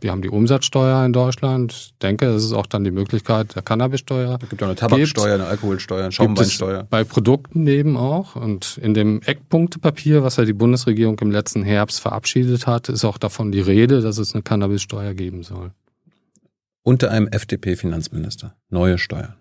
Wir 0.00 0.10
haben 0.10 0.22
die 0.22 0.28
Umsatzsteuer 0.28 1.04
in 1.04 1.12
Deutschland. 1.12 1.72
Ich 1.72 1.98
denke, 1.98 2.26
das 2.26 2.44
ist 2.44 2.52
auch 2.52 2.66
dann 2.66 2.84
die 2.84 2.90
Möglichkeit 2.90 3.54
der 3.54 3.62
Cannabissteuer. 3.62 4.38
Es 4.42 4.48
gibt 4.48 4.62
auch 4.62 4.66
eine 4.66 4.76
Tabaksteuer, 4.76 5.34
eine 5.34 5.46
Alkoholsteuer, 5.46 6.04
eine 6.04 6.12
Schaumweinsteuer. 6.12 6.86
Bei 6.90 7.04
Produkten 7.04 7.66
eben 7.66 7.96
auch. 7.96 8.36
Und 8.36 8.78
in 8.82 8.94
dem 8.94 9.22
Eckpunktepapier, 9.22 10.22
was 10.22 10.36
ja 10.36 10.44
die 10.44 10.52
Bundesregierung 10.52 11.18
im 11.20 11.30
letzten 11.30 11.62
Herbst 11.62 12.00
verabschiedet 12.00 12.66
hat, 12.66 12.88
ist 12.88 13.04
auch 13.04 13.18
davon 13.18 13.52
die 13.52 13.60
Rede, 13.60 14.00
dass 14.00 14.18
es 14.18 14.34
eine 14.34 14.42
Cannabissteuer 14.42 15.14
geben 15.14 15.42
soll. 15.42 15.72
Unter 16.82 17.10
einem 17.10 17.28
FDP-Finanzminister. 17.28 18.54
Neue 18.68 18.98
Steuern. 18.98 19.34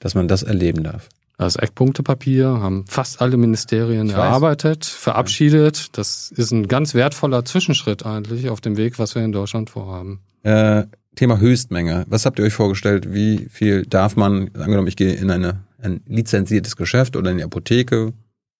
Dass 0.00 0.14
man 0.14 0.26
das 0.26 0.42
erleben 0.42 0.82
darf. 0.82 1.08
Das 1.38 1.56
Eckpunktepapier 1.56 2.46
haben 2.46 2.84
fast 2.86 3.20
alle 3.20 3.36
Ministerien 3.36 4.08
ich 4.08 4.14
erarbeitet, 4.14 4.86
weiß. 4.86 4.92
verabschiedet. 4.92 5.96
Das 5.96 6.30
ist 6.30 6.52
ein 6.52 6.68
ganz 6.68 6.94
wertvoller 6.94 7.44
Zwischenschritt 7.44 8.04
eigentlich 8.06 8.48
auf 8.48 8.60
dem 8.60 8.76
Weg, 8.76 8.98
was 8.98 9.14
wir 9.14 9.24
in 9.24 9.32
Deutschland 9.32 9.70
vorhaben. 9.70 10.20
Äh, 10.42 10.84
Thema 11.16 11.38
Höchstmenge. 11.38 12.04
Was 12.08 12.26
habt 12.26 12.38
ihr 12.38 12.44
euch 12.44 12.54
vorgestellt? 12.54 13.12
Wie 13.12 13.48
viel 13.50 13.84
darf 13.84 14.16
man, 14.16 14.50
angenommen, 14.54 14.88
ich 14.88 14.96
gehe 14.96 15.14
in 15.14 15.30
eine, 15.30 15.64
ein 15.80 16.00
lizenziertes 16.06 16.76
Geschäft 16.76 17.16
oder 17.16 17.30
in 17.30 17.38
die 17.38 17.44
Apotheke, 17.44 18.12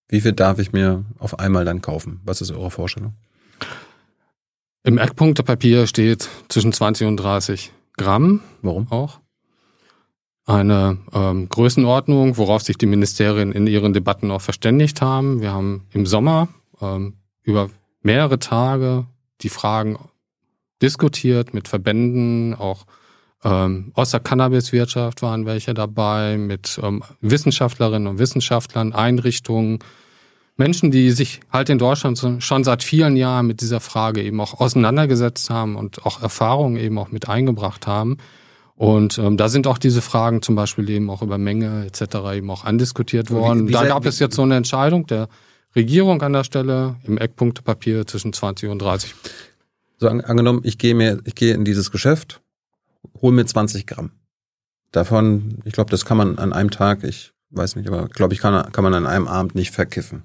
wie 0.08 0.20
viel 0.20 0.32
darf 0.32 0.58
ich 0.58 0.72
mir 0.72 1.04
auf 1.18 1.38
einmal 1.38 1.64
dann 1.64 1.80
kaufen? 1.80 2.20
Was 2.24 2.40
ist 2.40 2.50
eure 2.50 2.70
Vorstellung? 2.70 3.14
Im 4.84 4.98
Eckpunktepapier 4.98 5.86
steht 5.86 6.28
zwischen 6.48 6.72
20 6.72 7.06
und 7.06 7.16
30 7.16 7.72
Gramm. 7.96 8.40
Warum? 8.60 8.90
Auch 8.90 9.21
eine 10.45 10.99
ähm, 11.12 11.49
Größenordnung, 11.49 12.36
worauf 12.36 12.62
sich 12.62 12.76
die 12.76 12.86
Ministerien 12.86 13.53
in 13.53 13.66
ihren 13.66 13.93
Debatten 13.93 14.30
auch 14.30 14.40
verständigt 14.40 15.01
haben. 15.01 15.40
Wir 15.40 15.53
haben 15.53 15.86
im 15.93 16.07
Sommer 16.07 16.49
ähm, 16.80 17.14
über 17.43 17.70
mehrere 18.03 18.38
Tage 18.38 19.07
die 19.40 19.49
Fragen 19.49 19.99
diskutiert 20.80 21.55
mit 21.55 21.68
Verbänden, 21.68 22.55
auch 22.55 22.86
ähm, 23.45 23.93
aus 23.95 24.11
der 24.11 24.20
Cannabiswirtschaft 24.20 25.22
waren 25.22 25.47
welche 25.47 25.74
dabei, 25.74 26.36
mit 26.36 26.78
ähm, 26.82 27.03
Wissenschaftlerinnen 27.20 28.09
und 28.09 28.18
Wissenschaftlern, 28.18 28.93
Einrichtungen, 28.93 29.78
Menschen, 30.57 30.90
die 30.90 31.11
sich 31.12 31.40
halt 31.51 31.70
in 31.70 31.78
Deutschland 31.78 32.22
schon 32.38 32.64
seit 32.64 32.82
vielen 32.82 33.16
Jahren 33.16 33.47
mit 33.47 33.62
dieser 33.62 33.80
Frage 33.80 34.22
eben 34.22 34.40
auch 34.40 34.61
auseinandergesetzt 34.61 35.51
haben 35.51 35.76
und 35.76 36.05
auch 36.05 36.22
Erfahrungen 36.22 36.76
eben 36.76 36.99
auch 36.99 37.11
mit 37.11 37.28
eingebracht 37.28 37.86
haben. 37.86 38.18
Und 38.74 39.18
ähm, 39.18 39.36
da 39.36 39.48
sind 39.48 39.66
auch 39.66 39.78
diese 39.78 40.02
Fragen 40.02 40.42
zum 40.42 40.54
Beispiel 40.54 40.88
eben 40.90 41.10
auch 41.10 41.22
über 41.22 41.38
Menge 41.38 41.84
etc. 41.86 42.16
eben 42.34 42.50
auch 42.50 42.64
andiskutiert 42.64 43.30
worden. 43.30 43.64
Wie, 43.64 43.68
wie 43.68 43.72
da 43.72 43.84
gab 43.84 44.06
es 44.06 44.18
jetzt 44.18 44.34
so 44.34 44.42
eine 44.42 44.56
Entscheidung 44.56 45.06
der 45.06 45.28
Regierung 45.76 46.22
an 46.22 46.32
der 46.32 46.44
Stelle 46.44 46.96
im 47.04 47.18
Eckpunktepapier 47.18 48.06
zwischen 48.06 48.32
20 48.32 48.70
und 48.70 48.80
30. 48.80 49.14
So 49.98 50.08
an, 50.08 50.20
angenommen, 50.20 50.60
ich 50.64 50.78
gehe 50.78 50.94
mir, 50.94 51.20
ich 51.24 51.34
gehe 51.34 51.54
in 51.54 51.64
dieses 51.64 51.90
Geschäft, 51.90 52.42
hole 53.20 53.34
mir 53.34 53.46
20 53.46 53.86
Gramm. 53.86 54.10
Davon, 54.90 55.58
ich 55.64 55.72
glaube, 55.72 55.90
das 55.90 56.04
kann 56.04 56.16
man 56.16 56.38
an 56.38 56.52
einem 56.52 56.70
Tag, 56.70 57.04
ich 57.04 57.32
weiß 57.50 57.76
nicht, 57.76 57.88
aber 57.88 58.08
glaube 58.08 58.34
ich, 58.34 58.40
kann, 58.40 58.72
kann 58.72 58.84
man 58.84 58.94
an 58.94 59.06
einem 59.06 59.28
Abend 59.28 59.54
nicht 59.54 59.70
verkiffen. 59.70 60.24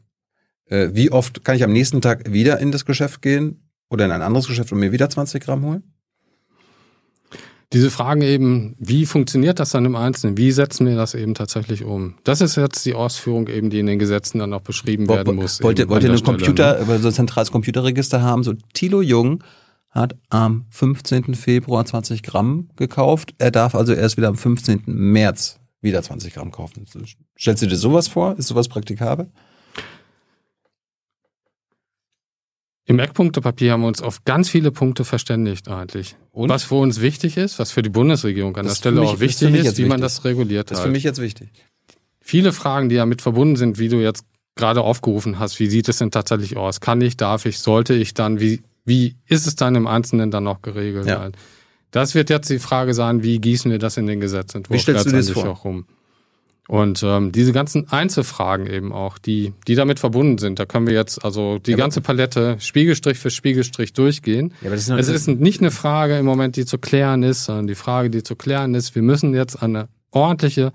Äh, 0.66 0.90
wie 0.94 1.12
oft 1.12 1.44
kann 1.44 1.56
ich 1.56 1.64
am 1.64 1.72
nächsten 1.72 2.02
Tag 2.02 2.32
wieder 2.32 2.60
in 2.60 2.72
das 2.72 2.86
Geschäft 2.86 3.22
gehen 3.22 3.70
oder 3.90 4.06
in 4.06 4.12
ein 4.12 4.22
anderes 4.22 4.48
Geschäft 4.48 4.72
und 4.72 4.80
mir 4.80 4.92
wieder 4.92 5.10
20 5.10 5.44
Gramm 5.44 5.64
holen? 5.64 5.84
Diese 7.74 7.92
Fragen 7.92 8.22
eben, 8.22 8.76
wie 8.80 9.06
funktioniert 9.06 9.60
das 9.60 9.72
dann 9.72 9.84
im 9.84 9.96
Einzelnen? 9.96 10.38
Wie 10.38 10.52
setzen 10.52 10.88
wir 10.88 10.96
das 10.96 11.14
eben 11.14 11.34
tatsächlich 11.34 11.84
um? 11.84 12.16
Das 12.24 12.40
ist 12.40 12.56
jetzt 12.56 12.86
die 12.86 12.94
Ausführung 12.94 13.48
eben, 13.48 13.70
die 13.70 13.80
in 13.80 13.88
den 13.88 14.00
Gesetzen 14.00 14.40
dann 14.40 14.54
auch 14.54 14.62
beschrieben 14.62 15.10
werden 15.10 15.36
muss. 15.36 15.62
Wollt 15.62 15.80
ihr, 15.80 15.90
wollt 15.90 16.04
ihr 16.04 16.12
ein 16.12 16.24
Computer, 16.24 16.86
ne? 16.86 17.00
so 17.00 17.08
ein 17.08 17.14
zentrales 17.14 17.52
Computerregister 17.52 18.22
haben? 18.22 18.44
So 18.44 18.54
Thilo 18.74 19.02
Jung 19.02 19.44
hat 19.90 20.16
am 20.30 20.66
15. 20.70 21.36
Februar 21.36 21.86
20 21.86 22.24
Gramm 22.24 22.70
gekauft. 22.78 23.34
Er 23.38 23.52
darf 23.52 23.76
also 23.76 23.94
erst 23.94 24.16
wieder 24.16 24.30
am 24.30 24.38
15. 24.38 24.84
März 24.86 25.60
wieder 25.82 26.02
20 26.02 26.34
Gramm 26.34 26.52
kaufen. 26.52 26.86
Stellst 27.38 27.64
du 27.64 27.68
dir 27.68 27.76
sowas 27.76 28.08
vor? 28.08 28.38
Ist 28.38 28.48
sowas 28.48 28.70
praktikabel? 28.70 29.30
Im 32.90 33.00
Eckpunktepapier 33.00 33.74
haben 33.74 33.82
wir 33.82 33.88
uns 33.88 34.02
auf 34.02 34.24
ganz 34.24 34.50
viele 34.50 34.72
Punkte 34.72 35.04
verständigt 35.04 35.68
eigentlich. 35.68 36.16
Und? 36.32 36.48
Was 36.48 36.64
für 36.64 36.76
uns 36.76 37.02
wichtig 37.02 37.36
ist, 37.36 37.60
was 37.60 37.72
für 37.72 37.82
die 37.82 37.90
Bundesregierung 37.90 38.56
an 38.56 38.66
das 38.66 38.76
der 38.76 38.78
Stelle 38.78 39.02
mich, 39.02 39.10
auch 39.10 39.20
wichtig 39.20 39.54
ist, 39.54 39.68
ist 39.68 39.78
wie 39.78 39.86
man 39.86 40.00
das 40.00 40.24
reguliert 40.24 40.72
das 40.72 40.80
hat. 40.80 40.86
Das 40.86 40.86
ist 40.86 40.86
für 40.86 40.92
mich 40.92 41.04
jetzt 41.04 41.20
wichtig. 41.22 41.50
Viele 42.22 42.54
Fragen, 42.54 42.88
die 42.88 42.96
damit 42.96 43.22
verbunden 43.22 43.58
sind, 43.58 43.78
wie 43.78 43.90
du 43.90 43.98
jetzt 43.98 44.24
gerade 44.56 44.82
aufgerufen 44.82 45.38
hast, 45.38 45.60
wie 45.60 45.68
sieht 45.68 45.90
es 45.90 45.98
denn 45.98 46.12
tatsächlich 46.12 46.56
aus? 46.56 46.80
Kann 46.80 47.02
ich, 47.02 47.18
darf 47.18 47.46
ich, 47.46 47.60
sollte 47.60 47.94
ich 47.94 48.14
dann, 48.14 48.40
wie, 48.40 48.62
wie 48.86 49.18
ist 49.26 49.48
es 49.48 49.58
dann 49.58 49.76
im 49.76 49.86
Einzelnen 49.86 50.32
dann 50.32 50.46
noch 50.46 50.62
geregelt? 50.62 51.08
Ja. 51.08 51.30
Das 51.92 52.16
wird 52.16 52.30
jetzt 52.30 52.50
die 52.50 52.60
Frage 52.60 52.94
sein, 52.94 53.22
wie 53.22 53.40
gießen 53.40 53.70
wir 53.70 53.80
das 53.80 53.98
in 53.98 54.08
den 54.08 54.22
Gesetzentwurf 54.22 54.78
wie 54.78 54.82
stellst 54.82 55.08
du 55.08 55.12
das 55.12 55.30
vor? 55.30 55.50
auch 55.50 55.66
um? 55.66 55.88
Und 56.68 57.02
ähm, 57.02 57.32
diese 57.32 57.54
ganzen 57.54 57.90
Einzelfragen 57.92 58.68
eben 58.68 58.92
auch, 58.92 59.18
die, 59.18 59.54
die 59.68 59.76
damit 59.76 60.00
verbunden 60.00 60.38
sind, 60.38 60.60
da 60.60 60.66
können 60.66 60.86
wir 60.86 60.94
jetzt 60.94 61.24
also 61.24 61.60
die 61.60 61.72
ja, 61.72 61.78
ganze 61.78 62.02
Palette 62.02 62.58
Spiegelstrich 62.60 63.18
für 63.18 63.30
Spiegelstrich 63.30 63.94
durchgehen. 63.94 64.54
Ja, 64.62 64.68
aber 64.68 64.76
das 64.76 64.90
ist 64.90 65.08
es 65.08 65.10
ist 65.10 65.28
nicht 65.28 65.62
eine 65.62 65.72
Frage 65.72 66.18
im 66.18 66.26
Moment, 66.26 66.58
die 66.58 66.66
zu 66.66 66.78
klären 66.78 67.24
ist, 67.24 67.46
sondern 67.46 67.68
die 67.68 67.76
Frage, 67.76 68.10
die 68.10 68.22
zu 68.22 68.36
klären 68.36 68.76
ist, 68.76 68.96
wir 68.96 69.02
müssen 69.02 69.34
jetzt 69.34 69.64
eine 69.64 69.88
ordentliche, 70.12 70.74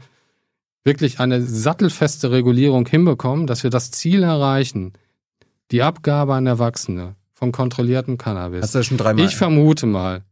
wirklich 0.82 1.20
eine 1.20 1.42
sattelfeste 1.42 2.30
Regulierung 2.30 2.86
hinbekommen, 2.86 3.46
dass 3.46 3.62
wir 3.62 3.70
das 3.70 3.90
Ziel 3.90 4.22
erreichen, 4.22 4.94
die 5.72 5.82
Abgabe 5.82 6.34
an 6.34 6.46
Erwachsene 6.46 7.16
von 7.34 7.52
kontrolliertem 7.52 8.16
Cannabis. 8.16 8.62
Hast 8.62 8.74
du 8.74 8.78
das 8.78 8.86
schon 8.86 8.96
dreimal? 8.96 9.24
Ich 9.24 9.36
vermute 9.36 9.86
mal, 9.86 10.22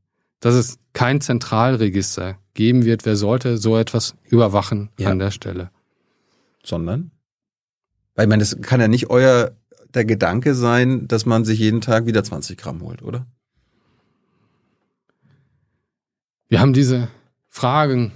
dass 0.41 0.55
es 0.55 0.79
kein 0.93 1.21
Zentralregister 1.21 2.39
geben 2.55 2.85
wird, 2.85 3.05
wer 3.05 3.17
sollte 3.17 3.59
so 3.59 3.77
etwas 3.77 4.15
überwachen 4.25 4.91
ja. 4.99 5.11
an 5.11 5.19
der 5.19 5.31
Stelle. 5.31 5.71
Sondern? 6.65 7.11
Weil 8.15 8.25
ich 8.25 8.29
meine, 8.29 8.43
das 8.43 8.61
kann 8.61 8.81
ja 8.81 8.89
nicht 8.89 9.09
euer 9.11 9.53
der 9.95 10.05
Gedanke 10.05 10.55
sein, 10.55 11.09
dass 11.09 11.27
man 11.27 11.45
sich 11.45 11.59
jeden 11.59 11.81
Tag 11.81 12.07
wieder 12.07 12.23
20 12.23 12.59
Gramm 12.59 12.81
holt, 12.83 13.03
oder? 13.03 13.27
Wir 16.49 16.61
haben 16.61 16.73
diese 16.73 17.09
Fragen 17.49 18.13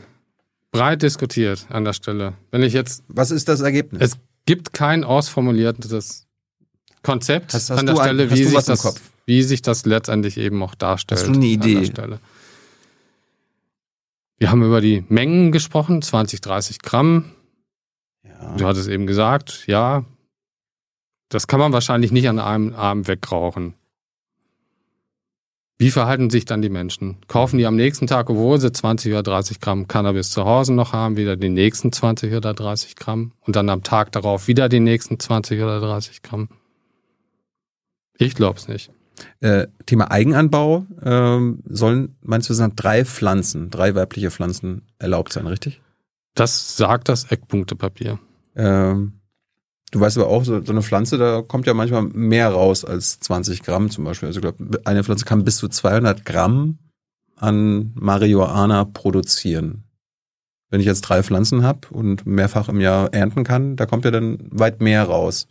breit 0.72 1.02
diskutiert 1.02 1.66
an 1.70 1.84
der 1.84 1.92
Stelle. 1.92 2.34
Wenn 2.50 2.62
ich 2.62 2.72
jetzt. 2.72 3.04
Was 3.08 3.30
ist 3.30 3.48
das 3.48 3.60
Ergebnis? 3.60 4.02
Es 4.02 4.18
gibt 4.44 4.72
kein 4.72 5.04
ausformuliertes 5.04 6.26
Konzept 7.02 7.54
hast, 7.54 7.70
hast 7.70 7.78
an 7.78 7.86
der 7.86 7.96
Stelle, 7.96 8.24
ein, 8.24 8.30
wie, 8.30 8.44
sich 8.44 8.64
das, 8.64 9.00
wie 9.26 9.42
sich 9.42 9.62
das 9.62 9.86
letztendlich 9.86 10.36
eben 10.38 10.62
auch 10.62 10.74
darstellt. 10.74 11.20
Hast 11.20 11.28
du 11.28 11.34
eine 11.34 11.46
Idee? 11.46 11.90
Wir 14.38 14.50
haben 14.50 14.62
über 14.62 14.80
die 14.80 15.04
Mengen 15.08 15.52
gesprochen, 15.52 16.02
20, 16.02 16.40
30 16.40 16.80
Gramm. 16.80 17.32
Ja. 18.22 18.56
Du 18.56 18.66
hattest 18.66 18.88
eben 18.88 19.06
gesagt, 19.06 19.64
ja, 19.66 20.04
das 21.28 21.46
kann 21.46 21.60
man 21.60 21.72
wahrscheinlich 21.72 22.12
nicht 22.12 22.28
an 22.28 22.38
einem 22.38 22.74
Abend 22.74 23.08
wegrauchen. 23.08 23.74
Wie 25.76 25.90
verhalten 25.90 26.30
sich 26.30 26.44
dann 26.44 26.62
die 26.62 26.68
Menschen? 26.68 27.16
Kaufen 27.26 27.58
die 27.58 27.66
am 27.66 27.74
nächsten 27.74 28.06
Tag, 28.06 28.30
obwohl 28.30 28.60
sie 28.60 28.70
20 28.70 29.12
oder 29.12 29.24
30 29.24 29.60
Gramm 29.60 29.88
Cannabis 29.88 30.30
zu 30.30 30.44
Hause 30.44 30.72
noch 30.72 30.92
haben, 30.92 31.16
wieder 31.16 31.36
die 31.36 31.48
nächsten 31.48 31.90
20 31.90 32.32
oder 32.34 32.54
30 32.54 32.94
Gramm 32.94 33.32
und 33.40 33.56
dann 33.56 33.68
am 33.68 33.82
Tag 33.82 34.12
darauf 34.12 34.46
wieder 34.46 34.68
die 34.68 34.80
nächsten 34.80 35.18
20 35.18 35.60
oder 35.60 35.80
30 35.80 36.22
Gramm? 36.22 36.48
Ich 38.16 38.36
glaube 38.36 38.58
es 38.58 38.68
nicht. 38.68 38.92
Äh, 39.40 39.68
Thema 39.86 40.10
Eigenanbau 40.10 40.86
ähm, 41.02 41.62
sollen 41.66 42.16
meinst 42.22 42.50
du 42.50 42.54
sind 42.54 42.74
drei 42.76 43.04
Pflanzen, 43.04 43.70
drei 43.70 43.94
weibliche 43.94 44.30
Pflanzen 44.30 44.82
erlaubt 44.98 45.32
sein, 45.32 45.46
richtig? 45.46 45.80
Das 46.34 46.76
sagt 46.76 47.08
das 47.08 47.30
Eckpunktepapier. 47.30 48.18
Ähm, 48.56 49.20
du 49.92 50.00
weißt 50.00 50.18
aber 50.18 50.28
auch, 50.28 50.44
so, 50.44 50.60
so 50.64 50.72
eine 50.72 50.82
Pflanze, 50.82 51.16
da 51.16 51.42
kommt 51.42 51.66
ja 51.66 51.74
manchmal 51.74 52.02
mehr 52.02 52.48
raus 52.48 52.84
als 52.84 53.20
20 53.20 53.62
Gramm 53.62 53.90
zum 53.90 54.04
Beispiel. 54.04 54.26
Also 54.26 54.40
ich 54.40 54.42
glaube, 54.42 54.80
eine 54.84 55.04
Pflanze 55.04 55.24
kann 55.24 55.44
bis 55.44 55.58
zu 55.58 55.68
200 55.68 56.24
Gramm 56.24 56.78
an 57.36 57.92
Marihuana 57.94 58.84
produzieren. 58.84 59.84
Wenn 60.70 60.80
ich 60.80 60.86
jetzt 60.86 61.02
drei 61.02 61.22
Pflanzen 61.22 61.62
habe 61.62 61.88
und 61.90 62.26
mehrfach 62.26 62.68
im 62.68 62.80
Jahr 62.80 63.12
ernten 63.14 63.44
kann, 63.44 63.76
da 63.76 63.86
kommt 63.86 64.04
ja 64.04 64.10
dann 64.10 64.38
weit 64.50 64.80
mehr 64.80 65.04
raus. 65.04 65.46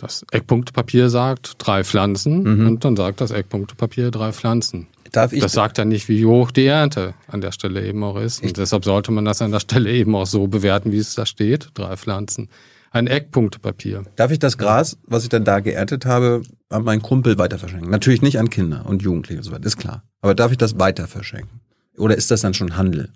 Das 0.00 0.24
Eckpunktepapier 0.30 1.10
sagt 1.10 1.56
drei 1.58 1.84
Pflanzen 1.84 2.42
mhm. 2.42 2.66
und 2.66 2.84
dann 2.86 2.96
sagt 2.96 3.20
das 3.20 3.30
Eckpunktepapier 3.30 4.10
drei 4.10 4.32
Pflanzen. 4.32 4.86
Darf 5.12 5.34
ich 5.34 5.42
das 5.42 5.52
sagt 5.52 5.76
ja 5.76 5.84
nicht, 5.84 6.08
wie 6.08 6.24
hoch 6.24 6.52
die 6.52 6.64
Ernte 6.64 7.12
an 7.28 7.42
der 7.42 7.52
Stelle 7.52 7.86
eben 7.86 8.02
auch 8.02 8.16
ist. 8.16 8.42
Und 8.42 8.56
deshalb 8.56 8.84
sollte 8.84 9.12
man 9.12 9.26
das 9.26 9.42
an 9.42 9.50
der 9.50 9.60
Stelle 9.60 9.90
eben 9.92 10.14
auch 10.14 10.24
so 10.24 10.46
bewerten, 10.46 10.90
wie 10.90 10.98
es 10.98 11.14
da 11.14 11.26
steht. 11.26 11.68
Drei 11.74 11.96
Pflanzen. 11.96 12.48
ein 12.92 13.08
Eckpunktepapier. 13.08 14.04
Darf 14.16 14.30
ich 14.30 14.38
das 14.38 14.56
Gras, 14.56 14.96
was 15.06 15.24
ich 15.24 15.28
dann 15.28 15.44
da 15.44 15.60
geerntet 15.60 16.06
habe, 16.06 16.42
an 16.70 16.84
meinen 16.84 17.02
Kumpel 17.02 17.36
weiter 17.36 17.58
verschenken? 17.58 17.90
Natürlich 17.90 18.22
nicht 18.22 18.38
an 18.38 18.48
Kinder 18.48 18.86
und 18.86 19.02
Jugendliche 19.02 19.40
und 19.40 19.44
so 19.44 19.52
weiter, 19.52 19.66
ist 19.66 19.76
klar. 19.76 20.02
Aber 20.22 20.34
darf 20.34 20.50
ich 20.50 20.58
das 20.58 20.78
weiter 20.78 21.06
verschenken? 21.08 21.60
Oder 21.98 22.16
ist 22.16 22.30
das 22.30 22.40
dann 22.40 22.54
schon 22.54 22.76
Handel? 22.76 23.10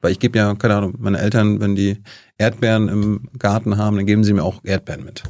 Weil 0.00 0.12
ich 0.12 0.20
gebe 0.20 0.38
ja, 0.38 0.54
keine 0.54 0.76
Ahnung, 0.76 0.94
meine 0.98 1.18
Eltern, 1.18 1.60
wenn 1.60 1.74
die 1.74 2.00
Erdbeeren 2.38 2.88
im 2.88 3.28
Garten 3.38 3.76
haben, 3.76 3.96
dann 3.96 4.06
geben 4.06 4.22
sie 4.22 4.32
mir 4.32 4.44
auch 4.44 4.60
Erdbeeren 4.62 5.04
mit. 5.04 5.24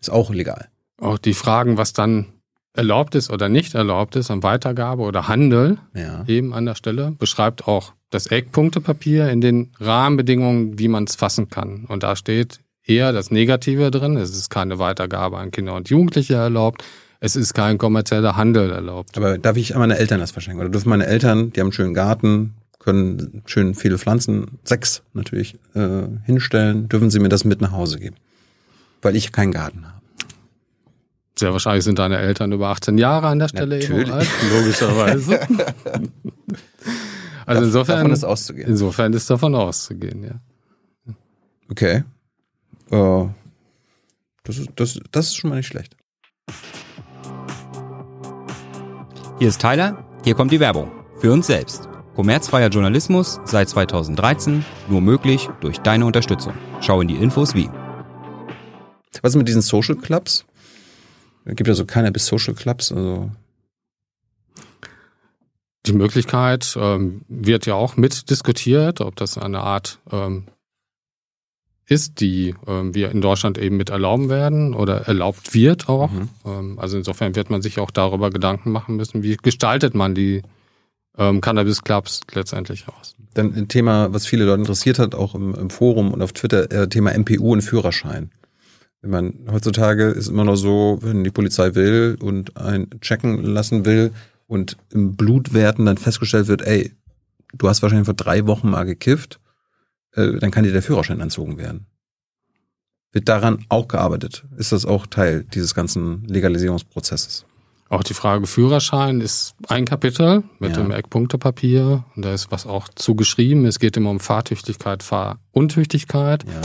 Ist 0.00 0.10
auch 0.10 0.30
legal. 0.30 0.68
Auch 1.00 1.18
die 1.18 1.34
Fragen, 1.34 1.76
was 1.78 1.92
dann 1.92 2.26
erlaubt 2.74 3.14
ist 3.14 3.30
oder 3.30 3.48
nicht 3.48 3.74
erlaubt 3.74 4.16
ist 4.16 4.30
an 4.30 4.42
Weitergabe 4.42 5.02
oder 5.02 5.28
Handel, 5.28 5.78
Ja. 5.94 6.24
eben 6.26 6.54
an 6.54 6.66
der 6.66 6.74
Stelle, 6.74 7.12
beschreibt 7.18 7.66
auch 7.66 7.92
das 8.10 8.26
Eckpunktepapier 8.28 9.28
in 9.30 9.40
den 9.40 9.72
Rahmenbedingungen, 9.78 10.78
wie 10.78 10.88
man 10.88 11.04
es 11.04 11.16
fassen 11.16 11.48
kann. 11.48 11.84
Und 11.86 12.02
da 12.02 12.16
steht 12.16 12.60
eher 12.84 13.12
das 13.12 13.30
Negative 13.30 13.90
drin. 13.90 14.16
Es 14.16 14.30
ist 14.30 14.50
keine 14.50 14.78
Weitergabe 14.78 15.38
an 15.38 15.50
Kinder 15.50 15.74
und 15.74 15.88
Jugendliche 15.90 16.34
erlaubt. 16.34 16.84
Es 17.20 17.36
ist 17.36 17.54
kein 17.54 17.76
kommerzieller 17.76 18.36
Handel 18.36 18.70
erlaubt. 18.70 19.16
Aber 19.16 19.36
darf 19.38 19.56
ich 19.56 19.74
an 19.74 19.80
meine 19.80 19.98
Eltern 19.98 20.20
das 20.20 20.30
verschenken? 20.30 20.60
Oder 20.60 20.70
dürfen 20.70 20.88
meine 20.88 21.06
Eltern, 21.06 21.52
die 21.52 21.60
haben 21.60 21.66
einen 21.66 21.72
schönen 21.72 21.94
Garten, 21.94 22.54
können 22.78 23.42
schön 23.46 23.74
viele 23.74 23.98
Pflanzen, 23.98 24.58
sechs 24.64 25.02
natürlich, 25.12 25.56
äh, 25.74 26.06
hinstellen, 26.24 26.88
dürfen 26.88 27.10
sie 27.10 27.18
mir 27.18 27.28
das 27.28 27.44
mit 27.44 27.60
nach 27.60 27.72
Hause 27.72 27.98
geben? 27.98 28.16
Weil 29.02 29.16
ich 29.16 29.32
keinen 29.32 29.52
Garten 29.52 29.86
habe. 29.86 30.00
Sehr 31.38 31.52
wahrscheinlich 31.52 31.84
sind 31.84 31.98
deine 31.98 32.18
Eltern 32.18 32.52
über 32.52 32.68
18 32.68 32.98
Jahre 32.98 33.28
an 33.28 33.38
der 33.38 33.48
Stelle 33.48 33.78
Natürlich. 33.78 34.08
eben 34.08 34.12
alt, 34.12 34.28
logischerweise. 34.52 35.40
also 37.46 37.64
insofern, 37.64 37.96
Davon 37.98 38.12
ist 38.12 38.24
auszugehen. 38.24 38.68
insofern 38.68 39.12
ist 39.14 39.30
davon 39.30 39.54
auszugehen, 39.54 40.22
ja. 40.22 41.14
Okay. 41.70 42.04
Äh, 42.90 43.26
das, 44.42 44.58
ist, 44.58 44.68
das, 44.76 45.00
das 45.12 45.26
ist 45.28 45.36
schon 45.36 45.50
mal 45.50 45.56
nicht 45.56 45.68
schlecht. 45.68 45.96
Hier 49.38 49.48
ist 49.48 49.62
Tyler, 49.62 50.04
hier 50.24 50.34
kommt 50.34 50.52
die 50.52 50.60
Werbung. 50.60 50.90
Für 51.20 51.32
uns 51.32 51.46
selbst. 51.46 51.88
Kommerzfreier 52.16 52.68
Journalismus 52.68 53.40
seit 53.44 53.70
2013, 53.70 54.62
nur 54.88 55.00
möglich 55.00 55.48
durch 55.60 55.78
deine 55.78 56.04
Unterstützung. 56.04 56.52
Schau 56.82 57.00
in 57.00 57.08
die 57.08 57.16
Infos 57.16 57.54
wie. 57.54 57.70
Was 59.22 59.32
ist 59.32 59.36
mit 59.36 59.48
diesen 59.48 59.62
Social 59.62 59.96
Clubs? 59.96 60.44
Es 61.44 61.56
gibt 61.56 61.68
ja 61.68 61.74
so 61.74 61.84
Cannabis 61.84 62.26
Social 62.26 62.54
Clubs, 62.54 62.92
also 62.92 63.30
Die 65.86 65.92
Möglichkeit 65.92 66.76
ähm, 66.78 67.22
wird 67.28 67.66
ja 67.66 67.74
auch 67.74 67.96
mitdiskutiert, 67.96 69.00
ob 69.00 69.16
das 69.16 69.38
eine 69.38 69.60
Art 69.60 69.98
ähm, 70.12 70.44
ist, 71.86 72.20
die 72.20 72.54
ähm, 72.66 72.94
wir 72.94 73.10
in 73.10 73.20
Deutschland 73.20 73.58
eben 73.58 73.76
mit 73.76 73.90
erlauben 73.90 74.28
werden 74.28 74.74
oder 74.74 75.08
erlaubt 75.08 75.54
wird 75.54 75.88
auch. 75.88 76.10
Mhm. 76.10 76.28
Ähm, 76.44 76.78
also 76.78 76.98
insofern 76.98 77.34
wird 77.34 77.50
man 77.50 77.62
sich 77.62 77.80
auch 77.80 77.90
darüber 77.90 78.30
Gedanken 78.30 78.70
machen 78.70 78.96
müssen, 78.96 79.22
wie 79.22 79.36
gestaltet 79.36 79.94
man 79.94 80.14
die 80.14 80.42
ähm, 81.18 81.40
Cannabis-Clubs 81.40 82.20
letztendlich 82.32 82.86
aus. 82.88 83.16
dann 83.34 83.54
ein 83.54 83.68
Thema, 83.68 84.12
was 84.12 84.26
viele 84.26 84.44
Leute 84.44 84.60
interessiert 84.60 84.98
hat, 84.98 85.14
auch 85.14 85.34
im, 85.34 85.54
im 85.54 85.70
Forum 85.70 86.12
und 86.12 86.22
auf 86.22 86.32
Twitter, 86.32 86.70
äh, 86.70 86.88
Thema 86.88 87.12
MPU 87.18 87.52
und 87.52 87.62
Führerschein. 87.62 88.30
Ich 89.02 89.08
meine, 89.08 89.32
heutzutage 89.50 90.04
ist 90.08 90.28
immer 90.28 90.44
noch 90.44 90.56
so, 90.56 90.98
wenn 91.00 91.24
die 91.24 91.30
Polizei 91.30 91.74
will 91.74 92.18
und 92.20 92.56
einen 92.56 92.90
checken 93.00 93.42
lassen 93.44 93.84
will 93.86 94.12
und 94.46 94.76
im 94.90 95.16
Blutwerten 95.16 95.86
dann 95.86 95.96
festgestellt 95.96 96.48
wird, 96.48 96.62
ey, 96.62 96.92
du 97.54 97.68
hast 97.68 97.82
wahrscheinlich 97.82 98.04
vor 98.06 98.14
drei 98.14 98.46
Wochen 98.46 98.70
mal 98.70 98.84
gekifft, 98.84 99.40
äh, 100.12 100.38
dann 100.38 100.50
kann 100.50 100.64
dir 100.64 100.72
der 100.72 100.82
Führerschein 100.82 101.20
entzogen 101.20 101.56
werden. 101.56 101.86
Wird 103.12 103.28
daran 103.28 103.64
auch 103.70 103.88
gearbeitet? 103.88 104.44
Ist 104.56 104.72
das 104.72 104.84
auch 104.84 105.06
Teil 105.06 105.44
dieses 105.44 105.74
ganzen 105.74 106.24
Legalisierungsprozesses? 106.26 107.46
Auch 107.88 108.04
die 108.04 108.14
Frage 108.14 108.46
Führerschein 108.46 109.20
ist 109.20 109.54
ein 109.66 109.84
Kapitel 109.84 110.44
mit 110.60 110.76
Ja. 110.76 110.82
dem 110.82 110.92
Eckpunktepapier. 110.92 112.04
Und 112.14 112.24
da 112.24 112.32
ist 112.32 112.52
was 112.52 112.66
auch 112.66 112.88
zugeschrieben. 112.94 113.64
Es 113.66 113.80
geht 113.80 113.96
immer 113.96 114.10
um 114.10 114.20
Fahrtüchtigkeit, 114.20 115.02
Fahruntüchtigkeit. 115.02 116.44
Ja. 116.44 116.60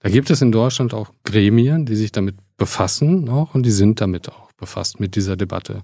Da 0.00 0.08
gibt 0.10 0.30
es 0.30 0.42
in 0.42 0.52
Deutschland 0.52 0.94
auch 0.94 1.12
Gremien, 1.24 1.86
die 1.86 1.96
sich 1.96 2.12
damit 2.12 2.36
befassen 2.56 3.28
auch 3.28 3.54
und 3.54 3.64
die 3.64 3.70
sind 3.70 4.00
damit 4.00 4.28
auch 4.28 4.52
befasst 4.52 5.00
mit 5.00 5.16
dieser 5.16 5.36
Debatte. 5.36 5.82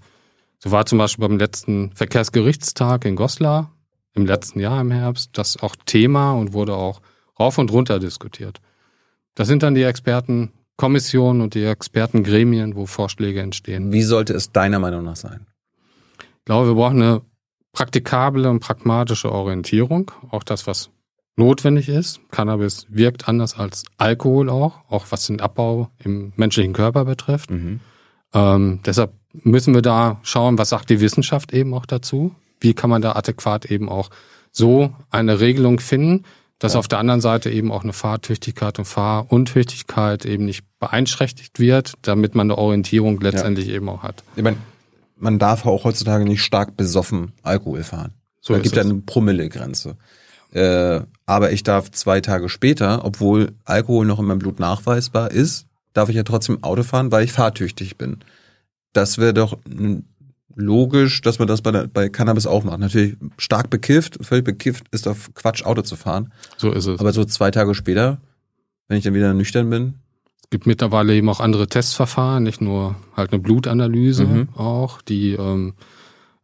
So 0.58 0.70
war 0.70 0.86
zum 0.86 0.98
Beispiel 0.98 1.26
beim 1.26 1.38
letzten 1.38 1.92
Verkehrsgerichtstag 1.92 3.04
in 3.04 3.16
Goslar 3.16 3.70
im 4.14 4.26
letzten 4.26 4.60
Jahr 4.60 4.80
im 4.80 4.90
Herbst 4.90 5.30
das 5.32 5.56
auch 5.56 5.76
Thema 5.86 6.32
und 6.32 6.52
wurde 6.52 6.74
auch 6.74 7.00
rauf 7.38 7.58
und 7.58 7.72
runter 7.72 7.98
diskutiert. 7.98 8.60
Das 9.34 9.48
sind 9.48 9.62
dann 9.64 9.74
die 9.74 9.82
Expertenkommissionen 9.82 11.42
und 11.42 11.54
die 11.54 11.64
Expertengremien, 11.64 12.76
wo 12.76 12.86
Vorschläge 12.86 13.40
entstehen. 13.40 13.92
Wie 13.92 14.02
sollte 14.02 14.32
es 14.32 14.52
deiner 14.52 14.78
Meinung 14.78 15.04
nach 15.04 15.16
sein? 15.16 15.46
Ich 16.18 16.44
glaube, 16.44 16.68
wir 16.68 16.74
brauchen 16.74 17.02
eine 17.02 17.22
praktikable 17.72 18.48
und 18.48 18.60
pragmatische 18.60 19.32
Orientierung. 19.32 20.12
Auch 20.30 20.44
das, 20.44 20.66
was 20.66 20.90
notwendig 21.36 21.88
ist. 21.88 22.20
Cannabis 22.30 22.86
wirkt 22.88 23.28
anders 23.28 23.58
als 23.58 23.84
Alkohol 23.96 24.48
auch, 24.48 24.80
auch 24.88 25.06
was 25.10 25.26
den 25.26 25.40
Abbau 25.40 25.90
im 26.02 26.32
menschlichen 26.36 26.72
Körper 26.72 27.04
betrifft. 27.04 27.50
Mhm. 27.50 27.80
Ähm, 28.32 28.80
deshalb 28.84 29.12
müssen 29.32 29.74
wir 29.74 29.82
da 29.82 30.20
schauen, 30.22 30.58
was 30.58 30.68
sagt 30.68 30.90
die 30.90 31.00
Wissenschaft 31.00 31.52
eben 31.52 31.74
auch 31.74 31.86
dazu? 31.86 32.34
Wie 32.60 32.74
kann 32.74 32.90
man 32.90 33.02
da 33.02 33.12
adäquat 33.12 33.66
eben 33.66 33.88
auch 33.88 34.10
so 34.50 34.94
eine 35.10 35.40
Regelung 35.40 35.80
finden, 35.80 36.24
dass 36.60 36.76
auf 36.76 36.88
der 36.88 36.98
anderen 36.98 37.20
Seite 37.20 37.50
eben 37.50 37.72
auch 37.72 37.82
eine 37.82 37.92
Fahrtüchtigkeit 37.92 38.78
und 38.78 38.84
Fahruntüchtigkeit 38.86 40.24
eben 40.24 40.46
nicht 40.46 40.64
beeinträchtigt 40.78 41.58
wird, 41.58 41.94
damit 42.02 42.34
man 42.34 42.50
eine 42.50 42.56
Orientierung 42.56 43.20
letztendlich 43.20 43.68
eben 43.68 43.88
auch 43.88 44.02
hat. 44.02 44.22
Ich 44.36 44.42
meine, 44.42 44.56
man 45.16 45.38
darf 45.38 45.66
auch 45.66 45.84
heutzutage 45.84 46.24
nicht 46.24 46.42
stark 46.42 46.76
besoffen 46.76 47.32
Alkohol 47.42 47.82
fahren. 47.82 48.14
So 48.40 48.54
da 48.54 48.60
gibt 48.60 48.76
ja 48.76 48.82
es. 48.82 48.88
eine 48.88 49.00
Promillegrenze. 49.00 49.96
Äh, 50.54 51.00
aber 51.26 51.52
ich 51.52 51.62
darf 51.62 51.90
zwei 51.90 52.20
Tage 52.20 52.48
später, 52.48 53.04
obwohl 53.04 53.52
Alkohol 53.64 54.06
noch 54.06 54.18
in 54.18 54.24
meinem 54.26 54.38
Blut 54.38 54.60
nachweisbar 54.60 55.30
ist, 55.30 55.66
darf 55.92 56.08
ich 56.08 56.16
ja 56.16 56.22
trotzdem 56.22 56.62
Auto 56.62 56.82
fahren, 56.82 57.12
weil 57.12 57.24
ich 57.24 57.32
fahrtüchtig 57.32 57.98
bin. 57.98 58.18
Das 58.92 59.18
wäre 59.18 59.34
doch 59.34 59.58
logisch, 60.54 61.20
dass 61.22 61.38
man 61.38 61.48
das 61.48 61.62
bei, 61.62 61.72
der, 61.72 61.86
bei 61.88 62.08
Cannabis 62.08 62.46
auch 62.46 62.62
macht. 62.64 62.78
Natürlich 62.78 63.16
stark 63.38 63.70
bekifft, 63.70 64.24
völlig 64.24 64.44
bekifft 64.44 64.86
ist 64.92 65.06
doch 65.06 65.16
Quatsch, 65.34 65.64
Auto 65.64 65.82
zu 65.82 65.96
fahren. 65.96 66.32
So 66.56 66.70
ist 66.70 66.86
es. 66.86 67.00
Aber 67.00 67.12
so 67.12 67.24
zwei 67.24 67.50
Tage 67.50 67.74
später, 67.74 68.18
wenn 68.88 68.98
ich 68.98 69.04
dann 69.04 69.14
wieder 69.14 69.34
nüchtern 69.34 69.68
bin, 69.70 69.94
Es 70.42 70.50
gibt 70.50 70.66
mittlerweile 70.66 71.14
eben 71.14 71.28
auch 71.28 71.40
andere 71.40 71.66
Testverfahren, 71.66 72.44
nicht 72.44 72.60
nur 72.60 72.94
halt 73.16 73.32
eine 73.32 73.40
Blutanalyse 73.42 74.24
Mhm. 74.26 74.48
auch, 74.54 75.02
die 75.02 75.32
ähm, 75.32 75.74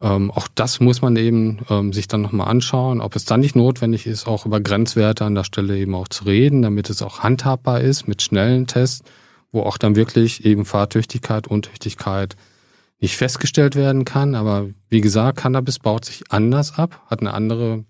ähm, 0.03 0.31
auch 0.31 0.49
das 0.55 0.81
muss 0.81 1.03
man 1.03 1.17
eben 1.17 1.59
ähm, 1.69 1.93
sich 1.93 2.09
dann 2.09 2.23
nochmal 2.23 2.49
anschauen, 2.49 3.01
ob 3.01 3.17
es 3.17 3.27
dann 3.27 3.41
nicht 3.41 3.55
notwendig 3.55 4.07
ist, 4.07 4.27
auch 4.27 4.47
über 4.47 4.61
Grenzwerte 4.61 5.25
an 5.25 5.35
der 5.35 5.45
Stelle 5.45 5.77
eben 5.77 5.95
auch 5.95 6.09
zu 6.09 6.25
reden, 6.25 6.63
damit 6.63 6.89
es 6.89 7.03
auch 7.03 7.21
handhabbar 7.21 7.81
ist 7.83 8.09
mit 8.09 8.23
schnellen 8.23 8.67
Tests, 8.67 9.03
wo 9.53 9.63
auch 9.63 9.77
dann 9.77 9.97
wirklich 9.97 10.45
eben 10.47 10.65
Fahrtüchtigkeit, 10.65 11.49
Untüchtigkeit 11.49 12.37
nicht 12.99 13.17
festgestellt 13.17 13.77
werden 13.77 14.05
kann. 14.05 14.35
Aber 14.35 14.69
wie 14.89 15.03
gesagt, 15.03 15.39
Cannabis 15.39 15.79
baut 15.79 16.07
sich 16.07 16.25
anders 16.31 16.79
ab, 16.79 17.03
hat 17.09 17.21
eine 17.21 17.35
andere 17.35 17.85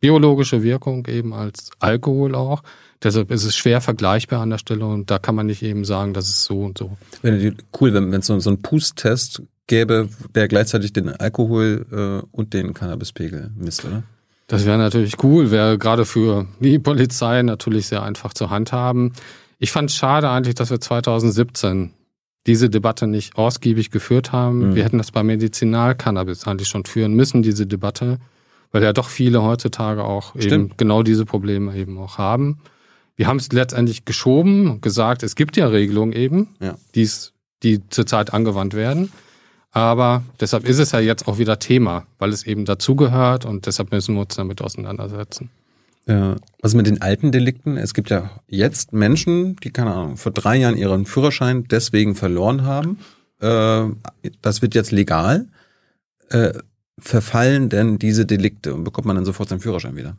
biologische 0.00 0.62
Wirkung 0.62 1.06
eben 1.06 1.34
als 1.34 1.70
Alkohol 1.80 2.34
auch. 2.34 2.62
Deshalb 3.02 3.30
ist 3.30 3.44
es 3.44 3.56
schwer 3.56 3.80
vergleichbar 3.80 4.40
an 4.42 4.50
der 4.50 4.58
Stelle 4.58 4.86
und 4.86 5.10
da 5.10 5.18
kann 5.18 5.34
man 5.34 5.46
nicht 5.46 5.62
eben 5.62 5.84
sagen, 5.84 6.14
das 6.14 6.28
ist 6.28 6.44
so 6.44 6.62
und 6.62 6.78
so. 6.78 6.96
cool, 7.80 7.94
wenn 7.94 8.12
es 8.12 8.26
so, 8.26 8.38
so 8.38 8.50
einen 8.50 8.62
Pust-Test 8.62 9.42
gäbe, 9.70 10.10
der 10.34 10.48
gleichzeitig 10.48 10.92
den 10.92 11.08
Alkohol 11.08 11.86
äh, 11.90 12.26
und 12.36 12.52
den 12.52 12.74
Cannabispegel 12.74 13.50
misst, 13.56 13.84
oder? 13.86 14.02
Das 14.48 14.66
wäre 14.66 14.76
natürlich 14.78 15.22
cool, 15.22 15.52
wäre 15.52 15.78
gerade 15.78 16.04
für 16.04 16.46
die 16.58 16.80
Polizei 16.80 17.40
natürlich 17.42 17.86
sehr 17.86 18.02
einfach 18.02 18.34
zu 18.34 18.50
handhaben. 18.50 19.12
Ich 19.60 19.70
fand 19.70 19.90
es 19.90 19.96
schade 19.96 20.28
eigentlich, 20.28 20.56
dass 20.56 20.70
wir 20.70 20.80
2017 20.80 21.92
diese 22.48 22.68
Debatte 22.68 23.06
nicht 23.06 23.36
ausgiebig 23.36 23.90
geführt 23.92 24.32
haben. 24.32 24.70
Mhm. 24.70 24.74
Wir 24.74 24.84
hätten 24.84 24.98
das 24.98 25.12
bei 25.12 25.22
Medizinalcannabis 25.22 26.46
eigentlich 26.48 26.68
schon 26.68 26.84
führen 26.84 27.14
müssen, 27.14 27.42
diese 27.42 27.66
Debatte, 27.66 28.18
weil 28.72 28.82
ja 28.82 28.92
doch 28.92 29.08
viele 29.08 29.42
heutzutage 29.42 30.02
auch 30.02 30.34
eben 30.34 30.42
Stimmt. 30.42 30.78
genau 30.78 31.02
diese 31.04 31.24
Probleme 31.26 31.76
eben 31.76 31.96
auch 31.98 32.18
haben. 32.18 32.58
Wir 33.14 33.28
haben 33.28 33.36
es 33.36 33.52
letztendlich 33.52 34.04
geschoben 34.04 34.68
und 34.68 34.82
gesagt, 34.82 35.22
es 35.22 35.36
gibt 35.36 35.56
ja 35.56 35.68
Regelungen 35.68 36.12
eben, 36.12 36.48
Ja. 36.58 36.74
die's, 36.96 37.34
die 37.62 37.86
zurzeit 37.90 38.32
angewandt 38.32 38.74
werden. 38.74 39.12
Aber 39.72 40.24
deshalb 40.40 40.64
ist 40.64 40.78
es 40.78 40.92
ja 40.92 41.00
jetzt 41.00 41.28
auch 41.28 41.38
wieder 41.38 41.58
Thema, 41.58 42.06
weil 42.18 42.30
es 42.30 42.44
eben 42.44 42.64
dazugehört 42.64 43.44
und 43.44 43.66
deshalb 43.66 43.92
müssen 43.92 44.14
wir 44.14 44.22
uns 44.22 44.34
damit 44.34 44.62
auseinandersetzen. 44.62 45.50
Ja, 46.06 46.36
was 46.60 46.74
mit 46.74 46.86
den 46.86 47.02
alten 47.02 47.30
Delikten? 47.30 47.76
Es 47.76 47.94
gibt 47.94 48.10
ja 48.10 48.30
jetzt 48.48 48.92
Menschen, 48.92 49.56
die, 49.56 49.70
keine 49.70 49.92
Ahnung, 49.92 50.16
vor 50.16 50.32
drei 50.32 50.56
Jahren 50.56 50.76
ihren 50.76 51.06
Führerschein 51.06 51.68
deswegen 51.68 52.16
verloren 52.16 52.64
haben. 52.64 52.98
Äh, 53.40 53.84
das 54.42 54.60
wird 54.60 54.74
jetzt 54.74 54.90
legal. 54.90 55.46
Äh, 56.30 56.52
verfallen 56.98 57.68
denn 57.68 57.98
diese 57.98 58.26
Delikte 58.26 58.74
und 58.74 58.84
bekommt 58.84 59.06
man 59.06 59.16
dann 59.16 59.24
sofort 59.24 59.48
seinen 59.48 59.60
Führerschein 59.60 59.96
wieder? 59.96 60.16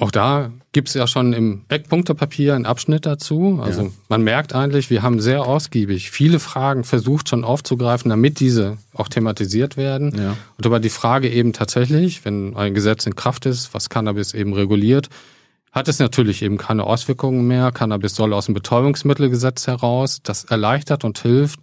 Auch 0.00 0.12
da 0.12 0.52
gibt 0.70 0.86
es 0.88 0.94
ja 0.94 1.08
schon 1.08 1.32
im 1.32 1.64
Eckpunktepapier 1.68 2.54
einen 2.54 2.66
Abschnitt 2.66 3.04
dazu. 3.04 3.58
Also 3.60 3.82
ja. 3.82 3.90
man 4.08 4.22
merkt 4.22 4.54
eigentlich, 4.54 4.90
wir 4.90 5.02
haben 5.02 5.18
sehr 5.18 5.42
ausgiebig 5.42 6.12
viele 6.12 6.38
Fragen 6.38 6.84
versucht 6.84 7.28
schon 7.28 7.42
aufzugreifen, 7.42 8.08
damit 8.08 8.38
diese 8.38 8.78
auch 8.94 9.08
thematisiert 9.08 9.76
werden. 9.76 10.14
Ja. 10.16 10.36
Und 10.56 10.66
aber 10.66 10.78
die 10.78 10.88
Frage 10.88 11.28
eben 11.28 11.52
tatsächlich, 11.52 12.24
wenn 12.24 12.56
ein 12.56 12.74
Gesetz 12.74 13.06
in 13.06 13.16
Kraft 13.16 13.44
ist, 13.46 13.74
was 13.74 13.90
Cannabis 13.90 14.34
eben 14.34 14.52
reguliert, 14.52 15.08
hat 15.72 15.88
es 15.88 15.98
natürlich 15.98 16.42
eben 16.42 16.58
keine 16.58 16.84
Auswirkungen 16.84 17.48
mehr. 17.48 17.72
Cannabis 17.72 18.14
soll 18.14 18.32
aus 18.32 18.46
dem 18.46 18.54
Betäubungsmittelgesetz 18.54 19.66
heraus. 19.66 20.20
Das 20.22 20.44
erleichtert 20.44 21.02
und 21.02 21.18
hilft. 21.18 21.58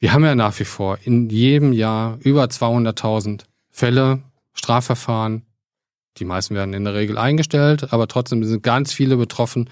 Wir 0.00 0.12
haben 0.12 0.24
ja 0.24 0.34
nach 0.34 0.58
wie 0.58 0.64
vor 0.64 0.98
in 1.04 1.30
jedem 1.30 1.72
Jahr 1.72 2.18
über 2.22 2.42
200.000 2.46 3.42
Fälle, 3.70 4.22
Strafverfahren, 4.52 5.42
die 6.18 6.24
meisten 6.24 6.54
werden 6.54 6.74
in 6.74 6.84
der 6.84 6.94
Regel 6.94 7.18
eingestellt, 7.18 7.92
aber 7.92 8.08
trotzdem 8.08 8.44
sind 8.44 8.62
ganz 8.62 8.92
viele 8.92 9.16
betroffen, 9.16 9.70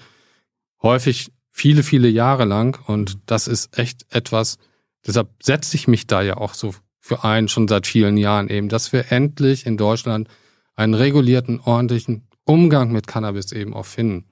häufig 0.81 1.31
viele, 1.51 1.83
viele 1.83 2.07
Jahre 2.07 2.45
lang. 2.45 2.79
Und 2.87 3.19
das 3.27 3.47
ist 3.47 3.77
echt 3.77 4.05
etwas, 4.09 4.57
deshalb 5.05 5.29
setze 5.41 5.75
ich 5.75 5.87
mich 5.87 6.07
da 6.07 6.21
ja 6.21 6.37
auch 6.37 6.53
so 6.53 6.73
für 6.99 7.23
ein, 7.23 7.47
schon 7.47 7.67
seit 7.67 7.87
vielen 7.87 8.17
Jahren 8.17 8.49
eben, 8.49 8.69
dass 8.69 8.93
wir 8.93 9.11
endlich 9.11 9.65
in 9.65 9.77
Deutschland 9.77 10.27
einen 10.75 10.93
regulierten, 10.93 11.59
ordentlichen 11.59 12.27
Umgang 12.45 12.91
mit 12.91 13.07
Cannabis 13.07 13.51
eben 13.51 13.73
auch 13.73 13.85
finden. 13.85 14.25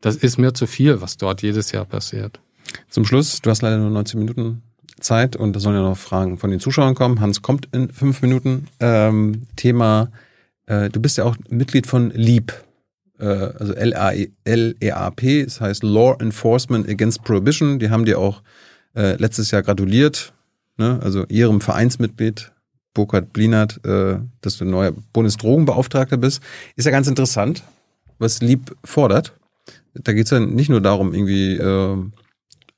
Das 0.00 0.16
ist 0.16 0.38
mir 0.38 0.54
zu 0.54 0.66
viel, 0.66 1.00
was 1.00 1.16
dort 1.16 1.42
jedes 1.42 1.72
Jahr 1.72 1.84
passiert. 1.84 2.40
Zum 2.88 3.04
Schluss, 3.04 3.40
du 3.40 3.50
hast 3.50 3.62
leider 3.62 3.78
nur 3.78 3.90
19 3.90 4.18
Minuten 4.18 4.62
Zeit 5.00 5.36
und 5.36 5.54
da 5.54 5.60
sollen 5.60 5.76
ja 5.76 5.82
noch 5.82 5.96
Fragen 5.96 6.38
von 6.38 6.50
den 6.50 6.60
Zuschauern 6.60 6.94
kommen. 6.94 7.20
Hans 7.20 7.42
kommt 7.42 7.68
in 7.72 7.90
fünf 7.90 8.22
Minuten. 8.22 8.68
Ähm, 8.80 9.46
Thema 9.56 10.10
äh, 10.68 10.90
du 10.90 11.00
bist 11.00 11.16
ja 11.18 11.24
auch 11.24 11.36
Mitglied 11.48 11.86
von 11.86 12.10
LEAP, 12.10 12.52
äh, 13.18 13.24
also 13.24 13.72
L-E-A-P, 13.72 15.44
das 15.44 15.60
heißt 15.60 15.82
Law 15.82 16.16
Enforcement 16.20 16.88
Against 16.88 17.24
Prohibition. 17.24 17.78
Die 17.78 17.90
haben 17.90 18.04
dir 18.04 18.18
auch 18.18 18.42
äh, 18.94 19.16
letztes 19.16 19.50
Jahr 19.50 19.62
gratuliert, 19.62 20.32
ne? 20.76 21.00
also 21.02 21.24
ihrem 21.28 21.60
Vereinsmitglied 21.60 22.52
Burkhard 22.92 23.32
Blinert, 23.32 23.84
äh, 23.84 24.18
dass 24.42 24.58
du 24.58 24.66
neuer 24.66 24.92
Bundesdrogenbeauftragter 25.12 26.18
bist. 26.18 26.42
Ist 26.76 26.84
ja 26.84 26.90
ganz 26.90 27.08
interessant, 27.08 27.62
was 28.18 28.42
LEAP 28.42 28.76
fordert. 28.84 29.32
Da 29.94 30.12
geht 30.12 30.26
es 30.26 30.30
ja 30.30 30.40
nicht 30.40 30.68
nur 30.68 30.82
darum, 30.82 31.14
irgendwie 31.14 31.56
äh, 31.56 31.96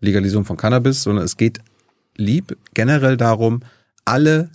Legalisierung 0.00 0.44
von 0.44 0.56
Cannabis, 0.56 1.02
sondern 1.02 1.24
es 1.24 1.36
geht 1.36 1.58
LEAP 2.16 2.56
generell 2.72 3.16
darum, 3.16 3.62
alle, 4.04 4.50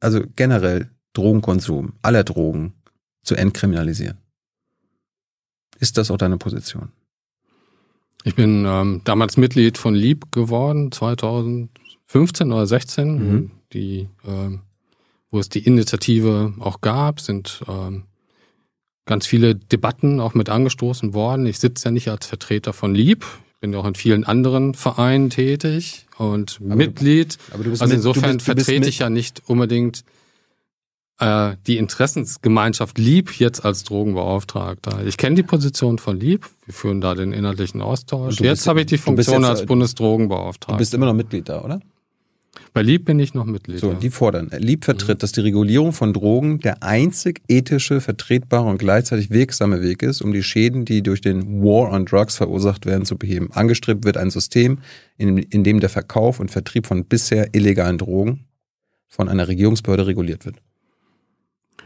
also 0.00 0.22
generell 0.34 0.90
Drogenkonsum, 1.12 1.92
aller 2.02 2.24
Drogen 2.24 2.74
zu 3.30 3.36
entkriminalisieren. 3.36 4.18
Ist 5.78 5.96
das 5.98 6.10
auch 6.10 6.18
deine 6.18 6.36
Position? 6.36 6.88
Ich 8.24 8.34
bin 8.34 8.64
ähm, 8.66 9.02
damals 9.04 9.36
Mitglied 9.36 9.78
von 9.78 9.94
Lieb 9.94 10.32
geworden, 10.32 10.90
2015 10.90 12.50
oder 12.50 12.66
16, 12.66 13.12
mhm. 13.14 13.50
die, 13.72 14.08
ähm, 14.26 14.62
wo 15.30 15.38
es 15.38 15.48
die 15.48 15.60
Initiative 15.60 16.54
auch 16.58 16.80
gab, 16.80 17.20
sind 17.20 17.62
ähm, 17.68 18.02
ganz 19.06 19.28
viele 19.28 19.54
Debatten 19.54 20.18
auch 20.18 20.34
mit 20.34 20.48
angestoßen 20.48 21.14
worden. 21.14 21.46
Ich 21.46 21.60
sitze 21.60 21.84
ja 21.84 21.90
nicht 21.92 22.08
als 22.08 22.26
Vertreter 22.26 22.72
von 22.72 22.96
Lieb, 22.96 23.24
bin 23.60 23.72
ja 23.72 23.78
auch 23.78 23.86
in 23.86 23.94
vielen 23.94 24.24
anderen 24.24 24.74
Vereinen 24.74 25.30
tätig 25.30 26.08
und 26.18 26.58
aber 26.64 26.74
Mitglied. 26.74 27.36
Du, 27.36 27.54
aber 27.54 27.62
du 27.62 27.70
bist 27.70 27.80
also 27.80 27.94
insofern 27.94 28.38
bist, 28.38 28.46
vertrete 28.46 28.88
ich 28.88 28.98
ja 28.98 29.08
nicht 29.08 29.42
unbedingt 29.46 30.04
äh, 31.20 31.56
die 31.66 31.78
Interessensgemeinschaft 31.78 32.98
Lieb 32.98 33.38
jetzt 33.38 33.64
als 33.64 33.84
Drogenbeauftragter. 33.84 35.04
Ich 35.06 35.16
kenne 35.16 35.36
die 35.36 35.42
Position 35.42 35.98
von 35.98 36.18
Lieb, 36.18 36.46
wir 36.64 36.74
führen 36.74 37.00
da 37.00 37.14
den 37.14 37.32
inhaltlichen 37.32 37.82
Austausch. 37.82 38.40
Jetzt 38.40 38.66
habe 38.66 38.80
ich 38.80 38.86
die 38.86 38.98
Funktion 38.98 39.44
als 39.44 39.66
Bundesdrogenbeauftragter. 39.66 40.74
Du 40.74 40.78
bist 40.78 40.94
immer 40.94 41.06
noch 41.06 41.14
Mitglied 41.14 41.48
da, 41.48 41.62
oder? 41.62 41.80
Bei 42.72 42.82
Lieb 42.82 43.04
bin 43.04 43.18
ich 43.18 43.34
noch 43.34 43.44
Mitglied. 43.44 43.80
So, 43.80 43.92
die 43.92 44.10
fordern. 44.10 44.50
Lieb 44.56 44.84
vertritt, 44.84 45.18
mhm. 45.18 45.20
dass 45.20 45.32
die 45.32 45.40
Regulierung 45.40 45.92
von 45.92 46.12
Drogen 46.12 46.60
der 46.60 46.82
einzig 46.82 47.42
ethische, 47.48 48.00
vertretbare 48.00 48.68
und 48.68 48.78
gleichzeitig 48.78 49.30
wirksame 49.30 49.82
Weg 49.82 50.02
ist, 50.02 50.20
um 50.22 50.32
die 50.32 50.42
Schäden, 50.42 50.84
die 50.84 51.02
durch 51.02 51.20
den 51.20 51.62
War 51.62 51.92
on 51.92 52.06
Drugs 52.06 52.36
verursacht 52.36 52.86
werden, 52.86 53.04
zu 53.04 53.16
beheben. 53.16 53.50
Angestrebt 53.52 54.04
wird 54.04 54.16
ein 54.16 54.30
System, 54.30 54.78
in, 55.16 55.38
in 55.38 55.64
dem 55.64 55.80
der 55.80 55.88
Verkauf 55.88 56.38
und 56.40 56.50
Vertrieb 56.50 56.86
von 56.86 57.04
bisher 57.04 57.54
illegalen 57.54 57.98
Drogen 57.98 58.46
von 59.08 59.28
einer 59.28 59.48
Regierungsbehörde 59.48 60.06
reguliert 60.06 60.44
wird. 60.44 60.56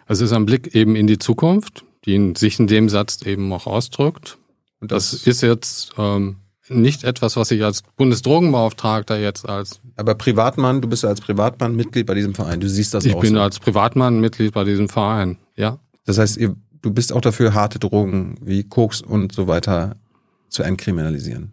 Also 0.07 0.25
es 0.25 0.31
ist 0.31 0.37
ein 0.37 0.47
Blick 0.47 0.75
eben 0.75 0.97
in 0.97 1.07
die 1.07 1.19
Zukunft, 1.19 1.85
die 2.05 2.35
sich 2.37 2.59
in 2.59 2.67
dem 2.67 2.89
Satz 2.89 3.23
eben 3.23 3.53
auch 3.53 3.67
ausdrückt. 3.67 4.39
Und 4.81 4.93
das, 4.93 5.13
das 5.13 5.27
ist 5.27 5.43
jetzt 5.43 5.93
ähm, 5.97 6.37
nicht 6.69 7.05
etwas, 7.05 7.37
was 7.37 7.51
ich 7.51 7.65
als 7.65 7.83
Bundesdrogenbeauftragter 7.97 9.19
jetzt 9.19 9.49
als. 9.49 9.81
Aber 9.97 10.15
Privatmann, 10.15 10.81
du 10.81 10.89
bist 10.89 11.03
ja 11.03 11.09
als 11.09 11.21
Privatmann 11.21 11.77
Mitglied 11.77 12.07
bei 12.07 12.15
diesem 12.15 12.35
Verein. 12.35 12.61
Du 12.61 12.69
siehst 12.69 12.95
das 12.95 13.05
ich 13.05 13.13
auch. 13.13 13.17
Ich 13.19 13.23
bin 13.23 13.35
so. 13.35 13.41
als 13.41 13.59
Privatmann 13.61 14.21
Mitglied 14.21 14.53
bei 14.53 14.65
diesem 14.65 14.89
Verein, 14.89 15.39
ja. 15.57 15.79
Das 16.07 16.19
heißt, 16.19 16.37
ihr, 16.37 16.55
du 16.83 16.93
bist 16.93 17.13
auch 17.13 17.21
dafür, 17.21 17.55
harte 17.55 17.79
Drogen 17.79 18.37
wie 18.43 18.63
Koks 18.63 19.01
und 19.01 19.33
so 19.33 19.47
weiter 19.49 19.97
zu 20.49 20.63
entkriminalisieren. 20.63 21.53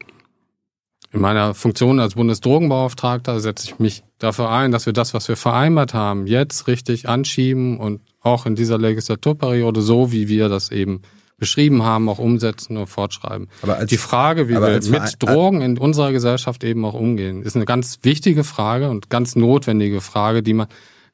In 1.13 1.19
meiner 1.19 1.53
Funktion 1.53 1.99
als 1.99 2.15
Bundesdrogenbeauftragter 2.15 3.39
setze 3.41 3.65
ich 3.65 3.79
mich 3.79 4.03
dafür 4.17 4.49
ein, 4.49 4.71
dass 4.71 4.85
wir 4.85 4.93
das, 4.93 5.13
was 5.13 5.27
wir 5.27 5.35
vereinbart 5.35 5.93
haben, 5.93 6.25
jetzt 6.25 6.67
richtig 6.67 7.09
anschieben 7.09 7.77
und 7.77 8.01
auch 8.21 8.45
in 8.45 8.55
dieser 8.55 8.77
Legislaturperiode 8.77 9.81
so, 9.81 10.11
wie 10.11 10.29
wir 10.29 10.47
das 10.47 10.71
eben 10.71 11.01
beschrieben 11.37 11.83
haben, 11.83 12.07
auch 12.07 12.19
umsetzen 12.19 12.77
und 12.77 12.87
fortschreiben. 12.87 13.49
Aber 13.63 13.75
als, 13.75 13.89
die 13.89 13.97
Frage, 13.97 14.47
wie 14.47 14.53
wir 14.53 14.79
mit 14.91 15.15
Drogen 15.19 15.61
in 15.61 15.77
unserer 15.77 16.11
Gesellschaft 16.11 16.63
eben 16.63 16.85
auch 16.85 16.93
umgehen, 16.93 17.41
ist 17.41 17.55
eine 17.55 17.65
ganz 17.65 17.99
wichtige 18.03 18.43
Frage 18.43 18.89
und 18.89 19.09
ganz 19.09 19.35
notwendige 19.35 20.01
Frage, 20.01 20.43
die 20.43 20.53
man 20.53 20.67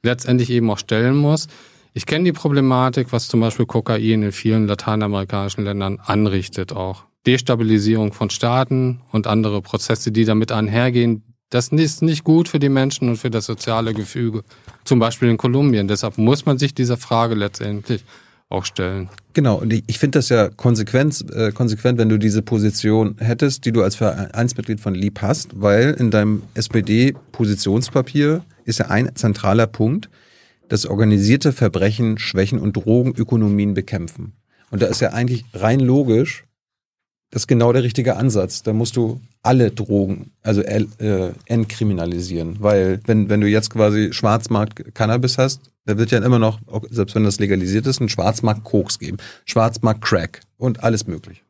letztendlich 0.04 0.50
eben 0.50 0.70
auch 0.70 0.78
stellen 0.78 1.16
muss. 1.16 1.48
Ich 1.94 2.06
kenne 2.06 2.26
die 2.26 2.34
Problematik, 2.34 3.08
was 3.12 3.28
zum 3.28 3.40
Beispiel 3.40 3.66
Kokain 3.66 4.22
in 4.22 4.32
vielen 4.32 4.68
lateinamerikanischen 4.68 5.64
Ländern 5.64 6.00
anrichtet 6.06 6.72
auch. 6.72 7.07
Destabilisierung 7.28 8.14
von 8.14 8.30
Staaten 8.30 9.02
und 9.12 9.28
andere 9.28 9.62
Prozesse, 9.62 10.12
die 10.12 10.26
damit 10.26 10.52
einhergehen, 10.52 11.24
das 11.50 11.70
ist 11.70 12.02
nicht 12.02 12.24
gut 12.24 12.50
für 12.50 12.60
die 12.60 12.70
Menschen 12.70 13.10
und 13.10 13.18
für 13.18 13.30
das 13.30 13.46
soziale 13.46 13.94
Gefüge, 13.94 14.44
zum 14.84 15.00
Beispiel 15.00 15.30
in 15.30 15.38
Kolumbien. 15.38 15.88
Deshalb 15.88 16.18
muss 16.18 16.46
man 16.46 16.58
sich 16.58 16.74
dieser 16.74 16.98
Frage 16.98 17.36
letztendlich 17.36 18.04
auch 18.50 18.66
stellen. 18.66 19.10
Genau, 19.34 19.58
und 19.58 19.74
ich 19.74 20.00
finde 20.00 20.20
das 20.20 20.30
ja 20.30 20.50
konsequent, 20.50 21.26
äh, 21.34 21.52
konsequent, 21.52 21.98
wenn 22.00 22.10
du 22.10 22.18
diese 22.18 22.42
Position 22.42 23.16
hättest, 23.20 23.66
die 23.66 23.72
du 23.72 23.84
als 23.84 23.96
Vereinsmitglied 23.96 24.80
von 24.80 24.96
Lieb 24.96 25.22
hast, 25.22 25.62
weil 25.62 25.96
in 26.00 26.12
deinem 26.12 26.44
SPD-Positionspapier 26.54 28.44
ist 28.64 28.80
ja 28.80 28.88
ein 28.88 29.16
zentraler 29.16 29.68
Punkt, 29.68 30.10
das 30.70 30.86
organisierte 30.86 31.52
Verbrechen, 31.52 32.18
Schwächen 32.18 32.60
und 32.60 32.74
Drogenökonomien 32.74 33.74
bekämpfen. 33.74 34.34
Und 34.70 34.82
da 34.82 34.88
ist 34.88 35.02
ja 35.02 35.10
eigentlich 35.10 35.46
rein 35.54 35.80
logisch, 35.80 36.47
das 37.32 37.44
ist 37.44 37.48
genau 37.48 37.74
der 37.74 37.84
richtige 37.84 38.16
Ansatz. 38.16 38.64
Da 38.64 38.74
musst 38.74 38.96
du 38.96 39.20
alle 39.44 39.72
Drogen, 39.72 40.32
also 40.44 40.62
äh, 40.62 41.32
entkriminalisieren. 41.46 42.58
Weil 42.60 43.00
wenn, 43.06 43.30
wenn 43.30 43.42
du 43.42 43.48
jetzt 43.48 43.70
quasi 43.70 44.14
Schwarzmarkt 44.14 44.96
Cannabis 44.96 45.38
hast, 45.38 45.62
da 45.86 45.98
wird 45.98 46.12
ja 46.12 46.20
immer 46.20 46.40
noch, 46.40 46.60
selbst 46.90 47.16
wenn 47.16 47.24
das 47.24 47.40
legalisiert 47.40 47.88
ist, 47.88 48.02
ein 48.02 48.10
Schwarzmarkt 48.10 48.64
Koks 48.64 49.00
geben, 49.00 49.18
Schwarzmarkt 49.46 50.02
Crack 50.02 50.42
und 50.58 50.84
alles 50.84 51.08
möglich. 51.08 51.44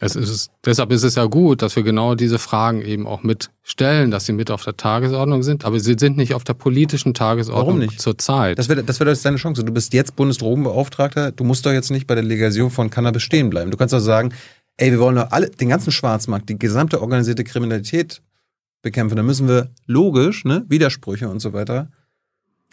Es 0.00 0.14
ist, 0.14 0.50
deshalb 0.64 0.92
ist 0.92 1.04
es 1.04 1.14
ja 1.14 1.24
gut, 1.24 1.62
dass 1.62 1.74
wir 1.74 1.82
genau 1.82 2.14
diese 2.14 2.38
Fragen 2.38 2.82
eben 2.82 3.06
auch 3.06 3.22
mitstellen, 3.22 4.10
dass 4.10 4.26
sie 4.26 4.34
mit 4.34 4.50
auf 4.50 4.62
der 4.62 4.76
Tagesordnung 4.76 5.42
sind, 5.42 5.64
aber 5.64 5.80
sie 5.80 5.96
sind 5.98 6.18
nicht 6.18 6.34
auf 6.34 6.44
der 6.44 6.52
politischen 6.52 7.14
Tagesordnung 7.14 7.66
Warum 7.66 7.78
nicht? 7.78 8.00
zurzeit. 8.00 8.58
Das 8.58 8.68
wäre 8.68 8.84
das 8.84 9.00
wär 9.00 9.14
deine 9.14 9.36
Chance. 9.38 9.64
Du 9.64 9.72
bist 9.72 9.94
jetzt 9.94 10.14
Bundesdrogenbeauftragter, 10.16 11.32
du 11.32 11.44
musst 11.44 11.64
doch 11.64 11.72
jetzt 11.72 11.90
nicht 11.90 12.06
bei 12.06 12.14
der 12.14 12.24
Legalisierung 12.24 12.70
von 12.70 12.90
Cannabis 12.90 13.22
stehen 13.22 13.48
bleiben. 13.48 13.70
Du 13.70 13.78
kannst 13.78 13.94
doch 13.94 14.00
sagen, 14.00 14.34
ey, 14.76 14.90
wir 14.90 14.98
wollen 14.98 15.16
doch 15.16 15.30
alle, 15.30 15.50
den 15.50 15.68
ganzen 15.68 15.90
Schwarzmarkt, 15.90 16.48
die 16.48 16.58
gesamte 16.58 17.00
organisierte 17.00 17.44
Kriminalität 17.44 18.22
bekämpfen. 18.82 19.16
Dann 19.16 19.26
müssen 19.26 19.48
wir 19.48 19.70
logisch, 19.86 20.44
ne, 20.44 20.64
Widersprüche 20.68 21.28
und 21.28 21.40
so 21.40 21.52
weiter. 21.52 21.90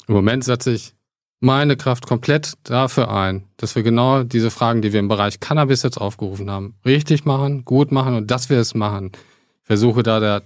Im 0.07 0.15
Moment 0.15 0.43
setze 0.43 0.71
ich 0.71 0.93
meine 1.39 1.75
Kraft 1.75 2.07
komplett 2.07 2.53
dafür 2.63 3.11
ein, 3.11 3.43
dass 3.57 3.75
wir 3.75 3.84
genau 3.84 4.23
diese 4.23 4.49
Fragen, 4.49 4.81
die 4.81 4.93
wir 4.93 4.99
im 4.99 5.09
Bereich 5.09 5.39
Cannabis 5.39 5.84
jetzt 5.84 5.97
aufgerufen 5.97 6.49
haben, 6.49 6.75
richtig 6.85 7.25
machen, 7.25 7.65
gut 7.65 7.91
machen 7.91 8.15
und 8.15 8.31
dass 8.31 8.49
wir 8.49 8.59
es 8.59 8.73
machen. 8.73 9.11
Ich 9.61 9.67
versuche 9.67 10.03
da 10.03 10.19
der 10.19 10.43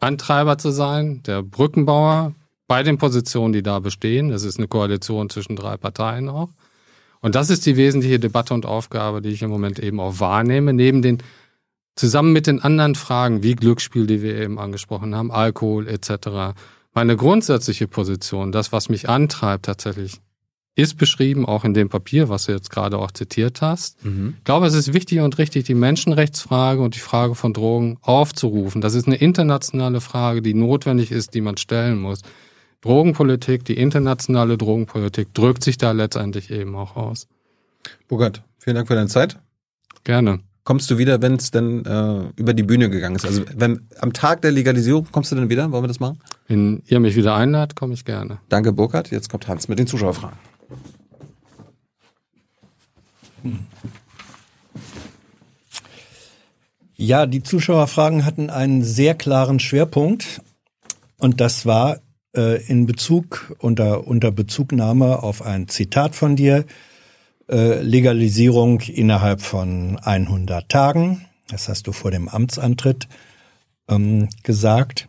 Antreiber 0.00 0.58
zu 0.58 0.70
sein, 0.70 1.22
der 1.22 1.42
Brückenbauer 1.42 2.34
bei 2.66 2.82
den 2.82 2.98
Positionen, 2.98 3.52
die 3.52 3.62
da 3.62 3.78
bestehen. 3.78 4.30
Das 4.30 4.44
ist 4.44 4.58
eine 4.58 4.68
Koalition 4.68 5.30
zwischen 5.30 5.56
drei 5.56 5.76
Parteien 5.76 6.28
auch. 6.28 6.50
Und 7.24 7.34
das 7.34 7.48
ist 7.48 7.64
die 7.64 7.78
wesentliche 7.78 8.18
Debatte 8.18 8.52
und 8.52 8.66
Aufgabe, 8.66 9.22
die 9.22 9.30
ich 9.30 9.40
im 9.40 9.48
Moment 9.48 9.78
eben 9.78 9.98
auch 9.98 10.20
wahrnehme, 10.20 10.74
neben 10.74 11.00
den 11.00 11.22
zusammen 11.96 12.34
mit 12.34 12.46
den 12.46 12.60
anderen 12.60 12.96
Fragen 12.96 13.42
wie 13.42 13.54
Glücksspiel, 13.54 14.06
die 14.06 14.20
wir 14.20 14.36
eben 14.36 14.58
angesprochen 14.58 15.14
haben, 15.14 15.32
Alkohol 15.32 15.88
etc. 15.88 16.54
Meine 16.92 17.16
grundsätzliche 17.16 17.88
Position, 17.88 18.52
das, 18.52 18.72
was 18.72 18.90
mich 18.90 19.08
antreibt 19.08 19.64
tatsächlich, 19.64 20.20
ist 20.74 20.98
beschrieben, 20.98 21.46
auch 21.46 21.64
in 21.64 21.72
dem 21.72 21.88
Papier, 21.88 22.28
was 22.28 22.44
du 22.44 22.52
jetzt 22.52 22.68
gerade 22.68 22.98
auch 22.98 23.10
zitiert 23.10 23.62
hast. 23.62 24.04
Mhm. 24.04 24.34
Ich 24.36 24.44
glaube, 24.44 24.66
es 24.66 24.74
ist 24.74 24.92
wichtig 24.92 25.20
und 25.20 25.38
richtig, 25.38 25.64
die 25.64 25.74
Menschenrechtsfrage 25.74 26.82
und 26.82 26.94
die 26.94 27.00
Frage 27.00 27.34
von 27.34 27.54
Drogen 27.54 27.96
aufzurufen. 28.02 28.82
Das 28.82 28.92
ist 28.92 29.06
eine 29.06 29.16
internationale 29.16 30.02
Frage, 30.02 30.42
die 30.42 30.52
notwendig 30.52 31.10
ist, 31.10 31.32
die 31.32 31.40
man 31.40 31.56
stellen 31.56 32.00
muss. 32.00 32.20
Drogenpolitik, 32.84 33.64
die 33.64 33.78
internationale 33.78 34.58
Drogenpolitik 34.58 35.32
drückt 35.32 35.64
sich 35.64 35.78
da 35.78 35.92
letztendlich 35.92 36.50
eben 36.50 36.76
auch 36.76 36.96
aus. 36.96 37.28
Burkhard, 38.08 38.42
vielen 38.58 38.76
Dank 38.76 38.88
für 38.88 38.94
deine 38.94 39.08
Zeit. 39.08 39.38
Gerne. 40.04 40.40
Kommst 40.64 40.90
du 40.90 40.98
wieder, 40.98 41.22
wenn 41.22 41.36
es 41.36 41.50
denn 41.50 41.86
äh, 41.86 42.30
über 42.36 42.52
die 42.52 42.62
Bühne 42.62 42.90
gegangen 42.90 43.16
ist? 43.16 43.24
Also 43.24 43.42
wenn 43.56 43.88
am 44.00 44.12
Tag 44.12 44.42
der 44.42 44.52
Legalisierung 44.52 45.06
kommst 45.10 45.32
du 45.32 45.36
dann 45.36 45.48
wieder? 45.48 45.72
Wollen 45.72 45.82
wir 45.82 45.88
das 45.88 45.98
machen? 45.98 46.20
Wenn 46.46 46.82
ihr 46.86 47.00
mich 47.00 47.16
wieder 47.16 47.34
einladet, 47.34 47.74
komme 47.74 47.94
ich 47.94 48.04
gerne. 48.04 48.38
Danke, 48.50 48.72
Burkhard. 48.72 49.10
Jetzt 49.10 49.30
kommt 49.30 49.48
Hans 49.48 49.68
mit 49.68 49.78
den 49.78 49.86
Zuschauerfragen. 49.86 50.36
Ja, 56.96 57.24
die 57.24 57.42
Zuschauerfragen 57.42 58.26
hatten 58.26 58.50
einen 58.50 58.84
sehr 58.84 59.14
klaren 59.14 59.58
Schwerpunkt 59.58 60.42
und 61.16 61.40
das 61.40 61.64
war 61.64 61.98
in 62.34 62.86
Bezug 62.86 63.54
unter 63.58 64.06
unter 64.06 64.32
Bezugnahme 64.32 65.22
auf 65.22 65.42
ein 65.42 65.68
Zitat 65.68 66.16
von 66.16 66.36
dir 66.36 66.64
äh, 67.48 67.82
Legalisierung 67.82 68.80
innerhalb 68.80 69.42
von 69.42 69.98
100 70.02 70.68
Tagen. 70.68 71.26
Das 71.48 71.68
hast 71.68 71.86
du 71.86 71.92
vor 71.92 72.10
dem 72.10 72.28
Amtsantritt 72.28 73.08
ähm, 73.88 74.28
gesagt. 74.42 75.08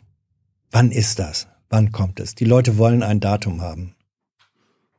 Wann 0.71 0.91
ist 0.91 1.19
das? 1.19 1.47
Wann 1.69 1.91
kommt 1.91 2.19
es? 2.19 2.35
Die 2.35 2.45
Leute 2.45 2.77
wollen 2.77 3.03
ein 3.03 3.19
Datum 3.19 3.61
haben. 3.61 3.95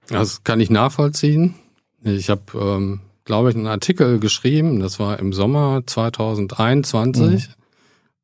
Das 0.09 0.45
kann 0.45 0.61
ich 0.61 0.71
nachvollziehen. 0.71 1.55
Ich 2.03 2.31
habe, 2.31 2.43
ähm, 2.55 3.01
glaube 3.25 3.51
ich, 3.51 3.57
einen 3.57 3.67
Artikel 3.67 4.19
geschrieben. 4.19 4.81
Das 4.81 4.99
war 4.99 5.19
im 5.19 5.33
Sommer 5.33 5.83
2021. 5.85 7.49
Mhm. 7.49 7.53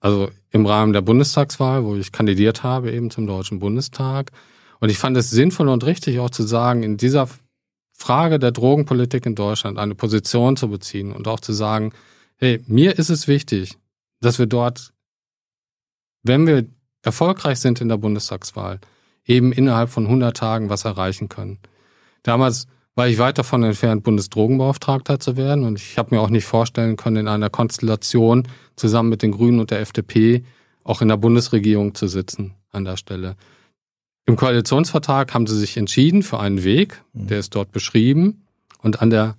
Also 0.02 0.32
im 0.50 0.66
Rahmen 0.66 0.92
der 0.92 1.00
Bundestagswahl, 1.00 1.84
wo 1.84 1.94
ich 1.94 2.10
kandidiert 2.10 2.64
habe, 2.64 2.90
eben 2.90 3.12
zum 3.12 3.28
Deutschen 3.28 3.60
Bundestag. 3.60 4.32
Und 4.80 4.90
ich 4.90 4.98
fand 4.98 5.16
es 5.16 5.30
sinnvoll 5.30 5.68
und 5.68 5.84
richtig 5.84 6.18
auch 6.18 6.28
zu 6.28 6.42
sagen, 6.42 6.82
in 6.82 6.96
dieser 6.96 7.28
Frage 7.92 8.40
der 8.40 8.50
Drogenpolitik 8.50 9.26
in 9.26 9.36
Deutschland 9.36 9.78
eine 9.78 9.94
Position 9.94 10.56
zu 10.56 10.68
beziehen 10.68 11.12
und 11.12 11.28
auch 11.28 11.38
zu 11.38 11.52
sagen, 11.52 11.92
hey, 12.36 12.60
mir 12.66 12.98
ist 12.98 13.10
es 13.10 13.28
wichtig, 13.28 13.78
dass 14.20 14.40
wir 14.40 14.46
dort, 14.46 14.92
wenn 16.24 16.48
wir 16.48 16.66
erfolgreich 17.02 17.60
sind 17.60 17.80
in 17.80 17.88
der 17.88 17.96
Bundestagswahl, 17.96 18.80
eben 19.24 19.52
innerhalb 19.52 19.88
von 19.88 20.06
100 20.06 20.36
Tagen 20.36 20.68
was 20.68 20.84
erreichen 20.84 21.28
können. 21.28 21.60
Damals 22.24 22.66
war 22.94 23.08
ich 23.08 23.18
weit 23.18 23.38
davon 23.38 23.62
entfernt, 23.62 24.04
Bundesdrogenbeauftragter 24.04 25.18
zu 25.18 25.36
werden 25.36 25.64
und 25.64 25.78
ich 25.78 25.98
habe 25.98 26.14
mir 26.14 26.20
auch 26.20 26.30
nicht 26.30 26.44
vorstellen 26.44 26.96
können, 26.96 27.16
in 27.16 27.28
einer 27.28 27.50
Konstellation 27.50 28.46
zusammen 28.76 29.08
mit 29.08 29.22
den 29.22 29.32
Grünen 29.32 29.60
und 29.60 29.70
der 29.70 29.80
FDP 29.80 30.44
auch 30.84 31.00
in 31.00 31.08
der 31.08 31.16
Bundesregierung 31.16 31.94
zu 31.94 32.06
sitzen 32.06 32.54
an 32.70 32.84
der 32.84 32.96
Stelle. 32.96 33.36
Im 34.26 34.36
Koalitionsvertrag 34.36 35.34
haben 35.34 35.46
sie 35.46 35.58
sich 35.58 35.76
entschieden 35.76 36.22
für 36.22 36.38
einen 36.38 36.64
Weg, 36.64 37.02
mhm. 37.12 37.28
der 37.28 37.38
ist 37.38 37.54
dort 37.54 37.72
beschrieben. 37.72 38.46
Und 38.78 39.00
an 39.00 39.10
der 39.10 39.36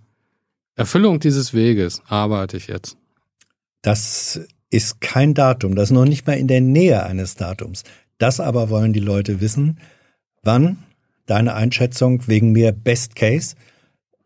Erfüllung 0.76 1.20
dieses 1.20 1.54
Weges 1.54 2.02
arbeite 2.08 2.58
ich 2.58 2.68
jetzt. 2.68 2.98
Das 3.82 4.40
ist 4.70 5.02
kein 5.02 5.34
Datum, 5.34 5.76
das 5.76 5.90
ist 5.90 5.92
noch 5.92 6.06
nicht 6.06 6.26
mal 6.26 6.34
in 6.34 6.48
der 6.48 6.62
Nähe 6.62 7.04
eines 7.04 7.36
Datums. 7.36 7.84
Das 8.18 8.40
aber 8.40 8.70
wollen 8.70 8.94
die 8.94 9.00
Leute 9.00 9.42
wissen. 9.42 9.80
Wann, 10.42 10.84
deine 11.26 11.54
Einschätzung 11.54 12.28
wegen 12.28 12.52
mir 12.52 12.72
Best 12.72 13.16
Case, 13.16 13.56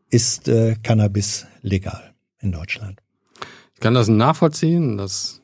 ist 0.10 0.48
äh, 0.48 0.76
Cannabis 0.84 1.46
legal 1.62 2.14
in 2.40 2.52
Deutschland? 2.52 3.02
Ich 3.74 3.80
kann 3.80 3.94
das 3.94 4.08
nachvollziehen, 4.08 4.98
dass 4.98 5.42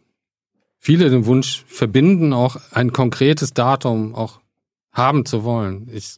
viele 0.80 1.10
den 1.10 1.26
Wunsch 1.26 1.64
verbinden, 1.68 2.34
auch 2.34 2.58
ein 2.72 2.92
konkretes 2.92 3.54
Datum 3.54 4.16
auch 4.16 4.42
haben 4.92 5.26
zu 5.26 5.44
wollen. 5.44 5.90
Ich, 5.94 6.18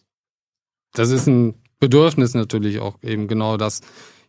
das 0.93 1.11
ist 1.11 1.27
ein 1.27 1.55
Bedürfnis 1.79 2.33
natürlich 2.33 2.79
auch 2.79 2.97
eben 3.03 3.27
genau 3.27 3.57
das 3.57 3.81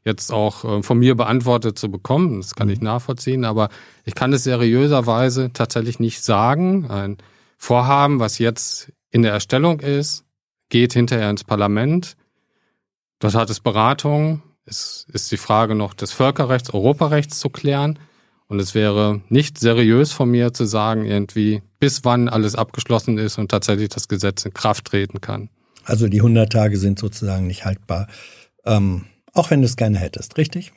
jetzt 0.04 0.32
auch 0.32 0.64
äh, 0.64 0.82
von 0.82 0.98
mir 0.98 1.14
beantwortet 1.14 1.78
zu 1.78 1.90
bekommen. 1.90 2.40
Das 2.40 2.54
kann 2.54 2.68
ich 2.68 2.80
mhm. 2.80 2.84
nachvollziehen, 2.84 3.44
aber 3.44 3.68
ich 4.04 4.14
kann 4.14 4.32
es 4.32 4.44
seriöserweise 4.44 5.50
tatsächlich 5.52 6.00
nicht 6.00 6.22
sagen. 6.22 6.90
Ein 6.90 7.18
Vorhaben, 7.56 8.20
was 8.20 8.38
jetzt 8.38 8.92
in 9.10 9.22
der 9.22 9.32
Erstellung 9.32 9.80
ist, 9.80 10.25
geht 10.68 10.92
hinterher 10.92 11.30
ins 11.30 11.44
Parlament. 11.44 12.16
Dort 13.18 13.34
hat 13.34 13.50
es 13.50 13.60
Beratung. 13.60 14.42
Es 14.64 15.06
ist 15.12 15.30
die 15.30 15.36
Frage 15.36 15.74
noch 15.74 15.94
des 15.94 16.12
Völkerrechts, 16.12 16.72
Europarechts 16.74 17.38
zu 17.38 17.50
klären. 17.50 17.98
Und 18.48 18.60
es 18.60 18.74
wäre 18.74 19.22
nicht 19.28 19.58
seriös 19.58 20.12
von 20.12 20.30
mir 20.30 20.52
zu 20.52 20.64
sagen, 20.64 21.04
irgendwie, 21.04 21.62
bis 21.80 22.04
wann 22.04 22.28
alles 22.28 22.54
abgeschlossen 22.54 23.18
ist 23.18 23.38
und 23.38 23.50
tatsächlich 23.50 23.88
das 23.88 24.08
Gesetz 24.08 24.44
in 24.44 24.54
Kraft 24.54 24.86
treten 24.86 25.20
kann. 25.20 25.50
Also 25.84 26.08
die 26.08 26.18
100 26.18 26.50
Tage 26.50 26.76
sind 26.78 26.98
sozusagen 26.98 27.46
nicht 27.46 27.64
haltbar, 27.64 28.08
ähm, 28.64 29.06
auch 29.32 29.50
wenn 29.50 29.60
du 29.60 29.66
es 29.66 29.76
gerne 29.76 29.98
hättest, 29.98 30.36
richtig? 30.36 30.72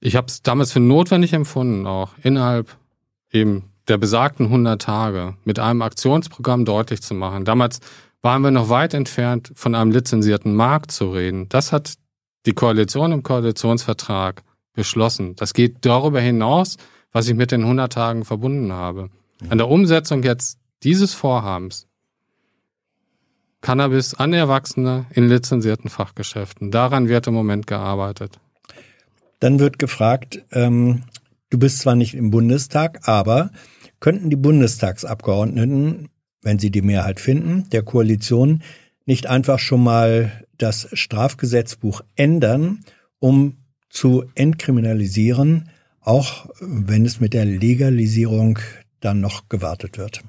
Ich 0.00 0.16
habe 0.16 0.26
es 0.26 0.42
damals 0.42 0.72
für 0.72 0.80
notwendig 0.80 1.32
empfunden, 1.32 1.86
auch 1.86 2.12
innerhalb 2.22 2.76
eben 3.30 3.71
der 3.88 3.98
besagten 3.98 4.46
100 4.46 4.80
Tage 4.80 5.34
mit 5.44 5.58
einem 5.58 5.82
Aktionsprogramm 5.82 6.64
deutlich 6.64 7.02
zu 7.02 7.14
machen. 7.14 7.44
Damals 7.44 7.80
waren 8.22 8.42
wir 8.42 8.50
noch 8.50 8.68
weit 8.68 8.94
entfernt, 8.94 9.52
von 9.54 9.74
einem 9.74 9.90
lizenzierten 9.90 10.54
Markt 10.54 10.92
zu 10.92 11.10
reden. 11.10 11.48
Das 11.48 11.72
hat 11.72 11.94
die 12.46 12.52
Koalition 12.52 13.12
im 13.12 13.22
Koalitionsvertrag 13.22 14.42
beschlossen. 14.74 15.36
Das 15.36 15.54
geht 15.54 15.78
darüber 15.84 16.20
hinaus, 16.20 16.76
was 17.12 17.28
ich 17.28 17.34
mit 17.34 17.50
den 17.50 17.62
100 17.62 17.92
Tagen 17.92 18.24
verbunden 18.24 18.72
habe. 18.72 19.10
An 19.48 19.58
der 19.58 19.68
Umsetzung 19.68 20.22
jetzt 20.22 20.58
dieses 20.82 21.14
Vorhabens 21.14 21.86
Cannabis 23.62 24.14
an 24.14 24.32
Erwachsene 24.32 25.06
in 25.10 25.28
lizenzierten 25.28 25.88
Fachgeschäften. 25.88 26.72
Daran 26.72 27.08
wird 27.08 27.28
im 27.28 27.34
Moment 27.34 27.68
gearbeitet. 27.68 28.40
Dann 29.38 29.60
wird 29.60 29.78
gefragt, 29.78 30.42
ähm, 30.50 31.04
du 31.52 31.58
bist 31.58 31.80
zwar 31.80 31.94
nicht 31.94 32.14
im 32.14 32.30
Bundestag, 32.30 33.06
aber 33.06 33.50
könnten 34.00 34.30
die 34.30 34.36
Bundestagsabgeordneten, 34.36 36.08
wenn 36.40 36.58
sie 36.58 36.70
die 36.70 36.82
Mehrheit 36.82 37.20
finden, 37.20 37.68
der 37.70 37.82
Koalition 37.82 38.62
nicht 39.04 39.26
einfach 39.26 39.58
schon 39.58 39.82
mal 39.82 40.44
das 40.56 40.88
Strafgesetzbuch 40.92 42.00
ändern, 42.16 42.80
um 43.18 43.58
zu 43.90 44.24
entkriminalisieren, 44.34 45.68
auch 46.00 46.48
wenn 46.60 47.04
es 47.04 47.20
mit 47.20 47.34
der 47.34 47.44
Legalisierung 47.44 48.58
dann 49.00 49.20
noch 49.20 49.48
gewartet 49.50 49.98
wird. 49.98 50.22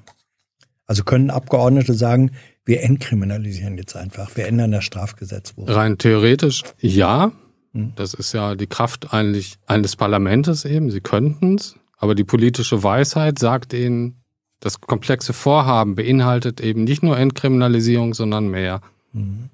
Also 0.86 1.04
können 1.04 1.30
Abgeordnete 1.30 1.94
sagen, 1.94 2.32
wir 2.66 2.82
entkriminalisieren 2.82 3.78
jetzt 3.78 3.96
einfach, 3.96 4.36
wir 4.36 4.46
ändern 4.46 4.72
das 4.72 4.84
Strafgesetzbuch. 4.84 5.68
Rein 5.68 5.96
theoretisch 5.96 6.62
ja. 6.80 7.32
Hm. 7.74 7.92
Das 7.96 8.14
ist 8.14 8.32
ja 8.32 8.54
die 8.54 8.66
Kraft 8.66 9.12
eigentlich 9.12 9.56
eines 9.66 9.96
Parlamentes 9.96 10.64
eben. 10.64 10.90
Sie 10.90 11.00
könnten 11.00 11.56
es, 11.56 11.76
aber 11.98 12.14
die 12.14 12.24
politische 12.24 12.82
Weisheit 12.82 13.38
sagt 13.38 13.72
ihnen, 13.72 14.16
das 14.60 14.80
komplexe 14.80 15.34
Vorhaben 15.34 15.94
beinhaltet 15.94 16.60
eben 16.60 16.84
nicht 16.84 17.02
nur 17.02 17.18
Entkriminalisierung, 17.18 18.14
sondern 18.14 18.48
mehr. 18.48 18.80
Mhm. 19.12 19.50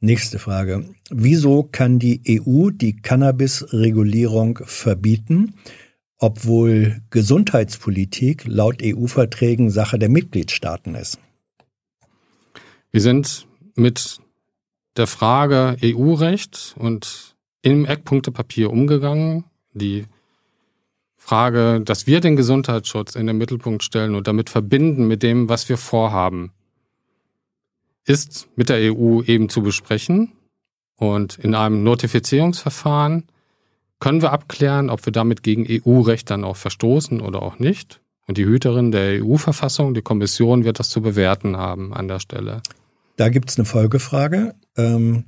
Nächste 0.00 0.38
Frage. 0.38 0.88
Wieso 1.10 1.64
kann 1.64 1.98
die 1.98 2.22
EU 2.28 2.70
die 2.70 2.94
Cannabis-Regulierung 2.94 4.60
verbieten, 4.62 5.54
obwohl 6.18 7.00
Gesundheitspolitik 7.10 8.44
laut 8.46 8.80
EU-Verträgen 8.80 9.70
Sache 9.70 9.98
der 9.98 10.08
Mitgliedstaaten 10.08 10.94
ist? 10.94 11.18
Wir 12.92 13.00
sind 13.00 13.48
mit 13.74 14.20
der 14.96 15.06
Frage 15.06 15.76
EU-Recht 15.82 16.74
und 16.78 17.36
im 17.62 17.84
Eckpunktepapier 17.84 18.70
umgegangen. 18.70 19.44
Die 19.72 20.06
Frage, 21.16 21.80
dass 21.84 22.06
wir 22.06 22.20
den 22.20 22.36
Gesundheitsschutz 22.36 23.14
in 23.14 23.26
den 23.26 23.38
Mittelpunkt 23.38 23.82
stellen 23.82 24.14
und 24.14 24.26
damit 24.26 24.50
verbinden 24.50 25.06
mit 25.06 25.22
dem, 25.22 25.48
was 25.48 25.68
wir 25.68 25.76
vorhaben 25.76 26.52
ist 28.08 28.48
mit 28.56 28.70
der 28.70 28.94
EU 28.94 29.22
eben 29.22 29.48
zu 29.48 29.62
besprechen. 29.62 30.32
Und 30.96 31.38
in 31.38 31.54
einem 31.54 31.84
Notifizierungsverfahren 31.84 33.24
können 34.00 34.22
wir 34.22 34.32
abklären, 34.32 34.90
ob 34.90 35.04
wir 35.04 35.12
damit 35.12 35.42
gegen 35.42 35.66
EU-Recht 35.68 36.30
dann 36.30 36.44
auch 36.44 36.56
verstoßen 36.56 37.20
oder 37.20 37.42
auch 37.42 37.58
nicht. 37.58 38.00
Und 38.26 38.38
die 38.38 38.44
Hüterin 38.44 38.90
der 38.92 39.24
EU-Verfassung, 39.24 39.94
die 39.94 40.02
Kommission, 40.02 40.64
wird 40.64 40.78
das 40.78 40.90
zu 40.90 41.00
bewerten 41.00 41.56
haben 41.56 41.94
an 41.94 42.08
der 42.08 42.18
Stelle. 42.18 42.62
Da 43.16 43.28
gibt 43.28 43.50
es 43.50 43.58
eine 43.58 43.64
Folgefrage. 43.64 44.54
Ähm, 44.78 45.24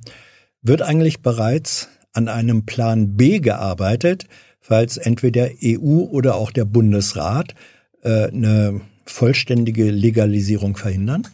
wird 0.61 0.81
eigentlich 0.81 1.21
bereits 1.21 1.89
an 2.13 2.27
einem 2.27 2.65
Plan 2.65 3.15
B 3.15 3.39
gearbeitet, 3.39 4.25
falls 4.59 4.97
entweder 4.97 5.49
EU 5.63 6.01
oder 6.09 6.35
auch 6.35 6.51
der 6.51 6.65
Bundesrat 6.65 7.55
äh, 8.03 8.27
eine 8.27 8.81
vollständige 9.05 9.89
Legalisierung 9.91 10.77
verhindern? 10.77 11.27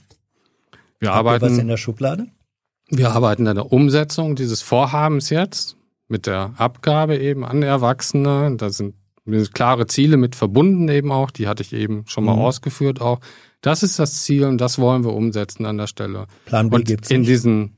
Wir 1.00 1.10
Habt 1.10 1.20
arbeiten 1.20 1.46
was 1.46 1.58
in 1.58 1.68
der 1.68 1.78
Schublade? 1.78 2.28
Wir 2.90 3.12
arbeiten 3.12 3.48
an 3.48 3.56
der 3.56 3.72
Umsetzung 3.72 4.36
dieses 4.36 4.62
Vorhabens 4.62 5.30
jetzt 5.30 5.76
mit 6.08 6.26
der 6.26 6.54
Abgabe 6.58 7.18
eben 7.18 7.44
an 7.46 7.62
Erwachsene. 7.62 8.56
Da 8.58 8.70
sind 8.70 8.96
klare 9.54 9.88
Ziele 9.88 10.16
mit 10.16 10.36
verbunden 10.38 10.88
eben 10.88 11.12
auch. 11.12 11.32
Die 11.32 11.48
hatte 11.50 11.62
ich 11.64 11.74
eben 11.74 12.06
schon 12.08 12.24
mal 12.24 12.36
Mhm. 12.36 12.42
ausgeführt 12.44 13.02
auch. 13.02 13.20
Das 13.62 13.84
ist 13.84 14.00
das 14.00 14.24
Ziel 14.24 14.46
und 14.46 14.60
das 14.62 14.80
wollen 14.80 15.04
wir 15.04 15.14
umsetzen 15.14 15.66
an 15.66 15.78
der 15.78 15.88
Stelle. 15.88 16.28
Plan 16.46 16.70
B 16.70 16.78
Und 16.78 16.86
gibt's 16.86 17.12
in 17.12 17.22
nicht. 17.22 17.30
diesem 17.30 17.74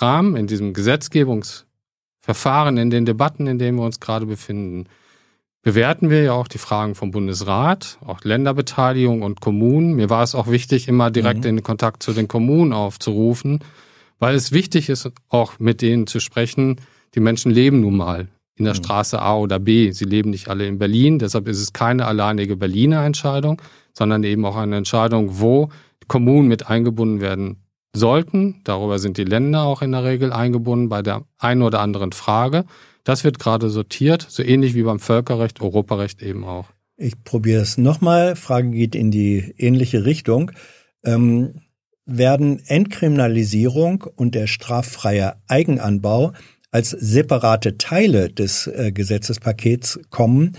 Rahmen, 0.00 0.36
in 0.36 0.46
diesem 0.46 0.74
Gesetzgebungsverfahren, 0.74 2.76
in 2.76 2.90
den 2.90 3.06
Debatten, 3.06 3.46
in 3.46 3.58
denen 3.58 3.78
wir 3.78 3.84
uns 3.84 4.00
gerade 4.00 4.26
befinden, 4.26 4.86
bewerten 5.62 6.08
wir 6.08 6.22
ja 6.22 6.32
auch 6.32 6.48
die 6.48 6.58
Fragen 6.58 6.94
vom 6.94 7.10
Bundesrat, 7.10 7.98
auch 8.06 8.20
Länderbeteiligung 8.22 9.22
und 9.22 9.40
Kommunen. 9.40 9.94
Mir 9.94 10.08
war 10.08 10.22
es 10.22 10.34
auch 10.34 10.48
wichtig, 10.48 10.88
immer 10.88 11.10
direkt 11.10 11.40
Mhm. 11.40 11.58
in 11.58 11.62
Kontakt 11.62 12.02
zu 12.02 12.12
den 12.12 12.28
Kommunen 12.28 12.72
aufzurufen, 12.72 13.60
weil 14.18 14.34
es 14.34 14.52
wichtig 14.52 14.88
ist, 14.88 15.10
auch 15.28 15.58
mit 15.58 15.82
denen 15.82 16.06
zu 16.06 16.20
sprechen. 16.20 16.80
Die 17.14 17.20
Menschen 17.20 17.50
leben 17.50 17.80
nun 17.80 17.96
mal 17.96 18.28
in 18.56 18.64
der 18.64 18.74
Mhm. 18.74 18.78
Straße 18.78 19.20
A 19.20 19.36
oder 19.36 19.58
B. 19.58 19.90
Sie 19.90 20.04
leben 20.04 20.30
nicht 20.30 20.48
alle 20.48 20.66
in 20.66 20.78
Berlin. 20.78 21.18
Deshalb 21.18 21.48
ist 21.48 21.60
es 21.60 21.72
keine 21.72 22.06
alleinige 22.06 22.56
Berliner 22.56 23.04
Entscheidung, 23.04 23.60
sondern 23.92 24.22
eben 24.24 24.44
auch 24.44 24.56
eine 24.56 24.76
Entscheidung, 24.76 25.40
wo 25.40 25.68
Kommunen 26.06 26.48
mit 26.48 26.68
eingebunden 26.68 27.20
werden 27.20 27.56
sollten. 27.94 28.60
Darüber 28.64 28.98
sind 28.98 29.16
die 29.16 29.24
Länder 29.24 29.62
auch 29.62 29.82
in 29.82 29.92
der 29.92 30.04
Regel 30.04 30.32
eingebunden 30.32 30.88
bei 30.88 31.02
der 31.02 31.24
einen 31.38 31.62
oder 31.62 31.80
anderen 31.80 32.12
Frage. 32.12 32.64
Das 33.04 33.24
wird 33.24 33.38
gerade 33.38 33.70
sortiert, 33.70 34.26
so 34.28 34.42
ähnlich 34.42 34.74
wie 34.74 34.82
beim 34.82 35.00
Völkerrecht, 35.00 35.60
Europarecht 35.60 36.22
eben 36.22 36.44
auch. 36.44 36.68
Ich 36.96 37.22
probiere 37.22 37.62
es 37.62 37.78
nochmal. 37.78 38.36
Frage 38.36 38.70
geht 38.70 38.94
in 38.94 39.10
die 39.10 39.54
ähnliche 39.56 40.04
Richtung. 40.04 40.50
Ähm, 41.04 41.62
werden 42.04 42.60
Entkriminalisierung 42.66 44.04
und 44.16 44.34
der 44.34 44.46
straffreie 44.46 45.36
Eigenanbau 45.46 46.32
als 46.70 46.90
separate 46.90 47.78
Teile 47.78 48.30
des 48.30 48.66
äh, 48.66 48.92
Gesetzespakets 48.92 50.00
kommen, 50.10 50.56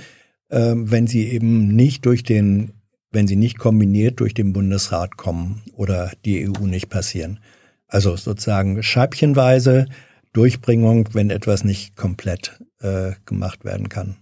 äh, 0.49 0.73
wenn 0.75 1.07
sie 1.07 1.27
eben 1.27 1.67
nicht 1.67 2.05
durch 2.05 2.23
den, 2.23 2.73
wenn 3.11 3.27
sie 3.27 3.35
nicht 3.35 3.57
kombiniert 3.57 4.19
durch 4.19 4.33
den 4.33 4.53
Bundesrat 4.53 5.17
kommen 5.17 5.61
oder 5.73 6.11
die 6.25 6.47
EU 6.47 6.65
nicht 6.65 6.89
passieren. 6.89 7.39
Also 7.87 8.15
sozusagen 8.15 8.83
scheibchenweise 8.83 9.87
Durchbringung, 10.33 11.09
wenn 11.13 11.31
etwas 11.31 11.63
nicht 11.63 11.95
komplett 11.95 12.59
äh, 12.81 13.13
gemacht 13.25 13.65
werden 13.65 13.89
kann. 13.89 14.17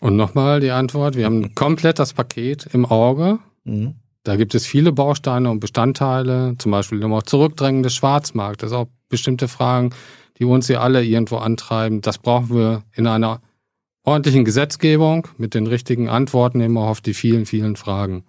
Und 0.00 0.16
nochmal 0.16 0.60
die 0.60 0.70
Antwort, 0.70 1.16
wir 1.16 1.24
haben 1.24 1.54
komplett 1.56 1.98
das 1.98 2.12
Paket 2.12 2.68
im 2.72 2.86
Auge. 2.86 3.40
Mhm. 3.64 3.94
Da 4.22 4.36
gibt 4.36 4.54
es 4.54 4.66
viele 4.66 4.92
Bausteine 4.92 5.50
und 5.50 5.58
Bestandteile, 5.58 6.54
zum 6.58 6.70
Beispiel 6.70 7.02
auch 7.02 7.22
Zurückdrängen 7.22 7.82
des 7.82 7.94
Schwarzmarktes, 7.94 8.72
auch 8.72 8.86
bestimmte 9.08 9.48
Fragen, 9.48 9.90
die 10.38 10.44
uns 10.44 10.68
hier 10.68 10.82
alle 10.82 11.04
irgendwo 11.04 11.38
antreiben. 11.38 12.00
Das 12.00 12.18
brauchen 12.18 12.50
wir 12.50 12.82
in 12.92 13.06
einer 13.06 13.40
ordentlichen 14.08 14.44
Gesetzgebung 14.44 15.28
mit 15.36 15.54
den 15.54 15.66
richtigen 15.66 16.08
Antworten 16.08 16.60
immer 16.60 16.82
auf 16.82 17.02
die 17.02 17.12
vielen, 17.12 17.44
vielen 17.44 17.76
Fragen. 17.76 18.24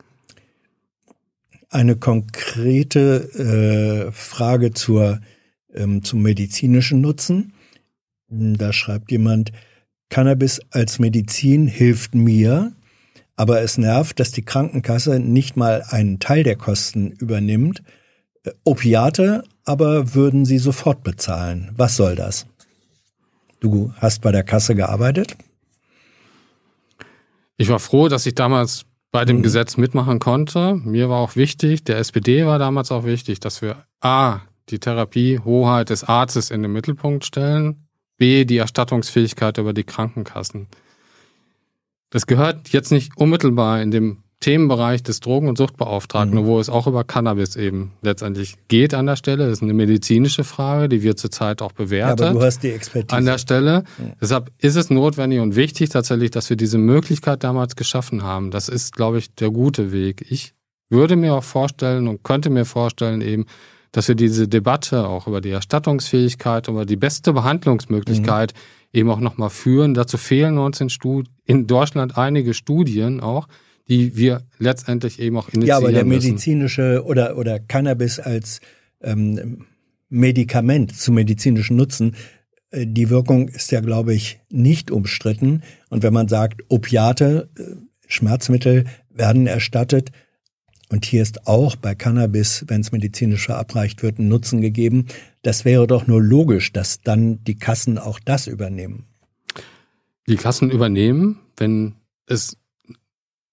Eine 1.69 1.95
konkrete 1.95 4.09
äh, 4.09 4.11
Frage 4.11 4.73
zur, 4.73 5.21
ähm, 5.73 6.03
zum 6.03 6.21
medizinischen 6.21 6.99
Nutzen. 6.99 7.53
Da 8.27 8.73
schreibt 8.73 9.11
jemand, 9.11 9.53
Cannabis 10.09 10.59
als 10.71 10.99
Medizin 10.99 11.67
hilft 11.67 12.13
mir, 12.13 12.73
aber 13.37 13.61
es 13.61 13.77
nervt, 13.77 14.19
dass 14.19 14.31
die 14.31 14.43
Krankenkasse 14.43 15.19
nicht 15.19 15.55
mal 15.55 15.83
einen 15.87 16.19
Teil 16.19 16.43
der 16.43 16.57
Kosten 16.57 17.11
übernimmt. 17.11 17.83
Opiate 18.65 19.43
aber 19.63 20.13
würden 20.13 20.45
sie 20.45 20.57
sofort 20.57 21.03
bezahlen. 21.03 21.71
Was 21.77 21.95
soll 21.95 22.15
das? 22.15 22.47
Du 23.59 23.93
hast 23.97 24.21
bei 24.21 24.31
der 24.31 24.43
Kasse 24.43 24.75
gearbeitet? 24.75 25.37
Ich 27.59 27.67
war 27.67 27.79
froh, 27.79 28.07
dass 28.07 28.25
ich 28.25 28.35
damals 28.35 28.85
bei 29.11 29.25
dem 29.25 29.37
Mhm. 29.39 29.43
Gesetz 29.43 29.75
mitmachen 29.75 30.19
konnte. 30.19 30.75
Mir 30.75 31.09
war 31.09 31.19
auch 31.19 31.35
wichtig, 31.35 31.83
der 31.83 31.97
SPD 31.97 32.45
war 32.45 32.57
damals 32.57 32.89
auch 32.89 33.03
wichtig, 33.03 33.41
dass 33.41 33.61
wir 33.61 33.83
A, 33.99 34.39
die 34.69 34.79
Therapiehoheit 34.79 35.89
des 35.89 36.05
Arztes 36.05 36.51
in 36.51 36.61
den 36.61 36.71
Mittelpunkt 36.71 37.25
stellen, 37.25 37.85
B, 38.17 38.45
die 38.45 38.57
Erstattungsfähigkeit 38.57 39.57
über 39.57 39.73
die 39.73 39.83
Krankenkassen. 39.83 40.67
Das 42.11 42.27
gehört 42.27 42.69
jetzt 42.69 42.93
nicht 42.93 43.17
unmittelbar 43.17 43.81
in 43.81 43.91
dem 43.91 44.23
Themenbereich 44.41 45.03
des 45.03 45.19
Drogen- 45.19 45.49
und 45.49 45.57
Suchtbeauftragten, 45.57 46.39
Mhm. 46.41 46.45
wo 46.45 46.59
es 46.59 46.69
auch 46.69 46.87
über 46.87 47.03
Cannabis 47.03 47.55
eben 47.57 47.91
letztendlich 48.01 48.55
geht 48.69 48.93
an 48.93 49.05
der 49.05 49.17
Stelle. 49.17 49.45
Das 49.45 49.57
ist 49.57 49.63
eine 49.63 49.73
medizinische 49.73 50.43
Frage, 50.45 50.87
die 50.87 51.03
wird 51.03 51.19
zurzeit 51.19 51.61
auch 51.61 51.71
Ja, 51.71 51.75
bewertet 51.83 52.25
aber 52.25 52.39
du 52.39 52.45
hast 52.45 52.63
die 52.63 52.69
Expertise. 52.71 53.15
an 53.17 53.25
der 53.25 53.37
Stelle. 53.37 53.83
Deshalb 54.21 54.51
ist 54.57 54.75
es 54.77 54.89
notwendig 54.89 55.39
und 55.41 55.55
wichtig 55.57 55.89
tatsächlich, 55.89 56.31
dass 56.31 56.49
wir 56.49 56.55
diese 56.57 56.77
Möglichkeit 56.77 57.43
damals 57.43 57.75
geschaffen 57.75 58.23
haben. 58.23 58.49
Das 58.49 58.69
ist, 58.69 58.95
glaube 58.95 59.17
ich, 59.17 59.33
der 59.35 59.49
gute 59.51 59.91
Weg. 59.91 60.25
Ich 60.29 60.53
würde 60.89 61.17
mir 61.17 61.33
auch 61.35 61.43
vorstellen 61.43 62.07
und 62.07 62.23
könnte 62.23 62.49
mir 62.49 62.63
vorstellen 62.65 63.19
eben, 63.21 63.45
dass 63.91 64.07
wir 64.07 64.15
diese 64.15 64.47
Debatte 64.47 65.07
auch 65.07 65.27
über 65.27 65.41
die 65.41 65.49
Erstattungsfähigkeit, 65.49 66.67
über 66.67 66.85
die 66.85 66.95
beste 66.95 67.33
Behandlungsmöglichkeit 67.33 68.53
eben 68.93 69.09
auch 69.09 69.19
nochmal 69.19 69.49
führen. 69.49 69.93
Dazu 69.93 70.17
fehlen 70.17 70.57
uns 70.57 70.79
in, 70.79 70.89
Stud 70.89 71.27
in 71.45 71.67
Deutschland 71.67 72.17
einige 72.17 72.53
Studien 72.53 73.19
auch, 73.19 73.47
die 73.89 74.15
wir 74.15 74.43
letztendlich 74.59 75.19
eben 75.19 75.37
auch 75.37 75.47
initiieren 75.49 75.67
Ja, 75.67 75.77
aber 75.77 75.91
der 75.91 76.05
müssen. 76.05 76.29
medizinische 76.29 77.03
oder, 77.05 77.37
oder 77.37 77.59
Cannabis 77.59 78.19
als 78.19 78.61
ähm, 79.01 79.65
Medikament 80.09 80.95
zu 80.95 81.11
medizinischen 81.11 81.75
Nutzen, 81.75 82.15
äh, 82.71 82.85
die 82.87 83.09
Wirkung 83.09 83.49
ist 83.49 83.71
ja, 83.71 83.81
glaube 83.81 84.13
ich, 84.13 84.39
nicht 84.49 84.91
umstritten. 84.91 85.63
Und 85.89 86.03
wenn 86.03 86.13
man 86.13 86.27
sagt, 86.27 86.61
Opiate, 86.69 87.49
äh, 87.57 87.63
Schmerzmittel 88.07 88.85
werden 89.09 89.47
erstattet, 89.47 90.11
und 90.91 91.05
hier 91.05 91.21
ist 91.21 91.45
auch 91.45 91.75
bei 91.75 91.93
Cannabis, 91.93 92.65
wenn 92.67 92.81
es 92.81 92.91
medizinisch 92.91 93.45
verabreicht 93.45 94.01
wird, 94.01 94.17
ein 94.17 94.27
Nutzen 94.27 94.59
gegeben, 94.59 95.05
das 95.43 95.63
wäre 95.63 95.85
doch 95.85 96.07
nur 96.07 96.19
logisch, 96.21 96.73
dass 96.73 97.01
dann 97.01 97.43
die 97.43 97.55
Kassen 97.55 97.99
auch 97.99 98.19
das 98.19 98.47
übernehmen. 98.47 99.05
die 100.27 100.35
Kassen 100.35 100.71
übernehmen, 100.71 101.39
wenn 101.57 101.93
es 102.25 102.57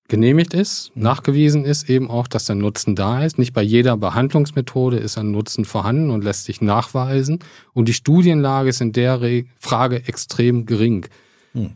genehmigt 0.09 0.55
ist, 0.55 0.93
nachgewiesen 0.95 1.65
ist 1.65 1.91
eben 1.91 2.11
auch, 2.11 2.29
dass 2.29 2.47
der 2.47 2.55
Nutzen 2.57 2.95
da 2.95 3.25
ist. 3.25 3.39
Nicht 3.39 3.53
bei 3.53 3.63
jeder 3.63 3.97
Behandlungsmethode 3.97 4.99
ist 4.99 5.19
ein 5.19 5.31
Nutzen 5.31 5.65
vorhanden 5.65 6.11
und 6.11 6.23
lässt 6.23 6.45
sich 6.45 6.61
nachweisen. 6.61 7.41
Und 7.73 7.89
die 7.89 7.93
Studienlage 7.93 8.69
ist 8.69 8.81
in 8.81 8.93
der 8.93 9.21
Re 9.21 9.45
Frage 9.59 10.07
extrem 10.07 10.67
gering. 10.67 11.07
Hm. 11.53 11.73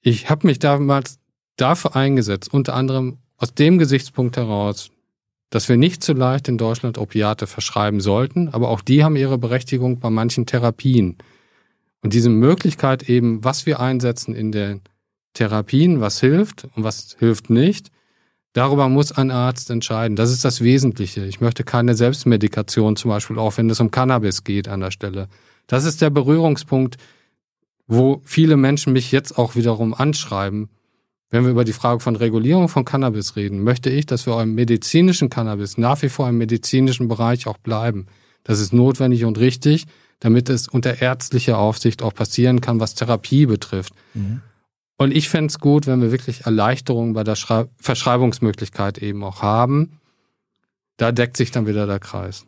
Ich 0.00 0.30
habe 0.30 0.46
mich 0.46 0.58
damals 0.58 1.18
dafür 1.56 1.96
eingesetzt, 1.96 2.52
unter 2.52 2.74
anderem 2.74 3.18
aus 3.36 3.54
dem 3.54 3.78
Gesichtspunkt 3.78 4.36
heraus, 4.36 4.90
dass 5.50 5.68
wir 5.68 5.76
nicht 5.76 6.02
zu 6.02 6.12
leicht 6.12 6.48
in 6.48 6.58
Deutschland 6.58 6.98
Opiate 6.98 7.46
verschreiben 7.46 8.00
sollten, 8.00 8.48
aber 8.48 8.68
auch 8.68 8.82
die 8.82 9.02
haben 9.02 9.16
ihre 9.16 9.38
Berechtigung 9.38 9.98
bei 9.98 10.10
manchen 10.10 10.44
Therapien. 10.44 11.16
Und 12.02 12.12
diese 12.12 12.28
Möglichkeit 12.28 13.08
eben, 13.08 13.42
was 13.42 13.66
wir 13.66 13.80
einsetzen 13.80 14.34
in 14.34 14.52
den 14.52 14.82
Therapien, 15.38 16.00
was 16.00 16.18
hilft 16.18 16.66
und 16.74 16.82
was 16.82 17.16
hilft 17.18 17.48
nicht, 17.48 17.92
darüber 18.54 18.88
muss 18.88 19.12
ein 19.12 19.30
Arzt 19.30 19.70
entscheiden. 19.70 20.16
Das 20.16 20.32
ist 20.32 20.44
das 20.44 20.62
Wesentliche. 20.62 21.24
Ich 21.26 21.40
möchte 21.40 21.62
keine 21.62 21.94
Selbstmedikation 21.94 22.96
zum 22.96 23.10
Beispiel, 23.10 23.38
auch 23.38 23.56
wenn 23.56 23.70
es 23.70 23.78
um 23.78 23.92
Cannabis 23.92 24.42
geht 24.42 24.66
an 24.66 24.80
der 24.80 24.90
Stelle. 24.90 25.28
Das 25.68 25.84
ist 25.84 26.02
der 26.02 26.10
Berührungspunkt, 26.10 26.96
wo 27.86 28.20
viele 28.24 28.56
Menschen 28.56 28.92
mich 28.92 29.12
jetzt 29.12 29.38
auch 29.38 29.54
wiederum 29.54 29.94
anschreiben. 29.94 30.70
Wenn 31.30 31.44
wir 31.44 31.52
über 31.52 31.64
die 31.64 31.72
Frage 31.72 32.00
von 32.00 32.16
Regulierung 32.16 32.68
von 32.68 32.84
Cannabis 32.84 33.36
reden, 33.36 33.62
möchte 33.62 33.90
ich, 33.90 34.06
dass 34.06 34.26
wir 34.26 34.42
im 34.42 34.54
medizinischen 34.54 35.30
Cannabis 35.30 35.78
nach 35.78 36.02
wie 36.02 36.08
vor 36.08 36.28
im 36.28 36.38
medizinischen 36.38 37.06
Bereich 37.06 37.46
auch 37.46 37.58
bleiben. 37.58 38.06
Das 38.42 38.58
ist 38.58 38.72
notwendig 38.72 39.24
und 39.24 39.38
richtig, 39.38 39.84
damit 40.18 40.48
es 40.48 40.66
unter 40.66 41.00
ärztlicher 41.00 41.58
Aufsicht 41.58 42.02
auch 42.02 42.14
passieren 42.14 42.60
kann, 42.60 42.80
was 42.80 42.96
Therapie 42.96 43.46
betrifft. 43.46 43.92
Und 44.98 45.14
ich 45.16 45.28
fände 45.28 45.46
es 45.46 45.60
gut, 45.60 45.86
wenn 45.86 46.02
wir 46.02 46.10
wirklich 46.12 46.44
Erleichterungen 46.44 47.14
bei 47.14 47.24
der 47.24 47.36
Schrei 47.36 47.66
Verschreibungsmöglichkeit 47.80 48.98
eben 48.98 49.22
auch 49.24 49.40
haben. 49.42 50.00
Da 50.96 51.12
deckt 51.12 51.36
sich 51.36 51.52
dann 51.52 51.66
wieder 51.66 51.86
der 51.86 52.00
Kreis. 52.00 52.44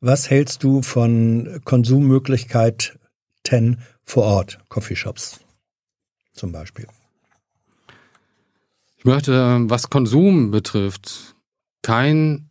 Was 0.00 0.30
hältst 0.30 0.62
du 0.64 0.80
von 0.82 1.60
Konsummöglichkeiten 1.64 2.98
vor 4.04 4.24
Ort, 4.24 4.58
Coffeeshops 4.68 5.40
zum 6.32 6.50
Beispiel? 6.52 6.86
Ich 8.96 9.04
möchte, 9.04 9.60
was 9.68 9.90
Konsum 9.90 10.50
betrifft, 10.50 11.34
kein 11.82 12.50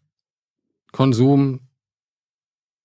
Konsum 0.91 1.61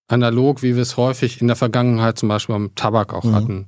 analog, 0.08 0.62
wie 0.62 0.74
wir 0.74 0.82
es 0.82 0.96
häufig 0.96 1.40
in 1.40 1.46
der 1.46 1.56
Vergangenheit 1.56 2.18
zum 2.18 2.28
Beispiel 2.30 2.54
beim 2.54 2.74
Tabak 2.74 3.12
auch 3.12 3.24
Mhm. 3.24 3.34
hatten. 3.34 3.66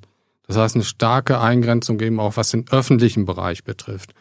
Das 0.53 0.61
heißt, 0.61 0.75
eine 0.75 0.85
starke 0.85 1.41
Eingrenzung 1.41 1.99
eben 2.01 2.21
auch, 2.21 2.37
was 2.37 2.51
den 2.51 2.67
öffentlichen 2.71 3.25
Bereich 3.25 3.65
betrifft. 3.65 4.13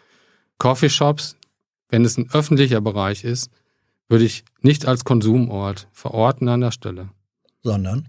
Coffeeshops, 0.59 1.35
wenn 1.89 2.05
es 2.05 2.17
ein 2.17 2.29
öffentlicher 2.31 2.79
Bereich 2.79 3.25
ist, 3.25 3.51
würde 4.07 4.23
ich 4.23 4.45
nicht 4.61 4.85
als 4.87 5.03
Konsumort 5.03 5.89
verorten 5.91 6.47
an 6.47 6.61
der 6.61 6.71
Stelle. 6.71 7.09
Sondern? 7.63 8.07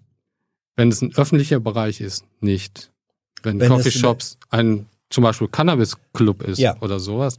Wenn 0.76 0.88
es 0.88 1.02
ein 1.02 1.12
öffentlicher 1.16 1.58
Bereich 1.58 2.00
ist, 2.00 2.24
nicht. 2.40 2.92
Wenn, 3.42 3.58
Wenn 3.58 3.72
es 3.72 3.76
Coffeeshops 3.76 4.38
ein 4.50 4.86
zum 5.10 5.24
Beispiel 5.24 5.48
Cannabis-Club 5.48 6.44
ist 6.44 6.60
Ja. 6.60 6.76
oder 6.80 7.00
sowas, 7.00 7.38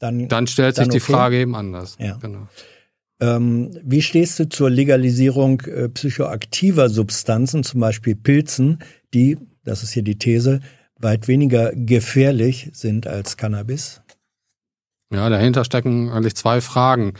Dann, 0.00 0.28
dann 0.28 0.48
stellt 0.48 0.74
sich 0.74 0.82
Dann 0.82 0.90
die 0.90 1.00
okay. 1.00 1.12
Frage 1.12 1.38
eben 1.38 1.54
anders. 1.54 1.96
Ja. 2.00 2.16
Genau. 2.16 2.48
Ähm, 3.20 3.70
wie 3.84 4.02
stehst 4.02 4.40
du 4.40 4.48
zur 4.48 4.68
Legalisierung 4.68 5.60
äh, 5.60 5.88
psychoaktiver 5.90 6.88
Substanzen, 6.88 7.62
zum 7.62 7.78
Beispiel 7.80 8.16
Pilzen, 8.16 8.80
die, 9.14 9.38
das 9.64 9.82
ist 9.82 9.92
hier 9.92 10.02
die 10.02 10.18
These, 10.18 10.60
weit 10.98 11.28
weniger 11.28 11.72
gefährlich 11.74 12.70
sind 12.72 13.06
als 13.06 13.36
Cannabis? 13.36 14.02
Ja, 15.12 15.28
dahinter 15.28 15.64
stecken 15.64 16.10
eigentlich 16.10 16.34
zwei 16.34 16.60
Fragen. 16.60 17.14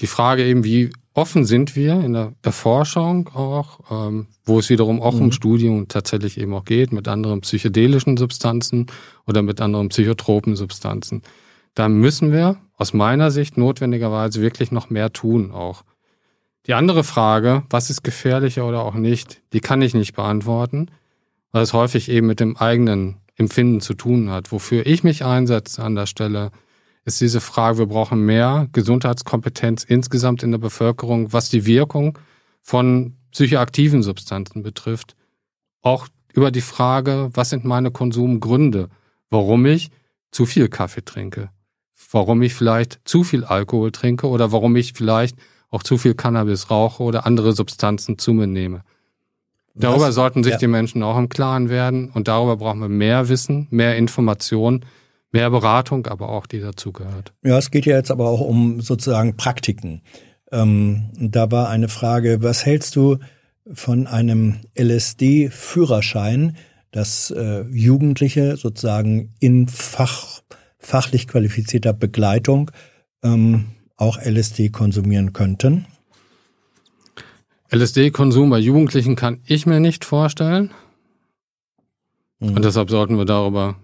Die 0.00 0.06
Frage 0.06 0.44
eben, 0.44 0.64
wie 0.64 0.90
offen 1.14 1.44
sind 1.44 1.76
wir 1.76 2.00
in 2.00 2.12
der 2.12 2.32
Erforschung 2.42 3.28
auch, 3.34 3.80
ähm, 3.90 4.28
wo 4.44 4.58
es 4.58 4.70
wiederum 4.70 5.02
auch 5.02 5.14
Mhm. 5.14 5.22
um 5.22 5.32
Studien 5.32 5.88
tatsächlich 5.88 6.38
eben 6.38 6.54
auch 6.54 6.64
geht, 6.64 6.92
mit 6.92 7.08
anderen 7.08 7.40
psychedelischen 7.40 8.16
Substanzen 8.16 8.86
oder 9.26 9.42
mit 9.42 9.60
anderen 9.60 9.88
psychotropen 9.88 10.56
Substanzen. 10.56 11.22
Da 11.74 11.88
müssen 11.88 12.32
wir 12.32 12.56
aus 12.76 12.92
meiner 12.94 13.30
Sicht 13.30 13.56
notwendigerweise 13.56 14.40
wirklich 14.40 14.72
noch 14.72 14.90
mehr 14.90 15.12
tun 15.12 15.50
auch. 15.50 15.84
Die 16.66 16.74
andere 16.74 17.04
Frage, 17.04 17.64
was 17.70 17.90
ist 17.90 18.02
gefährlicher 18.02 18.66
oder 18.66 18.84
auch 18.84 18.94
nicht, 18.94 19.42
die 19.52 19.60
kann 19.60 19.82
ich 19.82 19.94
nicht 19.94 20.14
beantworten, 20.14 20.90
weil 21.52 21.62
es 21.62 21.72
häufig 21.72 22.08
eben 22.08 22.26
mit 22.26 22.40
dem 22.40 22.56
eigenen 22.56 23.16
Empfinden 23.36 23.80
zu 23.80 23.94
tun 23.94 24.30
hat. 24.30 24.52
Wofür 24.52 24.86
ich 24.86 25.02
mich 25.02 25.24
einsetze 25.24 25.82
an 25.82 25.94
der 25.94 26.06
Stelle, 26.06 26.50
ist 27.04 27.20
diese 27.20 27.40
Frage, 27.40 27.78
wir 27.78 27.86
brauchen 27.86 28.24
mehr 28.24 28.68
Gesundheitskompetenz 28.72 29.84
insgesamt 29.84 30.42
in 30.42 30.50
der 30.50 30.58
Bevölkerung, 30.58 31.32
was 31.32 31.48
die 31.48 31.66
Wirkung 31.66 32.18
von 32.62 33.16
psychoaktiven 33.32 34.02
Substanzen 34.02 34.62
betrifft. 34.62 35.16
Auch 35.82 36.08
über 36.32 36.50
die 36.50 36.60
Frage, 36.60 37.30
was 37.32 37.50
sind 37.50 37.64
meine 37.64 37.90
Konsumgründe, 37.90 38.88
warum 39.30 39.66
ich 39.66 39.90
zu 40.30 40.46
viel 40.46 40.68
Kaffee 40.68 41.04
trinke, 41.04 41.50
warum 42.12 42.42
ich 42.42 42.54
vielleicht 42.54 43.00
zu 43.04 43.24
viel 43.24 43.44
Alkohol 43.44 43.90
trinke 43.90 44.28
oder 44.28 44.52
warum 44.52 44.76
ich 44.76 44.92
vielleicht 44.92 45.36
auch 45.70 45.82
zu 45.82 45.98
viel 45.98 46.14
Cannabis 46.14 46.70
rauche 46.70 47.02
oder 47.02 47.26
andere 47.26 47.52
Substanzen 47.52 48.18
zu 48.18 48.32
mir 48.32 48.46
nehme. 48.46 48.82
Darüber 49.74 50.08
Was- 50.08 50.14
sollten 50.14 50.42
sich 50.42 50.52
ja. 50.52 50.58
die 50.58 50.66
Menschen 50.66 51.02
auch 51.02 51.16
im 51.16 51.28
Klaren 51.28 51.68
werden 51.68 52.10
und 52.10 52.28
darüber 52.28 52.56
brauchen 52.56 52.80
wir 52.80 52.88
mehr 52.88 53.28
Wissen, 53.28 53.66
mehr 53.70 53.96
Information, 53.96 54.84
mehr 55.32 55.50
Beratung, 55.50 56.06
aber 56.06 56.28
auch 56.28 56.46
die 56.46 56.60
dazugehört. 56.60 57.32
Ja, 57.42 57.58
es 57.58 57.70
geht 57.70 57.86
ja 57.86 57.96
jetzt 57.96 58.10
aber 58.10 58.28
auch 58.28 58.40
um 58.40 58.80
sozusagen 58.80 59.36
Praktiken. 59.36 60.02
Ähm, 60.52 61.10
da 61.18 61.50
war 61.50 61.68
eine 61.68 61.88
Frage, 61.88 62.42
was 62.42 62.66
hältst 62.66 62.96
du 62.96 63.18
von 63.72 64.06
einem 64.06 64.56
LSD-Führerschein, 64.76 66.56
dass 66.90 67.30
äh, 67.30 67.62
Jugendliche 67.70 68.56
sozusagen 68.56 69.34
in 69.38 69.68
Fach, 69.68 70.40
fachlich 70.78 71.28
qualifizierter 71.28 71.92
Begleitung 71.92 72.70
ähm, 73.22 73.66
auch 73.96 74.18
LSD 74.18 74.70
konsumieren 74.70 75.32
könnten? 75.32 75.86
LSD-Konsum 77.72 78.50
bei 78.50 78.58
Jugendlichen 78.58 79.14
kann 79.16 79.40
ich 79.46 79.66
mir 79.66 79.80
nicht 79.80 80.04
vorstellen 80.04 80.70
Mhm. 82.40 82.56
und 82.56 82.64
deshalb 82.64 82.90
sollten 82.90 83.16
wir 83.16 83.24
darüber, 83.26 83.76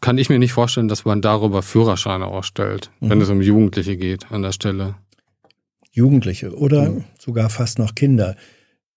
kann 0.00 0.18
ich 0.18 0.28
mir 0.28 0.38
nicht 0.38 0.52
vorstellen, 0.52 0.88
dass 0.88 1.04
man 1.04 1.20
darüber 1.22 1.62
Führerscheine 1.62 2.26
ausstellt, 2.26 2.90
wenn 3.00 3.18
Mhm. 3.18 3.22
es 3.24 3.30
um 3.30 3.40
Jugendliche 3.42 3.96
geht 3.96 4.30
an 4.30 4.42
der 4.42 4.52
Stelle. 4.52 4.96
Jugendliche 5.90 6.54
oder 6.56 6.90
Mhm. 6.90 7.04
sogar 7.18 7.50
fast 7.50 7.78
noch 7.78 7.94
Kinder. 7.94 8.36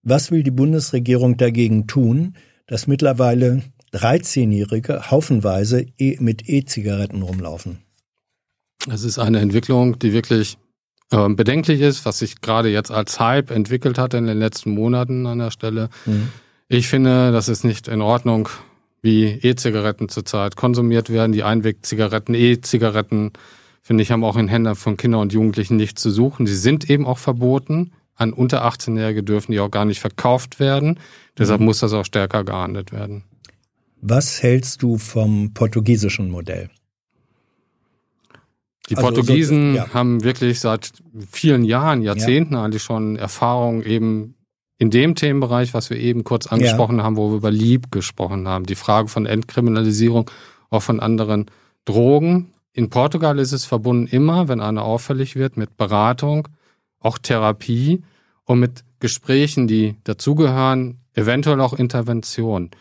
Was 0.04 0.30
will 0.32 0.44
die 0.44 0.52
Bundesregierung 0.52 1.38
dagegen 1.38 1.88
tun, 1.88 2.36
dass 2.68 2.88
mittlerweile 2.88 3.64
13-Jährige 3.92 5.10
haufenweise 5.10 5.86
e 5.98 6.18
mit 6.20 6.48
E-Zigaretten 6.50 7.22
rumlaufen? 7.22 7.80
Es 8.90 9.04
ist 9.04 9.18
eine 9.20 9.40
Entwicklung, 9.40 9.98
die 10.00 10.14
wirklich 10.14 10.58
ähm, 11.12 11.36
bedenklich 11.36 11.82
ist, 11.82 12.06
was 12.06 12.20
sich 12.20 12.42
gerade 12.42 12.70
jetzt 12.70 12.92
als 12.92 13.20
Hype 13.20 13.52
entwickelt 13.52 13.98
hat 13.98 14.14
in 14.14 14.26
den 14.26 14.40
letzten 14.40 14.72
Monaten 14.72 15.26
an 15.28 15.40
der 15.40 15.52
Stelle. 15.52 15.90
Mhm. 16.06 16.30
Ich 16.68 16.88
finde, 16.88 17.32
das 17.32 17.48
ist 17.48 17.64
nicht 17.64 17.88
in 17.88 18.02
Ordnung, 18.02 18.50
wie 19.02 19.26
E-Zigaretten 19.26 20.10
zurzeit 20.10 20.56
konsumiert 20.56 21.12
werden. 21.12 21.32
Die 21.32 21.44
Einwegzigaretten, 21.44 22.34
E-Zigaretten, 22.34 23.34
finde 23.84 24.02
ich, 24.02 24.12
haben 24.12 24.24
auch 24.24 24.36
in 24.36 24.48
Händen 24.48 24.76
von 24.76 24.98
Kindern 24.98 25.22
und 25.22 25.34
Jugendlichen 25.34 25.78
nichts 25.78 26.02
zu 26.02 26.10
suchen. 26.10 26.48
Sie 26.48 26.56
sind 26.56 26.90
eben 26.90 27.06
auch 27.06 27.20
verboten. 27.20 27.92
An 28.16 28.34
unter 28.34 28.66
18-Jährige 28.66 29.24
dürfen 29.24 29.52
die 29.52 29.60
auch 29.60 29.70
gar 29.70 29.86
nicht 29.86 30.00
verkauft 30.00 30.60
werden. 30.60 31.00
Deshalb 31.38 31.62
muss 31.62 31.80
das 31.80 31.94
auch 31.94 32.06
stärker 32.06 32.44
geahndet 32.44 32.92
werden. 32.92 33.26
Was 34.02 34.42
hältst 34.42 34.82
du 34.82 34.98
vom 34.98 35.54
portugiesischen 35.54 36.32
Modell? 36.32 36.70
Die 38.90 38.96
Also 38.98 39.08
so- 39.08 39.14
Portugiesen 39.16 39.76
ja. 39.76 39.94
haben 39.94 40.24
wirklich 40.24 40.60
seit 40.60 40.92
vielen 41.32 41.64
Jahren, 41.64 42.02
Jahrzehnten 42.02 42.56
eigentlich 42.56 42.84
schon 42.84 43.16
Erfahrung 43.16 43.82
eben 43.84 44.36
in 44.78 44.90
dem 44.92 45.16
Themenbereich, 45.16 45.74
was 45.74 45.90
wir 45.90 45.98
eben 45.98 46.24
kurz 46.24 46.48
angesprochen 46.48 47.02
haben, 47.02 47.16
wo 47.18 47.30
wir 47.32 47.38
über 47.38 47.52
Lieb 47.52 47.92
gesprochen 47.92 48.48
haben. 48.48 48.66
Die 48.66 48.76
Frage 48.76 49.08
von 49.08 49.26
Entkriminalisierung 49.26 50.30
auch 50.70 50.82
von 50.84 51.00
anderen 51.00 51.46
Drogen. 51.86 52.52
In 52.74 52.90
Portugal 52.90 53.40
ist 53.40 53.54
es 53.54 53.66
verbunden 53.66 54.08
immer, 54.08 54.48
wenn 54.50 54.60
einer 54.60 54.84
auffällig 54.84 55.36
wird, 55.36 55.56
mit 55.56 55.78
Beratung, 55.78 56.50
auch 57.00 57.18
Therapie 57.18 58.04
und 58.44 58.60
mit 58.60 58.84
Gesprächen, 59.00 59.68
die 59.68 59.96
dazugehören, 60.04 61.00
eventuell 61.14 61.62
auch 61.62 61.74
Intervention. 61.74 62.72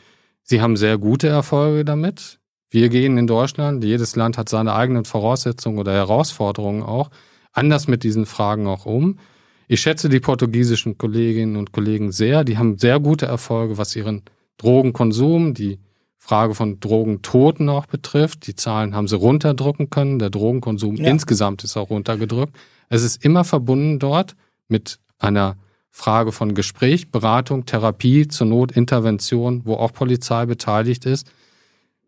Sie 0.42 0.60
haben 0.60 0.76
sehr 0.76 0.98
gute 0.98 1.28
Erfolge 1.28 1.84
damit. 1.84 2.38
Wir 2.74 2.88
gehen 2.88 3.18
in 3.18 3.28
Deutschland, 3.28 3.84
jedes 3.84 4.16
Land 4.16 4.36
hat 4.36 4.48
seine 4.48 4.74
eigenen 4.74 5.04
Voraussetzungen 5.04 5.78
oder 5.78 5.92
Herausforderungen 5.92 6.82
auch, 6.82 7.08
anders 7.52 7.86
mit 7.86 8.02
diesen 8.02 8.26
Fragen 8.26 8.66
auch 8.66 8.84
um. 8.84 9.20
Ich 9.68 9.80
schätze 9.80 10.08
die 10.08 10.18
portugiesischen 10.18 10.98
Kolleginnen 10.98 11.54
und 11.54 11.70
Kollegen 11.70 12.10
sehr. 12.10 12.42
Die 12.42 12.58
haben 12.58 12.76
sehr 12.76 12.98
gute 12.98 13.26
Erfolge, 13.26 13.78
was 13.78 13.94
ihren 13.94 14.22
Drogenkonsum, 14.56 15.54
die 15.54 15.78
Frage 16.18 16.56
von 16.56 16.80
Drogentoten 16.80 17.68
auch 17.68 17.86
betrifft. 17.86 18.48
Die 18.48 18.56
Zahlen 18.56 18.96
haben 18.96 19.06
sie 19.06 19.18
runterdrücken 19.18 19.88
können. 19.88 20.18
Der 20.18 20.30
Drogenkonsum 20.30 20.96
Ja. 20.96 21.08
insgesamt 21.08 21.62
ist 21.62 21.76
auch 21.76 21.90
runtergedrückt. 21.90 22.56
Es 22.88 23.04
ist 23.04 23.24
immer 23.24 23.44
verbunden 23.44 24.00
dort 24.00 24.34
mit 24.66 24.98
einer 25.20 25.58
Frage 25.92 26.32
von 26.32 26.54
Gespräch, 26.56 27.12
Beratung, 27.12 27.66
Therapie, 27.66 28.26
zur 28.26 28.48
Not 28.48 28.72
Intervention, 28.72 29.62
wo 29.64 29.74
auch 29.74 29.92
Polizei 29.92 30.44
beteiligt 30.44 31.06
ist. 31.06 31.30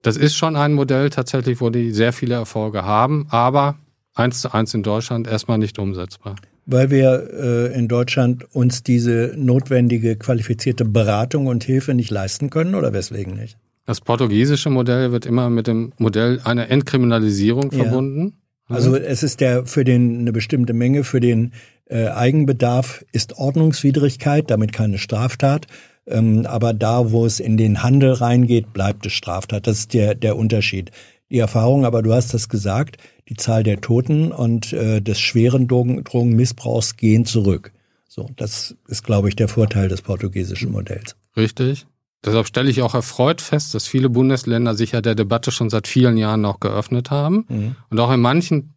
Das 0.02 0.16
ist 0.16 0.36
schon 0.36 0.56
ein 0.56 0.72
Modell 0.72 1.10
tatsächlich, 1.10 1.60
wo 1.60 1.70
die 1.70 1.90
sehr 1.92 2.12
viele 2.12 2.34
Erfolge 2.34 2.84
haben, 2.84 3.26
aber 3.30 3.76
eins 4.14 4.40
zu 4.40 4.52
eins 4.52 4.72
in 4.74 4.82
Deutschland 4.82 5.26
erstmal 5.26 5.58
nicht 5.58 5.78
umsetzbar. 5.78 6.36
Weil 6.64 6.90
wir 6.90 7.28
äh, 7.32 7.78
in 7.78 7.86
Deutschland 7.88 8.44
uns 8.54 8.82
diese 8.82 9.34
notwendige 9.36 10.16
qualifizierte 10.16 10.84
Beratung 10.84 11.46
und 11.46 11.62
Hilfe 11.64 11.94
nicht 11.94 12.10
leisten 12.10 12.50
können 12.50 12.74
oder 12.74 12.92
weswegen 12.92 13.34
nicht? 13.34 13.56
Das 13.84 14.00
portugiesische 14.00 14.68
Modell 14.68 15.12
wird 15.12 15.26
immer 15.26 15.48
mit 15.48 15.68
dem 15.68 15.92
Modell 15.98 16.40
einer 16.42 16.68
Entkriminalisierung 16.70 17.70
Ja. 17.70 17.84
verbunden. 17.84 18.34
Also 18.68 18.96
es 18.96 19.22
ist 19.22 19.40
der 19.40 19.64
für 19.64 19.84
den 19.84 20.18
eine 20.20 20.32
bestimmte 20.32 20.72
Menge 20.72 21.04
für 21.04 21.20
den 21.20 21.52
äh, 21.88 22.08
Eigenbedarf 22.08 23.04
ist 23.12 23.38
Ordnungswidrigkeit, 23.38 24.50
damit 24.50 24.72
keine 24.72 24.98
Straftat. 24.98 25.66
Ähm, 26.06 26.46
aber 26.46 26.72
da, 26.72 27.10
wo 27.10 27.26
es 27.26 27.40
in 27.40 27.56
den 27.56 27.82
Handel 27.82 28.12
reingeht, 28.12 28.72
bleibt 28.72 29.06
es 29.06 29.12
Straftat. 29.12 29.66
Das 29.66 29.78
ist 29.80 29.94
der 29.94 30.14
der 30.14 30.36
Unterschied. 30.36 30.90
Die 31.30 31.38
Erfahrung, 31.38 31.84
aber 31.84 32.02
du 32.02 32.12
hast 32.14 32.32
das 32.34 32.48
gesagt, 32.48 32.98
die 33.28 33.34
Zahl 33.34 33.64
der 33.64 33.80
Toten 33.80 34.30
und 34.30 34.72
äh, 34.72 35.00
des 35.02 35.18
schweren 35.18 35.66
Drogen, 35.66 36.04
Drogenmissbrauchs 36.04 36.96
gehen 36.96 37.24
zurück. 37.24 37.72
So, 38.08 38.30
das 38.36 38.76
ist, 38.86 39.02
glaube 39.02 39.28
ich, 39.28 39.34
der 39.36 39.48
Vorteil 39.48 39.88
des 39.88 40.02
portugiesischen 40.02 40.70
Modells. 40.70 41.16
Richtig. 41.36 41.86
Deshalb 42.24 42.46
stelle 42.46 42.70
ich 42.70 42.82
auch 42.82 42.94
erfreut 42.94 43.40
fest, 43.40 43.74
dass 43.74 43.86
viele 43.88 44.08
Bundesländer 44.08 44.74
sich 44.74 44.92
ja 44.92 45.00
der 45.00 45.16
Debatte 45.16 45.50
schon 45.50 45.68
seit 45.70 45.86
vielen 45.88 46.16
Jahren 46.16 46.40
noch 46.40 46.60
geöffnet 46.60 47.10
haben 47.10 47.44
Mhm. 47.48 47.76
und 47.90 47.98
auch 48.00 48.12
in 48.12 48.20
manchen 48.20 48.74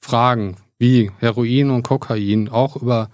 Fragen 0.00 0.56
wie 0.78 1.10
Heroin 1.18 1.70
und 1.70 1.82
Kokain 1.82 2.48
auch 2.48 2.76
über 2.76 3.10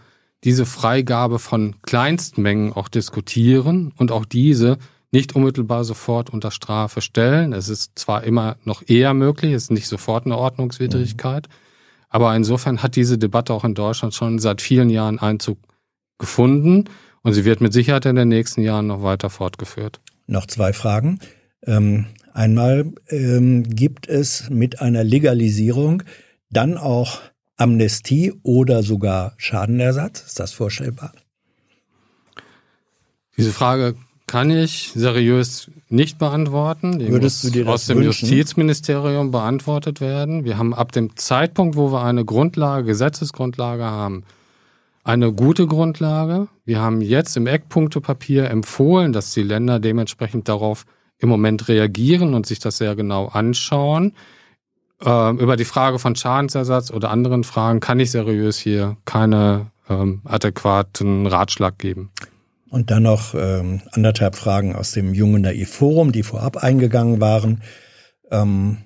diese 0.47 0.65
Freigabe 0.65 1.41
von 1.41 1.75
Kleinstmengen 1.83 2.73
auch 2.73 2.89
diskutieren 2.89 3.93
und 3.97 4.13
auch 4.13 4.25
diese 4.25 4.79
nicht 5.11 5.35
unmittelbar 5.35 5.83
sofort 5.83 6.31
unter 6.31 6.53
Strafe 6.53 7.01
stellen. 7.01 7.53
Es 7.53 7.69
ist 7.69 7.99
zwar 7.99 8.23
immer 8.23 8.57
noch 8.63 8.83
eher 8.87 9.13
möglich, 9.13 9.53
es 9.53 9.65
ist 9.65 9.71
nicht 9.73 9.89
sofort 9.89 10.25
eine 10.25 10.39
Ordnungswidrigkeit, 10.39 11.49
aber 12.09 12.35
insofern 12.37 12.81
hat 12.81 12.95
diese 12.95 13.19
Debatte 13.19 13.53
auch 13.53 13.65
in 13.65 13.75
Deutschland 13.75 14.15
schon 14.15 14.39
seit 14.39 14.63
vielen 14.63 14.89
Jahren 14.89 15.19
Einzug 15.19 15.59
gefunden 16.17 16.85
und 17.23 17.33
sie 17.33 17.45
wird 17.45 17.61
mit 17.61 17.73
Sicherheit 17.73 18.07
in 18.07 18.15
den 18.15 18.29
nächsten 18.29 18.63
Jahren 18.63 18.87
noch 18.87 19.03
weiter 19.03 19.31
fortgeführt. 19.31 20.01
Noch 20.29 20.47
zwei 20.47 20.73
Fragen. 20.73 21.19
Ähm, 21.67 22.07
einmal 22.33 22.93
ähm, 23.09 23.65
gibt 23.65 24.07
es 24.09 24.49
mit 24.49 24.81
einer 24.81 25.03
Legalisierung 25.03 26.05
dann 26.51 26.79
auch 26.79 27.21
Amnestie 27.57 28.35
oder 28.43 28.83
sogar 28.83 29.35
Schadenersatz? 29.37 30.23
Ist 30.23 30.41
das 30.41 30.53
vorstellbar? 30.53 31.13
Diese 33.37 33.53
Frage 33.53 33.95
kann 34.27 34.51
ich 34.51 34.93
seriös 34.95 35.71
nicht 35.89 36.19
beantworten. 36.19 36.99
Die 36.99 37.09
Würdest 37.09 37.45
muss 37.45 37.53
du 37.53 37.59
dir 37.59 37.65
das 37.65 37.75
aus 37.75 37.87
dem 37.87 37.99
wünschen? 37.99 38.27
Justizministerium 38.27 39.31
beantwortet 39.31 40.01
werden. 40.01 40.45
Wir 40.45 40.59
haben 40.59 40.75
ab 40.75 40.93
dem 40.93 41.17
Zeitpunkt, 41.17 41.77
wo 41.77 41.93
wir 41.93 42.03
eine 42.03 42.25
Grundlage, 42.25 42.87
Gesetzesgrundlage 42.87 43.85
haben, 43.85 44.25
eine 45.05 45.33
gute 45.33 45.69
Grundlage. 45.69 46.49
Wir 46.65 46.81
haben 46.81 47.01
jetzt 47.01 47.37
im 47.37 47.47
Eckpunktepapier 47.47 48.51
empfohlen, 48.51 49.13
dass 49.13 49.33
die 49.33 49.45
Länder 49.45 49.79
dementsprechend 49.79 50.49
darauf 50.49 50.85
im 51.19 51.29
Moment 51.29 51.69
reagieren 51.69 52.35
und 52.35 52.47
sich 52.47 52.59
das 52.59 52.79
sehr 52.79 52.97
genau 52.97 53.27
anschauen. 53.27 54.13
Ähm, 55.05 55.39
über 55.39 55.57
die 55.57 55.65
Frage 55.65 55.99
von 55.99 56.17
Schadensersatz 56.17 56.91
oder 56.91 57.11
anderen 57.11 57.45
Fragen 57.45 57.81
kann 57.81 58.01
ich 58.01 58.11
seriös 58.11 58.59
hier 58.59 58.97
keine 59.05 59.71
ähm, 59.89 60.23
adäquaten 60.25 61.27
Ratschlag 61.27 61.79
geben. 61.79 62.11
Und 62.71 62.91
dann 62.91 63.05
noch 63.05 63.35
ähm, 63.35 63.83
anderthalb 63.93 64.37
Fragen 64.37 64.75
aus 64.75 64.93
dem 64.93 65.15
Jungen 65.15 65.43
Naiv 65.43 65.71
Forum, 65.71 66.13
die 66.13 66.23
vorab 66.23 66.57
eingegangen 66.57 67.21
waren. 67.21 67.63
Ähm, 68.31 68.79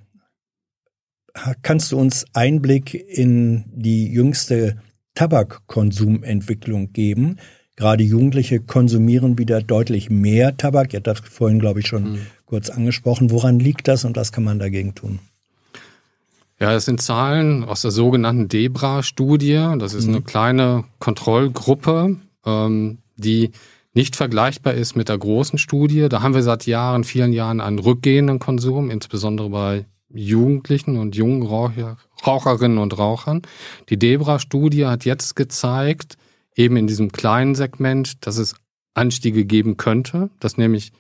kannst 1.63 1.93
du 1.93 1.99
uns 1.99 2.27
Einblick 2.35 2.93
in 2.95 3.65
die 3.73 4.13
jüngste 4.13 4.83
Tabakkonsumentwicklung 5.15 6.93
geben? 6.93 7.39
Gerade 7.77 8.05
Jugendliche 8.05 8.61
konsumieren 8.61 9.39
wieder 9.39 9.63
deutlich 9.63 10.11
mehr 10.11 10.57
Tabak. 10.57 10.93
Ihr 10.93 10.99
habt 10.99 11.07
das 11.07 11.21
vorhin, 11.21 11.61
glaube 11.61 11.81
ich, 11.81 11.87
schon 11.87 12.19
kurz 12.45 12.69
angesprochen. 12.69 13.31
Woran 13.31 13.59
liegt 13.59 13.89
das 13.89 14.05
und 14.05 14.17
was 14.17 14.33
kann 14.33 14.45
man 14.45 14.59
dagegen 14.59 14.95
tun? 14.95 15.21
Ja, 16.61 16.73
das 16.73 16.85
sind 16.85 17.01
Zahlen 17.01 17.65
aus 17.65 17.81
der 17.81 17.91
sogenannten 17.91 18.49
DEBRA-Studie. 18.49 19.77
Das 19.79 19.95
ist 19.95 20.07
eine 20.07 20.21
kleine 20.21 20.85
Kontrollgruppe, 20.99 22.17
ähm, 22.45 22.99
die 23.17 23.53
nicht 23.95 24.15
vergleichbar 24.15 24.75
ist 24.75 24.95
mit 24.95 25.09
der 25.09 25.17
großen 25.17 25.59
Studie. 25.59 26.09
Da 26.11 26.21
haben 26.21 26.35
wir 26.35 26.43
seit 26.43 26.67
Jahren, 26.67 27.05
vielen 27.05 27.33
Jahren 27.33 27.63
einen 27.63 27.79
rückgehenden 27.79 28.39
Konsum, 28.41 28.91
insbesondere 28.91 29.49
bei 29.49 29.87
Jugendlichen 30.13 30.99
und 30.99 31.17
jungen 31.17 31.43
Raucher, 31.43 31.97
Raucherinnen 32.27 32.79
und 32.79 32.99
Rauchern. 32.99 33.41
Die 33.89 33.99
DEBRA-Studie 33.99 34.85
hat 34.85 35.07
jetzt 35.07 35.37
gezeigt, 35.37 36.19
eben 36.55 36.77
in 36.77 36.87
diesem 36.87 37.11
kleinen 37.11 37.55
Segment, 37.55 38.27
dass 38.27 38.37
es 38.37 38.55
Anstiege 38.93 39.47
geben 39.47 39.79
könnte. 39.79 40.29
Das 40.41 40.59
nehme 40.59 40.77
ich 40.77 40.93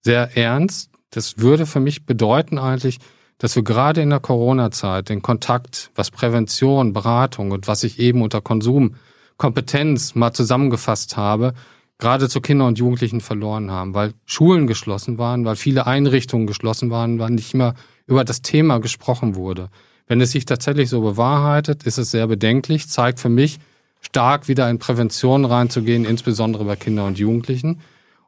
sehr 0.00 0.38
ernst. 0.38 0.90
Das 1.10 1.36
würde 1.36 1.66
für 1.66 1.80
mich 1.80 2.06
bedeuten 2.06 2.58
eigentlich, 2.58 2.98
dass 3.38 3.56
wir 3.56 3.62
gerade 3.64 4.02
in 4.02 4.10
der 4.10 4.20
Corona-Zeit 4.20 5.08
den 5.08 5.22
Kontakt, 5.22 5.90
was 5.94 6.10
Prävention, 6.10 6.92
Beratung 6.92 7.50
und 7.50 7.66
was 7.66 7.82
ich 7.84 7.98
eben 7.98 8.22
unter 8.22 8.40
Konsumkompetenz 8.40 10.14
mal 10.14 10.32
zusammengefasst 10.32 11.16
habe, 11.16 11.54
gerade 11.98 12.28
zu 12.28 12.40
Kindern 12.40 12.68
und 12.68 12.78
Jugendlichen 12.78 13.20
verloren 13.20 13.70
haben, 13.70 13.94
weil 13.94 14.14
Schulen 14.26 14.66
geschlossen 14.66 15.18
waren, 15.18 15.44
weil 15.44 15.56
viele 15.56 15.86
Einrichtungen 15.86 16.46
geschlossen 16.46 16.90
waren, 16.90 17.18
weil 17.18 17.30
nicht 17.30 17.54
mehr 17.54 17.74
über 18.06 18.24
das 18.24 18.42
Thema 18.42 18.78
gesprochen 18.78 19.34
wurde. 19.36 19.68
Wenn 20.08 20.20
es 20.20 20.32
sich 20.32 20.44
tatsächlich 20.44 20.88
so 20.88 21.00
bewahrheitet, 21.00 21.84
ist 21.84 21.98
es 21.98 22.10
sehr 22.10 22.26
bedenklich, 22.26 22.88
zeigt 22.88 23.20
für 23.20 23.28
mich, 23.28 23.58
stark 24.00 24.48
wieder 24.48 24.68
in 24.68 24.78
Prävention 24.80 25.44
reinzugehen, 25.44 26.04
insbesondere 26.04 26.64
bei 26.64 26.74
Kindern 26.74 27.06
und 27.08 27.18
Jugendlichen. 27.18 27.80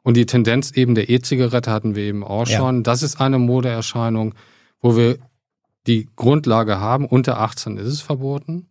Und 0.03 0.15
die 0.15 0.25
Tendenz 0.25 0.71
eben 0.71 0.95
der 0.95 1.09
E-Zigarette 1.09 1.69
hatten 1.69 1.95
wir 1.95 2.03
eben 2.03 2.23
auch 2.23 2.47
Ja. 2.47 2.57
schon. 2.57 2.83
Das 2.83 3.03
ist 3.03 3.19
eine 3.19 3.39
Modeerscheinung, 3.39 4.35
wo 4.81 4.95
wir 4.95 5.17
die 5.87 6.09
Grundlage 6.15 6.79
haben. 6.79 7.05
Unter 7.05 7.39
18 7.39 7.77
ist 7.77 7.87
es 7.87 8.01
verboten. 8.01 8.67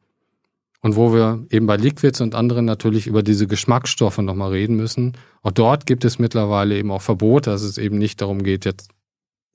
Und 0.81 0.97
wo 0.97 1.15
wir 1.15 1.47
eben 1.51 1.67
bei 1.67 1.77
Liquids 1.77 2.21
und 2.21 2.35
anderen 2.35 2.67
natürlich 2.67 3.07
über 3.07 3.23
diese 3.23 3.47
Geschmacksstoffe 3.47 4.19
nochmal 4.19 4.51
reden 4.51 4.77
müssen. 4.77 5.17
Auch 5.43 5.53
dort 5.53 5.87
gibt 5.87 6.05
es 6.05 6.19
mittlerweile 6.19 6.77
eben 6.77 6.91
auch 6.91 7.01
Verbote, 7.01 7.51
dass 7.51 7.63
es 7.63 7.79
eben 7.79 7.97
nicht 7.97 8.21
darum 8.21 8.43
geht, 8.43 8.67
jetzt 8.67 8.91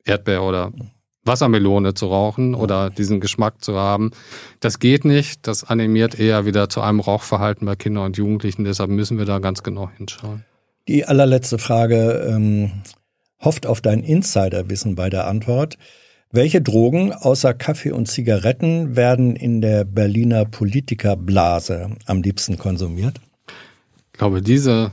Erdbeer 0.05 0.41
oder 0.41 0.71
Wassermelone 1.25 1.93
zu 1.93 2.07
rauchen 2.07 2.55
oder 2.55 2.89
diesen 2.89 3.19
Geschmack 3.19 3.63
zu 3.63 3.75
haben. 3.75 4.11
Das 4.59 4.79
geht 4.79 5.05
nicht. 5.05 5.45
Das 5.47 5.63
animiert 5.63 6.19
eher 6.19 6.45
wieder 6.45 6.69
zu 6.69 6.81
einem 6.81 6.99
Rauchverhalten 6.99 7.65
bei 7.65 7.75
Kindern 7.75 8.05
und 8.05 8.17
Jugendlichen. 8.17 8.63
Deshalb 8.63 8.89
müssen 8.89 9.17
wir 9.17 9.25
da 9.25 9.39
ganz 9.39 9.61
genau 9.61 9.89
hinschauen. 9.95 10.43
Die 10.87 11.05
allerletzte 11.05 11.59
Frage 11.59 12.27
ähm, 12.27 12.71
hofft 13.39 13.67
auf 13.67 13.81
dein 13.81 14.03
Insiderwissen 14.03 14.95
bei 14.95 15.09
der 15.09 15.27
Antwort. 15.27 15.77
Welche 16.31 16.61
Drogen 16.61 17.11
außer 17.11 17.53
Kaffee 17.55 17.91
und 17.91 18.07
Zigaretten 18.07 18.95
werden 18.95 19.35
in 19.35 19.61
der 19.61 19.83
Berliner 19.83 20.45
Politikerblase 20.45 21.89
am 22.05 22.21
liebsten 22.21 22.57
konsumiert? 22.59 23.19
Ich 24.13 24.19
glaube, 24.19 24.41
diese 24.43 24.91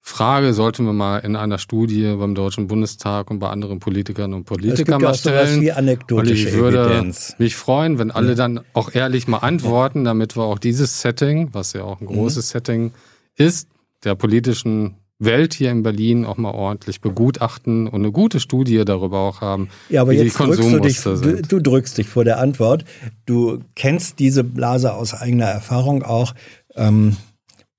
Frage 0.00 0.54
sollten 0.54 0.84
wir 0.86 0.92
mal 0.92 1.18
in 1.18 1.36
einer 1.36 1.58
Studie 1.58 2.16
beim 2.18 2.34
Deutschen 2.34 2.66
Bundestag 2.66 3.30
und 3.30 3.38
bei 3.38 3.48
anderen 3.50 3.78
Politikern 3.78 4.34
und 4.34 4.42
Politikern 4.44 5.00
ja 5.00 5.08
mal 5.08 5.14
stellen. 5.14 5.70
Und 6.10 6.28
ich 6.28 6.52
würde 6.52 6.84
Evidenz. 6.86 7.36
mich 7.38 7.54
freuen, 7.54 8.00
wenn 8.00 8.10
alle 8.10 8.34
dann 8.34 8.60
auch 8.72 8.92
ehrlich 8.92 9.28
mal 9.28 9.38
antworten, 9.38 10.02
damit 10.02 10.36
wir 10.36 10.42
auch 10.42 10.58
dieses 10.58 11.00
Setting, 11.00 11.50
was 11.52 11.74
ja 11.74 11.84
auch 11.84 12.00
Mhm. 12.00 12.08
ein 12.08 12.14
großes 12.14 12.48
Setting 12.48 12.90
ist, 13.36 13.68
der 14.02 14.16
politischen 14.16 14.96
Welt 15.24 15.54
hier 15.54 15.70
in 15.70 15.82
Berlin 15.82 16.24
auch 16.24 16.36
mal 16.36 16.50
ordentlich 16.50 17.00
begutachten 17.00 17.86
und 17.86 18.02
eine 18.02 18.12
gute 18.12 18.40
Studie 18.40 18.84
darüber 18.84 19.20
auch 19.20 19.40
haben, 19.40 19.68
Ja, 19.88 20.02
aber 20.02 20.12
wie 20.12 20.16
jetzt 20.16 20.38
die 20.38 20.44
drückst 20.44 20.58
du 20.60 20.80
dich, 20.80 21.02
Konsummuster 21.02 21.10
du, 21.10 21.16
sind. 21.16 21.52
du 21.52 21.60
drückst 21.60 21.98
dich 21.98 22.08
vor 22.08 22.24
der 22.24 22.38
Antwort. 22.38 22.84
Du 23.26 23.60
kennst 23.74 24.18
diese 24.18 24.44
Blase 24.44 24.94
aus 24.94 25.14
eigener 25.14 25.46
Erfahrung 25.46 26.02
auch. 26.02 26.34
Ähm, 26.74 27.16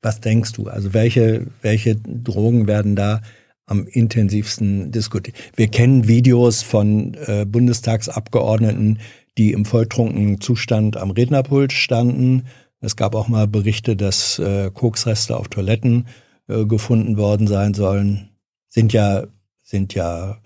was 0.01 0.19
denkst 0.19 0.53
du? 0.53 0.67
Also 0.67 0.93
welche, 0.93 1.47
welche 1.61 1.95
Drogen 1.95 2.67
werden 2.67 2.95
da 2.95 3.21
am 3.65 3.87
intensivsten 3.87 4.91
diskutiert? 4.91 5.37
Wir 5.55 5.67
kennen 5.67 6.07
Videos 6.07 6.61
von 6.61 7.13
äh, 7.25 7.45
Bundestagsabgeordneten, 7.45 8.99
die 9.37 9.51
im 9.53 9.65
volltrunkenen 9.65 10.41
Zustand 10.41 10.97
am 10.97 11.11
Rednerpult 11.11 11.73
standen. 11.73 12.43
Es 12.81 12.95
gab 12.97 13.15
auch 13.15 13.29
mal 13.29 13.47
Berichte, 13.47 13.95
dass 13.95 14.39
äh, 14.39 14.69
Koksreste 14.71 15.37
auf 15.37 15.47
Toiletten 15.47 16.05
äh, 16.47 16.65
gefunden 16.65 17.17
worden 17.17 17.47
sein 17.47 17.73
sollen. 17.73 18.29
Sind 18.69 18.93
ja, 18.93 19.23
sind 19.61 19.93
ja 19.93 20.37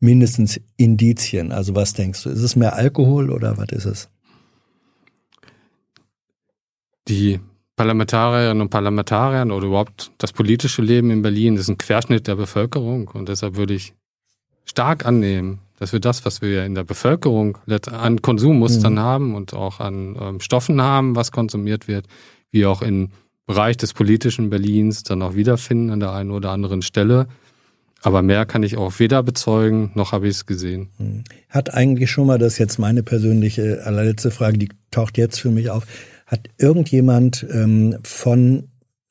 mindestens 0.00 0.60
Indizien. 0.76 1.52
Also 1.52 1.74
was 1.74 1.92
denkst 1.92 2.22
du? 2.24 2.30
Ist 2.30 2.42
es 2.42 2.56
mehr 2.56 2.74
Alkohol 2.74 3.30
oder 3.30 3.58
was 3.58 3.68
ist 3.70 3.84
es? 3.84 4.08
Die 7.08 7.40
Parlamentarierinnen 7.76 8.60
und 8.60 8.68
Parlamentarier 8.70 9.54
oder 9.54 9.66
überhaupt 9.66 10.12
das 10.18 10.32
politische 10.32 10.82
Leben 10.82 11.10
in 11.10 11.22
Berlin 11.22 11.56
ist 11.56 11.68
ein 11.68 11.78
Querschnitt 11.78 12.26
der 12.26 12.36
Bevölkerung 12.36 13.08
und 13.08 13.28
deshalb 13.28 13.56
würde 13.56 13.74
ich 13.74 13.94
stark 14.66 15.06
annehmen, 15.06 15.60
dass 15.78 15.92
wir 15.92 16.00
das, 16.00 16.24
was 16.26 16.42
wir 16.42 16.66
in 16.66 16.74
der 16.74 16.84
Bevölkerung 16.84 17.56
an 17.90 18.20
Konsummustern 18.20 18.98
haben 18.98 19.34
und 19.34 19.54
auch 19.54 19.80
an 19.80 20.14
ähm, 20.20 20.40
Stoffen 20.40 20.82
haben, 20.82 21.16
was 21.16 21.32
konsumiert 21.32 21.88
wird, 21.88 22.06
wie 22.50 22.66
auch 22.66 22.82
im 22.82 23.10
Bereich 23.50 23.76
des 23.76 23.94
politischen 23.94 24.48
Berlins 24.48 25.02
dann 25.02 25.22
auch 25.22 25.34
wiederfinden 25.34 25.90
an 25.90 25.98
der 25.98 26.12
einen 26.12 26.30
oder 26.30 26.50
anderen 26.50 26.82
Stelle. 26.82 27.26
Aber 28.00 28.22
mehr 28.22 28.46
kann 28.46 28.62
ich 28.62 28.76
auch 28.76 29.00
weder 29.00 29.24
bezeugen, 29.24 29.90
noch 29.96 30.12
habe 30.12 30.28
ich 30.28 30.36
es 30.36 30.46
gesehen. 30.46 30.88
Hat 31.48 31.74
eigentlich 31.74 32.12
schon 32.12 32.28
mal, 32.28 32.38
das 32.38 32.52
ist 32.52 32.58
jetzt 32.60 32.78
meine 32.78 33.02
persönliche 33.02 33.82
allerletzte 33.84 34.30
Frage, 34.30 34.56
die 34.56 34.68
taucht 34.92 35.18
jetzt 35.18 35.40
für 35.40 35.50
mich 35.50 35.68
auf, 35.68 35.84
hat 36.26 36.48
irgendjemand 36.58 37.44
ähm, 37.50 37.98
von 38.04 38.68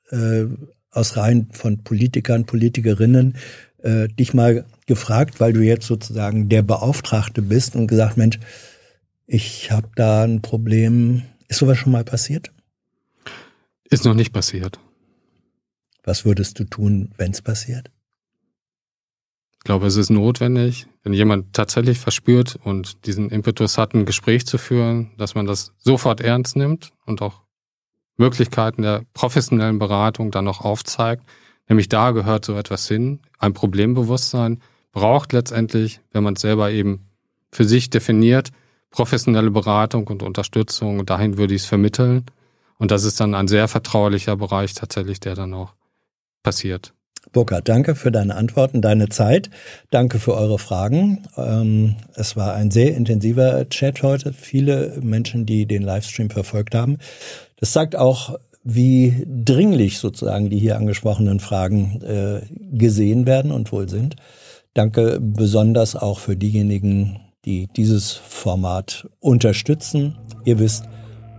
äh, 0.10 0.46
aus 0.90 1.18
Reihen 1.18 1.50
von 1.52 1.84
Politikern, 1.84 2.46
Politikerinnen 2.46 3.36
äh, 3.84 4.08
dich 4.08 4.34
mal 4.34 4.64
gefragt, 4.86 5.42
weil 5.42 5.52
du 5.52 5.60
jetzt 5.60 5.86
sozusagen 5.86 6.48
der 6.48 6.62
Beauftragte 6.62 7.42
bist 7.42 7.76
und 7.76 7.88
gesagt, 7.88 8.16
Mensch, 8.16 8.40
ich 9.28 9.70
habe 9.70 9.90
da 9.96 10.24
ein 10.24 10.42
Problem. 10.42 11.24
Ist 11.50 11.60
sowas 11.60 11.78
schon 11.78 11.92
mal 11.92 12.06
passiert? 12.06 12.52
Ist 13.90 14.06
noch 14.06 14.14
nicht 14.14 14.34
passiert. 14.34 14.80
Was 16.04 16.24
würdest 16.24 16.60
du 16.60 16.64
tun, 16.64 17.12
wenn 17.18 17.32
es 17.32 17.42
passiert? 17.42 17.90
Ich 19.58 19.64
glaube, 19.66 19.88
es 19.88 19.98
ist 19.98 20.10
notwendig, 20.10 20.88
wenn 21.04 21.14
jemand 21.14 21.54
tatsächlich 21.54 22.00
verspürt 22.00 22.58
und 22.64 23.06
diesen 23.06 23.30
Impetus 23.30 23.78
hat, 23.78 23.94
ein 23.94 24.06
Gespräch 24.06 24.46
zu 24.46 24.58
führen, 24.58 25.12
dass 25.18 25.36
man 25.36 25.46
das 25.46 25.74
sofort 25.78 26.22
ernst 26.22 26.56
nimmt 26.56 26.94
und 27.06 27.22
auch 27.22 27.42
Möglichkeiten 28.16 28.84
der 28.84 29.04
professionellen 29.14 29.80
Beratung 29.80 30.32
dann 30.32 30.48
auch 30.48 30.62
aufzeigt. 30.62 31.24
Nämlich 31.68 31.90
da 31.90 32.12
gehört 32.12 32.46
so 32.46 32.56
etwas 32.56 32.88
hin. 32.88 33.22
Ein 33.38 33.54
Problembewusstsein 33.54 34.62
braucht 34.92 35.34
letztendlich, 35.34 36.00
wenn 36.12 36.24
man 36.24 36.36
es 36.36 36.42
selber 36.42 36.72
eben 36.72 37.08
für 37.52 37.66
sich 37.66 37.90
definiert, 37.90 38.52
professionelle 38.92 39.52
Beratung 39.52 40.08
und 40.08 40.24
Unterstützung. 40.24 41.00
Und 41.00 41.10
dahin 41.10 41.38
würde 41.38 41.54
ich 41.54 41.64
es 41.64 41.68
vermitteln. 41.68 42.26
Und 42.80 42.92
das 42.92 43.04
ist 43.04 43.20
dann 43.20 43.36
ein 43.36 43.48
sehr 43.48 43.68
vertraulicher 43.68 44.36
Bereich 44.36 44.74
tatsächlich, 44.74 45.20
der 45.20 45.36
dann 45.36 45.54
auch 45.54 45.74
passiert. 46.42 46.94
Burkhard, 47.32 47.68
danke 47.68 47.94
für 47.94 48.12
deine 48.12 48.36
Antworten, 48.36 48.82
deine 48.82 49.10
Zeit. 49.10 49.52
Danke 49.92 50.20
für 50.20 50.34
eure 50.34 50.58
Fragen. 50.58 51.28
Ähm, 51.38 51.96
es 52.16 52.36
war 52.36 52.54
ein 52.54 52.72
sehr 52.72 52.96
intensiver 52.96 53.70
Chat 53.70 54.02
heute. 54.02 54.34
Viele 54.34 54.98
Menschen, 55.02 55.46
die 55.46 55.66
den 55.66 55.84
Livestream 55.84 56.30
verfolgt 56.30 56.74
haben. 56.74 56.98
Das 57.58 57.74
sagt 57.74 57.96
auch, 57.96 58.40
wie 58.64 59.26
dringlich 59.28 60.00
sozusagen 60.00 60.50
die 60.50 60.60
hier 60.60 60.78
angesprochenen 60.78 61.40
Fragen 61.40 62.02
äh, 62.02 62.42
gesehen 62.72 63.26
werden 63.28 63.52
und 63.52 63.72
wohl 63.72 63.90
sind. 63.90 64.16
Danke 64.74 65.20
besonders 65.22 65.96
auch 65.96 66.20
für 66.20 66.36
diejenigen, 66.36 67.20
die 67.46 67.68
dieses 67.68 68.14
Format 68.14 69.08
unterstützen. 69.20 70.18
Ihr 70.46 70.60
wisst, 70.60 70.86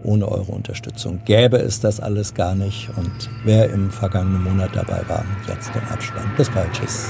ohne 0.03 0.29
eure 0.29 0.53
Unterstützung 0.53 1.21
gäbe 1.25 1.59
es 1.59 1.81
das 1.81 2.01
alles 2.01 2.35
gar 2.35 2.55
nicht. 2.55 2.89
Und 2.97 3.31
wer 3.45 3.71
im 3.71 3.91
vergangenen 3.91 4.43
Monat 4.43 4.71
dabei 4.75 5.03
war, 5.09 5.25
jetzt 5.49 5.75
den 5.75 5.83
Abspann. 5.85 6.31
Bis 6.37 6.51
bald. 6.51 6.73
Tschüss. 6.73 7.09